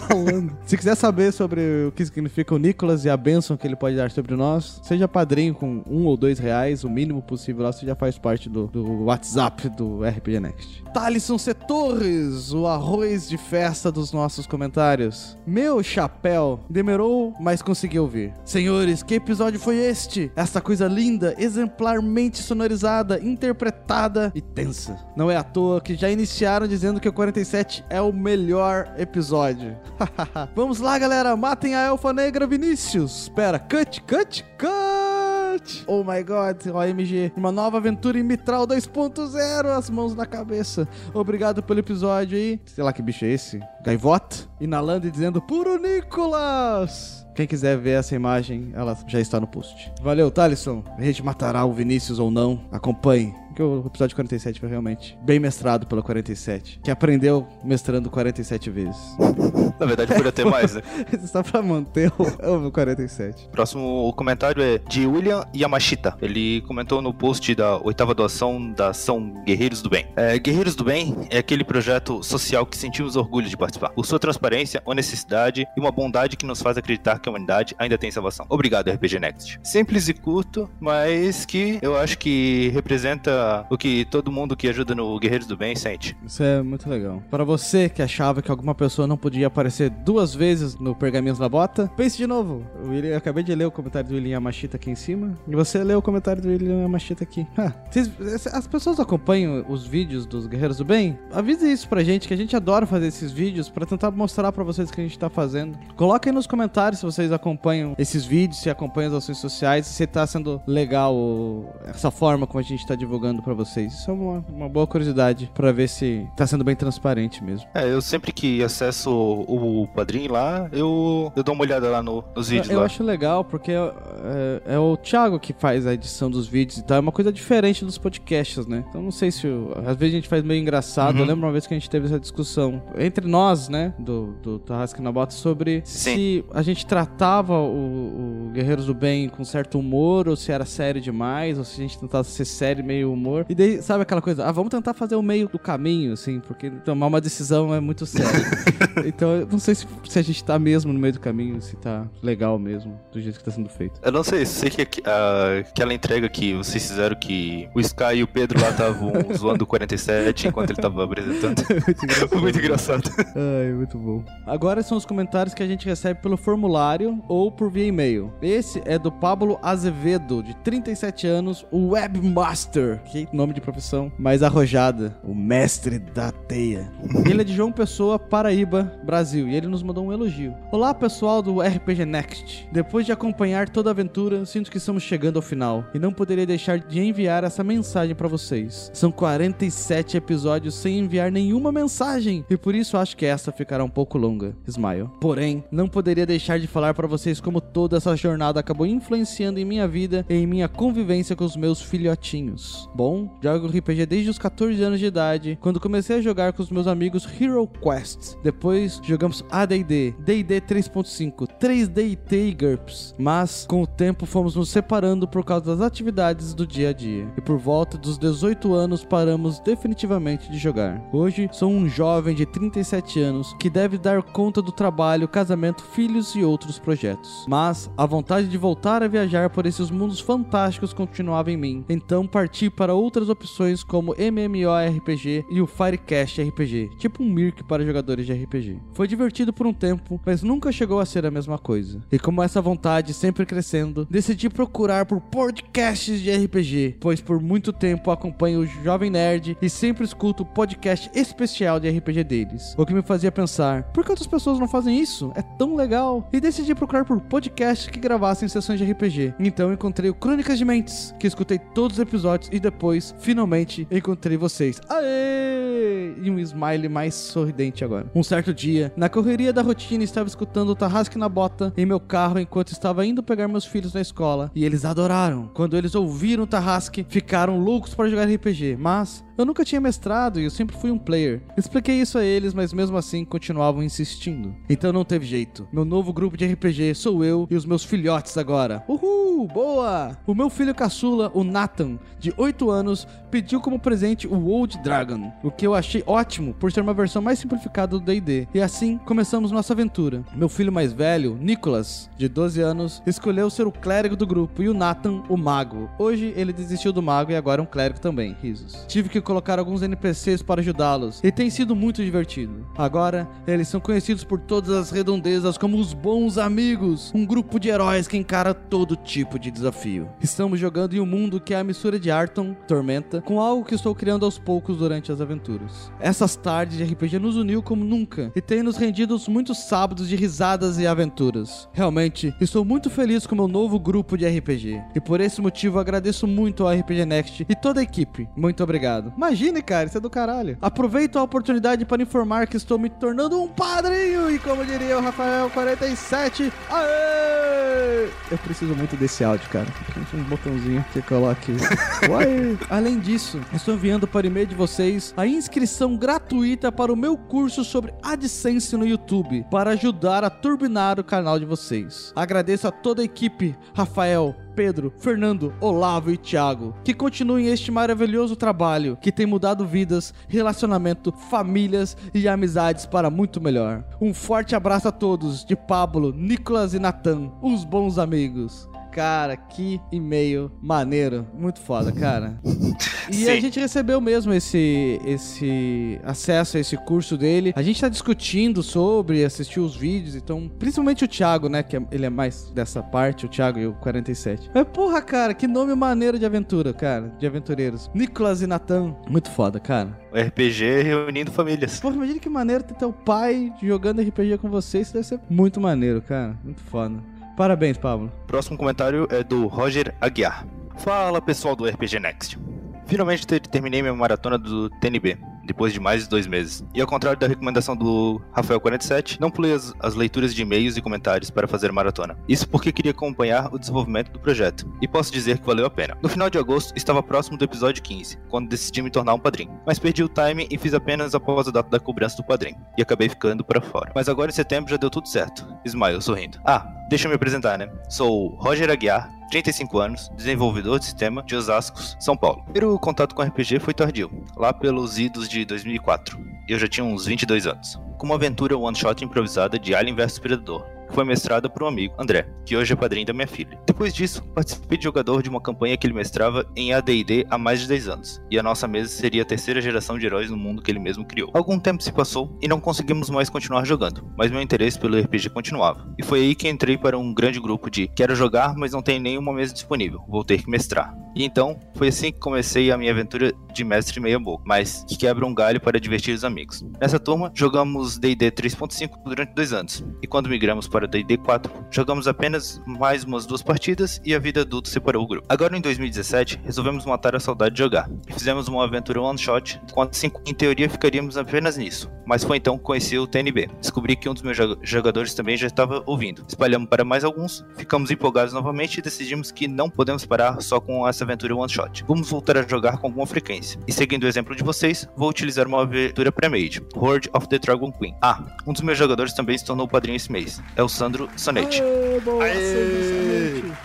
falando? 0.07 0.22
Se 0.65 0.77
quiser 0.77 0.95
saber 0.95 1.31
sobre 1.31 1.87
o 1.87 1.91
que 1.91 2.05
significa 2.05 2.55
o 2.55 2.57
Nicolas 2.57 3.05
e 3.05 3.09
a 3.09 3.17
bênção 3.17 3.57
que 3.57 3.67
ele 3.67 3.75
pode 3.75 3.95
dar 3.95 4.11
sobre 4.11 4.35
nós, 4.35 4.79
seja 4.83 5.07
padrinho 5.07 5.53
com 5.53 5.83
um 5.89 6.05
ou 6.05 6.17
dois 6.17 6.39
reais, 6.39 6.83
o 6.83 6.89
mínimo 6.89 7.21
possível 7.21 7.63
lá, 7.63 7.71
você 7.71 7.85
já 7.85 7.95
faz 7.95 8.17
parte 8.17 8.49
do, 8.49 8.67
do 8.67 9.03
WhatsApp 9.03 9.69
do 9.69 10.03
RPG 10.03 10.39
Next. 10.39 10.83
Thalisson 10.93 11.37
C. 11.37 11.53
Torres, 11.53 12.53
o 12.53 12.67
arroz 12.67 13.27
de 13.27 13.37
festa 13.37 13.91
dos 13.91 14.11
nossos 14.11 14.45
comentários. 14.45 15.37
Meu 15.45 15.81
chapéu 15.81 16.59
demorou, 16.69 17.33
mas 17.39 17.61
consegui 17.61 17.99
ouvir. 17.99 18.33
Senhores, 18.45 19.01
que 19.01 19.15
episódio 19.15 19.59
foi 19.59 19.77
este? 19.77 20.31
Essa 20.35 20.61
coisa 20.61 20.87
linda, 20.87 21.35
exemplarmente 21.37 22.37
sonorizada, 22.37 23.19
interpretada 23.19 24.31
e 24.35 24.41
tensa. 24.41 24.97
Não 25.15 25.31
é 25.31 25.35
à 25.35 25.43
toa 25.43 25.81
que 25.81 25.95
já 25.95 26.09
iniciaram 26.09 26.67
dizendo 26.67 26.99
que 26.99 27.09
o 27.09 27.13
47 27.13 27.83
é 27.89 28.01
o 28.01 28.13
melhor 28.13 28.93
episódio. 28.97 29.75
Vamos 30.55 30.79
lá, 30.79 30.97
galera, 30.97 31.35
matem 31.35 31.75
a 31.75 31.87
Elfa 31.87 32.13
Negra 32.13 32.45
Vinícius. 32.47 33.23
Espera, 33.23 33.59
cut, 33.59 34.01
cut, 34.01 34.45
cut. 34.57 35.83
Oh 35.87 36.03
my 36.03 36.23
god, 36.23 36.65
OMG. 36.73 37.31
Uma 37.35 37.51
nova 37.51 37.77
aventura 37.77 38.17
em 38.19 38.23
Mitral 38.23 38.67
2.0, 38.67 39.65
as 39.67 39.89
mãos 39.89 40.15
na 40.15 40.25
cabeça. 40.25 40.87
Obrigado 41.13 41.61
pelo 41.61 41.79
episódio 41.79 42.37
aí. 42.37 42.59
Sei 42.65 42.83
lá 42.83 42.91
que 42.91 43.01
bicho 43.01 43.25
é 43.25 43.29
esse. 43.29 43.59
Gaivota. 43.83 44.37
Inalando 44.59 45.07
e 45.07 45.11
dizendo 45.11 45.41
Puro 45.41 45.77
Nicolas. 45.77 47.23
Quem 47.35 47.47
quiser 47.47 47.77
ver 47.77 47.99
essa 47.99 48.15
imagem, 48.15 48.71
ela 48.75 48.95
já 49.07 49.19
está 49.19 49.39
no 49.39 49.47
post. 49.47 49.91
Valeu, 50.01 50.29
Thalisson. 50.29 50.83
A 50.97 51.01
gente 51.01 51.23
matará 51.23 51.65
o 51.65 51.73
Vinícius 51.73 52.19
ou 52.19 52.29
não. 52.29 52.63
Acompanhe. 52.71 53.33
Porque 53.53 53.61
o 53.61 53.85
episódio 53.85 54.15
47 54.15 54.59
foi 54.59 54.67
realmente 54.67 55.15
bem 55.21 55.39
mestrado 55.39 55.85
pelo 55.85 56.01
47. 56.01 56.79
Que 56.83 56.89
aprendeu 56.89 57.47
mestrando 57.63 58.09
47 58.09 58.71
vezes. 58.71 58.97
Na 59.79 59.85
verdade, 59.85 60.09
poderia 60.09 60.31
ter 60.31 60.43
mais, 60.43 60.73
né? 60.73 60.81
Só 61.27 61.43
pra 61.43 61.61
manter 61.61 62.11
o, 62.17 62.67
o 62.67 62.71
47. 62.71 63.49
Próximo 63.49 64.11
comentário 64.13 64.61
é 64.63 64.79
de 64.79 65.05
William 65.05 65.45
Yamashita. 65.55 66.17
Ele 66.19 66.61
comentou 66.61 66.99
no 66.99 67.13
post 67.13 67.53
da 67.53 67.77
oitava 67.77 68.15
doação 68.15 68.71
da 68.71 68.89
ação 68.89 69.43
Guerreiros 69.45 69.83
do 69.83 69.89
Bem. 69.89 70.07
É, 70.15 70.39
Guerreiros 70.39 70.75
do 70.75 70.83
Bem 70.83 71.15
é 71.29 71.37
aquele 71.37 71.63
projeto 71.63 72.23
social 72.23 72.65
que 72.65 72.75
sentimos 72.75 73.15
orgulho 73.15 73.47
de 73.47 73.55
participar. 73.55 73.89
Por 73.89 74.05
sua 74.05 74.17
transparência, 74.17 74.81
honestidade 74.83 75.67
e 75.77 75.79
uma 75.79 75.91
bondade 75.91 76.37
que 76.37 76.45
nos 76.45 76.59
faz 76.59 76.75
acreditar 76.75 77.19
que 77.19 77.29
a 77.29 77.31
humanidade 77.31 77.75
ainda 77.77 77.99
tem 77.99 78.09
salvação. 78.09 78.47
Obrigado, 78.49 78.89
RPG 78.89 79.19
Next. 79.19 79.59
Simples 79.63 80.07
e 80.07 80.13
curto, 80.15 80.67
mas 80.79 81.45
que 81.45 81.77
eu 81.83 81.95
acho 81.95 82.17
que 82.17 82.69
representa 82.73 83.42
o 83.69 83.77
que 83.77 84.05
todo 84.05 84.31
mundo 84.31 84.55
que 84.55 84.67
ajuda 84.67 84.93
no 84.95 85.17
Guerreiros 85.19 85.47
do 85.47 85.55
Bem 85.57 85.75
sente. 85.75 86.15
Isso 86.25 86.41
é 86.43 86.61
muito 86.61 86.89
legal. 86.89 87.21
Para 87.29 87.43
você 87.43 87.89
que 87.89 88.01
achava 88.01 88.41
que 88.41 88.51
alguma 88.51 88.73
pessoa 88.75 89.07
não 89.07 89.17
podia 89.17 89.47
aparecer 89.47 89.89
duas 89.89 90.33
vezes 90.33 90.75
no 90.77 90.95
Pergaminhos 90.95 91.39
na 91.39 91.47
Bota, 91.49 91.91
pense 91.95 92.17
de 92.17 92.27
novo. 92.27 92.63
Eu 93.03 93.17
acabei 93.17 93.43
de 93.43 93.53
ler 93.55 93.65
o 93.65 93.71
comentário 93.71 94.09
do 94.09 94.15
William 94.15 94.33
Yamashita 94.35 94.77
aqui 94.77 94.89
em 94.91 94.95
cima, 94.95 95.37
e 95.47 95.55
você 95.55 95.83
leu 95.83 95.99
o 95.99 96.01
comentário 96.01 96.41
do 96.41 96.49
William 96.49 96.81
Yamashita 96.83 97.23
aqui. 97.23 97.45
Ah, 97.57 97.71
vocês- 97.91 98.11
as 98.53 98.67
pessoas 98.67 98.99
acompanham 98.99 99.65
os 99.69 99.85
vídeos 99.85 100.25
dos 100.25 100.45
Guerreiros 100.47 100.77
do 100.77 100.85
Bem? 100.85 101.17
Avise 101.31 101.71
isso 101.71 101.87
pra 101.87 102.03
gente, 102.03 102.27
que 102.27 102.33
a 102.33 102.37
gente 102.37 102.55
adora 102.55 102.85
fazer 102.85 103.07
esses 103.07 103.31
vídeos 103.31 103.69
pra 103.69 103.85
tentar 103.85 104.11
mostrar 104.11 104.51
pra 104.51 104.63
vocês 104.63 104.89
o 104.89 104.93
que 104.93 105.01
a 105.01 105.03
gente 105.03 105.17
tá 105.17 105.29
fazendo. 105.29 105.77
Coloquem 105.95 106.31
nos 106.33 106.45
comentários 106.47 106.99
se 106.99 107.05
vocês 107.05 107.31
acompanham 107.31 107.95
esses 107.97 108.25
vídeos, 108.25 108.59
se 108.59 108.69
acompanham 108.69 109.09
as 109.11 109.23
ações 109.23 109.37
sociais, 109.37 109.85
se 109.87 110.05
tá 110.07 110.25
sendo 110.27 110.61
legal 110.67 111.73
essa 111.85 112.11
forma 112.11 112.45
como 112.45 112.59
a 112.59 112.63
gente 112.63 112.85
tá 112.85 112.95
divulgando 112.95 113.32
pra 113.41 113.53
vocês. 113.53 113.93
Isso 113.93 114.11
é 114.11 114.13
uma, 114.13 114.45
uma 114.49 114.69
boa 114.69 114.85
curiosidade 114.85 115.49
pra 115.53 115.71
ver 115.71 115.87
se 115.87 116.27
tá 116.35 116.45
sendo 116.45 116.63
bem 116.63 116.75
transparente 116.75 117.43
mesmo. 117.43 117.67
É, 117.73 117.91
eu 117.91 118.01
sempre 118.01 118.31
que 118.31 118.63
acesso 118.63 119.09
o, 119.09 119.83
o 119.83 119.87
padrinho 119.87 120.31
lá, 120.33 120.67
eu, 120.71 121.31
eu 121.35 121.43
dou 121.43 121.53
uma 121.55 121.63
olhada 121.63 121.89
lá 121.89 122.01
no- 122.03 122.23
nos 122.35 122.49
vídeos 122.49 122.69
eu 122.69 122.79
lá. 122.79 122.85
acho 122.85 123.03
legal 123.03 123.43
porque 123.43 123.71
é, 123.71 124.61
é 124.75 124.79
o 124.79 124.95
Thiago 124.97 125.39
que 125.39 125.53
faz 125.53 125.85
a 125.87 125.93
edição 125.93 126.29
dos 126.29 126.47
vídeos 126.47 126.77
e 126.79 126.83
tal. 126.83 126.97
É 126.97 126.99
uma 126.99 127.11
coisa 127.11 127.31
diferente 127.31 127.83
dos 127.85 127.97
podcasts, 127.97 128.65
né? 128.67 128.83
Então 128.89 129.01
não 129.01 129.11
sei 129.11 129.31
se. 129.31 129.47
o- 129.47 129.71
às 129.85 129.95
vezes 129.97 130.13
a 130.13 130.17
gente 130.17 130.27
faz 130.29 130.43
meio 130.43 130.61
engraçado. 130.61 131.15
Uhum. 131.15 131.21
Eu 131.21 131.25
lembro 131.25 131.45
uma 131.45 131.51
vez 131.51 131.65
que 131.67 131.73
a 131.73 131.77
gente 131.77 131.89
teve 131.89 132.05
essa 132.05 132.19
discussão 132.19 132.81
entre 132.97 133.27
nós, 133.27 133.69
né? 133.69 133.93
Do, 133.99 134.35
do 134.41 134.59
Tarrasque 134.59 135.01
na 135.01 135.11
Bota 135.11 135.33
sobre 135.33 135.81
se 135.85 136.43
a 136.53 136.61
gente 136.61 136.85
tratava 136.85 137.57
o, 137.59 138.47
o 138.47 138.51
Guerreiros 138.53 138.85
do 138.85 138.93
Bem 138.93 139.29
com 139.29 139.43
certo 139.43 139.79
humor 139.79 140.27
ou 140.27 140.35
se 140.35 140.51
era 140.51 140.65
sério 140.65 141.01
demais, 141.01 141.57
ou 141.57 141.63
se 141.63 141.79
a 141.79 141.83
gente 141.83 141.97
tentava 141.99 142.23
ser 142.23 142.45
sério 142.45 142.83
meio 142.83 143.15
humor. 143.23 143.45
E 143.47 143.55
daí, 143.55 143.81
sabe 143.81 144.03
aquela 144.03 144.21
coisa? 144.21 144.45
Ah, 144.45 144.51
vamos 144.51 144.69
tentar 144.69 144.93
fazer 144.93 145.15
o 145.15 145.21
meio 145.21 145.47
do 145.47 145.57
caminho, 145.57 146.13
assim, 146.13 146.39
porque 146.39 146.69
tomar 146.69 147.07
uma 147.07 147.21
decisão 147.21 147.73
é 147.73 147.79
muito 147.79 148.05
sério. 148.05 148.45
então 149.05 149.31
eu 149.31 149.47
não 149.47 149.59
sei 149.59 149.75
se, 149.75 149.87
se 150.09 150.19
a 150.19 150.21
gente 150.21 150.43
tá 150.43 150.59
mesmo 150.59 150.91
no 150.91 150.99
meio 150.99 151.13
do 151.13 151.19
caminho, 151.19 151.61
se 151.61 151.75
tá 151.77 152.07
legal 152.21 152.59
mesmo, 152.59 152.99
do 153.11 153.21
jeito 153.21 153.39
que 153.39 153.45
tá 153.45 153.51
sendo 153.51 153.69
feito. 153.69 153.99
Eu 154.03 154.11
não 154.11 154.23
sei, 154.23 154.45
sei 154.45 154.69
que 154.69 155.01
ah, 155.05 155.59
aquela 155.59 155.93
entrega 155.93 156.27
que 156.27 156.53
vocês 156.53 156.87
fizeram 156.87 157.15
que 157.15 157.69
o 157.73 157.79
Sky 157.79 158.15
e 158.15 158.23
o 158.23 158.27
Pedro 158.27 158.59
lá 158.61 158.69
estavam 158.69 159.13
zoando 159.35 159.63
o 159.63 159.67
47 159.67 160.47
enquanto 160.47 160.71
ele 160.71 160.81
tava 160.81 161.03
apresentando. 161.03 161.63
Foi 162.29 162.41
muito 162.41 162.59
engraçado. 162.59 163.09
Ai, 163.35 163.71
muito 163.73 163.97
bom. 163.97 164.23
Agora 164.45 164.83
são 164.83 164.97
os 164.97 165.05
comentários 165.05 165.53
que 165.53 165.63
a 165.63 165.67
gente 165.67 165.85
recebe 165.85 166.21
pelo 166.21 166.37
formulário 166.37 167.23
ou 167.27 167.51
por 167.51 167.69
via 167.69 167.85
e-mail. 167.85 168.33
Esse 168.41 168.81
é 168.85 168.97
do 168.97 169.11
Pablo 169.11 169.59
Azevedo, 169.61 170.41
de 170.43 170.55
37 170.57 171.27
anos, 171.27 171.65
o 171.71 171.89
Webmaster. 171.89 173.01
Que 173.13 173.27
nome 173.31 173.53
de 173.53 173.61
profissão 173.61 174.11
mais 174.17 174.41
arrojada. 174.41 175.15
O 175.23 175.35
mestre 175.35 175.99
da 175.99 176.31
teia. 176.31 176.91
ele 177.29 177.41
é 177.41 177.43
de 177.43 177.53
João 177.53 177.71
Pessoa, 177.71 178.17
Paraíba, 178.17 178.91
Brasil. 179.05 179.47
E 179.47 179.55
ele 179.55 179.67
nos 179.67 179.83
mandou 179.83 180.07
um 180.07 180.11
elogio. 180.11 180.55
Olá, 180.71 180.95
pessoal 180.95 181.39
do 181.39 181.61
RPG 181.61 182.05
Next. 182.05 182.67
Depois 182.71 183.05
de 183.05 183.11
acompanhar 183.11 183.69
toda 183.69 183.91
a 183.91 183.91
aventura, 183.91 184.47
sinto 184.47 184.71
que 184.71 184.79
estamos 184.79 185.03
chegando 185.03 185.35
ao 185.35 185.43
final. 185.43 185.85
E 185.93 185.99
não 185.99 186.11
poderia 186.11 186.47
deixar 186.47 186.79
de 186.79 187.01
enviar 187.01 187.43
essa 187.43 187.63
mensagem 187.63 188.15
pra 188.15 188.27
vocês. 188.27 188.89
São 188.95 189.11
47 189.11 190.17
episódios 190.17 190.73
sem 190.73 190.97
enviar 190.97 191.31
nenhuma 191.31 191.71
mensagem. 191.71 192.43
E 192.49 192.57
por 192.57 192.73
isso 192.73 192.97
acho 192.97 193.15
que 193.15 193.27
essa 193.27 193.51
ficará 193.51 193.83
um 193.83 193.89
pouco 193.89 194.17
longa. 194.17 194.57
Smile. 194.65 195.07
Porém, 195.21 195.63
não 195.71 195.87
poderia 195.87 196.25
deixar 196.25 196.59
de 196.59 196.65
falar 196.65 196.95
pra 196.95 197.05
vocês 197.05 197.39
como 197.39 197.61
toda 197.61 197.97
essa 197.97 198.15
jornada 198.15 198.59
acabou 198.59 198.87
influenciando 198.87 199.59
em 199.59 199.65
minha 199.65 199.87
vida 199.87 200.25
e 200.27 200.33
em 200.33 200.47
minha 200.47 200.67
convivência 200.67 201.35
com 201.35 201.45
os 201.45 201.55
meus 201.55 201.79
filhotinhos. 201.79 202.89
Bom, 202.95 203.02
jogo 203.41 203.67
RPG 203.67 204.05
desde 204.05 204.29
os 204.29 204.37
14 204.37 204.81
anos 204.81 204.99
de 204.99 205.05
idade, 205.05 205.57
quando 205.61 205.79
comecei 205.79 206.17
a 206.17 206.21
jogar 206.21 206.53
com 206.53 206.61
os 206.61 206.69
meus 206.69 206.87
amigos 206.87 207.27
Hero 207.39 207.67
Quest. 207.67 208.35
Depois 208.43 209.01
jogamos 209.03 209.43
AD&D, 209.51 210.15
D&D 210.19 210.61
3.5, 210.61 211.47
3D 211.59 212.11
e 212.11 212.15
T 212.15 212.47
e 212.47 212.53
GURPS. 212.53 213.15
Mas 213.17 213.65
com 213.67 213.81
o 213.81 213.87
tempo 213.87 214.25
fomos 214.25 214.55
nos 214.55 214.69
separando 214.69 215.27
por 215.27 215.43
causa 215.43 215.75
das 215.75 215.81
atividades 215.81 216.53
do 216.53 216.65
dia 216.65 216.89
a 216.89 216.93
dia. 216.93 217.31
E 217.37 217.41
por 217.41 217.57
volta 217.57 217.97
dos 217.97 218.17
18 218.17 218.73
anos 218.73 219.03
paramos 219.03 219.59
definitivamente 219.59 220.49
de 220.49 220.57
jogar. 220.57 221.01
Hoje 221.11 221.49
sou 221.51 221.69
um 221.69 221.87
jovem 221.87 222.35
de 222.35 222.45
37 222.45 223.19
anos 223.19 223.53
que 223.59 223.69
deve 223.69 223.97
dar 223.97 224.21
conta 224.21 224.61
do 224.61 224.71
trabalho, 224.71 225.27
casamento, 225.27 225.83
filhos 225.83 226.35
e 226.35 226.43
outros 226.43 226.79
projetos. 226.79 227.45
Mas 227.47 227.89
a 227.97 228.05
vontade 228.05 228.47
de 228.47 228.57
voltar 228.57 229.03
a 229.03 229.07
viajar 229.07 229.49
por 229.49 229.65
esses 229.65 229.89
mundos 229.89 230.19
fantásticos 230.19 230.93
continuava 230.93 231.51
em 231.51 231.57
mim. 231.57 231.85
Então 231.89 232.27
parti 232.27 232.69
para 232.69 232.92
outras 232.93 233.29
opções 233.29 233.83
como 233.83 234.15
MMORPG 234.17 235.45
e 235.49 235.61
o 235.61 235.67
Firecast 235.67 236.41
RPG, 236.41 236.91
tipo 236.97 237.23
um 237.23 237.29
Mirk 237.29 237.63
para 237.63 237.85
jogadores 237.85 238.25
de 238.25 238.33
RPG. 238.33 238.79
Foi 238.93 239.07
divertido 239.07 239.51
por 239.53 239.67
um 239.67 239.73
tempo, 239.73 240.19
mas 240.25 240.43
nunca 240.43 240.71
chegou 240.71 240.99
a 240.99 241.05
ser 241.05 241.25
a 241.25 241.31
mesma 241.31 241.57
coisa. 241.57 242.01
E 242.11 242.19
como 242.19 242.41
essa 242.41 242.61
vontade 242.61 243.13
sempre 243.13 243.45
crescendo, 243.45 244.07
decidi 244.09 244.49
procurar 244.49 245.05
por 245.05 245.19
podcasts 245.19 246.21
de 246.21 246.31
RPG, 246.31 246.97
pois 246.99 247.21
por 247.21 247.41
muito 247.41 247.71
tempo 247.73 248.11
acompanho 248.11 248.61
o 248.61 248.65
Jovem 248.65 249.09
Nerd 249.09 249.57
e 249.61 249.69
sempre 249.69 250.05
escuto 250.05 250.43
o 250.43 250.45
podcast 250.45 251.09
especial 251.13 251.79
de 251.79 251.89
RPG 251.89 252.23
deles. 252.23 252.75
O 252.77 252.85
que 252.85 252.93
me 252.93 253.01
fazia 253.01 253.31
pensar, 253.31 253.83
por 253.91 254.03
que 254.03 254.11
outras 254.11 254.27
pessoas 254.27 254.59
não 254.59 254.67
fazem 254.67 254.99
isso? 254.99 255.31
É 255.35 255.41
tão 255.41 255.75
legal. 255.75 256.27
E 256.31 256.39
decidi 256.39 256.75
procurar 256.75 257.05
por 257.05 257.19
podcasts 257.21 257.87
que 257.87 257.99
gravassem 257.99 258.47
sessões 258.47 258.79
de 258.79 258.85
RPG. 258.85 259.35
Então 259.39 259.73
encontrei 259.73 260.09
o 260.09 260.13
Crônicas 260.13 260.57
de 260.57 260.65
Mentes, 260.65 261.13
que 261.19 261.27
escutei 261.27 261.59
todos 261.59 261.97
os 261.97 262.01
episódios 262.01 262.49
e 262.51 262.59
depois, 262.59 262.82
finalmente, 263.19 263.87
encontrei 263.91 264.37
vocês. 264.37 264.79
Aê! 264.89 266.13
E 266.21 266.29
um 266.29 266.39
smile 266.39 266.87
mais 266.87 267.13
sorridente 267.13 267.83
agora. 267.83 268.09
Um 268.15 268.23
certo 268.23 268.53
dia, 268.53 268.93
na 268.95 269.09
correria 269.09 269.51
da 269.51 269.61
rotina, 269.61 270.03
estava 270.03 270.27
escutando 270.27 270.69
o 270.69 270.75
Tarrasque 270.75 271.17
na 271.17 271.27
Bota 271.27 271.73
em 271.77 271.85
meu 271.85 271.99
carro 271.99 272.39
enquanto 272.39 272.71
estava 272.71 273.05
indo 273.05 273.23
pegar 273.23 273.47
meus 273.47 273.65
filhos 273.65 273.93
na 273.93 274.01
escola. 274.01 274.51
E 274.55 274.63
eles 274.63 274.85
adoraram. 274.85 275.49
Quando 275.53 275.77
eles 275.77 275.95
ouviram 275.95 276.43
o 276.43 276.47
Tarrasque, 276.47 277.05
ficaram 277.09 277.59
loucos 277.59 277.93
para 277.93 278.09
jogar 278.09 278.25
RPG. 278.25 278.77
Mas 278.79 279.23
eu 279.37 279.45
nunca 279.45 279.65
tinha 279.65 279.81
mestrado 279.81 280.39
e 280.39 280.43
eu 280.43 280.49
sempre 280.49 280.77
fui 280.77 280.91
um 280.91 280.97
player. 280.97 281.41
Expliquei 281.57 281.95
isso 281.95 282.17
a 282.17 282.23
eles, 282.23 282.53
mas 282.53 282.73
mesmo 282.73 282.97
assim 282.97 283.25
continuavam 283.25 283.83
insistindo. 283.83 284.55
Então 284.69 284.93
não 284.93 285.03
teve 285.03 285.25
jeito. 285.25 285.67
Meu 285.71 285.83
novo 285.83 286.13
grupo 286.13 286.37
de 286.37 286.45
RPG 286.45 286.95
sou 286.95 287.23
eu 287.23 287.47
e 287.49 287.55
os 287.55 287.65
meus 287.65 287.83
filhotes 287.83 288.37
agora. 288.37 288.83
Uhul, 288.87 289.47
boa! 289.47 290.17
O 290.27 290.35
meu 290.35 290.49
filho 290.49 290.75
caçula, 290.75 291.31
o 291.33 291.43
Nathan, 291.43 291.97
de 292.19 292.33
8 292.37 292.69
anos, 292.69 293.07
pediu 293.31 293.59
como 293.59 293.79
presente 293.79 294.27
o 294.27 294.45
Old 294.45 294.77
Dragon, 294.83 295.31
o 295.43 295.49
que 295.49 295.65
eu 295.65 295.73
achei 295.73 296.03
ótimo 296.05 296.53
por 296.53 296.71
ser 296.71 296.81
uma 296.81 296.93
versão 296.93 297.21
mais 297.21 297.39
simplificada 297.39 297.97
do 297.97 298.05
D&D. 298.05 298.47
E 298.53 298.61
assim 298.61 298.97
começamos 298.99 299.51
nossa 299.51 299.73
aventura. 299.73 300.23
Meu 300.35 300.47
filho 300.47 300.71
mais 300.71 300.93
velho, 300.93 301.37
Nicholas, 301.41 302.09
de 302.17 302.27
12 302.27 302.61
anos, 302.61 303.01
escolheu 303.07 303.49
ser 303.49 303.65
o 303.65 303.71
clérigo 303.71 304.15
do 304.15 304.27
grupo 304.27 304.61
e 304.61 304.69
o 304.69 304.73
Nathan, 304.73 305.23
o 305.27 305.35
mago. 305.35 305.89
Hoje 305.97 306.33
ele 306.35 306.53
desistiu 306.53 306.93
do 306.93 307.01
mago 307.01 307.31
e 307.31 307.35
agora 307.35 307.61
é 307.61 307.63
um 307.63 307.67
clérigo 307.67 307.99
também, 307.99 308.35
risos. 308.41 308.85
Tive 308.87 309.09
que 309.09 309.22
colocar 309.23 309.57
alguns 309.57 309.81
NPCs 309.81 310.41
para 310.41 310.61
ajudá-los 310.61 311.19
e 311.23 311.31
tem 311.31 311.49
sido 311.49 311.75
muito 311.75 312.03
divertido. 312.03 312.65
Agora, 312.77 313.27
eles 313.47 313.67
são 313.67 313.79
conhecidos 313.79 314.23
por 314.23 314.39
todas 314.39 314.69
as 314.71 314.91
redondezas 314.91 315.57
como 315.57 315.77
os 315.77 315.93
bons 315.93 316.37
amigos, 316.37 317.11
um 317.15 317.25
grupo 317.25 317.59
de 317.59 317.69
heróis 317.69 318.07
que 318.07 318.17
encara 318.17 318.53
todo 318.53 318.95
tipo 318.95 319.39
de 319.39 319.49
desafio. 319.49 320.09
Estamos 320.21 320.59
jogando 320.59 320.95
em 320.95 320.99
um 320.99 321.05
mundo 321.05 321.39
que 321.39 321.53
é 321.53 321.59
a 321.59 321.63
mistura 321.63 321.99
de 321.99 322.11
Arton, 322.11 322.53
Tormenta, 322.67 323.21
com 323.21 323.39
algo 323.39 323.65
que 323.65 323.75
estou 323.75 323.95
criando 323.95 324.25
aos 324.25 324.37
poucos 324.37 324.77
durante 324.77 325.11
as 325.11 325.21
aventuras. 325.21 325.91
Essas 325.99 326.35
tardes 326.35 326.77
de 326.77 326.83
RPG 326.83 327.19
nos 327.19 327.35
uniu 327.35 327.63
como 327.63 327.83
nunca 327.83 328.31
e 328.35 328.41
tem 328.41 328.61
nos 328.61 328.77
rendido 328.77 329.13
muitos 329.27 329.59
sábados 329.59 330.09
de 330.09 330.15
risadas 330.15 330.77
e 330.79 330.87
aventuras. 330.87 331.69
Realmente, 331.71 332.33
estou 332.41 332.65
muito 332.65 332.89
feliz 332.89 333.25
com 333.25 333.35
meu 333.35 333.47
novo 333.47 333.79
grupo 333.79 334.17
de 334.17 334.27
RPG 334.27 334.81
e 334.95 334.99
por 334.99 335.21
esse 335.21 335.41
motivo 335.41 335.79
agradeço 335.79 336.27
muito 336.27 336.65
ao 336.65 336.73
RPG 336.73 337.05
Next 337.05 337.45
e 337.47 337.55
toda 337.55 337.79
a 337.79 337.83
equipe. 337.83 338.27
Muito 338.35 338.63
obrigado. 338.63 339.12
Imagine, 339.15 339.61
cara, 339.61 339.87
isso 339.87 339.97
é 339.97 340.01
do 340.01 340.09
caralho. 340.09 340.57
Aproveito 340.61 341.17
a 341.17 341.23
oportunidade 341.23 341.85
para 341.85 342.01
informar 342.01 342.47
que 342.47 342.57
estou 342.57 342.77
me 342.79 342.89
tornando 342.89 343.41
um 343.41 343.47
padrinho 343.47 344.29
e 344.29 344.39
como 344.39 344.65
diria 344.65 344.97
o 344.97 345.01
Rafael 345.01 345.49
47, 345.49 346.51
aê! 346.69 348.09
Eu 348.31 348.37
preciso 348.39 348.75
muito 348.75 348.95
desse 348.95 349.23
áudio, 349.23 349.49
cara. 349.49 349.67
Tem 349.93 350.19
um 350.19 350.23
botãozinho 350.23 350.83
que 350.91 351.01
coloque. 351.01 351.53
Uai! 352.09 352.57
Além 352.69 352.99
disso, 352.99 353.39
estou 353.53 353.73
enviando 353.73 354.07
para 354.07 354.25
o 354.25 354.29
e-mail 354.29 354.47
de 354.47 354.55
vocês 354.55 355.13
a 355.15 355.25
inscrição 355.25 355.95
gratuita 355.95 356.71
para 356.71 356.91
o 356.91 356.95
meu 356.95 357.17
curso 357.17 357.63
sobre 357.63 357.93
AdSense 358.01 358.75
no 358.75 358.85
YouTube, 358.85 359.45
para 359.49 359.71
ajudar 359.71 360.23
a 360.23 360.29
turbinar 360.29 360.99
o 360.99 361.03
canal 361.03 361.39
de 361.39 361.45
vocês. 361.45 362.11
Agradeço 362.15 362.67
a 362.67 362.71
toda 362.71 363.01
a 363.01 363.05
equipe, 363.05 363.55
Rafael, 363.73 364.35
Pedro, 364.55 364.93
Fernando, 364.97 365.53
Olavo 365.59 366.11
e 366.11 366.17
Thiago, 366.17 366.75
que 366.83 366.93
continuem 366.93 367.47
este 367.47 367.71
maravilhoso 367.71 368.35
trabalho 368.35 368.97
que 369.01 369.11
tem 369.11 369.25
mudado 369.25 369.65
vidas, 369.65 370.13
relacionamento, 370.27 371.11
famílias 371.11 371.97
e 372.13 372.27
amizades 372.27 372.85
para 372.85 373.09
muito 373.09 373.41
melhor. 373.41 373.83
Um 373.99 374.13
forte 374.13 374.55
abraço 374.55 374.87
a 374.87 374.91
todos 374.91 375.43
de 375.43 375.55
Pablo, 375.55 376.13
Nicolas 376.15 376.73
e 376.73 376.79
Natan, 376.79 377.31
os 377.41 377.63
bons 377.63 377.97
amigos. 377.97 378.69
Cara, 378.93 379.35
que 379.35 379.81
e-mail 379.91 380.51
maneiro. 380.61 381.25
Muito 381.33 381.59
foda, 381.59 381.91
cara. 381.91 382.39
E 383.09 383.15
Sim. 383.15 383.29
a 383.31 383.35
gente 383.39 383.59
recebeu 383.59 383.99
mesmo 383.99 384.33
esse, 384.33 384.97
esse 385.05 385.99
acesso 386.05 386.55
a 386.55 386.59
esse 386.61 386.77
curso 386.77 387.17
dele. 387.17 387.51
A 387.53 387.61
gente 387.61 387.79
tá 387.81 387.89
discutindo 387.89 388.63
sobre, 388.63 389.25
assistiu 389.25 389.65
os 389.65 389.75
vídeos, 389.75 390.15
então, 390.15 390.49
principalmente 390.57 391.03
o 391.03 391.07
Thiago, 391.07 391.49
né, 391.49 391.61
que 391.63 391.75
é- 391.75 391.85
ele 391.91 392.05
é 392.05 392.09
mais 392.09 392.49
dessa 392.51 392.81
parte, 392.81 393.25
o 393.25 393.29
Thiago 393.29 393.59
e 393.59 393.67
o 393.67 393.73
47. 393.73 394.49
Mas 394.55 394.65
porra, 394.69 395.01
cara, 395.01 395.33
que 395.33 395.47
nome 395.47 395.75
maneiro 395.75 396.17
de 396.17 396.25
aventura, 396.25 396.73
cara, 396.73 397.13
de 397.19 397.27
aventureiros. 397.27 397.91
Nicolas 397.93 398.41
e 398.41 398.47
Nathan, 398.47 398.95
muito 399.09 399.29
foda, 399.29 399.59
cara. 399.59 399.99
O 400.13 400.17
RPG 400.17 400.83
reunindo 400.83 401.29
famílias. 401.31 401.81
Porra, 401.81 401.95
imagina 401.95 402.19
que 402.19 402.29
maneiro 402.29 402.63
ter 402.63 402.75
teu 402.75 402.93
pai 402.93 403.51
jogando 403.61 404.01
RPG 404.01 404.37
com 404.37 404.49
você, 404.49 404.79
isso 404.79 404.93
deve 404.93 405.05
ser 405.05 405.19
muito 405.29 405.59
maneiro, 405.59 406.01
cara, 406.01 406.37
muito 406.41 406.61
foda. 406.61 406.95
Parabéns, 407.35 407.77
Pablo. 407.77 408.11
Próximo 408.27 408.57
comentário 408.57 409.07
é 409.09 409.23
do 409.23 409.47
Roger 409.47 409.93
Aguiar. 409.99 410.45
Fala 410.77 411.21
pessoal 411.21 411.55
do 411.55 411.65
RPG 411.67 411.99
Next. 411.99 412.37
Finalmente 412.85 413.25
ter- 413.25 413.39
terminei 413.41 413.81
minha 413.81 413.93
maratona 413.93 414.37
do 414.37 414.69
TNB, 414.69 415.17
depois 415.43 415.73
de 415.73 415.79
mais 415.79 416.03
de 416.03 416.09
dois 416.09 416.27
meses. 416.27 416.63
E 416.73 416.81
ao 416.81 416.87
contrário 416.87 417.19
da 417.19 417.27
recomendação 417.27 417.75
do 417.75 418.21
Rafael47, 418.35 419.19
não 419.19 419.31
pulei 419.31 419.53
as, 419.53 419.73
as 419.79 419.95
leituras 419.95 420.33
de 420.33 420.41
e-mails 420.41 420.77
e 420.77 420.81
comentários 420.81 421.29
para 421.29 421.47
fazer 421.47 421.71
maratona. 421.71 422.17
Isso 422.27 422.47
porque 422.47 422.71
queria 422.71 422.91
acompanhar 422.91 423.53
o 423.53 423.59
desenvolvimento 423.59 424.11
do 424.11 424.19
projeto, 424.19 424.71
e 424.81 424.87
posso 424.87 425.11
dizer 425.11 425.39
que 425.39 425.45
valeu 425.45 425.65
a 425.65 425.69
pena. 425.69 425.97
No 426.01 426.09
final 426.09 426.29
de 426.29 426.37
agosto, 426.37 426.73
estava 426.75 427.03
próximo 427.03 427.37
do 427.37 427.45
episódio 427.45 427.83
15, 427.83 428.17
quando 428.29 428.49
decidi 428.49 428.81
me 428.81 428.89
tornar 428.89 429.13
um 429.13 429.19
padrinho. 429.19 429.59
Mas 429.65 429.79
perdi 429.79 430.03
o 430.03 430.09
timing 430.09 430.47
e 430.49 430.57
fiz 430.57 430.73
apenas 430.73 431.15
após 431.15 431.47
a 431.47 431.51
data 431.51 431.69
da 431.69 431.79
cobrança 431.79 432.17
do 432.17 432.23
padrinho, 432.23 432.57
e 432.77 432.81
acabei 432.81 433.09
ficando 433.09 433.43
para 433.43 433.61
fora. 433.61 433.91
Mas 433.95 434.09
agora 434.09 434.29
em 434.29 434.33
setembro 434.33 434.69
já 434.69 434.77
deu 434.77 434.89
tudo 434.89 435.07
certo. 435.07 435.45
Smile 435.65 436.01
sorrindo. 436.01 436.39
Ah, 436.45 436.65
deixa 436.89 437.07
eu 437.07 437.09
me 437.09 437.15
apresentar, 437.15 437.57
né? 437.57 437.69
Sou 437.89 438.35
Roger 438.35 438.69
Aguiar, 438.69 439.09
35 439.33 439.79
anos, 439.79 440.11
desenvolvedor 440.15 440.77
de 440.77 440.85
sistema 440.85 441.23
de 441.23 441.35
Osasco, 441.35 441.81
São 441.99 442.15
Paulo. 442.15 442.43
Primeiro 442.43 442.77
contato 442.77 443.15
com 443.15 443.23
RPG 443.23 443.59
foi 443.59 443.73
tardio, 443.73 444.11
lá 444.37 444.53
pelos 444.53 444.99
idos 444.99 445.27
de 445.27 445.43
2004. 445.43 446.23
Eu 446.47 446.59
já 446.59 446.67
tinha 446.67 446.85
uns 446.85 447.07
22 447.07 447.47
anos. 447.47 447.79
Com 447.97 448.05
uma 448.05 448.13
aventura 448.13 448.55
one-shot 448.55 449.03
improvisada 449.03 449.57
de 449.57 449.73
Alien 449.73 449.95
vs 449.95 450.19
Predador, 450.19 450.67
foi 450.91 451.03
mestrada 451.03 451.49
por 451.49 451.63
um 451.63 451.67
amigo, 451.67 451.93
André, 451.97 452.27
que 452.45 452.55
hoje 452.55 452.73
é 452.73 452.75
padrinho 452.75 453.05
da 453.05 453.13
minha 453.13 453.27
filha. 453.27 453.59
Depois 453.65 453.93
disso, 453.93 454.23
participei 454.33 454.77
de 454.77 454.83
jogador 454.83 455.23
de 455.23 455.29
uma 455.29 455.41
campanha 455.41 455.77
que 455.77 455.87
ele 455.87 455.93
mestrava 455.93 456.45
em 456.55 456.73
AD&D 456.73 457.25
há 457.29 457.37
mais 457.37 457.61
de 457.61 457.67
10 457.67 457.87
anos, 457.87 458.21
e 458.29 458.37
a 458.37 458.43
nossa 458.43 458.67
mesa 458.67 458.89
seria 458.89 459.23
a 459.23 459.25
terceira 459.25 459.61
geração 459.61 459.97
de 459.97 460.05
heróis 460.05 460.29
no 460.29 460.37
mundo 460.37 460.61
que 460.61 460.71
ele 460.71 460.79
mesmo 460.79 461.05
criou. 461.05 461.31
Algum 461.33 461.59
tempo 461.59 461.83
se 461.83 461.91
passou 461.91 462.37
e 462.41 462.47
não 462.47 462.59
conseguimos 462.59 463.09
mais 463.09 463.29
continuar 463.29 463.65
jogando, 463.65 464.05
mas 464.17 464.31
meu 464.31 464.41
interesse 464.41 464.79
pelo 464.79 464.99
RPG 464.99 465.29
continuava. 465.29 465.93
E 465.97 466.03
foi 466.03 466.21
aí 466.21 466.35
que 466.35 466.49
entrei 466.49 466.77
para 466.77 466.97
um 466.97 467.13
grande 467.13 467.39
grupo 467.39 467.69
de 467.69 467.87
quero 467.87 468.15
jogar, 468.15 468.55
mas 468.55 468.71
não 468.71 468.81
tem 468.81 468.99
nenhuma 468.99 469.33
mesa 469.33 469.53
disponível, 469.53 470.03
vou 470.07 470.23
ter 470.23 470.41
que 470.41 470.49
mestrar. 470.49 470.95
E 471.15 471.23
então, 471.23 471.59
foi 471.75 471.89
assim 471.89 472.11
que 472.11 472.19
comecei 472.19 472.71
a 472.71 472.77
minha 472.77 472.91
aventura 472.91 473.31
de 473.53 473.63
mestre 473.63 473.99
meia 473.99 474.19
boca, 474.19 474.43
mas 474.47 474.83
que 474.87 474.97
quebra 474.97 475.25
um 475.25 475.33
galho 475.33 475.61
para 475.61 475.79
divertir 475.79 476.13
os 476.13 476.23
amigos. 476.23 476.65
Nessa 476.81 476.99
turma, 476.99 477.31
jogamos 477.35 477.99
D&D 477.99 478.31
3.5 478.31 479.03
durante 479.05 479.33
dois 479.33 479.53
anos, 479.53 479.85
e 480.01 480.07
quando 480.07 480.27
migramos 480.27 480.67
para 480.67 480.82
D&D 480.87 481.17
4, 481.17 481.51
jogamos 481.71 482.07
apenas 482.07 482.61
mais 482.65 483.03
umas 483.03 483.25
duas 483.25 483.41
partidas 483.41 484.01
e 484.05 484.13
a 484.13 484.19
vida 484.19 484.41
adulta 484.41 484.69
separou 484.69 485.03
o 485.03 485.07
grupo. 485.07 485.25
Agora 485.29 485.57
em 485.57 485.61
2017, 485.61 486.39
resolvemos 486.43 486.85
matar 486.85 487.15
a 487.15 487.19
saudade 487.19 487.55
de 487.55 487.59
jogar, 487.61 487.89
e 488.07 488.13
fizemos 488.13 488.47
uma 488.47 488.63
aventura 488.63 489.01
one-shot, 489.01 489.59
quando 489.71 489.89
assim, 489.91 490.11
em 490.25 490.33
teoria 490.33 490.69
ficaríamos 490.69 491.17
apenas 491.17 491.57
nisso. 491.57 491.89
Mas 492.05 492.23
foi 492.23 492.37
então 492.37 492.57
que 492.57 492.63
conheci 492.63 492.97
o 492.97 493.07
TNB. 493.07 493.47
Descobri 493.61 493.95
que 493.95 494.09
um 494.09 494.13
dos 494.13 494.23
meus 494.23 494.35
jo- 494.37 494.57
jogadores 494.61 495.13
também 495.13 495.37
já 495.37 495.47
estava 495.47 495.81
ouvindo. 495.85 496.25
Espalhamos 496.27 496.67
para 496.67 496.83
mais 496.83 497.03
alguns, 497.03 497.45
ficamos 497.55 497.89
empolgados 497.91 498.33
novamente 498.33 498.77
e 498.77 498.81
decidimos 498.81 499.31
que 499.31 499.47
não 499.47 499.69
podemos 499.69 500.05
parar 500.05 500.41
só 500.41 500.59
com 500.59 500.87
essa 500.87 501.03
aventura 501.03 501.35
one 501.35 501.49
shot. 501.49 501.83
Vamos 501.87 502.09
voltar 502.09 502.37
a 502.37 502.41
jogar 502.47 502.77
com 502.77 502.87
alguma 502.87 503.05
frequência. 503.05 503.59
E 503.67 503.71
seguindo 503.71 504.03
o 504.03 504.07
exemplo 504.07 504.35
de 504.35 504.43
vocês, 504.43 504.87
vou 504.97 505.09
utilizar 505.09 505.47
uma 505.47 505.61
aventura 505.61 506.11
pré-made, 506.11 506.61
Horde 506.75 507.09
of 507.13 507.27
the 507.29 507.39
Dragon 507.39 507.71
Queen. 507.71 507.95
Ah, 508.01 508.21
um 508.45 508.51
dos 508.53 508.61
meus 508.61 508.77
jogadores 508.77 509.13
também 509.13 509.37
se 509.37 509.45
tornou 509.45 509.67
padrinho 509.67 509.95
esse 509.95 510.11
mês. 510.11 510.41
É 510.55 510.62
o 510.63 510.69
Sandro 510.69 511.09
Sonetti. 511.15 511.61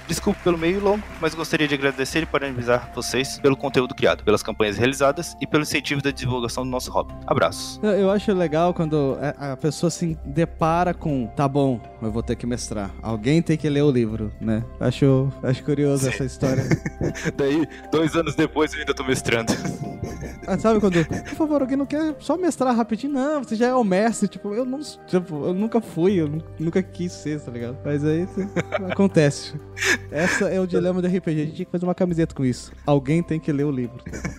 Desculpe 0.06 0.40
pelo 0.42 0.56
meio 0.58 0.80
longo, 0.80 1.02
mas 1.20 1.34
gostaria 1.34 1.68
de 1.68 1.74
agradecer 1.74 2.22
e 2.22 2.26
parabenizar 2.26 2.90
vocês 2.94 3.38
pelo 3.38 3.56
conteúdo 3.56 3.94
criado, 3.94 4.24
pelas 4.24 4.42
campanhas 4.42 4.76
realizadas 4.78 5.36
e 5.40 5.46
pelo 5.46 5.62
incentivo 5.62 6.00
da 6.02 6.10
divulgação 6.10 6.64
do 6.64 6.70
nosso 6.70 6.90
hobby. 6.90 7.12
Abraços. 7.26 7.78
Eu, 7.82 7.90
eu 7.90 8.10
acho 8.10 8.32
legal 8.32 8.72
quando 8.72 9.18
a, 9.38 9.52
a 9.52 9.56
pessoa 9.56 9.90
se 9.90 10.18
depara 10.24 10.94
com, 10.94 11.26
tá 11.36 11.46
bom, 11.46 11.80
eu 12.02 12.10
vou 12.10 12.22
ter 12.22 12.36
que 12.36 12.46
mestrar. 12.46 12.90
Alguém 13.02 13.42
tem 13.42 13.56
que 13.56 13.68
ler 13.68 13.82
o 13.82 13.90
livro, 13.90 14.32
né? 14.40 14.64
Acho, 14.80 15.30
acho 15.42 15.62
curioso 15.62 16.08
essa 16.08 16.24
história. 16.24 16.64
Daí, 17.36 17.66
dois 17.92 18.14
anos 18.16 18.34
depois, 18.34 18.72
eu 18.72 18.80
ainda 18.80 18.94
tô 18.94 19.04
mestrando. 19.04 19.52
Ah, 20.46 20.58
sabe 20.58 20.80
quando, 20.80 21.04
por 21.04 21.34
favor, 21.36 21.60
alguém 21.60 21.76
não 21.76 21.86
quer 21.86 22.14
só 22.18 22.36
mestrar 22.36 22.74
rapidinho? 22.74 23.12
Não, 23.12 23.42
você 23.44 23.54
já 23.56 23.66
é 23.68 23.74
o 23.74 23.84
mestre. 23.84 24.28
Tipo, 24.28 24.54
eu 24.54 24.64
não, 24.64 24.80
tipo, 25.06 25.46
eu 25.46 25.52
nunca 25.52 25.80
fui, 25.80 26.14
eu 26.20 26.28
nu- 26.28 26.42
nunca 26.58 26.82
quis 26.92 27.12
ser, 27.12 27.40
tá 27.40 27.50
ligado? 27.50 27.76
Mas 27.84 28.04
aí 28.04 28.26
acontece. 28.90 29.54
Essa 30.10 30.46
é 30.48 30.60
o 30.60 30.66
dilema 30.66 31.00
do 31.00 31.06
RPG. 31.08 31.28
A 31.28 31.44
gente 31.44 31.54
tinha 31.54 31.66
que 31.66 31.72
fazer 31.72 31.84
uma 31.84 31.94
camiseta 31.94 32.34
com 32.34 32.44
isso. 32.44 32.72
Alguém 32.86 33.22
tem 33.22 33.38
que 33.38 33.52
ler 33.52 33.64
o 33.64 33.70
livro. 33.70 33.98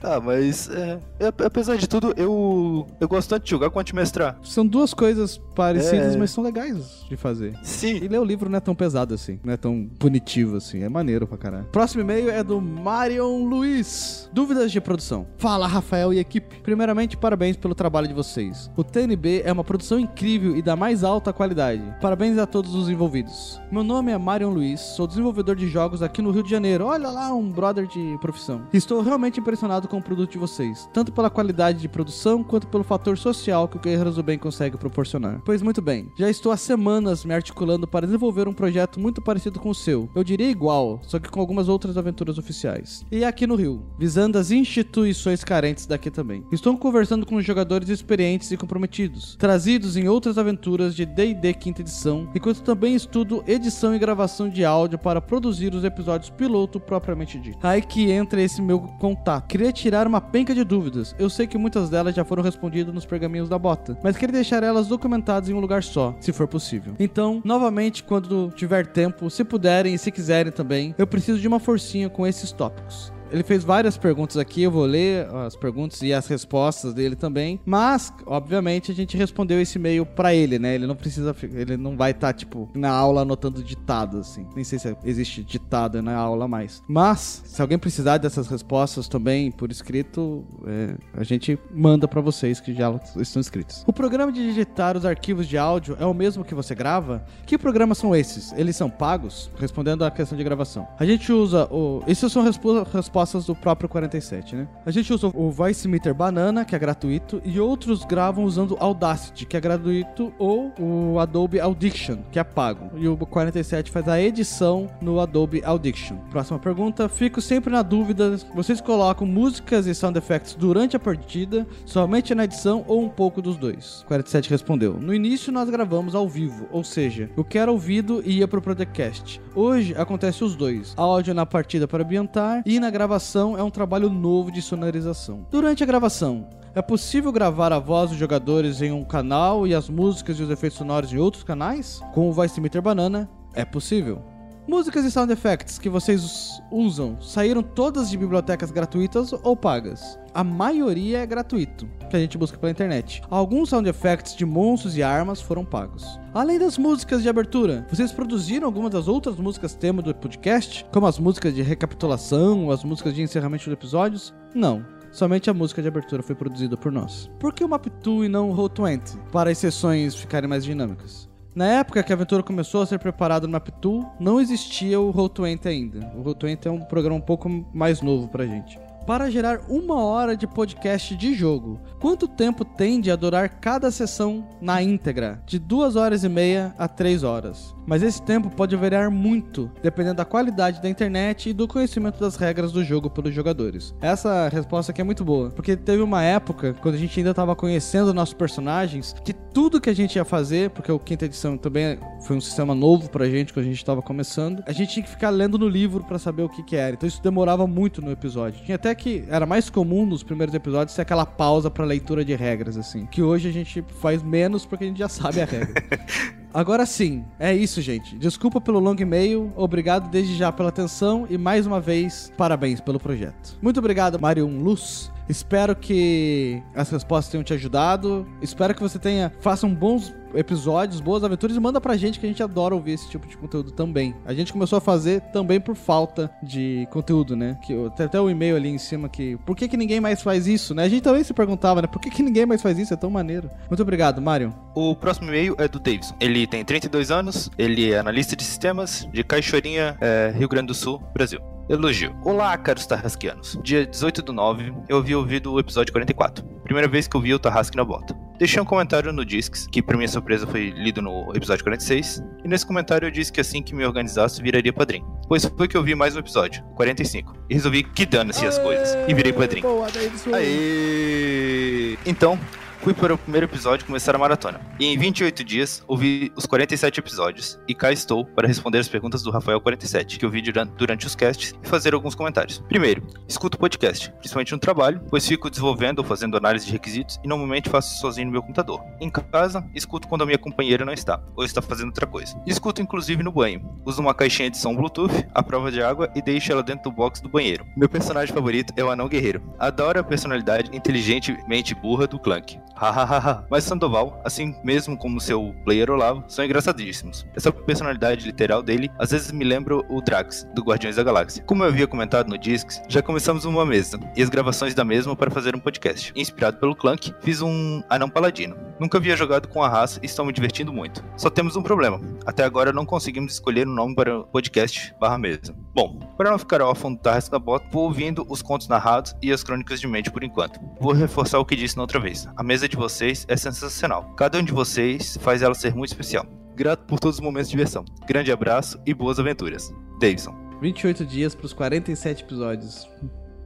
Tá, 0.00 0.20
mas 0.20 0.70
é, 0.70 0.98
é, 1.18 1.26
apesar 1.44 1.76
de 1.76 1.88
tudo, 1.88 2.14
eu, 2.16 2.86
eu 3.00 3.08
gosto 3.08 3.28
tanto 3.28 3.44
de 3.44 3.50
jogar 3.50 3.68
quanto 3.68 3.88
de 3.88 3.94
mestrar. 3.94 4.38
São 4.42 4.64
duas 4.66 4.94
coisas 4.94 5.38
parecidas, 5.54 6.14
É. 6.14 6.18
mas 6.18 6.30
são 6.30 6.42
legais 6.42 7.04
de 7.08 7.16
fazer. 7.16 7.54
Sim. 7.62 7.96
E 7.96 8.08
ler 8.08 8.18
o 8.18 8.24
livro 8.24 8.48
não 8.48 8.56
é 8.56 8.60
tão 8.60 8.74
pesado 8.74 9.12
assim, 9.12 9.38
não 9.44 9.52
é 9.52 9.56
tão 9.56 9.88
punitivo 9.98 10.56
assim, 10.56 10.82
é 10.82 10.88
maneiro 10.88 11.26
pra 11.26 11.36
caralho. 11.36 11.64
Próximo 11.72 12.02
e-mail 12.02 12.30
é 12.30 12.42
do 12.42 12.60
Marion 12.60 13.44
Luiz. 13.44 14.30
Dúvidas 14.32 14.70
de 14.72 14.80
produção. 14.80 15.26
Fala, 15.36 15.66
Rafael 15.66 16.12
e 16.14 16.18
equipe. 16.18 16.60
Primeiramente, 16.62 17.16
parabéns 17.16 17.56
pelo 17.56 17.74
trabalho 17.74 18.06
de 18.08 18.14
vocês. 18.14 18.70
O 18.76 18.84
TNB 18.84 19.42
é 19.44 19.52
uma 19.52 19.64
produção 19.64 19.98
incrível 19.98 20.56
e 20.56 20.62
da 20.62 20.76
mais 20.76 21.02
alta 21.04 21.32
qualidade. 21.32 21.69
Parabéns 22.00 22.38
a 22.38 22.46
todos 22.46 22.74
os 22.74 22.88
envolvidos. 22.88 23.60
Meu 23.70 23.84
nome 23.84 24.10
é 24.10 24.18
Marion 24.18 24.50
Luiz, 24.50 24.80
sou 24.80 25.06
desenvolvedor 25.06 25.54
de 25.54 25.68
jogos 25.68 26.02
aqui 26.02 26.20
no 26.20 26.30
Rio 26.30 26.42
de 26.42 26.50
Janeiro. 26.50 26.86
Olha 26.86 27.08
lá, 27.10 27.32
um 27.32 27.50
brother 27.50 27.86
de 27.86 28.18
profissão. 28.20 28.62
Estou 28.72 29.00
realmente 29.02 29.38
impressionado 29.38 29.86
com 29.86 29.98
o 29.98 30.02
produto 30.02 30.32
de 30.32 30.38
vocês, 30.38 30.88
tanto 30.92 31.12
pela 31.12 31.30
qualidade 31.30 31.80
de 31.80 31.88
produção 31.88 32.42
quanto 32.42 32.66
pelo 32.66 32.82
fator 32.82 33.16
social 33.16 33.68
que 33.68 33.76
o 33.76 33.80
Guerreiros 33.80 34.16
do 34.16 34.22
Bem 34.22 34.38
consegue 34.38 34.76
proporcionar. 34.76 35.40
Pois 35.44 35.62
muito 35.62 35.80
bem, 35.80 36.10
já 36.18 36.28
estou 36.28 36.50
há 36.50 36.56
semanas 36.56 37.24
me 37.24 37.34
articulando 37.34 37.86
para 37.86 38.06
desenvolver 38.06 38.48
um 38.48 38.52
projeto 38.52 38.98
muito 38.98 39.22
parecido 39.22 39.60
com 39.60 39.70
o 39.70 39.74
seu. 39.74 40.08
Eu 40.14 40.24
diria 40.24 40.50
igual, 40.50 41.00
só 41.02 41.18
que 41.18 41.30
com 41.30 41.40
algumas 41.40 41.68
outras 41.68 41.96
aventuras 41.96 42.38
oficiais. 42.38 43.04
E 43.12 43.24
aqui 43.24 43.46
no 43.46 43.54
Rio, 43.54 43.82
visando 43.98 44.38
as 44.38 44.50
instituições 44.50 45.44
carentes 45.44 45.86
daqui 45.86 46.10
também. 46.10 46.44
Estou 46.50 46.76
conversando 46.76 47.24
com 47.24 47.40
jogadores 47.40 47.88
experientes 47.88 48.50
e 48.50 48.56
comprometidos, 48.56 49.36
trazidos 49.38 49.96
em 49.96 50.08
outras 50.08 50.38
aventuras 50.38 50.96
de 50.96 51.04
D&D 51.04 51.59
quinta 51.60 51.82
edição, 51.82 52.28
enquanto 52.34 52.62
também 52.62 52.94
estudo 52.94 53.44
edição 53.46 53.94
e 53.94 53.98
gravação 53.98 54.48
de 54.48 54.64
áudio 54.64 54.98
para 54.98 55.20
produzir 55.20 55.74
os 55.74 55.84
episódios 55.84 56.30
piloto 56.30 56.80
propriamente 56.80 57.38
dito. 57.38 57.58
Aí 57.62 57.82
que 57.82 58.10
entra 58.10 58.40
esse 58.40 58.62
meu 58.62 58.80
contato. 58.80 59.46
Queria 59.46 59.72
tirar 59.72 60.06
uma 60.06 60.20
penca 60.20 60.54
de 60.54 60.64
dúvidas. 60.64 61.14
Eu 61.18 61.28
sei 61.28 61.46
que 61.46 61.58
muitas 61.58 61.90
delas 61.90 62.14
já 62.14 62.24
foram 62.24 62.42
respondidas 62.42 62.94
nos 62.94 63.04
pergaminhos 63.04 63.48
da 63.48 63.58
bota, 63.58 63.98
mas 64.02 64.16
queria 64.16 64.32
deixar 64.32 64.62
elas 64.62 64.88
documentadas 64.88 65.48
em 65.48 65.54
um 65.54 65.60
lugar 65.60 65.82
só, 65.82 66.16
se 66.20 66.32
for 66.32 66.48
possível. 66.48 66.94
Então, 66.98 67.42
novamente, 67.44 68.02
quando 68.02 68.50
tiver 68.56 68.86
tempo, 68.86 69.28
se 69.28 69.44
puderem 69.44 69.94
e 69.94 69.98
se 69.98 70.10
quiserem 70.10 70.50
também, 70.50 70.94
eu 70.96 71.06
preciso 71.06 71.38
de 71.38 71.46
uma 71.46 71.60
forcinha 71.60 72.08
com 72.08 72.26
esses 72.26 72.50
tópicos. 72.50 73.12
Ele 73.30 73.42
fez 73.42 73.64
várias 73.64 73.96
perguntas 73.96 74.36
aqui, 74.36 74.62
eu 74.62 74.70
vou 74.70 74.84
ler 74.84 75.26
as 75.46 75.56
perguntas 75.56 76.02
e 76.02 76.12
as 76.12 76.26
respostas 76.26 76.92
dele 76.94 77.16
também. 77.16 77.60
Mas, 77.64 78.12
obviamente, 78.26 78.90
a 78.90 78.94
gente 78.94 79.16
respondeu 79.16 79.60
esse 79.60 79.78
e-mail 79.78 80.04
pra 80.04 80.34
ele, 80.34 80.58
né? 80.58 80.74
Ele 80.74 80.86
não 80.86 80.96
precisa, 80.96 81.34
ele 81.42 81.76
não 81.76 81.96
vai 81.96 82.10
estar, 82.10 82.32
tipo, 82.32 82.68
na 82.74 82.90
aula 82.90 83.22
anotando 83.22 83.62
ditado, 83.62 84.18
assim. 84.18 84.46
Nem 84.54 84.64
sei 84.64 84.78
se 84.78 84.96
existe 85.04 85.42
ditado 85.42 86.02
na 86.02 86.14
aula 86.14 86.48
mais. 86.48 86.82
Mas, 86.88 87.42
se 87.44 87.60
alguém 87.62 87.78
precisar 87.78 88.18
dessas 88.18 88.48
respostas 88.48 89.08
também 89.08 89.50
por 89.50 89.70
escrito, 89.70 90.44
é, 90.66 90.94
a 91.14 91.22
gente 91.24 91.58
manda 91.74 92.08
pra 92.08 92.20
vocês 92.20 92.60
que 92.60 92.74
já 92.74 92.92
estão 93.16 93.40
escritos. 93.40 93.84
O 93.86 93.92
programa 93.92 94.32
de 94.32 94.44
digitar 94.46 94.96
os 94.96 95.04
arquivos 95.04 95.46
de 95.46 95.56
áudio 95.56 95.96
é 96.00 96.06
o 96.06 96.14
mesmo 96.14 96.44
que 96.44 96.54
você 96.54 96.74
grava? 96.74 97.24
Que 97.46 97.56
programas 97.58 97.98
são 97.98 98.14
esses? 98.14 98.52
Eles 98.52 98.76
são 98.76 98.90
pagos? 98.90 99.50
Respondendo 99.58 100.04
à 100.04 100.10
questão 100.10 100.36
de 100.36 100.44
gravação. 100.44 100.86
A 100.98 101.04
gente 101.06 101.30
usa 101.32 101.64
o. 101.72 102.02
Essas 102.06 102.32
são 102.32 102.42
respo- 102.42 102.82
respostas 103.20 103.46
do 103.46 103.54
próprio 103.54 103.88
47, 103.88 104.56
né? 104.56 104.68
A 104.84 104.90
gente 104.90 105.12
usa 105.12 105.30
o 105.34 105.50
Voice 105.50 105.86
Meter 105.86 106.14
Banana, 106.14 106.64
que 106.64 106.74
é 106.74 106.78
gratuito, 106.78 107.40
e 107.44 107.60
outros 107.60 108.04
gravam 108.04 108.44
usando 108.44 108.76
Audacity, 108.80 109.44
que 109.46 109.56
é 109.56 109.60
gratuito, 109.60 110.32
ou 110.38 110.72
o 110.78 111.18
Adobe 111.18 111.60
Audition, 111.60 112.18
que 112.30 112.38
é 112.38 112.44
pago. 112.44 112.90
E 112.96 113.06
o 113.06 113.16
47 113.16 113.90
faz 113.90 114.08
a 114.08 114.20
edição 114.20 114.88
no 115.00 115.20
Adobe 115.20 115.62
Audition. 115.64 116.16
Próxima 116.30 116.58
pergunta. 116.58 117.08
Fico 117.08 117.40
sempre 117.40 117.72
na 117.72 117.82
dúvida: 117.82 118.36
vocês 118.54 118.80
colocam 118.80 119.26
músicas 119.26 119.86
e 119.86 119.94
sound 119.94 120.18
effects 120.18 120.54
durante 120.54 120.96
a 120.96 121.00
partida, 121.00 121.66
somente 121.84 122.34
na 122.34 122.44
edição 122.44 122.84
ou 122.86 123.02
um 123.02 123.08
pouco 123.08 123.42
dos 123.42 123.56
dois? 123.56 124.04
47 124.08 124.50
respondeu: 124.50 124.94
No 124.98 125.14
início 125.14 125.52
nós 125.52 125.68
gravamos 125.68 126.14
ao 126.14 126.28
vivo, 126.28 126.66
ou 126.70 126.82
seja, 126.82 127.30
o 127.36 127.44
que 127.44 127.58
era 127.58 127.70
ouvido 127.70 128.22
ia 128.24 128.48
pro 128.48 128.62
podcast. 128.62 129.40
Hoje 129.54 129.94
acontece 129.96 130.42
os 130.42 130.56
dois: 130.56 130.94
áudio 130.96 131.34
na 131.34 131.44
partida 131.44 131.86
para 131.86 132.02
ambientar 132.02 132.62
e 132.64 132.80
na 132.80 132.90
gravação 132.90 133.09
gravação 133.10 133.58
é 133.58 133.62
um 133.62 133.70
trabalho 133.70 134.08
novo 134.08 134.52
de 134.52 134.62
sonorização. 134.62 135.44
Durante 135.50 135.82
a 135.82 135.86
gravação, 135.86 136.46
é 136.76 136.80
possível 136.80 137.32
gravar 137.32 137.72
a 137.72 137.78
voz 137.80 138.10
dos 138.10 138.18
jogadores 138.18 138.80
em 138.80 138.92
um 138.92 139.02
canal 139.02 139.66
e 139.66 139.74
as 139.74 139.88
músicas 139.88 140.38
e 140.38 140.44
os 140.44 140.48
efeitos 140.48 140.78
sonoros 140.78 141.12
em 141.12 141.18
outros 141.18 141.42
canais? 141.42 142.00
Com 142.14 142.28
o 142.28 142.32
Voice 142.32 142.60
Meter 142.60 142.80
Banana, 142.80 143.28
é 143.52 143.64
possível. 143.64 144.22
Músicas 144.68 145.04
e 145.04 145.10
sound 145.10 145.32
effects 145.32 145.78
que 145.78 145.88
vocês 145.88 146.62
usam 146.70 147.20
saíram 147.20 147.62
todas 147.62 148.10
de 148.10 148.16
bibliotecas 148.16 148.70
gratuitas 148.70 149.32
ou 149.32 149.56
pagas? 149.56 150.18
A 150.32 150.44
maioria 150.44 151.18
é 151.18 151.26
gratuito, 151.26 151.88
que 152.08 152.16
a 152.16 152.20
gente 152.20 152.38
busca 152.38 152.56
pela 152.56 152.70
internet. 152.70 153.22
Alguns 153.30 153.70
sound 153.70 153.88
effects 153.88 154.36
de 154.36 154.44
monstros 154.44 154.96
e 154.96 155.02
armas 155.02 155.40
foram 155.40 155.64
pagos. 155.64 156.20
Além 156.32 156.58
das 156.58 156.78
músicas 156.78 157.22
de 157.22 157.28
abertura, 157.28 157.86
vocês 157.90 158.12
produziram 158.12 158.66
algumas 158.66 158.92
das 158.92 159.08
outras 159.08 159.36
músicas 159.36 159.74
tema 159.74 160.02
do 160.02 160.14
podcast, 160.14 160.86
como 160.92 161.06
as 161.06 161.18
músicas 161.18 161.54
de 161.54 161.62
recapitulação, 161.62 162.70
as 162.70 162.84
músicas 162.84 163.14
de 163.14 163.22
encerramento 163.22 163.64
de 163.64 163.72
episódios? 163.72 164.32
Não. 164.54 164.84
Somente 165.10 165.50
a 165.50 165.54
música 165.54 165.82
de 165.82 165.88
abertura 165.88 166.22
foi 166.22 166.36
produzida 166.36 166.76
por 166.76 166.92
nós. 166.92 167.28
Por 167.40 167.52
que 167.52 167.64
o 167.64 167.68
Map2 167.68 168.26
e 168.26 168.28
não 168.28 168.50
o 168.50 168.56
Roll20? 168.56 169.18
Para 169.32 169.50
as 169.50 169.58
sessões 169.58 170.14
ficarem 170.14 170.48
mais 170.48 170.64
dinâmicas. 170.64 171.29
Na 171.54 171.66
época 171.66 172.02
que 172.02 172.12
a 172.12 172.14
aventura 172.14 172.42
começou 172.42 172.82
a 172.82 172.86
ser 172.86 172.98
preparada 172.98 173.46
no 173.46 173.58
Map2, 173.58 174.06
não 174.20 174.40
existia 174.40 175.00
o 175.00 175.12
Roll20 175.12 175.66
ainda. 175.66 176.12
O 176.14 176.22
Roll20 176.22 176.66
é 176.66 176.70
um 176.70 176.80
programa 176.80 177.16
um 177.16 177.20
pouco 177.20 177.48
mais 177.74 178.00
novo 178.00 178.28
pra 178.28 178.46
gente. 178.46 178.78
Para 179.06 179.30
gerar 179.30 179.62
uma 179.68 180.04
hora 180.04 180.36
de 180.36 180.46
podcast 180.46 181.16
de 181.16 181.34
jogo, 181.34 181.80
quanto 181.98 182.28
tempo 182.28 182.64
tende 182.64 183.10
a 183.10 183.16
durar 183.16 183.48
cada 183.48 183.90
sessão 183.90 184.46
na 184.60 184.82
íntegra? 184.82 185.42
De 185.46 185.58
duas 185.58 185.96
horas 185.96 186.22
e 186.22 186.28
meia 186.28 186.74
a 186.78 186.86
três 186.86 187.24
horas. 187.24 187.74
Mas 187.86 188.02
esse 188.02 188.22
tempo 188.22 188.50
pode 188.50 188.76
variar 188.76 189.10
muito, 189.10 189.68
dependendo 189.82 190.16
da 190.16 190.24
qualidade 190.24 190.80
da 190.80 190.88
internet 190.88 191.50
e 191.50 191.52
do 191.52 191.66
conhecimento 191.66 192.20
das 192.20 192.36
regras 192.36 192.70
do 192.70 192.84
jogo 192.84 193.10
pelos 193.10 193.34
jogadores. 193.34 193.92
Essa 194.00 194.48
resposta 194.48 194.92
aqui 194.92 195.00
é 195.00 195.04
muito 195.04 195.24
boa, 195.24 195.50
porque 195.50 195.76
teve 195.76 196.02
uma 196.02 196.22
época, 196.22 196.74
quando 196.80 196.94
a 196.94 196.98
gente 196.98 197.18
ainda 197.18 197.30
estava 197.30 197.56
conhecendo 197.56 198.14
nossos 198.14 198.34
personagens, 198.34 199.16
que 199.24 199.32
tudo 199.32 199.80
que 199.80 199.90
a 199.90 199.94
gente 199.94 200.14
ia 200.16 200.24
fazer, 200.24 200.70
porque 200.70 200.92
o 200.92 200.98
quinta 200.98 201.24
edição 201.24 201.58
também 201.58 201.98
foi 202.22 202.36
um 202.36 202.40
sistema 202.40 202.74
novo 202.74 203.10
pra 203.10 203.28
gente 203.28 203.52
quando 203.52 203.64
a 203.64 203.68
gente 203.68 203.78
estava 203.78 204.00
começando, 204.00 204.62
a 204.66 204.72
gente 204.72 204.92
tinha 204.92 205.02
que 205.02 205.10
ficar 205.10 205.30
lendo 205.30 205.58
no 205.58 205.68
livro 205.68 206.04
para 206.04 206.18
saber 206.18 206.42
o 206.42 206.48
que 206.48 206.62
que 206.62 206.76
era. 206.76 206.94
Então 206.94 207.08
isso 207.08 207.20
demorava 207.20 207.66
muito 207.66 208.00
no 208.00 208.12
episódio. 208.12 208.64
Tinha 208.64 208.76
até 208.76 208.89
que 208.94 209.24
era 209.28 209.46
mais 209.46 209.70
comum 209.70 210.06
nos 210.06 210.22
primeiros 210.22 210.54
episódios 210.54 210.94
ser 210.94 211.02
aquela 211.02 211.26
pausa 211.26 211.70
para 211.70 211.84
leitura 211.84 212.24
de 212.24 212.34
regras 212.34 212.76
assim, 212.76 213.06
que 213.06 213.22
hoje 213.22 213.48
a 213.48 213.52
gente 213.52 213.84
faz 214.00 214.22
menos 214.22 214.64
porque 214.66 214.84
a 214.84 214.86
gente 214.86 214.98
já 214.98 215.08
sabe 215.08 215.40
a 215.40 215.44
regra. 215.44 215.82
Agora 216.52 216.84
sim, 216.84 217.24
é 217.38 217.54
isso, 217.54 217.80
gente. 217.80 218.16
Desculpa 218.16 218.60
pelo 218.60 218.80
longo 218.80 219.00
e-mail, 219.00 219.52
obrigado 219.56 220.10
desde 220.10 220.36
já 220.36 220.50
pela 220.50 220.68
atenção 220.68 221.26
e 221.30 221.38
mais 221.38 221.64
uma 221.66 221.80
vez, 221.80 222.32
parabéns 222.36 222.80
pelo 222.80 222.98
projeto. 222.98 223.56
Muito 223.62 223.78
obrigado, 223.78 224.18
Marion 224.20 224.58
Luz. 224.58 225.12
Espero 225.30 225.76
que 225.76 226.60
as 226.74 226.90
respostas 226.90 227.30
tenham 227.30 227.44
te 227.44 227.54
ajudado. 227.54 228.26
Espero 228.42 228.74
que 228.74 228.82
você 228.82 228.98
tenha 228.98 229.32
faça 229.40 229.64
um 229.64 229.72
bons 229.72 230.12
episódios, 230.34 231.00
boas 231.00 231.22
aventuras 231.22 231.56
e 231.56 231.60
manda 231.60 231.80
pra 231.80 231.96
gente 231.96 232.18
que 232.18 232.26
a 232.26 232.28
gente 232.28 232.42
adora 232.42 232.74
ouvir 232.74 232.92
esse 232.92 233.08
tipo 233.08 233.28
de 233.28 233.36
conteúdo 233.36 233.70
também. 233.70 234.14
A 234.24 234.34
gente 234.34 234.52
começou 234.52 234.76
a 234.76 234.80
fazer 234.80 235.20
também 235.32 235.60
por 235.60 235.76
falta 235.76 236.30
de 236.42 236.86
conteúdo, 236.90 237.36
né? 237.36 237.58
Que 237.64 237.74
tem 237.96 238.06
até 238.06 238.20
o 238.20 238.28
e-mail 238.28 238.56
ali 238.56 238.68
em 238.68 238.78
cima 238.78 239.08
que 239.08 239.36
por 239.46 239.56
que 239.56 239.68
que 239.68 239.76
ninguém 239.76 240.00
mais 240.00 240.20
faz 240.20 240.48
isso, 240.48 240.74
né? 240.74 240.84
A 240.84 240.88
gente 240.88 241.02
também 241.02 241.22
se 241.22 241.32
perguntava, 241.32 241.80
né? 241.80 241.86
Por 241.86 242.00
que 242.00 242.10
que 242.10 242.22
ninguém 242.22 242.44
mais 242.44 242.60
faz 242.60 242.76
isso? 242.76 242.92
É 242.92 242.96
tão 242.96 243.10
maneiro. 243.10 243.48
Muito 243.68 243.82
obrigado, 243.82 244.20
Marion. 244.20 244.50
O 244.74 244.96
próximo 244.96 245.28
e-mail 245.28 245.54
é 245.58 245.68
do 245.68 245.78
Davidson. 245.78 246.14
Ele 246.18 246.44
tem 246.46 246.64
32 246.64 247.10
anos, 247.10 247.50
ele 247.56 247.92
é 247.92 247.98
analista 247.98 248.34
de 248.34 248.42
sistemas 248.42 249.08
de 249.12 249.22
Cachoeirinha, 249.22 249.96
é, 250.00 250.32
Rio 250.36 250.48
Grande 250.48 250.68
do 250.68 250.74
Sul, 250.74 251.00
Brasil. 251.14 251.40
Elogio. 251.70 252.16
Olá, 252.24 252.58
caros 252.58 252.84
Tarrasquianos. 252.84 253.56
Dia 253.62 253.86
18 253.86 254.22
do 254.22 254.32
9, 254.32 254.74
eu 254.88 254.98
havia 254.98 255.16
ouvido 255.16 255.52
o 255.52 255.60
episódio 255.60 255.92
44. 255.92 256.44
Primeira 256.64 256.88
vez 256.88 257.06
que 257.06 257.16
eu 257.16 257.20
vi 257.20 257.32
o 257.32 257.38
Tarrasque 257.38 257.76
na 257.76 257.84
bota. 257.84 258.12
Deixei 258.40 258.60
um 258.60 258.64
comentário 258.64 259.12
no 259.12 259.24
Discs, 259.24 259.68
que 259.70 259.80
pra 259.80 259.96
minha 259.96 260.08
surpresa 260.08 260.48
foi 260.48 260.70
lido 260.70 261.00
no 261.00 261.30
episódio 261.32 261.62
46, 261.62 262.24
e 262.44 262.48
nesse 262.48 262.66
comentário 262.66 263.06
eu 263.06 263.10
disse 263.12 263.32
que 263.32 263.40
assim 263.40 263.62
que 263.62 263.72
me 263.72 263.86
organizasse 263.86 264.42
viraria 264.42 264.72
padrinho. 264.72 265.06
Pois 265.28 265.44
foi 265.44 265.68
que 265.68 265.76
eu 265.76 265.82
vi 265.84 265.94
mais 265.94 266.16
um 266.16 266.18
episódio, 266.18 266.60
45, 266.74 267.36
e 267.48 267.54
resolvi 267.54 267.84
que 267.84 268.04
dane-se 268.04 268.44
as 268.44 268.58
coisas, 268.58 268.96
e 269.06 269.14
virei 269.14 269.32
padrinho. 269.32 269.62
Boa. 269.62 269.86
Aê! 270.34 271.96
Então, 272.04 272.36
fui 272.82 272.94
para 272.94 273.12
o 273.12 273.18
primeiro 273.18 273.44
episódio 273.46 273.84
começar 273.84 274.14
a 274.14 274.18
maratona. 274.18 274.60
E 274.78 274.86
em 274.86 274.96
28 274.96 275.44
dias, 275.44 275.82
ouvi 275.86 276.32
os 276.34 276.46
47 276.46 276.98
episódios. 276.98 277.58
E 277.68 277.74
cá 277.74 277.92
estou 277.92 278.24
para 278.24 278.48
responder 278.48 278.78
as 278.78 278.88
perguntas 278.88 279.22
do 279.22 279.30
Rafael 279.30 279.60
47, 279.60 280.18
que 280.18 280.24
eu 280.24 280.30
vi 280.30 280.40
duran- 280.40 280.66
durante 280.78 281.06
os 281.06 281.14
casts, 281.14 281.54
e 281.62 281.68
fazer 281.68 281.92
alguns 281.92 282.14
comentários. 282.14 282.58
Primeiro, 282.68 283.06
escuto 283.28 283.58
podcast, 283.58 284.10
principalmente 284.12 284.52
no 284.52 284.58
trabalho, 284.58 285.00
pois 285.10 285.26
fico 285.26 285.50
desenvolvendo 285.50 285.98
ou 285.98 286.04
fazendo 286.04 286.36
análise 286.38 286.64
de 286.66 286.72
requisitos 286.72 287.20
e 287.22 287.28
normalmente 287.28 287.68
faço 287.68 288.00
sozinho 288.00 288.26
no 288.26 288.32
meu 288.32 288.40
computador. 288.42 288.80
Em 288.98 289.10
casa, 289.10 289.62
escuto 289.74 290.08
quando 290.08 290.22
a 290.22 290.26
minha 290.26 290.38
companheira 290.38 290.84
não 290.84 290.92
está, 290.92 291.22
ou 291.36 291.44
está 291.44 291.60
fazendo 291.60 291.88
outra 291.88 292.06
coisa. 292.06 292.40
Escuto 292.46 292.80
inclusive 292.80 293.22
no 293.22 293.30
banho. 293.30 293.78
Uso 293.84 294.00
uma 294.00 294.14
caixinha 294.14 294.50
de 294.50 294.56
som 294.56 294.74
Bluetooth, 294.74 295.26
a 295.34 295.42
prova 295.42 295.70
de 295.70 295.82
água 295.82 296.10
e 296.16 296.22
deixo 296.22 296.50
ela 296.50 296.62
dentro 296.62 296.84
do 296.84 296.96
box 296.96 297.20
do 297.20 297.28
banheiro. 297.28 297.66
Meu 297.76 297.88
personagem 297.88 298.34
favorito 298.34 298.72
é 298.76 298.82
o 298.82 298.90
Anão 298.90 299.08
Guerreiro. 299.08 299.42
Adoro 299.58 300.00
a 300.00 300.04
personalidade 300.04 300.74
inteligentemente 300.74 301.74
burra 301.74 302.06
do 302.06 302.18
Clank. 302.18 302.58
Hahaha. 302.80 303.44
Mas 303.50 303.64
Sandoval, 303.64 304.20
assim 304.24 304.54
mesmo 304.64 304.96
como 304.96 305.20
seu 305.20 305.54
player 305.64 305.90
Olavo, 305.90 306.24
são 306.26 306.44
engraçadíssimos. 306.44 307.26
Essa 307.36 307.52
personalidade 307.52 308.24
literal 308.24 308.62
dele 308.62 308.90
às 308.98 309.10
vezes 309.10 309.30
me 309.30 309.44
lembra 309.44 309.76
o 309.76 310.00
Drax, 310.00 310.48
do 310.54 310.62
Guardiões 310.62 310.96
da 310.96 311.02
Galáxia. 311.02 311.44
Como 311.44 311.62
eu 311.62 311.68
havia 311.68 311.86
comentado 311.86 312.28
no 312.28 312.38
Discs, 312.38 312.82
já 312.88 313.02
começamos 313.02 313.44
uma 313.44 313.66
mesa 313.66 314.00
e 314.16 314.22
as 314.22 314.30
gravações 314.30 314.74
da 314.74 314.84
mesma 314.84 315.14
para 315.14 315.30
fazer 315.30 315.54
um 315.54 315.60
podcast. 315.60 316.12
Inspirado 316.16 316.56
pelo 316.56 316.74
Clank, 316.74 317.14
fiz 317.20 317.42
um 317.42 317.82
Anão 317.90 318.08
Paladino. 318.08 318.56
Nunca 318.80 318.96
havia 318.96 319.14
jogado 319.14 319.46
com 319.46 319.62
a 319.62 319.68
raça 319.68 320.00
e 320.02 320.06
estou 320.06 320.24
me 320.24 320.32
divertindo 320.32 320.72
muito. 320.72 321.04
Só 321.14 321.28
temos 321.28 321.56
um 321.56 321.62
problema. 321.62 322.00
Até 322.24 322.44
agora 322.44 322.72
não 322.72 322.86
conseguimos 322.86 323.34
escolher 323.34 323.68
um 323.68 323.74
nome 323.74 323.94
para 323.94 324.20
o 324.20 324.24
podcast 324.24 324.94
barra 324.98 325.18
mesa. 325.18 325.54
Bom, 325.74 325.98
para 326.16 326.30
não 326.30 326.38
ficar 326.38 326.62
órfão 326.62 326.94
do 326.94 326.98
Tarrasque 327.00 327.30
da 327.30 327.38
Bota, 327.38 327.66
vou 327.70 327.84
ouvindo 327.84 328.24
os 328.28 328.40
contos 328.40 328.68
narrados 328.68 329.14
e 329.22 329.30
as 329.30 329.44
crônicas 329.44 329.80
de 329.80 329.86
mente 329.86 330.10
por 330.10 330.24
enquanto. 330.24 330.58
Vou 330.80 330.92
reforçar 330.92 331.38
o 331.38 331.44
que 331.44 331.54
disse 331.54 331.76
na 331.76 331.82
outra 331.82 332.00
vez. 332.00 332.26
A 332.36 332.42
mesa 332.42 332.69
de 332.70 332.76
vocês 332.76 333.24
é 333.28 333.36
sensacional. 333.36 334.14
Cada 334.16 334.38
um 334.38 334.42
de 334.42 334.52
vocês 334.52 335.18
faz 335.20 335.42
ela 335.42 335.54
ser 335.54 335.74
muito 335.74 335.90
especial. 335.90 336.24
Grato 336.54 336.84
por 336.86 336.98
todos 336.98 337.16
os 337.18 337.20
momentos 337.20 337.48
de 337.48 337.56
diversão. 337.56 337.84
Grande 338.06 338.30
abraço 338.32 338.80
e 338.86 338.94
boas 338.94 339.18
aventuras. 339.18 339.72
Davidson. 340.00 340.34
28 340.60 341.06
dias 341.06 341.34
pros 341.34 341.52
47 341.52 342.22
episódios. 342.22 342.88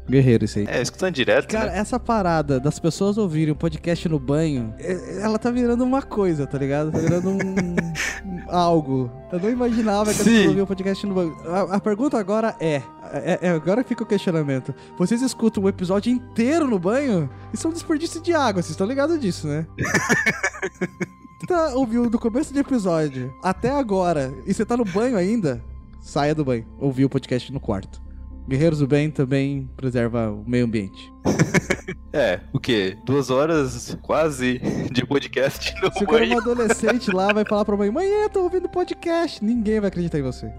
Guerreiro 0.08 0.44
isso 0.44 0.58
aí. 0.58 0.66
É, 0.68 0.82
escutando 0.82 1.14
direto, 1.14 1.48
Cara, 1.48 1.70
né? 1.70 1.78
essa 1.78 1.98
parada 1.98 2.60
das 2.60 2.78
pessoas 2.78 3.16
ouvirem 3.16 3.52
um 3.52 3.56
podcast 3.56 4.06
no 4.08 4.18
banho, 4.18 4.74
é- 4.78 5.20
ela 5.22 5.38
tá 5.38 5.50
virando 5.50 5.82
uma 5.82 6.02
coisa, 6.02 6.46
tá 6.46 6.58
ligado? 6.58 6.92
Tá 6.92 6.98
virando 6.98 7.30
um. 7.30 7.36
um- 7.36 7.74
algo. 8.48 9.10
Eu 9.32 9.40
não 9.40 9.50
imaginava 9.50 10.04
que 10.04 10.10
as 10.10 10.16
Sim. 10.18 10.24
pessoas 10.30 10.46
ouviam 10.48 10.66
podcast 10.66 11.06
no 11.06 11.14
banho. 11.14 11.36
A, 11.46 11.76
a 11.76 11.80
pergunta 11.80 12.18
agora 12.18 12.54
é, 12.60 12.82
é, 13.12 13.38
é- 13.42 13.48
Agora 13.50 13.82
fica 13.82 14.02
o 14.02 14.06
questionamento. 14.06 14.74
Vocês 14.98 15.22
escutam 15.22 15.62
o 15.64 15.68
episódio 15.68 16.12
inteiro 16.12 16.66
no 16.68 16.78
banho? 16.78 17.28
Isso 17.52 17.66
é 17.66 17.70
um 17.70 17.72
desperdício 17.72 18.20
de 18.20 18.32
água, 18.34 18.62
vocês 18.62 18.72
estão 18.72 18.86
ligados 18.86 19.18
disso, 19.18 19.46
né? 19.48 19.66
tá 21.48 21.74
ouviu 21.74 22.08
do 22.08 22.18
começo 22.18 22.52
do 22.52 22.58
episódio 22.58 23.34
até 23.42 23.70
agora 23.70 24.32
e 24.46 24.52
você 24.54 24.64
tá 24.64 24.76
no 24.76 24.84
banho 24.84 25.16
ainda, 25.16 25.62
saia 26.00 26.34
do 26.34 26.44
banho. 26.44 26.66
Ouviu 26.78 27.06
o 27.06 27.10
podcast 27.10 27.50
no 27.52 27.60
quarto. 27.60 28.03
Guerreiros 28.48 28.78
do 28.78 28.86
Bem 28.86 29.10
também 29.10 29.68
preserva 29.76 30.30
o 30.30 30.44
meio 30.46 30.64
ambiente. 30.64 31.12
É, 32.16 32.38
o 32.52 32.60
quê? 32.60 32.96
Duas 33.04 33.28
horas 33.28 33.98
quase 34.00 34.60
de 34.92 35.04
podcast 35.04 35.74
no 35.82 35.92
Se 35.92 36.06
banho. 36.06 36.36
um 36.36 36.38
adolescente 36.38 37.10
lá, 37.10 37.32
vai 37.32 37.44
falar 37.44 37.64
pra 37.64 37.76
mãe, 37.76 37.90
mãe, 37.90 38.06
eu 38.06 38.30
tô 38.30 38.42
ouvindo 38.42 38.68
podcast. 38.68 39.44
Ninguém 39.44 39.80
vai 39.80 39.88
acreditar 39.88 40.20
em 40.20 40.22
você. 40.22 40.46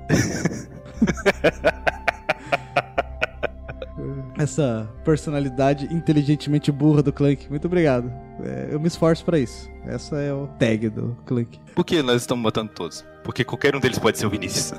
Essa 4.38 4.90
personalidade 5.06 5.88
inteligentemente 5.94 6.72
burra 6.74 7.02
do 7.02 7.14
Clank. 7.14 7.50
Muito 7.50 7.66
obrigado. 7.68 8.12
É, 8.44 8.68
eu 8.72 8.80
me 8.80 8.88
esforço 8.88 9.24
pra 9.24 9.40
isso. 9.40 9.70
Essa 9.88 10.18
é 10.18 10.34
o 10.34 10.48
tag 10.60 10.90
do 10.90 11.18
Clank. 11.26 11.58
Por 11.74 11.86
que 11.86 12.02
nós 12.02 12.22
estamos 12.22 12.44
matando 12.44 12.72
todos? 12.74 13.06
Porque 13.24 13.46
qualquer 13.46 13.74
um 13.76 13.80
deles 13.80 13.98
pode 13.98 14.18
ser 14.18 14.26
o 14.26 14.30
Vinícius. 14.30 14.78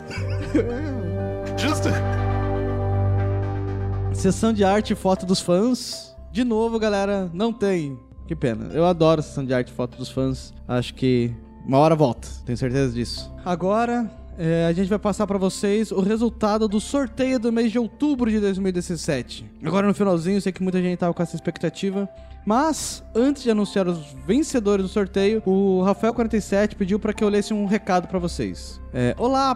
Justo. 1.57 1.89
Sessão 4.17 4.53
de 4.53 4.65
arte 4.65 4.93
e 4.93 4.97
foto 4.97 5.25
dos 5.27 5.41
fãs. 5.41 6.17
De 6.33 6.43
novo, 6.43 6.79
galera, 6.79 7.31
não 7.33 7.53
tem. 7.53 7.99
Que 8.27 8.35
pena. 8.35 8.71
Eu 8.73 8.85
adoro 8.85 9.23
sessão 9.23 9.45
de 9.45 9.55
arte 9.55 9.69
e 9.69 9.73
foto 9.73 9.97
dos 9.97 10.11
fãs. 10.11 10.53
Acho 10.67 10.95
que 10.95 11.33
uma 11.65 11.79
hora 11.79 11.95
volta, 11.95 12.27
tenho 12.45 12.57
certeza 12.57 12.93
disso. 12.93 13.33
Agora, 13.45 14.11
é, 14.39 14.67
a 14.67 14.73
gente 14.73 14.89
vai 14.89 14.99
passar 14.99 15.27
pra 15.27 15.39
vocês 15.39 15.93
o 15.93 16.01
resultado 16.01 16.67
do 16.67 16.81
sorteio 16.81 17.39
do 17.39 17.53
mês 17.53 17.71
de 17.71 17.79
outubro 17.79 18.31
de 18.31 18.41
2017. 18.41 19.49
Agora 19.63 19.87
no 19.87 19.95
finalzinho, 19.95 20.41
sei 20.41 20.51
que 20.51 20.63
muita 20.63 20.81
gente 20.83 20.99
tava 20.99 21.15
com 21.15 21.23
essa 21.23 21.37
expectativa. 21.37 22.09
Mas, 22.45 23.05
antes 23.15 23.43
de 23.43 23.51
anunciar 23.51 23.87
os 23.87 23.99
vencedores 24.27 24.85
do 24.85 24.89
sorteio, 24.89 25.43
o 25.45 25.83
Rafael47 25.85 26.75
pediu 26.75 26.99
pra 26.99 27.13
que 27.13 27.23
eu 27.23 27.29
lesse 27.29 27.53
um 27.53 27.67
recado 27.67 28.09
pra 28.09 28.19
vocês. 28.19 28.81
É, 28.95 29.15
Olá, 29.19 29.55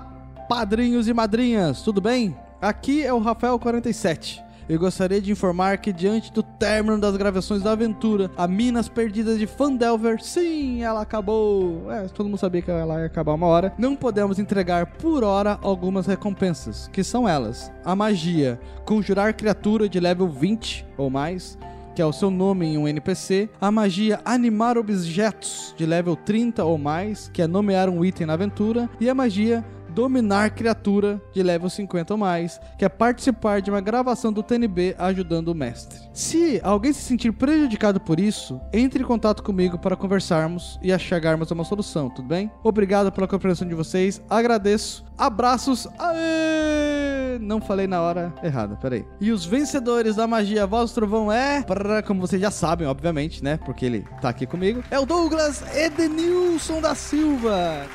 padrinhos 0.48 1.08
e 1.08 1.14
madrinhas, 1.14 1.82
tudo 1.82 2.00
bem? 2.00 2.36
Aqui 2.60 3.02
é 3.02 3.12
o 3.12 3.20
Rafael47. 3.20 4.49
Eu 4.70 4.78
gostaria 4.78 5.20
de 5.20 5.32
informar 5.32 5.78
que 5.78 5.92
diante 5.92 6.32
do 6.32 6.44
término 6.44 6.96
das 6.96 7.16
gravações 7.16 7.60
da 7.60 7.72
aventura, 7.72 8.30
a 8.36 8.46
Minas 8.46 8.88
Perdidas 8.88 9.36
de 9.36 9.44
Fandelver, 9.44 10.22
sim, 10.22 10.80
ela 10.80 11.02
acabou. 11.02 11.90
É, 11.90 12.06
todo 12.06 12.26
mundo 12.26 12.38
sabia 12.38 12.62
que 12.62 12.70
ela 12.70 13.00
ia 13.00 13.06
acabar 13.06 13.34
uma 13.34 13.48
hora. 13.48 13.74
Não 13.76 13.96
podemos 13.96 14.38
entregar 14.38 14.86
por 14.86 15.24
hora 15.24 15.58
algumas 15.60 16.06
recompensas, 16.06 16.88
que 16.92 17.02
são 17.02 17.28
elas: 17.28 17.72
a 17.84 17.96
magia, 17.96 18.60
conjurar 18.84 19.34
criatura 19.34 19.88
de 19.88 19.98
level 19.98 20.28
20 20.28 20.86
ou 20.96 21.10
mais, 21.10 21.58
que 21.92 22.00
é 22.00 22.06
o 22.06 22.12
seu 22.12 22.30
nome 22.30 22.66
em 22.66 22.78
um 22.78 22.86
NPC, 22.86 23.50
a 23.60 23.72
magia 23.72 24.20
animar 24.24 24.78
objetos 24.78 25.74
de 25.76 25.84
level 25.84 26.14
30 26.14 26.64
ou 26.64 26.78
mais, 26.78 27.28
que 27.32 27.42
é 27.42 27.48
nomear 27.48 27.88
um 27.88 28.04
item 28.04 28.24
na 28.24 28.34
aventura, 28.34 28.88
e 29.00 29.10
a 29.10 29.14
magia 29.16 29.64
dominar 29.90 30.50
criatura 30.50 31.20
de 31.32 31.42
level 31.42 31.68
50 31.68 32.14
ou 32.14 32.18
mais, 32.18 32.60
que 32.78 32.84
é 32.84 32.88
participar 32.88 33.60
de 33.60 33.70
uma 33.70 33.80
gravação 33.80 34.32
do 34.32 34.42
TNB 34.42 34.94
ajudando 34.98 35.48
o 35.48 35.54
mestre. 35.54 35.98
Se 36.12 36.60
alguém 36.62 36.92
se 36.92 37.02
sentir 37.02 37.32
prejudicado 37.32 38.00
por 38.00 38.18
isso, 38.18 38.60
entre 38.72 39.02
em 39.02 39.06
contato 39.06 39.42
comigo 39.42 39.78
para 39.78 39.96
conversarmos 39.96 40.78
e 40.82 40.96
chegarmos 40.98 41.50
a 41.50 41.54
uma 41.54 41.64
solução, 41.64 42.08
tudo 42.08 42.28
bem? 42.28 42.50
Obrigado 42.62 43.12
pela 43.12 43.28
compreensão 43.28 43.66
de 43.66 43.74
vocês, 43.74 44.22
agradeço, 44.28 45.04
abraços, 45.18 45.86
aê! 45.98 47.38
Não 47.40 47.60
falei 47.60 47.86
na 47.86 48.00
hora 48.00 48.32
errada, 48.42 48.76
peraí. 48.76 49.04
E 49.20 49.30
os 49.30 49.44
vencedores 49.44 50.16
da 50.16 50.26
magia 50.26 50.66
Voz 50.66 50.90
do 50.90 50.94
Trovão 50.94 51.32
é, 51.32 51.64
como 52.06 52.20
vocês 52.20 52.40
já 52.40 52.50
sabem, 52.50 52.86
obviamente, 52.86 53.42
né? 53.42 53.58
Porque 53.58 53.86
ele 53.86 54.04
tá 54.20 54.28
aqui 54.28 54.46
comigo, 54.46 54.82
é 54.90 54.98
o 54.98 55.06
Douglas 55.06 55.62
Edenilson 55.74 56.80
da 56.80 56.94
Silva. 56.94 57.86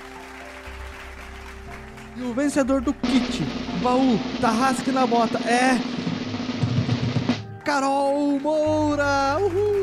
E 2.18 2.24
o 2.24 2.34
vencedor 2.34 2.80
do 2.80 2.94
kit, 2.94 3.44
baú, 3.84 4.18
tarrasque 4.40 4.90
na 4.90 5.06
bota, 5.06 5.38
é. 5.40 5.78
Carol 7.66 8.40
Moura! 8.40 9.38
Uhul! 9.42 9.76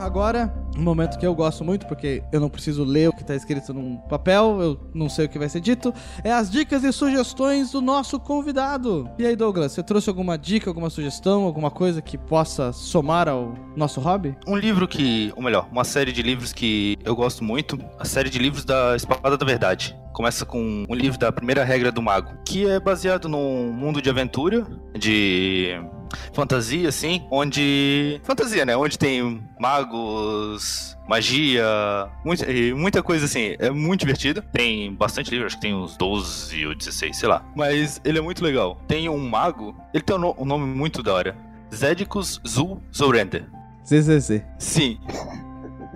Agora, 0.00 0.52
um 0.76 0.82
momento 0.82 1.18
que 1.18 1.26
eu 1.26 1.34
gosto 1.34 1.64
muito, 1.64 1.86
porque 1.86 2.22
eu 2.32 2.40
não 2.40 2.48
preciso 2.48 2.84
ler 2.84 3.08
o 3.08 3.12
que 3.12 3.22
está 3.22 3.34
escrito 3.34 3.72
num 3.72 3.96
papel, 3.96 4.60
eu 4.60 4.80
não 4.94 5.08
sei 5.08 5.26
o 5.26 5.28
que 5.28 5.38
vai 5.38 5.48
ser 5.48 5.60
dito, 5.60 5.92
é 6.22 6.32
as 6.32 6.50
dicas 6.50 6.84
e 6.84 6.92
sugestões 6.92 7.72
do 7.72 7.80
nosso 7.80 8.18
convidado. 8.18 9.08
E 9.18 9.26
aí, 9.26 9.36
Douglas, 9.36 9.72
você 9.72 9.82
trouxe 9.82 10.08
alguma 10.08 10.36
dica, 10.36 10.68
alguma 10.68 10.90
sugestão, 10.90 11.44
alguma 11.44 11.70
coisa 11.70 12.02
que 12.02 12.18
possa 12.18 12.72
somar 12.72 13.28
ao 13.28 13.54
nosso 13.76 14.00
hobby? 14.00 14.36
Um 14.46 14.56
livro 14.56 14.86
que, 14.88 15.32
ou 15.36 15.42
melhor, 15.42 15.68
uma 15.70 15.84
série 15.84 16.12
de 16.12 16.22
livros 16.22 16.52
que 16.52 16.96
eu 17.04 17.14
gosto 17.14 17.44
muito, 17.44 17.78
a 17.98 18.04
série 18.04 18.30
de 18.30 18.38
livros 18.38 18.64
da 18.64 18.96
Espada 18.96 19.36
da 19.36 19.46
Verdade. 19.46 19.96
Começa 20.12 20.46
com 20.46 20.84
um 20.88 20.94
livro 20.94 21.18
da 21.18 21.32
Primeira 21.32 21.64
Regra 21.64 21.90
do 21.90 22.00
Mago, 22.00 22.30
que 22.46 22.68
é 22.68 22.78
baseado 22.78 23.28
num 23.28 23.72
mundo 23.72 24.00
de 24.00 24.08
aventura, 24.08 24.64
de 24.96 25.76
fantasia, 26.32 26.88
assim, 26.88 27.26
onde. 27.30 28.20
Fantasia, 28.24 28.64
né? 28.64 28.76
Onde 28.76 28.98
tem 28.98 29.42
magos, 29.58 30.96
magia, 31.08 31.64
muita, 32.24 32.46
muita 32.76 33.02
coisa 33.02 33.24
assim. 33.24 33.56
É 33.58 33.70
muito 33.70 34.00
divertido. 34.00 34.42
Tem 34.52 34.92
bastante 34.94 35.30
livro, 35.30 35.46
acho 35.46 35.56
que 35.56 35.62
tem 35.62 35.74
uns 35.74 35.96
12 35.96 36.66
ou 36.66 36.74
16, 36.74 37.16
sei 37.16 37.28
lá. 37.28 37.44
Mas 37.56 38.00
ele 38.04 38.18
é 38.18 38.22
muito 38.22 38.42
legal. 38.44 38.80
Tem 38.88 39.08
um 39.08 39.18
mago, 39.28 39.74
ele 39.92 40.02
tem 40.02 40.16
um, 40.16 40.18
no- 40.18 40.34
um 40.38 40.44
nome 40.44 40.66
muito 40.66 41.02
da 41.02 41.12
hora: 41.14 41.36
Zedicus 41.74 42.40
Zul 42.46 42.82
Zorender. 42.94 43.44
ZZZ. 43.86 44.42
Sim. 44.58 44.98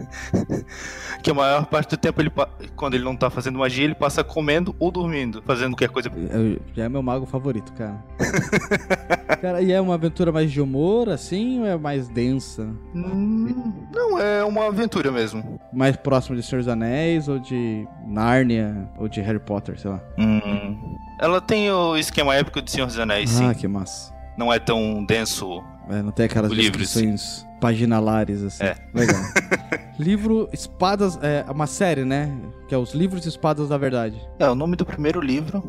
que 1.22 1.30
a 1.30 1.34
maior 1.34 1.66
parte 1.66 1.90
do 1.90 1.96
tempo, 1.96 2.20
ele, 2.20 2.30
quando 2.76 2.94
ele 2.94 3.04
não 3.04 3.16
tá 3.16 3.30
fazendo 3.30 3.58
magia, 3.58 3.84
ele 3.84 3.94
passa 3.94 4.22
comendo 4.22 4.74
ou 4.78 4.90
dormindo, 4.90 5.42
fazendo 5.44 5.72
qualquer 5.72 5.88
coisa. 5.88 6.08
Eu- 6.08 6.60
já 6.74 6.84
é 6.84 6.88
meu 6.88 7.02
mago 7.02 7.26
favorito, 7.26 7.72
cara. 7.72 8.02
cara, 9.40 9.62
e 9.62 9.72
é 9.72 9.80
uma 9.80 9.94
aventura 9.94 10.32
mais 10.32 10.50
de 10.50 10.60
humor, 10.60 11.08
assim, 11.08 11.60
ou 11.60 11.66
é 11.66 11.76
mais 11.76 12.08
densa? 12.08 12.68
Não, 12.94 14.18
é 14.20 14.44
uma 14.44 14.66
aventura 14.66 15.10
mesmo. 15.10 15.60
Mais 15.72 15.96
próximo 15.96 16.36
de 16.36 16.42
Senhor 16.42 16.60
dos 16.60 16.68
Anéis, 16.68 17.28
ou 17.28 17.38
de 17.38 17.86
Nárnia, 18.06 18.88
ou 18.98 19.08
de 19.08 19.20
Harry 19.20 19.38
Potter, 19.40 19.78
sei 19.78 19.90
lá. 19.90 20.00
Hum. 20.18 20.96
Ela 21.20 21.40
tem 21.40 21.70
o 21.70 21.96
esquema 21.96 22.34
épico 22.34 22.62
de 22.62 22.70
Senhor 22.70 22.86
dos 22.86 22.98
Anéis, 22.98 23.30
sim. 23.30 23.44
Ah, 23.48 23.54
que 23.54 23.66
massa. 23.66 24.12
Não 24.36 24.52
é 24.52 24.58
tão 24.58 25.04
denso. 25.04 25.62
É, 25.90 26.02
não 26.02 26.12
tem 26.12 26.26
aquelas 26.26 26.50
O 26.50 26.54
livro, 26.54 26.78
descrições 26.78 27.44
paginalares, 27.60 28.42
assim. 28.42 28.64
É. 28.64 28.76
Legal. 28.94 29.20
livro 29.98 30.48
Espadas, 30.52 31.18
é 31.22 31.44
uma 31.50 31.66
série, 31.66 32.04
né? 32.04 32.34
Que 32.66 32.74
é 32.74 32.78
os 32.78 32.94
Livros 32.94 33.22
de 33.22 33.28
Espadas 33.28 33.68
da 33.68 33.76
Verdade. 33.76 34.20
É, 34.38 34.48
o 34.48 34.54
nome 34.54 34.76
do 34.76 34.86
primeiro 34.86 35.20
livro 35.20 35.62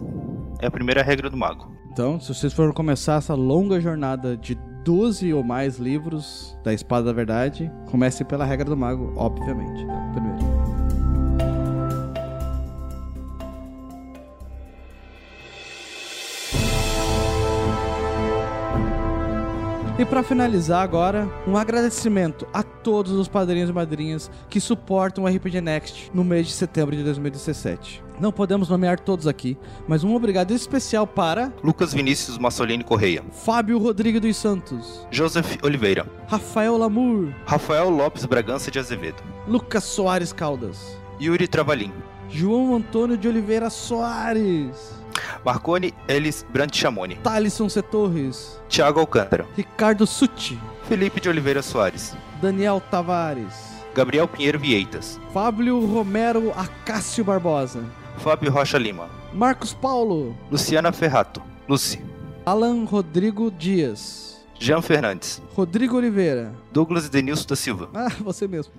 é 0.59 0.67
a 0.67 0.71
primeira 0.71 1.01
regra 1.01 1.29
do 1.29 1.37
mago. 1.37 1.71
Então, 1.91 2.19
se 2.19 2.33
vocês 2.33 2.53
forem 2.53 2.71
começar 2.73 3.15
essa 3.15 3.33
longa 3.33 3.79
jornada 3.81 4.37
de 4.37 4.55
12 4.85 5.33
ou 5.33 5.43
mais 5.43 5.77
livros 5.77 6.57
da 6.63 6.73
Espada 6.73 7.05
da 7.05 7.13
Verdade, 7.13 7.71
comece 7.89 8.23
pela 8.23 8.45
regra 8.45 8.65
do 8.65 8.77
mago, 8.77 9.13
obviamente. 9.15 9.83
Então, 9.83 10.11
primeiro. 10.13 10.48
E 19.99 20.05
para 20.05 20.23
finalizar 20.23 20.81
agora, 20.81 21.29
um 21.45 21.57
agradecimento 21.57 22.47
a 22.53 22.63
todos 22.63 23.11
os 23.11 23.27
padrinhos 23.27 23.69
e 23.69 23.73
madrinhas 23.73 24.31
que 24.49 24.61
suportam 24.61 25.25
o 25.25 25.27
RPG 25.27 25.59
Next 25.59 26.09
no 26.13 26.23
mês 26.23 26.47
de 26.47 26.53
setembro 26.53 26.95
de 26.95 27.03
2017. 27.03 28.01
Não 28.17 28.31
podemos 28.31 28.69
nomear 28.69 28.97
todos 28.97 29.27
aqui, 29.27 29.57
mas 29.89 30.01
um 30.05 30.15
obrigado 30.15 30.51
especial 30.51 31.05
para 31.05 31.51
Lucas 31.61 31.93
Vinícius 31.93 32.37
Massolini 32.37 32.81
Correia. 32.81 33.25
Fábio 33.43 33.77
Rodrigues 33.77 34.21
dos 34.21 34.37
Santos, 34.37 35.05
Joseph 35.11 35.57
Oliveira. 35.61 36.07
Rafael 36.29 36.77
Lamour, 36.77 37.33
Rafael 37.45 37.89
Lopes 37.89 38.23
Bragança 38.23 38.71
de 38.71 38.79
Azevedo. 38.79 39.21
Lucas 39.49 39.83
Soares 39.83 40.31
Caldas, 40.31 40.97
Yuri 41.19 41.45
Travalim. 41.45 41.91
João 42.29 42.73
Antônio 42.73 43.17
de 43.17 43.27
Oliveira 43.27 43.69
Soares, 43.69 44.93
Marconi 45.43 45.93
Elis 46.07 46.45
Brandt 46.49 46.77
Chamoni. 46.77 47.15
Thalisson 47.23 47.69
C. 47.69 47.81
Torres, 47.81 48.61
Thiago 48.69 48.99
Alcântara. 48.99 49.47
Ricardo 49.55 50.05
Sutti, 50.05 50.59
Felipe 50.87 51.19
de 51.19 51.29
Oliveira 51.29 51.61
Soares. 51.61 52.15
Daniel 52.41 52.81
Tavares, 52.91 53.53
Gabriel 53.93 54.27
Pinheiro 54.27 54.59
Vieitas. 54.59 55.19
Fábio 55.33 55.85
Romero 55.85 56.51
Acácio 56.55 57.23
Barbosa, 57.23 57.83
Fábio 58.17 58.51
Rocha 58.51 58.77
Lima. 58.77 59.09
Marcos 59.33 59.73
Paulo, 59.73 60.35
Luciana 60.49 60.91
Ferrato. 60.91 61.41
Lucy. 61.67 62.01
Alan 62.45 62.83
Rodrigo 62.85 63.51
Dias, 63.51 64.43
Jean 64.59 64.81
Fernandes. 64.81 65.41
Rodrigo 65.55 65.97
Oliveira, 65.97 66.53
Douglas 66.71 67.07
Denilson 67.07 67.47
da 67.47 67.55
Silva. 67.55 67.89
ah, 67.95 68.09
você 68.21 68.47
mesmo, 68.47 68.73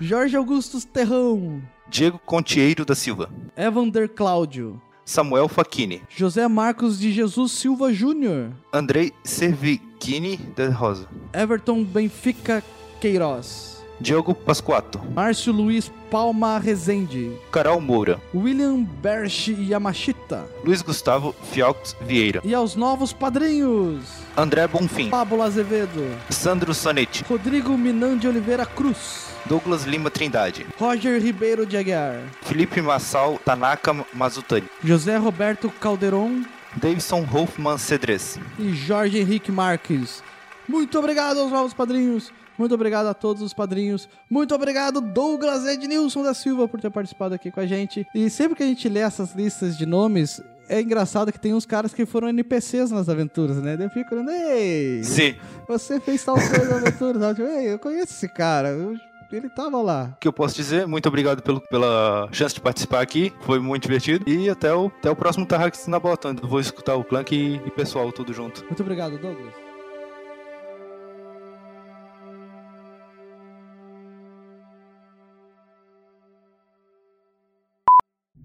Jorge 0.00 0.36
Augustus 0.36 0.84
Terrão, 0.84 1.60
Diego 1.88 2.18
Contieiro 2.24 2.84
da 2.84 2.94
Silva. 2.94 3.28
Evander 3.56 4.08
Cláudio, 4.08 4.80
Samuel 5.06 5.48
Facchini. 5.48 6.02
José 6.18 6.46
Marcos 6.48 6.98
de 6.98 7.12
Jesus 7.12 7.52
Silva 7.52 7.92
Júnior, 7.92 8.50
Andrei 8.72 9.12
Servighini 9.24 10.36
da 10.56 10.68
Rosa. 10.68 11.06
Everton 11.32 11.84
Benfica 11.84 12.60
Queiroz, 13.00 13.84
Diogo 14.00 14.34
Pasquato. 14.34 15.00
Márcio 15.14 15.52
Luiz 15.52 15.90
Palma 16.10 16.58
Rezende, 16.58 17.30
Carol 17.52 17.80
Moura. 17.80 18.20
William 18.34 18.82
Berch 18.84 19.48
Yamashita 19.48 20.44
Luiz 20.64 20.82
Gustavo 20.82 21.34
Fialx 21.52 21.94
Vieira. 22.00 22.40
e 22.44 22.52
aos 22.52 22.74
novos 22.74 23.12
padrinhos 23.12 24.04
André 24.36 24.66
Bonfim. 24.66 25.08
Pablo 25.08 25.40
Azevedo, 25.40 26.02
Sandro 26.30 26.74
Sanetti. 26.74 27.24
Rodrigo 27.30 27.76
Minan 27.78 28.18
de 28.18 28.26
Oliveira 28.28 28.66
Cruz, 28.66 29.28
Douglas 29.48 29.84
Lima 29.84 30.10
Trindade. 30.10 30.66
Roger 30.78 31.20
Ribeiro 31.20 31.64
de 31.66 31.76
Aguiar, 31.76 32.20
Felipe 32.42 32.80
Massal 32.80 33.38
Tanaka 33.44 33.94
Mazutani. 34.12 34.66
José 34.82 35.16
Roberto 35.16 35.70
Calderon 35.80 36.42
Davidson 36.76 37.24
Hoffman 37.32 37.78
Cedres. 37.78 38.38
e 38.58 38.72
Jorge 38.74 39.18
Henrique 39.18 39.52
Marques. 39.52 40.22
Muito 40.68 40.98
obrigado 40.98 41.38
aos 41.40 41.50
novos 41.52 41.72
padrinhos. 41.72 42.32
Muito 42.58 42.74
obrigado 42.74 43.06
a 43.06 43.14
todos 43.14 43.42
os 43.42 43.52
padrinhos. 43.52 44.08
Muito 44.30 44.54
obrigado, 44.54 45.00
Douglas 45.00 45.66
Ednilson 45.66 46.22
da 46.22 46.32
Silva, 46.34 46.66
por 46.66 46.80
ter 46.80 46.90
participado 46.90 47.34
aqui 47.34 47.50
com 47.50 47.60
a 47.60 47.66
gente. 47.66 48.06
E 48.14 48.28
sempre 48.30 48.56
que 48.56 48.62
a 48.62 48.66
gente 48.66 48.88
lê 48.88 49.00
essas 49.00 49.34
listas 49.34 49.76
de 49.76 49.84
nomes, 49.84 50.40
é 50.68 50.80
engraçado 50.80 51.30
que 51.30 51.38
tem 51.38 51.52
uns 51.54 51.66
caras 51.66 51.92
que 51.92 52.06
foram 52.06 52.28
NPCs 52.30 52.90
nas 52.90 53.08
aventuras, 53.10 53.58
né? 53.58 53.76
Eu 53.78 53.90
fico 53.90 54.14
olhando, 54.14 54.30
ei, 54.30 55.04
Sim. 55.04 55.36
você 55.68 56.00
fez 56.00 56.24
tal 56.24 56.34
coisa 56.36 56.64
na 56.64 56.76
aventura. 56.76 57.18
tal. 57.20 57.34
Tipo, 57.34 57.46
Ei, 57.48 57.74
eu 57.74 57.78
conheço 57.78 58.12
esse 58.14 58.28
cara. 58.28 58.68
eu- 58.70 58.96
ele 59.32 59.48
tava 59.50 59.80
lá. 59.82 60.12
O 60.16 60.18
que 60.20 60.28
eu 60.28 60.32
posso 60.32 60.54
dizer? 60.54 60.86
Muito 60.86 61.08
obrigado 61.08 61.42
pelo, 61.42 61.60
pela 61.60 62.28
chance 62.32 62.54
de 62.54 62.60
participar 62.60 63.00
aqui. 63.00 63.32
Foi 63.40 63.58
muito 63.58 63.82
divertido. 63.82 64.28
E 64.28 64.48
até 64.48 64.72
o, 64.74 64.86
até 64.86 65.10
o 65.10 65.16
próximo 65.16 65.46
Tarrax 65.46 65.86
na 65.88 65.98
bota. 65.98 66.28
onde 66.28 66.42
eu 66.42 66.48
Vou 66.48 66.60
escutar 66.60 66.94
o 66.96 67.04
Clank 67.04 67.34
e, 67.34 67.56
e 67.56 67.70
pessoal 67.70 68.12
tudo 68.12 68.32
junto. 68.32 68.64
Muito 68.64 68.82
obrigado, 68.82 69.18
Douglas. 69.18 69.54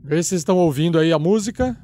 Vê 0.03 0.22
se 0.24 0.30
vocês 0.30 0.41
estão 0.41 0.58
ouvindo 0.58 0.98
aí 0.99 1.12
a 1.14 1.20
música. 1.20 1.78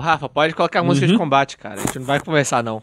Rafa, 0.00 0.28
pode 0.30 0.54
colocar 0.54 0.80
a 0.80 0.82
música 0.82 1.06
de 1.06 1.12
Uhum. 1.12 1.18
combate, 1.18 1.58
cara. 1.58 1.74
A 1.74 1.84
gente 1.84 1.98
não 1.98 2.06
vai 2.06 2.20
conversar, 2.20 2.62
não. 2.64 2.82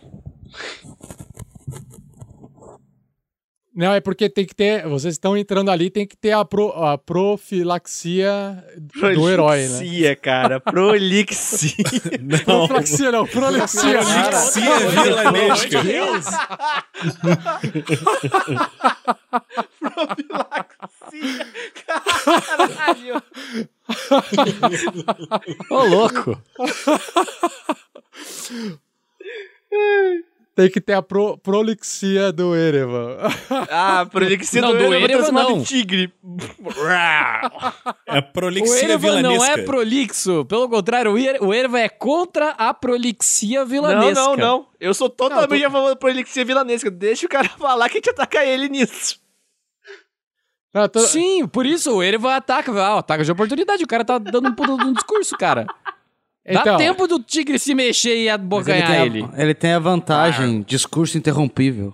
Não, 3.78 3.94
é 3.94 4.00
porque 4.02 4.28
tem 4.28 4.44
que 4.44 4.56
ter. 4.56 4.88
Vocês 4.88 5.14
estão 5.14 5.38
entrando 5.38 5.70
ali, 5.70 5.92
tem 5.92 6.08
que 6.08 6.18
ter 6.18 6.32
a, 6.32 6.44
pro- 6.44 6.72
a 6.72 6.98
profilaxia 6.98 8.66
do 8.76 9.30
herói, 9.30 9.68
né? 9.68 9.78
Prolixia, 9.78 10.16
cara. 10.16 10.60
Prolixia. 10.60 11.76
Profilaxia 12.44 13.12
não, 13.12 13.28
prolixia. 13.28 14.00
Prolixia 14.00 14.80
vilanesca. 15.04 15.84
Caralho. 21.86 23.22
Ô, 25.70 25.84
louco. 25.84 26.42
Tem 30.58 30.72
que 30.72 30.82
ter 30.82 30.94
a 30.94 31.04
pro, 31.04 31.38
prolixia 31.38 32.32
do 32.32 32.56
Erevan. 32.56 33.16
Ah, 33.70 34.08
prolixia 34.12 34.60
Não, 34.60 34.70
do 34.72 34.78
do 34.80 34.84
Erevan 34.86 34.96
Erevan 35.04 35.14
transformado 35.20 35.50
não. 35.52 35.58
em 35.60 35.64
tigre. 35.64 36.12
É 38.08 38.18
O 38.20 38.24
prolixia 38.34 38.84
Erevan 38.86 39.22
não 39.22 39.30
vilanesca. 39.34 39.60
é 39.62 39.64
prolixo. 39.64 40.46
Pelo 40.46 40.68
contrário, 40.68 41.12
o 41.12 41.18
Ere- 41.18 41.38
o 41.42 41.54
Erevan 41.54 41.78
é 41.80 41.90
contra 41.90 42.50
a 42.58 42.74
prolixia 42.74 43.60
Não, 43.60 43.68
vilanesca. 43.68 44.20
não, 44.20 44.36
não. 44.36 44.68
Eu 44.80 44.96
sou 44.96 45.10
totalmente 45.12 45.64
a 45.64 45.70
favor 45.70 45.90
da 45.90 45.96
prolixia 45.96 46.44
vilanesca. 46.44 46.90
Deixa 46.90 47.28
o 47.28 47.30
cara 47.30 47.48
falar 47.60 47.88
que 47.90 47.98
a 47.98 48.00
gente 48.00 48.10
ataca 48.10 48.44
ele 48.44 48.68
nisso. 48.68 49.20
Não, 50.74 50.90
tô- 50.90 51.02
Sim, 51.02 51.48
por 51.48 51.68
isso 51.68 51.92
o 51.96 52.02
Erevan 52.02 52.34
ataca. 52.36 52.72
Ah, 52.82 52.98
ataca 52.98 53.24
de 53.24 53.32
oportunidade. 53.32 53.84
O 53.84 53.88
cara 53.88 54.04
tá 54.04 54.18
dando 54.18 54.48
um 54.50 54.88
um 54.88 54.94
discurso, 54.94 55.38
cara. 55.38 55.68
Dá 56.48 56.62
Então. 56.62 56.78
tempo 56.78 57.06
do 57.08 57.22
tigre 57.22 57.60
se 57.60 57.76
mexer 57.76 58.16
e 58.16 58.20
ele, 58.22 58.30
abocanhar 58.30 58.88
tem 58.88 59.06
ele. 59.06 59.28
a, 59.34 59.42
ele 59.42 59.54
tem 59.54 59.74
a 59.74 59.80
vantagem, 59.80 60.62
discurso 60.62 61.18
interrompível. 61.18 61.94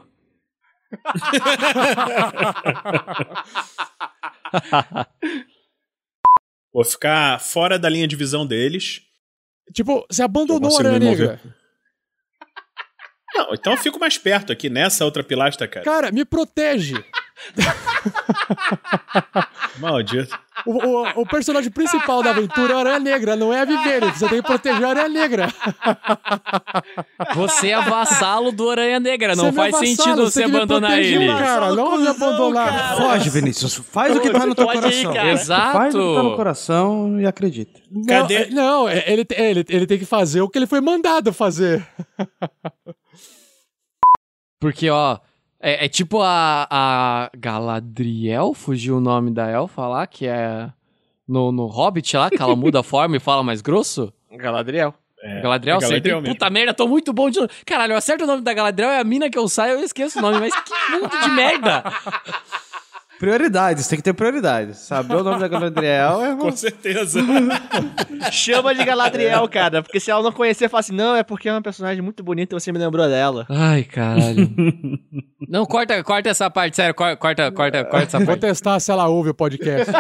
Vou 6.74 6.84
ficar 6.84 7.40
fora 7.40 7.78
da 7.80 7.88
linha 7.90 8.08
de 8.08 8.16
visão 8.16 8.46
deles. 8.46 9.02
Tipo, 9.74 10.06
você 10.10 10.24
abandonou 10.24 10.76
a 10.76 10.80
Aranha. 10.80 11.00
Negra. 11.00 11.40
Não, 13.36 13.54
então 13.54 13.74
eu 13.74 13.80
fico 13.80 14.00
mais 14.00 14.18
perto 14.18 14.52
aqui 14.52 14.70
nessa 14.70 15.04
outra 15.06 15.24
pilastra, 15.24 15.68
cara. 15.68 15.84
Cara, 15.84 16.12
me 16.12 16.24
protege. 16.24 16.94
Maldito. 19.80 20.38
O, 20.66 20.72
o- 20.78 21.22
o 21.22 21.26
personagem 21.26 21.70
principal 21.72 22.22
da 22.24 22.30
aventura 22.30 22.74
é 22.74 22.76
a 22.76 22.80
Aranha 22.80 23.00
Negra, 23.00 23.36
não 23.36 23.52
é 23.54 23.62
a 23.62 23.66
Viveiro. 23.66 24.08
Você 24.14 24.28
tem 24.30 24.42
que 24.42 24.48
proteger 24.48 24.84
a 24.86 24.90
Aranha 24.90 25.10
Negra. 25.10 25.48
Você 27.36 27.70
é 27.72 27.82
vassalo 27.82 28.52
do 28.52 28.70
Aranha 28.70 29.00
Negra. 29.00 29.36
Não 29.36 29.46
Você 29.46 29.50
é 29.50 29.54
faz 29.54 29.72
vassalo, 29.72 29.88
sentido 29.88 30.16
você 30.26 30.32
você 30.32 30.40
tem 30.42 30.46
que 30.46 30.52
me 30.52 30.58
abandonar 30.64 30.92
proteger, 30.92 31.22
ele. 31.22 31.28
Cara, 31.38 31.76
não 31.76 31.98
me 31.98 32.08
abandonar. 32.08 32.98
Foge, 32.98 33.30
Vinícius. 33.30 33.76
Faz 33.76 34.16
o 34.16 34.22
que 34.22 34.30
tá 34.30 34.46
no 34.46 34.56
teu 34.56 34.66
Pode 34.66 34.78
ir, 34.78 34.82
coração. 34.82 35.14
cara. 35.14 35.32
Exato. 35.32 35.74
Faz 35.74 35.96
o 35.96 36.00
que 36.00 36.16
tá 36.16 36.24
no 36.24 36.36
coração 36.36 37.20
e 37.20 37.26
acredita. 37.26 37.82
Não, 37.92 38.06
Cadê? 38.06 38.36
é- 38.36 38.50
Não, 38.52 38.88
é- 38.88 39.04
ele, 39.12 39.26
ele, 39.32 39.66
ele 39.68 39.88
tem 39.88 39.98
que 40.00 40.06
fazer 40.06 40.42
o 40.42 40.50
que 40.50 40.58
ele 40.58 40.68
foi 40.68 40.80
mandado 40.82 41.34
fazer. 41.34 41.86
Porque, 44.60 44.90
ó, 44.90 45.18
é, 45.64 45.86
é 45.86 45.88
tipo 45.88 46.22
a, 46.22 46.68
a 46.70 47.30
Galadriel, 47.38 48.54
fugiu 48.54 48.98
o 48.98 49.00
nome 49.00 49.32
da 49.32 49.50
elfa 49.50 49.88
lá, 49.88 50.06
que 50.06 50.28
é 50.28 50.70
no, 51.26 51.54
no 51.54 51.68
Hobbit 51.68 52.18
lá, 52.18 52.30
que 52.30 52.42
ela 52.42 52.54
muda 52.54 52.82
a 52.82 52.84
forma 52.84 53.16
e 53.16 53.20
fala 53.20 53.42
mais 53.42 53.62
grosso. 53.62 54.12
Galadriel. 54.30 54.94
É, 55.22 55.42
Galadriel, 55.42 55.76
é 55.76 55.78
acertei. 55.78 56.12
Galadriel 56.12 56.22
mesmo. 56.22 56.36
Puta 56.36 56.50
merda, 56.50 56.74
tô 56.74 56.86
muito 56.86 57.14
bom 57.14 57.30
de 57.30 57.40
novo. 57.40 57.50
Caralho, 57.66 57.94
eu 57.94 57.98
acerto 57.98 58.26
o 58.26 58.28
nome 58.28 58.42
da 58.42 58.54
Galadriel, 58.54 58.90
é 58.92 59.00
a 59.00 59.04
mina 59.06 59.30
que 59.30 59.38
eu 59.38 59.48
saio, 59.48 59.76
eu 59.76 59.84
esqueço 59.86 60.20
o 60.20 60.22
nome, 60.22 60.38
mas 60.38 60.54
que 60.54 60.92
mundo 60.92 61.10
de 61.10 61.30
merda. 61.30 61.84
Prioridades, 63.20 63.88
tem 63.88 63.98
que 63.98 64.04
ter 64.04 64.14
prioridades. 64.14 64.78
Saber 64.80 65.16
o 65.16 65.24
nome 65.24 65.40
da 65.40 65.48
Galadriel 65.48 66.26
é... 66.26 66.36
Com 66.40 66.52
certeza. 66.52 67.22
Chama 68.32 68.76
de 68.76 68.84
Galadriel, 68.84 69.48
cara. 69.48 69.82
Porque 69.82 70.00
se 70.00 70.12
ela 70.12 70.22
não 70.22 70.32
conhecer, 70.32 70.68
fala 70.70 70.82
assim: 70.82 70.94
não, 70.96 71.16
é 71.16 71.24
porque 71.24 71.48
é 71.48 71.52
uma 71.54 71.62
personagem 71.62 72.02
muito 72.02 72.22
bonita 72.24 72.54
e 72.56 72.60
você 72.60 72.72
me 72.72 72.80
lembrou 72.80 73.08
dela. 73.08 73.46
Ai, 73.50 73.84
caralho. 73.84 74.50
Não, 75.48 75.66
corta, 75.66 76.02
corta 76.04 76.30
essa 76.30 76.50
parte, 76.50 76.76
sério, 76.78 76.96
corta, 76.96 77.16
corta, 77.18 77.52
corta, 77.52 77.84
corta 77.86 78.06
essa 78.08 78.18
Vou 78.18 78.28
parte. 78.28 78.40
testar 78.40 78.80
se 78.80 78.90
ela 78.92 79.08
ouve 79.08 79.30
o 79.30 79.34
podcast. 79.36 79.92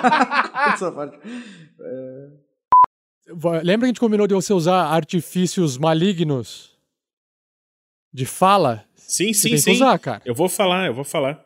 Va- 3.36 3.62
Lembra 3.64 3.80
que 3.80 3.86
a 3.86 3.88
gente 3.88 4.00
combinou 4.00 4.26
de 4.28 4.34
você 4.34 4.54
usar 4.54 4.86
artifícios 4.86 5.78
malignos 5.78 6.72
de 8.12 8.26
fala? 8.26 8.84
Sim, 8.96 9.34
Você 9.34 9.42
sim, 9.42 9.50
tem 9.50 9.58
sim. 9.58 9.64
que 9.72 9.76
usar, 9.76 10.00
cara. 10.00 10.22
Eu 10.26 10.34
vou 10.34 10.50
falar, 10.50 10.88
eu 10.88 10.94
vou 10.94 11.04
falar. 11.04 11.40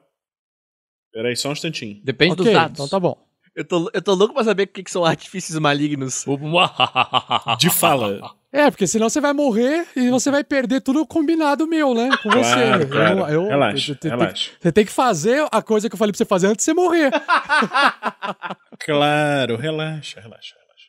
Peraí, 1.18 1.36
só 1.36 1.50
um 1.50 1.54
instantinho. 1.54 2.00
Depende 2.04 2.34
Ok, 2.34 2.46
dos 2.46 2.54
dados. 2.54 2.74
então 2.74 2.88
tá 2.88 3.00
bom. 3.00 3.18
Eu 3.56 3.66
tô, 3.66 3.90
eu 3.92 4.02
tô 4.04 4.14
louco 4.14 4.36
pra 4.36 4.44
saber 4.44 4.64
o 4.64 4.68
que, 4.68 4.84
que 4.84 4.92
são 4.92 5.04
artifícios 5.04 5.58
malignos. 5.58 6.24
De 7.58 7.72
fala. 7.72 8.20
É, 8.54 8.70
porque 8.70 8.86
senão 8.86 9.10
você 9.10 9.20
vai 9.20 9.34
morrer 9.34 9.88
e 9.96 10.12
você 10.12 10.30
vai 10.30 10.44
perder 10.44 10.80
tudo 10.82 11.08
combinado 11.08 11.66
meu, 11.68 11.96
né? 11.96 12.10
Com 12.22 12.30
você. 12.30 12.54
Claro, 12.54 12.88
claro. 12.88 13.20
Eu- 13.22 13.28
eu- 13.30 13.48
Relaxa, 13.48 13.92
eu- 13.92 13.98
eu- 14.04 14.12
eu- 14.12 14.20
relaxa. 14.20 14.52
Você 14.62 14.72
tem 14.72 14.86
que 14.86 14.92
fazer 14.92 15.48
a 15.52 15.62
coisa 15.64 15.90
que 15.90 15.96
eu 15.96 15.98
falei 15.98 16.12
pra 16.12 16.18
você 16.20 16.26
fazer 16.26 16.46
antes 16.48 16.58
de 16.64 16.72
você 16.72 16.74
morrer. 16.76 17.10
Claro, 18.86 19.56
relaxa, 19.58 20.20
relaxa, 20.22 20.54
relaxa. 20.56 20.88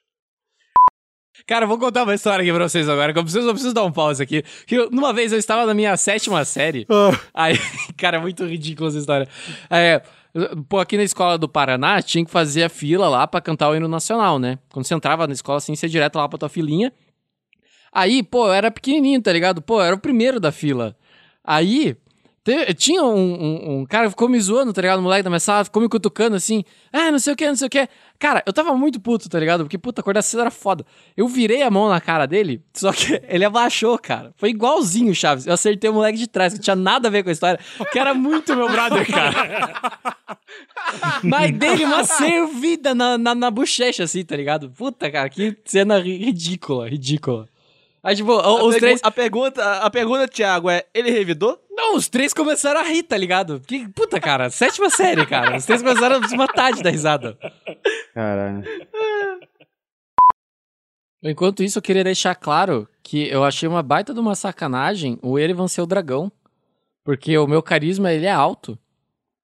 Cara, 1.46 1.64
eu 1.64 1.68
vou 1.68 1.78
contar 1.78 2.02
uma 2.02 2.14
história 2.14 2.42
aqui 2.42 2.52
pra 2.52 2.68
vocês 2.68 2.86
agora, 2.88 3.12
que 3.12 3.18
eu 3.18 3.22
preciso, 3.22 3.46
eu 3.48 3.52
preciso 3.52 3.72
dar 3.74 3.84
um 3.84 3.92
pause 3.92 4.22
aqui. 4.22 4.42
Que 4.66 4.74
eu- 4.74 4.90
numa 4.90 5.12
vez 5.12 5.32
eu 5.32 5.38
estava 5.38 5.64
na 5.64 5.72
minha 5.72 5.96
sétima 5.96 6.44
série. 6.44 6.86
Ah, 6.90 7.18
Aí, 7.32 7.54
cara, 7.96 8.18
é 8.18 8.20
muito 8.20 8.44
ridícula 8.44 8.88
essa 8.90 8.98
história. 8.98 9.26
É, 9.70 10.02
pô, 10.68 10.78
aqui 10.78 10.96
na 10.96 11.02
escola 11.02 11.38
do 11.38 11.48
Paraná 11.48 12.00
tinha 12.02 12.24
que 12.24 12.30
fazer 12.30 12.64
a 12.64 12.68
fila 12.68 13.08
lá 13.08 13.26
pra 13.26 13.40
cantar 13.40 13.70
o 13.70 13.76
hino 13.76 13.88
nacional, 13.88 14.38
né? 14.38 14.58
Quando 14.70 14.86
você 14.86 14.94
entrava 14.94 15.26
na 15.26 15.32
escola 15.32 15.58
assim, 15.58 15.74
você 15.74 15.86
ia 15.86 15.90
direto 15.90 16.16
lá 16.16 16.28
pra 16.28 16.38
tua 16.38 16.48
filinha. 16.48 16.92
Aí, 17.92 18.22
pô, 18.22 18.48
eu 18.48 18.52
era 18.52 18.70
pequenininho, 18.70 19.20
tá 19.22 19.32
ligado? 19.32 19.62
Pô, 19.62 19.80
eu 19.80 19.86
era 19.86 19.96
o 19.96 20.00
primeiro 20.00 20.38
da 20.38 20.52
fila. 20.52 20.96
Aí, 21.42 21.96
te- 22.48 22.74
tinha 22.74 23.02
um, 23.04 23.14
um- 23.14 23.78
um 23.80 23.86
cara 23.86 24.04
que 24.04 24.10
ficou 24.10 24.28
me 24.28 24.40
zoando, 24.40 24.72
tá 24.72 24.80
ligado? 24.80 25.00
O 25.00 25.02
moleque 25.02 25.22
da 25.22 25.28
minha 25.30 25.38
sala 25.40 25.64
ficou 25.64 25.82
me 25.82 25.88
cutucando 25.88 26.34
assim. 26.36 26.64
Ah, 26.92 27.10
não 27.10 27.18
sei 27.18 27.34
o 27.34 27.36
que, 27.36 27.46
não 27.46 27.54
sei 27.56 27.66
o 27.66 27.70
que. 27.70 27.86
Cara, 28.18 28.42
eu 28.46 28.52
tava 28.52 28.74
muito 28.74 28.98
puto, 28.98 29.28
tá 29.28 29.38
ligado? 29.38 29.62
Porque, 29.64 29.76
puta, 29.76 30.00
acordar 30.00 30.22
cedo 30.22 30.40
era 30.40 30.50
foda. 30.50 30.84
Eu 31.16 31.28
virei 31.28 31.62
a 31.62 31.70
mão 31.70 31.88
na 31.88 32.00
cara 32.00 32.26
dele, 32.26 32.62
só 32.72 32.90
que 32.92 33.20
ele 33.28 33.44
abaixou, 33.44 33.98
cara. 33.98 34.32
Foi 34.36 34.48
igualzinho 34.50 35.14
Chaves. 35.14 35.46
Eu 35.46 35.52
acertei 35.52 35.90
o 35.90 35.92
moleque 35.94 36.18
de 36.18 36.26
trás, 36.26 36.52
que 36.52 36.58
não 36.58 36.64
tinha 36.64 36.76
nada 36.76 37.08
a 37.08 37.10
ver 37.10 37.22
com 37.22 37.28
a 37.28 37.32
história, 37.32 37.60
que 37.92 37.98
era 37.98 38.14
muito 38.14 38.56
meu 38.56 38.68
brother, 38.68 39.06
cara. 39.06 39.74
Mas 41.22 41.52
dele 41.52 41.84
uma 41.84 42.04
servida 42.04 42.94
na, 42.94 43.18
na, 43.18 43.34
na 43.34 43.50
bochecha, 43.50 44.04
assim, 44.04 44.24
tá 44.24 44.36
ligado? 44.36 44.70
Puta, 44.70 45.10
cara, 45.10 45.28
que 45.28 45.56
cena 45.64 45.98
ri- 45.98 46.16
ridícula, 46.24 46.88
ridícula. 46.88 47.46
Aí, 48.02 48.14
tipo, 48.16 48.32
A 48.32 48.64
os 48.64 48.76
três. 48.76 49.00
A 49.02 49.10
pergunta, 49.10 49.62
a 49.80 49.90
pergunta, 49.90 50.26
Thiago, 50.28 50.70
é: 50.70 50.84
ele 50.94 51.10
revidou? 51.10 51.58
Não, 51.78 51.94
os 51.94 52.08
três 52.08 52.34
começaram 52.34 52.80
a 52.80 52.82
rir, 52.82 53.04
tá 53.04 53.16
ligado? 53.16 53.60
Que, 53.60 53.88
puta, 53.90 54.18
cara, 54.20 54.50
sétima 54.50 54.90
série, 54.90 55.24
cara. 55.24 55.56
Os 55.56 55.64
três 55.64 55.80
começaram 55.80 56.16
a 56.16 56.28
se 56.28 56.36
matar 56.36 56.72
de 56.72 56.82
dar 56.82 56.90
risada. 56.90 57.38
Caralho. 58.12 58.64
Enquanto 61.22 61.62
isso, 61.62 61.78
eu 61.78 61.82
queria 61.82 62.02
deixar 62.02 62.34
claro 62.34 62.88
que 63.00 63.28
eu 63.28 63.44
achei 63.44 63.68
uma 63.68 63.80
baita 63.82 64.12
de 64.12 64.18
uma 64.18 64.34
sacanagem 64.34 65.20
o 65.22 65.38
Erevan 65.38 65.68
ser 65.68 65.80
o 65.80 65.86
dragão. 65.86 66.32
Porque 67.04 67.38
o 67.38 67.46
meu 67.46 67.62
carisma, 67.62 68.12
ele 68.12 68.26
é 68.26 68.32
alto. 68.32 68.76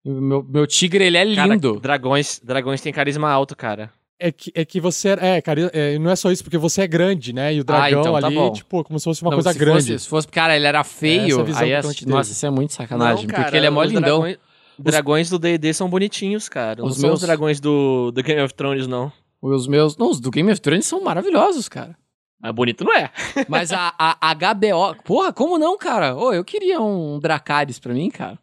O 0.05 0.21
meu, 0.21 0.43
meu 0.43 0.67
tigre, 0.67 1.05
ele 1.05 1.17
é 1.17 1.35
Cara, 1.37 1.55
lindo. 1.55 1.79
dragões, 1.79 2.41
dragões 2.41 2.81
têm 2.81 2.93
carisma 2.93 3.31
alto, 3.31 3.57
cara. 3.57 3.93
É 4.19 4.31
que, 4.31 4.53
é 4.55 4.65
que 4.65 4.81
você 4.81 5.09
é, 5.11 5.37
é, 5.37 5.43
cara, 5.43 5.71
é, 5.73 5.99
não 5.99 6.09
é 6.11 6.15
só 6.17 6.31
isso, 6.31 6.45
porque 6.45 6.57
você 6.57 6.83
é 6.83 6.87
grande, 6.87 7.33
né? 7.33 7.53
E 7.55 7.61
o 7.61 7.65
dragão 7.65 8.01
então 8.01 8.21
tá 8.21 8.27
ali, 8.29 8.37
bom. 8.37 8.53
tipo, 8.53 8.85
como 8.85 8.99
se 8.99 9.05
fosse 9.05 9.23
uma 9.23 9.31
Não, 9.33 9.37
coisa 9.39 9.53
se 9.53 9.59
grande. 9.59 9.93
Fosse, 9.93 9.99
se 9.99 10.09
fosse, 10.09 10.29
cara, 10.29 10.55
ele 10.57 10.67
era 10.67 10.79
Essa 10.81 10.89
feio, 10.89 11.45
visão 11.45 11.63
aí, 11.63 11.71
dei. 11.71 12.07
nossa, 12.07 12.31
isso 12.33 12.47
é 12.47 12.51
muito 12.51 12.73
sacanagem. 12.75 13.27
Não, 13.27 13.31
cara, 13.35 13.43
porque 13.45 13.57
ele 13.57 13.67
é 13.67 13.71
mó 13.71 13.83
os 13.83 13.91
lindão. 13.91 14.21
Dragões, 14.21 14.39
dragões 14.79 15.31
do 15.31 15.39
D&D 15.39 15.75
são 15.75 15.89
bonitinhos, 15.91 16.49
cara. 16.49 16.81
Não 16.81 16.87
Os 16.89 16.97
são 16.97 17.09
meus- 17.11 17.21
os 17.21 17.27
dragões 17.27 17.59
do, 17.61 18.13
do 18.13 18.23
Game 18.23 18.41
of 18.41 18.55
Thrones, 18.55 18.87
não. 18.87 19.13
Os 19.43 19.67
meus. 19.67 19.97
Não, 19.97 20.11
os 20.11 20.21
do 20.21 20.31
Game 20.31 20.51
of 20.51 20.61
Thrones 20.61 20.87
são 20.87 21.03
maravilhosos, 21.03 21.69
cara. 21.69 21.97
Mas 22.41 22.53
bonito 22.53 22.85
não 22.85 22.95
é. 22.95 23.11
Mas 23.49 23.73
a, 23.73 23.93
a 23.99 24.35
HBO. 24.35 24.95
Porra, 25.05 25.33
como 25.33 25.59
não, 25.59 25.77
cara? 25.77 26.15
Ô, 26.15 26.33
eu 26.33 26.45
queria 26.45 26.81
um 26.81 27.19
Dracarys 27.19 27.79
pra 27.79 27.93
mim, 27.93 28.11
cara. 28.11 28.39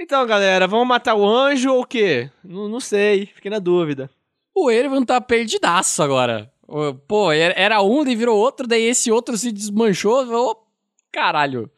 Então, 0.00 0.24
galera, 0.24 0.68
vamos 0.68 0.86
matar 0.86 1.16
o 1.16 1.28
anjo 1.28 1.72
ou 1.72 1.82
o 1.82 1.84
quê? 1.84 2.30
Não, 2.44 2.68
não 2.68 2.78
sei, 2.78 3.26
fiquei 3.26 3.50
na 3.50 3.58
dúvida. 3.58 4.08
O 4.54 4.70
Erevan 4.70 5.04
tá 5.04 5.20
perdidaço 5.20 6.04
agora. 6.04 6.48
Pô, 7.08 7.32
era 7.32 7.82
um, 7.82 8.04
daí 8.04 8.14
virou 8.14 8.38
outro, 8.38 8.68
daí 8.68 8.84
esse 8.84 9.10
outro 9.10 9.36
se 9.36 9.50
desmanchou. 9.50 10.24
Ô, 10.32 10.56
caralho. 11.10 11.68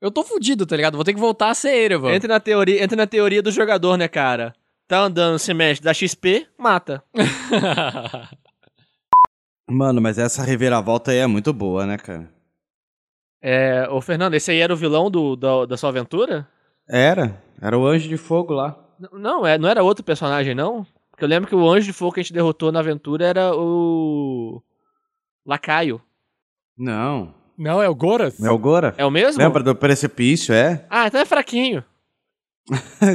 Eu 0.00 0.10
tô 0.10 0.24
fudido, 0.24 0.66
tá 0.66 0.74
ligado? 0.74 0.96
Vou 0.96 1.04
ter 1.04 1.14
que 1.14 1.20
voltar 1.20 1.50
a 1.50 1.54
ser 1.54 1.70
Erevan. 1.70 2.12
Entra 2.12 2.34
na 2.34 2.40
teoria, 2.40 2.82
entra 2.82 2.96
na 2.96 3.06
teoria 3.06 3.40
do 3.40 3.52
jogador, 3.52 3.96
né, 3.96 4.08
cara? 4.08 4.52
Tá 4.88 4.98
andando, 5.02 5.38
se 5.38 5.54
mexe, 5.54 5.80
dá 5.80 5.94
XP, 5.94 6.48
mata. 6.58 7.02
Mano, 9.70 10.00
mas 10.00 10.18
essa 10.18 10.42
reviravolta 10.42 11.12
aí 11.12 11.18
é 11.18 11.26
muito 11.28 11.52
boa, 11.52 11.86
né, 11.86 11.96
cara? 11.96 12.28
É, 13.40 13.88
ô 13.88 14.00
Fernando, 14.00 14.34
esse 14.34 14.50
aí 14.50 14.58
era 14.58 14.72
o 14.72 14.76
vilão 14.76 15.08
do, 15.08 15.36
da, 15.36 15.66
da 15.66 15.76
sua 15.76 15.90
aventura? 15.90 16.48
Era. 16.88 17.42
Era 17.60 17.78
o 17.78 17.86
Anjo 17.86 18.08
de 18.08 18.16
Fogo 18.16 18.52
lá. 18.52 18.78
Não, 19.12 19.46
é, 19.46 19.58
não 19.58 19.68
era 19.68 19.82
outro 19.82 20.04
personagem, 20.04 20.54
não? 20.54 20.86
Porque 21.10 21.24
eu 21.24 21.28
lembro 21.28 21.48
que 21.48 21.54
o 21.54 21.68
anjo 21.68 21.86
de 21.86 21.92
fogo 21.94 22.12
que 22.12 22.20
a 22.20 22.22
gente 22.22 22.32
derrotou 22.32 22.70
na 22.70 22.80
aventura 22.80 23.24
era 23.24 23.54
o. 23.54 24.62
Lacaio. 25.46 26.00
Não. 26.76 27.34
Não, 27.56 27.82
é 27.82 27.88
o 27.88 27.94
Gorath? 27.94 28.38
É 28.38 28.50
o 28.50 28.58
Gora? 28.58 28.94
É 28.98 29.04
o 29.06 29.10
mesmo? 29.10 29.42
Lembra 29.42 29.62
do 29.62 29.74
precipício, 29.74 30.54
é? 30.54 30.86
Ah, 30.90 31.06
então 31.06 31.18
é 31.18 31.24
fraquinho. 31.24 31.82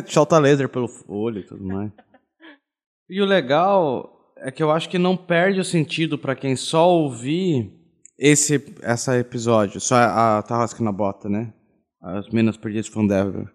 Solta 0.08 0.40
laser 0.40 0.68
pelo 0.68 0.90
olho 1.08 1.42
e 1.42 1.44
tudo 1.44 1.64
mais. 1.64 1.92
E 3.08 3.22
o 3.22 3.26
legal 3.26 4.34
é 4.38 4.50
que 4.50 4.64
eu 4.64 4.72
acho 4.72 4.90
que 4.90 4.98
não 4.98 5.16
perde 5.16 5.60
o 5.60 5.66
sentido 5.66 6.18
pra 6.18 6.36
quem 6.36 6.56
só 6.56 6.90
ouvir 6.90 7.72
esse 8.18 8.76
essa 8.82 9.16
episódio. 9.20 9.80
Só 9.80 9.96
a 9.96 10.42
Tarrasca 10.42 10.84
na 10.84 10.92
Bota, 10.92 11.30
né? 11.30 11.54
As 12.02 12.28
Minas 12.30 12.58
Perdidas 12.58 12.86
de 12.88 12.92
Fandelver. 12.92 13.48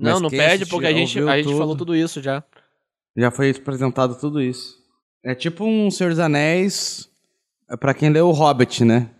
Não, 0.00 0.12
Mas 0.12 0.20
não 0.22 0.30
perde 0.30 0.64
porque 0.66 0.86
a 0.86 0.92
gente, 0.92 1.18
a 1.20 1.36
gente 1.36 1.44
tudo. 1.46 1.58
falou 1.58 1.76
tudo 1.76 1.94
isso 1.94 2.22
já. 2.22 2.42
Já 3.16 3.30
foi 3.30 3.50
apresentado 3.50 4.18
tudo 4.18 4.40
isso. 4.40 4.78
É 5.22 5.34
tipo 5.34 5.64
um 5.64 5.90
Senhor 5.90 6.10
dos 6.10 6.18
Anéis 6.18 7.06
é 7.68 7.76
pra 7.76 7.92
quem 7.92 8.08
leu 8.08 8.28
o 8.28 8.32
Hobbit, 8.32 8.84
né? 8.84 9.10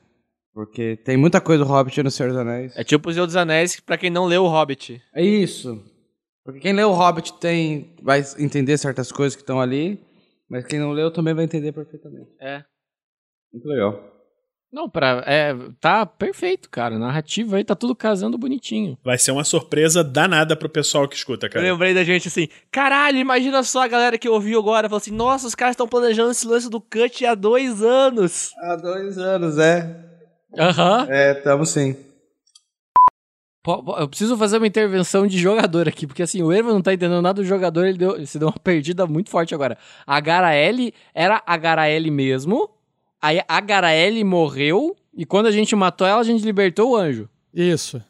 Porque 0.54 0.96
tem 1.04 1.16
muita 1.16 1.40
coisa 1.40 1.62
do 1.64 1.70
Hobbit 1.70 2.02
no 2.02 2.10
Senhor 2.10 2.30
dos 2.30 2.38
Anéis. 2.38 2.76
É 2.76 2.82
tipo 2.82 3.10
o 3.10 3.12
Senhor 3.12 3.26
dos 3.26 3.36
Anéis 3.36 3.78
pra 3.78 3.98
quem 3.98 4.08
não 4.08 4.24
leu 4.24 4.44
o 4.44 4.48
Hobbit. 4.48 5.02
É 5.14 5.22
isso. 5.22 5.84
Porque 6.42 6.60
quem 6.60 6.72
leu 6.72 6.88
o 6.88 6.94
Hobbit 6.94 7.34
tem 7.34 7.94
vai 8.02 8.24
entender 8.38 8.78
certas 8.78 9.12
coisas 9.12 9.36
que 9.36 9.42
estão 9.42 9.60
ali, 9.60 10.02
mas 10.48 10.64
quem 10.64 10.78
não 10.78 10.92
leu 10.92 11.10
também 11.10 11.34
vai 11.34 11.44
entender 11.44 11.72
perfeitamente. 11.72 12.30
É. 12.40 12.64
Muito 13.52 13.68
legal. 13.68 14.02
Não, 14.72 14.88
pra, 14.88 15.24
é, 15.26 15.52
tá 15.80 16.06
perfeito, 16.06 16.70
cara. 16.70 16.96
Narrativa 16.96 17.56
aí 17.56 17.64
tá 17.64 17.74
tudo 17.74 17.94
casando 17.94 18.38
bonitinho. 18.38 18.96
Vai 19.02 19.18
ser 19.18 19.32
uma 19.32 19.42
surpresa 19.42 20.04
danada 20.04 20.54
pro 20.54 20.68
pessoal 20.68 21.08
que 21.08 21.16
escuta, 21.16 21.46
Eu 21.46 21.50
cara. 21.50 21.64
lembrei 21.64 21.92
da 21.92 22.04
gente 22.04 22.28
assim, 22.28 22.48
caralho, 22.70 23.18
imagina 23.18 23.64
só 23.64 23.82
a 23.82 23.88
galera 23.88 24.16
que 24.16 24.28
ouviu 24.28 24.60
agora, 24.60 24.88
falou 24.88 24.98
assim, 25.00 25.10
nossa, 25.10 25.46
os 25.48 25.56
caras 25.56 25.72
estão 25.72 25.88
planejando 25.88 26.30
esse 26.30 26.46
lance 26.46 26.70
do 26.70 26.80
cut 26.80 27.26
há 27.26 27.34
dois 27.34 27.82
anos. 27.82 28.52
Há 28.58 28.76
dois 28.76 29.18
anos, 29.18 29.58
é. 29.58 30.08
Aham. 30.56 31.06
É, 31.10 31.34
tamo 31.34 31.66
sim. 31.66 31.96
Eu 33.98 34.08
preciso 34.08 34.36
fazer 34.38 34.56
uma 34.56 34.66
intervenção 34.66 35.26
de 35.26 35.36
jogador 35.36 35.86
aqui, 35.86 36.06
porque 36.06 36.22
assim, 36.22 36.42
o 36.42 36.50
Erva 36.50 36.72
não 36.72 36.80
tá 36.80 36.94
entendendo 36.94 37.20
nada 37.20 37.42
do 37.42 37.44
jogador, 37.44 37.86
ele, 37.86 37.98
deu, 37.98 38.16
ele 38.16 38.26
se 38.26 38.38
deu 38.38 38.48
uma 38.48 38.58
perdida 38.58 39.06
muito 39.06 39.30
forte 39.30 39.54
agora. 39.54 39.76
A 40.06 40.18
Garaele 40.18 40.94
era 41.12 41.42
a 41.46 41.56
Garaele 41.56 42.10
mesmo, 42.10 42.70
aí 43.20 43.40
a 43.46 43.60
Garaele 43.60 44.22
morreu, 44.24 44.96
e 45.14 45.24
quando 45.26 45.46
a 45.46 45.50
gente 45.52 45.74
matou 45.76 46.06
ela, 46.06 46.20
a 46.20 46.24
gente 46.24 46.44
libertou 46.44 46.90
o 46.92 46.96
anjo. 46.96 47.28
Isso. 47.52 48.02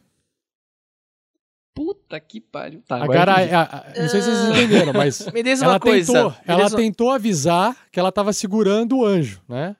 Puta 1.75 2.21
que 2.21 2.41
pariu. 2.41 2.83
Tá, 2.87 2.97
A 2.97 3.05
agora 3.05 3.21
eu 3.21 3.27
Gara, 3.27 3.41
entendi. 3.43 3.55
a- 3.55 3.63
a- 3.63 4.01
não 4.03 4.09
sei 4.09 4.21
se 4.21 4.31
vocês 4.31 4.49
entenderam, 4.51 4.93
mas 4.93 5.27
Me 5.33 5.43
diz 5.43 5.63
ela 5.63 5.75
uma 5.75 5.81
coisa. 5.81 6.13
tentou, 6.13 6.35
ela 6.47 6.63
uma- 6.69 6.77
tentou 6.77 7.11
avisar 7.11 7.77
que 7.91 7.99
ela 7.99 8.13
tava 8.13 8.33
segurando 8.33 8.99
o 8.99 9.07
anjo, 9.07 9.41
né? 9.49 9.77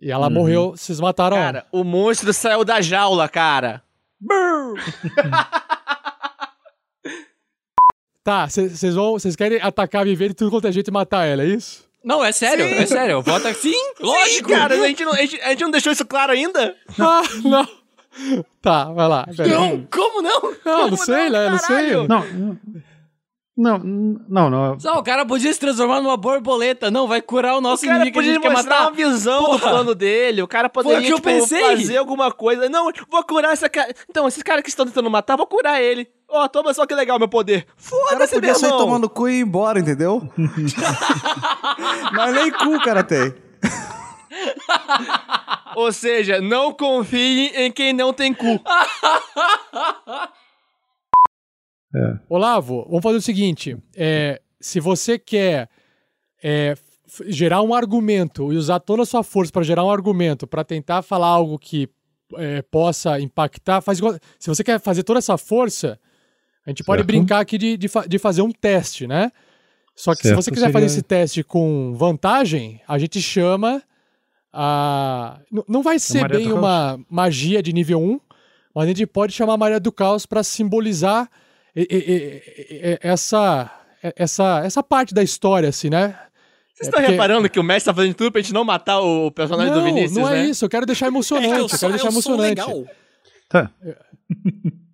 E 0.00 0.10
ela 0.10 0.28
Uhum. 0.28 0.32
morreu, 0.34 0.70
vocês 0.72 1.00
mataram 1.00 1.36
ela. 1.36 1.46
Cara, 1.52 1.66
o 1.72 1.82
monstro 1.82 2.32
saiu 2.32 2.64
da 2.64 2.80
jaula, 2.80 3.28
cara. 3.28 3.82
Tá, 8.24 8.48
vocês 8.48 8.94
vão, 8.94 9.12
vocês 9.14 9.34
querem 9.34 9.60
atacar 9.60 10.02
a 10.02 10.04
Viver 10.04 10.28
de 10.28 10.34
tudo 10.34 10.50
quanto 10.52 10.68
é 10.68 10.72
jeito 10.72 10.86
e 10.88 10.92
matar 10.92 11.24
ela, 11.26 11.42
é 11.42 11.46
isso? 11.46 11.84
Não, 12.04 12.24
é 12.24 12.32
sério, 12.32 12.64
Sim. 12.68 12.74
é 12.74 12.86
sério. 12.86 13.12
Eu 13.12 13.22
voto 13.22 13.52
sim, 13.54 13.74
lógico. 14.00 14.48
Sim, 14.48 14.54
cara, 14.54 14.74
a 14.74 14.86
gente, 14.88 15.04
não, 15.04 15.12
a, 15.12 15.16
gente, 15.16 15.40
a 15.40 15.48
gente 15.50 15.62
não 15.62 15.70
deixou 15.70 15.92
isso 15.92 16.04
claro 16.06 16.32
ainda? 16.32 16.74
Ah, 16.98 17.22
não. 17.44 17.68
Tá, 18.60 18.84
vai 18.92 19.08
lá. 19.08 19.26
Não, 19.48 19.86
como 19.90 20.20
não? 20.20 20.54
Não, 20.64 20.90
não 20.90 20.96
sei, 20.96 21.30
né? 21.30 21.48
Não 21.48 21.58
sei. 21.58 21.76
caralho? 21.76 22.08
Não, 22.08 22.58
não, 23.54 23.78
não, 24.28 24.50
não. 24.50 24.78
Não, 24.82 24.98
o 24.98 25.02
cara 25.02 25.26
podia 25.26 25.52
se 25.52 25.60
transformar 25.60 26.00
numa 26.00 26.16
borboleta. 26.16 26.90
Não, 26.90 27.06
vai 27.06 27.20
curar 27.20 27.56
o 27.56 27.60
nosso 27.60 27.84
O 27.84 27.86
cara 27.86 27.98
inimigo 27.98 28.14
que 28.14 28.18
a 28.18 28.22
podia 28.22 28.32
gente 28.34 28.42
quer 28.42 28.50
mostrar 28.50 28.74
matar. 28.76 28.88
uma 28.88 28.96
visão 28.96 29.40
do 29.42 29.46
Porra. 29.46 29.68
plano 29.70 29.94
dele. 29.94 30.42
O 30.42 30.48
cara 30.48 30.70
poderia, 30.70 31.06
que 31.06 31.12
eu 31.12 31.16
tipo, 31.16 31.46
fazer 31.46 31.98
alguma 31.98 32.32
coisa. 32.32 32.68
Não, 32.70 32.90
vou 33.10 33.22
curar 33.24 33.52
essa 33.52 33.68
cara. 33.68 33.94
Então, 34.08 34.26
esses 34.26 34.42
caras 34.42 34.62
que 34.62 34.70
estão 34.70 34.86
tentando 34.86 35.10
matar, 35.10 35.36
vou 35.36 35.46
curar 35.46 35.82
ele. 35.82 36.08
Ó, 36.34 36.48
toma 36.48 36.72
só 36.72 36.86
que 36.86 36.94
legal 36.94 37.18
meu 37.18 37.28
poder. 37.28 37.66
Foda-se, 37.76 38.32
meu 38.32 38.40
podia 38.40 38.54
sair 38.54 38.70
irmão. 38.70 38.86
tomando 38.86 39.10
cu 39.10 39.28
e 39.28 39.34
ir 39.34 39.40
embora, 39.42 39.78
entendeu? 39.78 40.26
Mas 42.10 42.34
nem 42.34 42.50
cu 42.50 42.74
o 42.74 42.82
cara 42.82 43.04
tem. 43.04 43.34
Ou 45.76 45.92
seja, 45.92 46.40
não 46.40 46.72
confie 46.72 47.48
em 47.48 47.70
quem 47.70 47.92
não 47.92 48.14
tem 48.14 48.32
cu. 48.32 48.46
Olavo, 52.30 52.86
vamos 52.86 53.02
fazer 53.02 53.18
o 53.18 53.22
seguinte: 53.22 53.76
é, 53.94 54.40
se 54.58 54.80
você 54.80 55.18
quer 55.18 55.68
é, 56.42 56.74
gerar 57.26 57.60
um 57.60 57.74
argumento 57.74 58.50
e 58.54 58.56
usar 58.56 58.80
toda 58.80 59.02
a 59.02 59.06
sua 59.06 59.22
força 59.22 59.52
para 59.52 59.62
gerar 59.62 59.84
um 59.84 59.90
argumento 59.90 60.46
para 60.46 60.64
tentar 60.64 61.02
falar 61.02 61.26
algo 61.26 61.58
que 61.58 61.90
é, 62.36 62.62
possa 62.62 63.20
impactar, 63.20 63.82
faz 63.82 63.98
igual. 63.98 64.14
Se 64.38 64.48
você 64.48 64.64
quer 64.64 64.80
fazer 64.80 65.02
toda 65.02 65.18
essa 65.18 65.36
força, 65.36 66.00
a 66.66 66.70
gente 66.70 66.84
pode 66.84 67.00
Certo. 67.00 67.06
brincar 67.06 67.40
aqui 67.40 67.58
de, 67.58 67.76
de, 67.76 67.88
fa- 67.88 68.06
de 68.06 68.18
fazer 68.18 68.42
um 68.42 68.50
teste, 68.52 69.06
né? 69.06 69.30
Só 69.94 70.12
que 70.14 70.22
se 70.22 70.28
Certo, 70.28 70.36
você 70.42 70.50
quiser 70.50 70.66
seria- 70.66 70.72
fazer 70.72 70.86
esse 70.86 71.02
teste 71.02 71.42
com 71.42 71.94
vantagem, 71.94 72.80
a 72.88 72.98
gente 72.98 73.20
chama 73.20 73.82
a. 74.52 75.38
N- 75.50 75.64
Não 75.68 75.82
vai 75.82 75.98
ser 75.98 76.28
bem 76.28 76.52
uma 76.52 76.98
magia 77.10 77.62
de 77.62 77.72
nível 77.72 78.00
1, 78.00 78.20
mas 78.74 78.84
a 78.84 78.86
gente 78.88 79.06
pode 79.06 79.32
chamar 79.32 79.54
a 79.54 79.58
Maria 79.58 79.80
do 79.80 79.92
Caos 79.92 80.24
para 80.26 80.42
simbolizar 80.42 81.28
e- 81.76 81.86
e- 81.90 81.96
e- 81.96 82.92
e- 82.92 82.98
essa, 83.02 83.70
essa, 84.16 84.62
essa 84.64 84.82
parte 84.82 85.12
da 85.14 85.22
história, 85.22 85.68
assim, 85.68 85.90
né? 85.90 86.16
Vocês 86.74 86.88
É 86.88 86.90
estão 86.90 87.00
porque- 87.00 87.10
reparando 87.12 87.50
que 87.50 87.60
o 87.60 87.62
mestre 87.62 87.92
tá 87.92 87.94
fazendo 87.96 88.14
tudo 88.14 88.32
pra 88.32 88.40
gente 88.40 88.54
não 88.54 88.64
matar 88.64 89.00
o 89.00 89.30
personagem 89.30 89.72
não, 89.72 89.80
do 89.80 89.84
Vinícius, 89.84 90.16
não 90.16 90.28
é 90.28 90.36
né? 90.42 90.44
isso, 90.46 90.64
eu 90.64 90.68
quero 90.70 90.86
deixar 90.86 91.06
emocionante, 91.08 91.48
eu, 91.74 91.78
quero 91.78 91.92
deixar 91.92 92.08
emocionante. 92.08 92.62
Tá. 93.48 93.70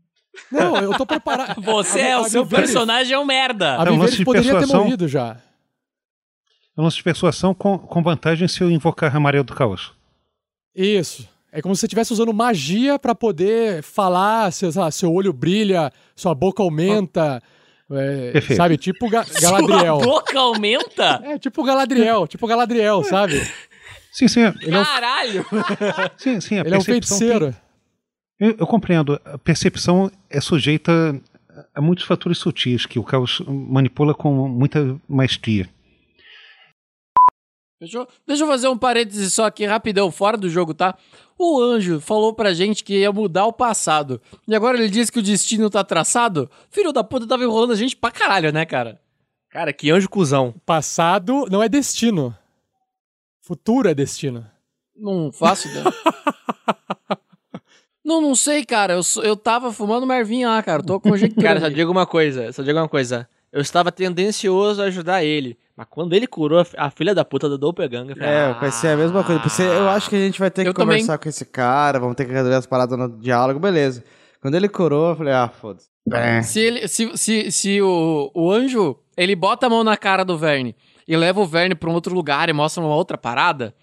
Não, 0.51 0.77
eu 0.79 0.95
tô 0.97 1.05
preparado. 1.07 1.61
Você 1.63 2.01
A- 2.01 2.07
é, 2.07 2.13
a 2.13 2.21
o 2.21 2.25
seu 2.29 2.47
personagem 2.47 3.13
é 3.15 3.19
um 3.19 3.25
merda. 3.25 3.81
A 3.81 3.85
É 3.87 3.91
um 3.91 3.99
lance 3.99 4.25
poderia 4.25 4.53
ter 4.53 4.59
persuasão. 4.59 4.85
morrido 4.85 5.07
já. 5.09 5.37
É 6.77 6.81
um 6.81 6.85
lance 6.85 6.97
de 6.97 7.03
persuasão 7.03 7.53
com, 7.55 7.77
com 7.79 8.03
vantagem 8.03 8.47
se 8.49 8.61
eu 8.63 8.71
invocar 8.71 9.15
a 9.15 9.21
Maria 9.21 9.43
do 9.43 9.55
Caos. 9.55 9.93
Isso. 10.75 11.29
É 11.51 11.61
como 11.63 11.75
se 11.75 11.81
você 11.81 11.87
estivesse 11.87 12.13
usando 12.13 12.33
magia 12.33 12.99
pra 12.99 13.15
poder 13.15 13.83
falar, 13.83 14.53
seu, 14.53 14.71
sei 14.71 14.81
lá, 14.83 14.91
seu 14.91 15.13
olho 15.13 15.33
brilha, 15.33 15.91
sua 16.15 16.35
boca 16.35 16.63
aumenta. 16.63 17.43
é, 17.91 18.41
sabe? 18.55 18.77
Tipo 18.77 19.09
Ga 19.09 19.25
Galadriel. 19.41 19.97
Sua 20.01 20.07
boca 20.07 20.39
aumenta? 20.39 21.21
É, 21.25 21.39
tipo 21.39 21.65
Galadriel, 21.65 22.27
tipo 22.29 22.47
Galadriel, 22.47 23.03
sabe? 23.03 23.41
Sim, 24.13 24.29
sim. 24.29 24.41
Ele 24.63 24.77
é 24.77 24.81
um, 24.81 24.85
Caralho! 24.85 25.47
sim, 26.17 26.41
sim 26.41 26.59
a 26.59 26.61
ele 26.61 26.75
é 26.75 26.79
um 26.79 26.83
percepção 26.85 27.19
tem- 27.19 27.29
feiticeiro. 27.29 27.57
Eu, 28.39 28.57
eu 28.59 28.67
compreendo. 28.67 29.21
A 29.25 29.37
percepção 29.39 30.11
é 30.31 30.41
sujeita 30.41 31.21
a 31.75 31.81
muitos 31.81 32.05
fatores 32.05 32.39
sutis 32.39 32.87
que 32.87 32.99
o 32.99 33.05
caos 33.05 33.41
manipula 33.47 34.15
com 34.15 34.49
muita 34.49 35.01
maestria. 35.09 35.69
Deixa 37.81 37.99
eu, 37.99 38.09
deixa 38.27 38.43
eu 38.43 38.49
fazer 38.49 38.69
um 38.69 38.77
parêntese 38.77 39.31
só 39.31 39.47
aqui 39.47 39.65
rapidão, 39.65 40.11
fora 40.11 40.37
do 40.37 40.51
jogo, 40.51 40.75
tá? 40.75 40.99
O 41.39 41.61
anjo 41.63 42.01
falou 42.01 42.35
pra 42.35 42.53
gente 42.53 42.83
que 42.83 42.99
ia 42.99 43.13
mudar 43.13 43.47
o 43.47 43.53
passado. 43.53 44.21
E 44.49 44.55
agora 44.55 44.77
ele 44.77 44.89
diz 44.89 45.11
que 45.11 45.21
o 45.21 45.23
destino 45.23 45.71
tá 45.71 45.85
traçado? 45.85 46.51
Filho 46.71 46.93
da 46.93 47.05
puta 47.05 47.27
tava 47.27 47.45
enrolando 47.45 47.73
a 47.73 47.77
gente 47.77 47.95
pra 47.95 48.11
caralho, 48.11 48.53
né, 48.53 48.67
cara? 48.67 49.01
Cara, 49.49 49.73
que 49.73 49.91
anjo 49.91 50.09
cuzão. 50.09 50.53
Passado 50.67 51.47
não 51.49 51.63
é 51.63 51.69
destino. 51.69 52.37
Futuro 53.43 53.89
é 53.89 53.95
destino. 53.95 54.45
Não 54.97 55.31
faço 55.31 55.69
ideia. 55.69 55.85
não, 58.09 58.21
não 58.21 58.35
sei, 58.35 58.65
cara. 58.65 58.95
Eu, 58.95 59.01
eu 59.23 59.37
tava 59.37 59.73
fumando 59.73 60.07
mervinha 60.07 60.49
lá, 60.49 60.63
cara. 60.63 60.83
Tô 60.83 60.99
conjecturando. 60.99 61.43
Cara, 61.47 61.61
só 61.61 61.69
digo 61.69 61.93
uma 61.93 62.07
coisa, 62.07 62.53
só 62.53 62.63
digo 62.63 62.79
uma 62.79 62.89
coisa. 62.89 63.29
Eu 63.53 63.61
estava 63.61 63.93
tendencioso 63.93 64.83
a 64.83 64.87
ajudar 64.87 65.23
ele. 65.25 65.57
Mas 65.77 65.87
quando 65.89 66.13
ele 66.13 66.27
curou 66.27 66.59
a, 66.59 66.65
fi- 66.65 66.77
a 66.77 66.91
filha 66.91 67.15
da 67.15 67.25
puta 67.25 67.49
do 67.49 67.57
Doppelganger, 67.57 68.11
eu 68.11 68.17
falei, 68.17 68.31
É, 68.35 68.41
ah, 68.47 68.53
vai 68.61 68.71
ser 68.73 68.89
a 68.89 68.97
mesma 68.97 69.23
coisa. 69.23 69.41
Você- 69.43 69.63
eu 69.67 69.89
acho 69.89 70.11
que 70.11 70.17
a 70.17 70.19
gente 70.19 70.39
vai 70.41 70.51
ter 70.51 70.63
que 70.65 70.69
Eu 70.69 70.75
também. 70.75 70.97
conversar 70.99 71.19
com 71.19 71.29
esse 71.29 71.45
cara, 71.45 72.01
vamos 72.01 72.17
ter 72.17 72.25
que 72.27 72.33
resolver 72.33 72.57
as 72.57 72.67
paradas 72.67 72.99
no 72.99 73.09
diálogo, 73.21 73.61
beleza. 73.61 74.03
Quando 74.43 74.55
ele 74.57 74.69
curou, 74.69 75.11
eu 75.11 75.17
falei, 75.17 75.33
ah, 75.33 75.49
foda-se. 75.49 75.87
É. 76.13 76.43
Se, 76.43 76.61
ele, 76.61 76.89
se, 76.89 77.17
se, 77.17 77.51
se 77.53 77.81
o, 77.83 78.31
o 78.35 78.51
anjo, 78.51 78.97
ele 79.17 79.37
bota 79.37 79.67
a 79.67 79.71
mão 79.71 79.85
na 79.85 79.97
cara 79.97 80.25
do 80.25 80.37
Verne 80.37 80.75
e 81.07 81.17
leva 81.17 81.41
o 81.41 81.47
Verne 81.47 81.75
pra 81.75 81.89
um 81.91 81.95
outro 81.95 82.15
lugar 82.15 82.49
e 82.49 82.53
mostra 82.53 82.83
uma 82.83 82.95
outra 82.95 83.17
parada, 83.19 83.75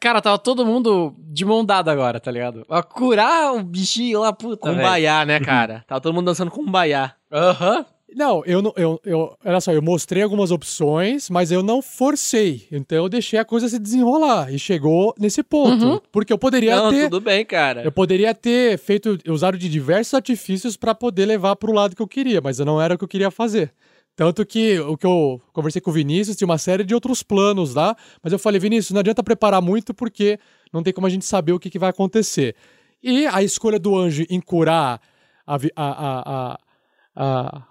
cara, 0.00 0.20
tava 0.20 0.38
todo 0.38 0.64
mundo 0.64 1.14
de 1.18 1.44
mão 1.44 1.64
dada 1.64 1.92
agora, 1.92 2.18
tá 2.18 2.30
ligado? 2.30 2.64
A 2.68 2.82
curar 2.82 3.54
o 3.54 3.62
bichinho 3.62 4.20
lá, 4.20 4.32
puta. 4.32 4.70
Kumbaya, 4.70 5.24
né, 5.24 5.40
cara? 5.40 5.84
Tava 5.88 6.00
todo 6.00 6.14
mundo 6.14 6.26
dançando 6.26 6.50
Kumbaya. 6.50 7.12
Aham. 7.32 7.84
Não, 8.14 8.42
eu 8.46 8.62
não. 8.62 8.72
Eu, 8.74 8.98
eu, 9.04 9.36
olha 9.44 9.60
só, 9.60 9.70
eu 9.70 9.82
mostrei 9.82 10.22
algumas 10.22 10.50
opções, 10.50 11.28
mas 11.28 11.52
eu 11.52 11.62
não 11.62 11.82
forcei. 11.82 12.66
Então 12.72 12.96
eu 12.96 13.08
deixei 13.08 13.38
a 13.38 13.44
coisa 13.44 13.68
se 13.68 13.78
desenrolar. 13.78 14.50
E 14.52 14.58
chegou 14.58 15.14
nesse 15.18 15.42
ponto. 15.42 15.84
Uhum. 15.84 16.00
Porque 16.10 16.32
eu 16.32 16.38
poderia 16.38 16.74
Não, 16.74 16.90
ter. 16.90 17.04
tudo 17.10 17.20
bem, 17.20 17.44
cara. 17.44 17.82
Eu 17.82 17.92
poderia 17.92 18.34
ter 18.34 18.78
feito, 18.78 19.18
usado 19.28 19.58
de 19.58 19.68
diversos 19.68 20.14
artifícios 20.14 20.74
pra 20.76 20.94
poder 20.94 21.26
levar 21.26 21.54
pro 21.56 21.72
lado 21.72 21.94
que 21.94 22.00
eu 22.00 22.08
queria, 22.08 22.40
mas 22.40 22.58
não 22.60 22.80
era 22.80 22.94
o 22.94 22.98
que 22.98 23.04
eu 23.04 23.08
queria 23.08 23.30
fazer. 23.30 23.72
Tanto 24.18 24.44
que 24.44 24.80
o 24.80 24.96
que 24.96 25.06
eu 25.06 25.40
conversei 25.52 25.80
com 25.80 25.90
o 25.90 25.92
Vinícius 25.92 26.36
tinha 26.36 26.44
uma 26.44 26.58
série 26.58 26.82
de 26.82 26.92
outros 26.92 27.22
planos 27.22 27.72
lá, 27.72 27.96
mas 28.20 28.32
eu 28.32 28.38
falei, 28.40 28.58
Vinícius, 28.58 28.90
não 28.90 28.98
adianta 28.98 29.22
preparar 29.22 29.62
muito 29.62 29.94
porque 29.94 30.40
não 30.72 30.82
tem 30.82 30.92
como 30.92 31.06
a 31.06 31.10
gente 31.10 31.24
saber 31.24 31.52
o 31.52 31.58
que, 31.60 31.70
que 31.70 31.78
vai 31.78 31.90
acontecer. 31.90 32.56
E 33.00 33.28
a 33.28 33.44
escolha 33.44 33.78
do 33.78 33.96
anjo 33.96 34.26
em 34.28 34.40
curar 34.40 35.00
a, 35.46 35.54
a, 35.54 35.58
a, 35.76 36.22
a, 36.26 36.58
a, 37.14 37.62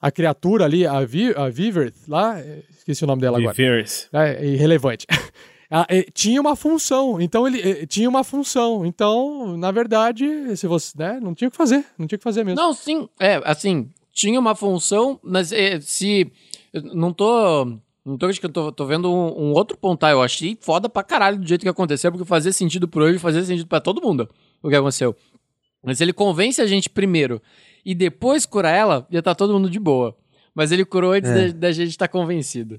a 0.00 0.10
criatura 0.10 0.64
ali, 0.64 0.86
a, 0.86 1.04
Vi, 1.04 1.34
a 1.36 1.50
Viverth 1.50 2.08
lá, 2.08 2.40
eh, 2.40 2.62
esqueci 2.70 3.04
o 3.04 3.06
nome 3.06 3.20
dela 3.20 3.36
agora. 3.36 3.52
Viverth. 3.52 4.08
É, 4.10 4.42
irrelevante. 4.42 5.06
Ah, 5.70 5.86
eh, 5.88 6.06
tinha 6.14 6.40
uma 6.40 6.54
função, 6.54 7.20
então 7.20 7.48
ele 7.48 7.84
tinha 7.86 8.08
uma 8.08 8.22
função. 8.22 8.86
Então, 8.86 9.56
na 9.56 9.72
verdade, 9.72 10.56
se 10.56 10.68
você, 10.68 10.96
né, 10.96 11.18
não 11.20 11.34
tinha 11.34 11.48
o 11.48 11.50
que 11.50 11.56
fazer, 11.56 11.84
não 11.98 12.06
tinha 12.06 12.16
o 12.16 12.18
que 12.20 12.22
fazer 12.22 12.44
mesmo. 12.44 12.60
Não, 12.60 12.72
sim, 12.72 13.08
é, 13.18 13.40
assim, 13.44 13.90
tinha 14.14 14.38
uma 14.40 14.54
função, 14.54 15.18
mas 15.22 15.52
é, 15.52 15.80
se. 15.80 16.30
Não 16.72 17.12
tô. 17.12 17.66
Não 18.04 18.18
tô, 18.18 18.26
acho 18.26 18.38
que 18.38 18.44
eu 18.46 18.50
tô, 18.52 18.70
tô 18.70 18.84
vendo 18.86 19.10
um, 19.12 19.46
um 19.48 19.52
outro 19.52 19.76
ponto, 19.78 20.06
eu 20.06 20.20
achei 20.22 20.56
foda 20.60 20.88
pra 20.90 21.02
caralho 21.02 21.38
do 21.38 21.46
jeito 21.46 21.62
que 21.62 21.68
aconteceu, 21.68 22.12
porque 22.12 22.26
fazia 22.26 22.52
sentido 22.52 22.86
pro 22.86 23.08
ele, 23.08 23.18
fazia 23.18 23.42
sentido 23.42 23.66
pra 23.66 23.80
todo 23.80 24.02
mundo 24.02 24.28
o 24.62 24.68
que 24.68 24.76
aconteceu. 24.76 25.16
Mas 25.82 26.00
ele 26.02 26.12
convence 26.12 26.60
a 26.60 26.66
gente 26.66 26.88
primeiro 26.90 27.40
e 27.84 27.94
depois 27.94 28.44
cura 28.44 28.70
ela, 28.70 29.06
ia 29.10 29.20
estar 29.20 29.34
todo 29.34 29.54
mundo 29.54 29.70
de 29.70 29.78
boa. 29.78 30.14
Mas 30.54 30.70
ele 30.70 30.84
curou 30.84 31.12
antes 31.12 31.30
É. 31.30 31.48
da, 31.48 31.58
da 31.60 31.72
gente 31.72 31.90
estar 31.90 32.08
convencido. 32.08 32.78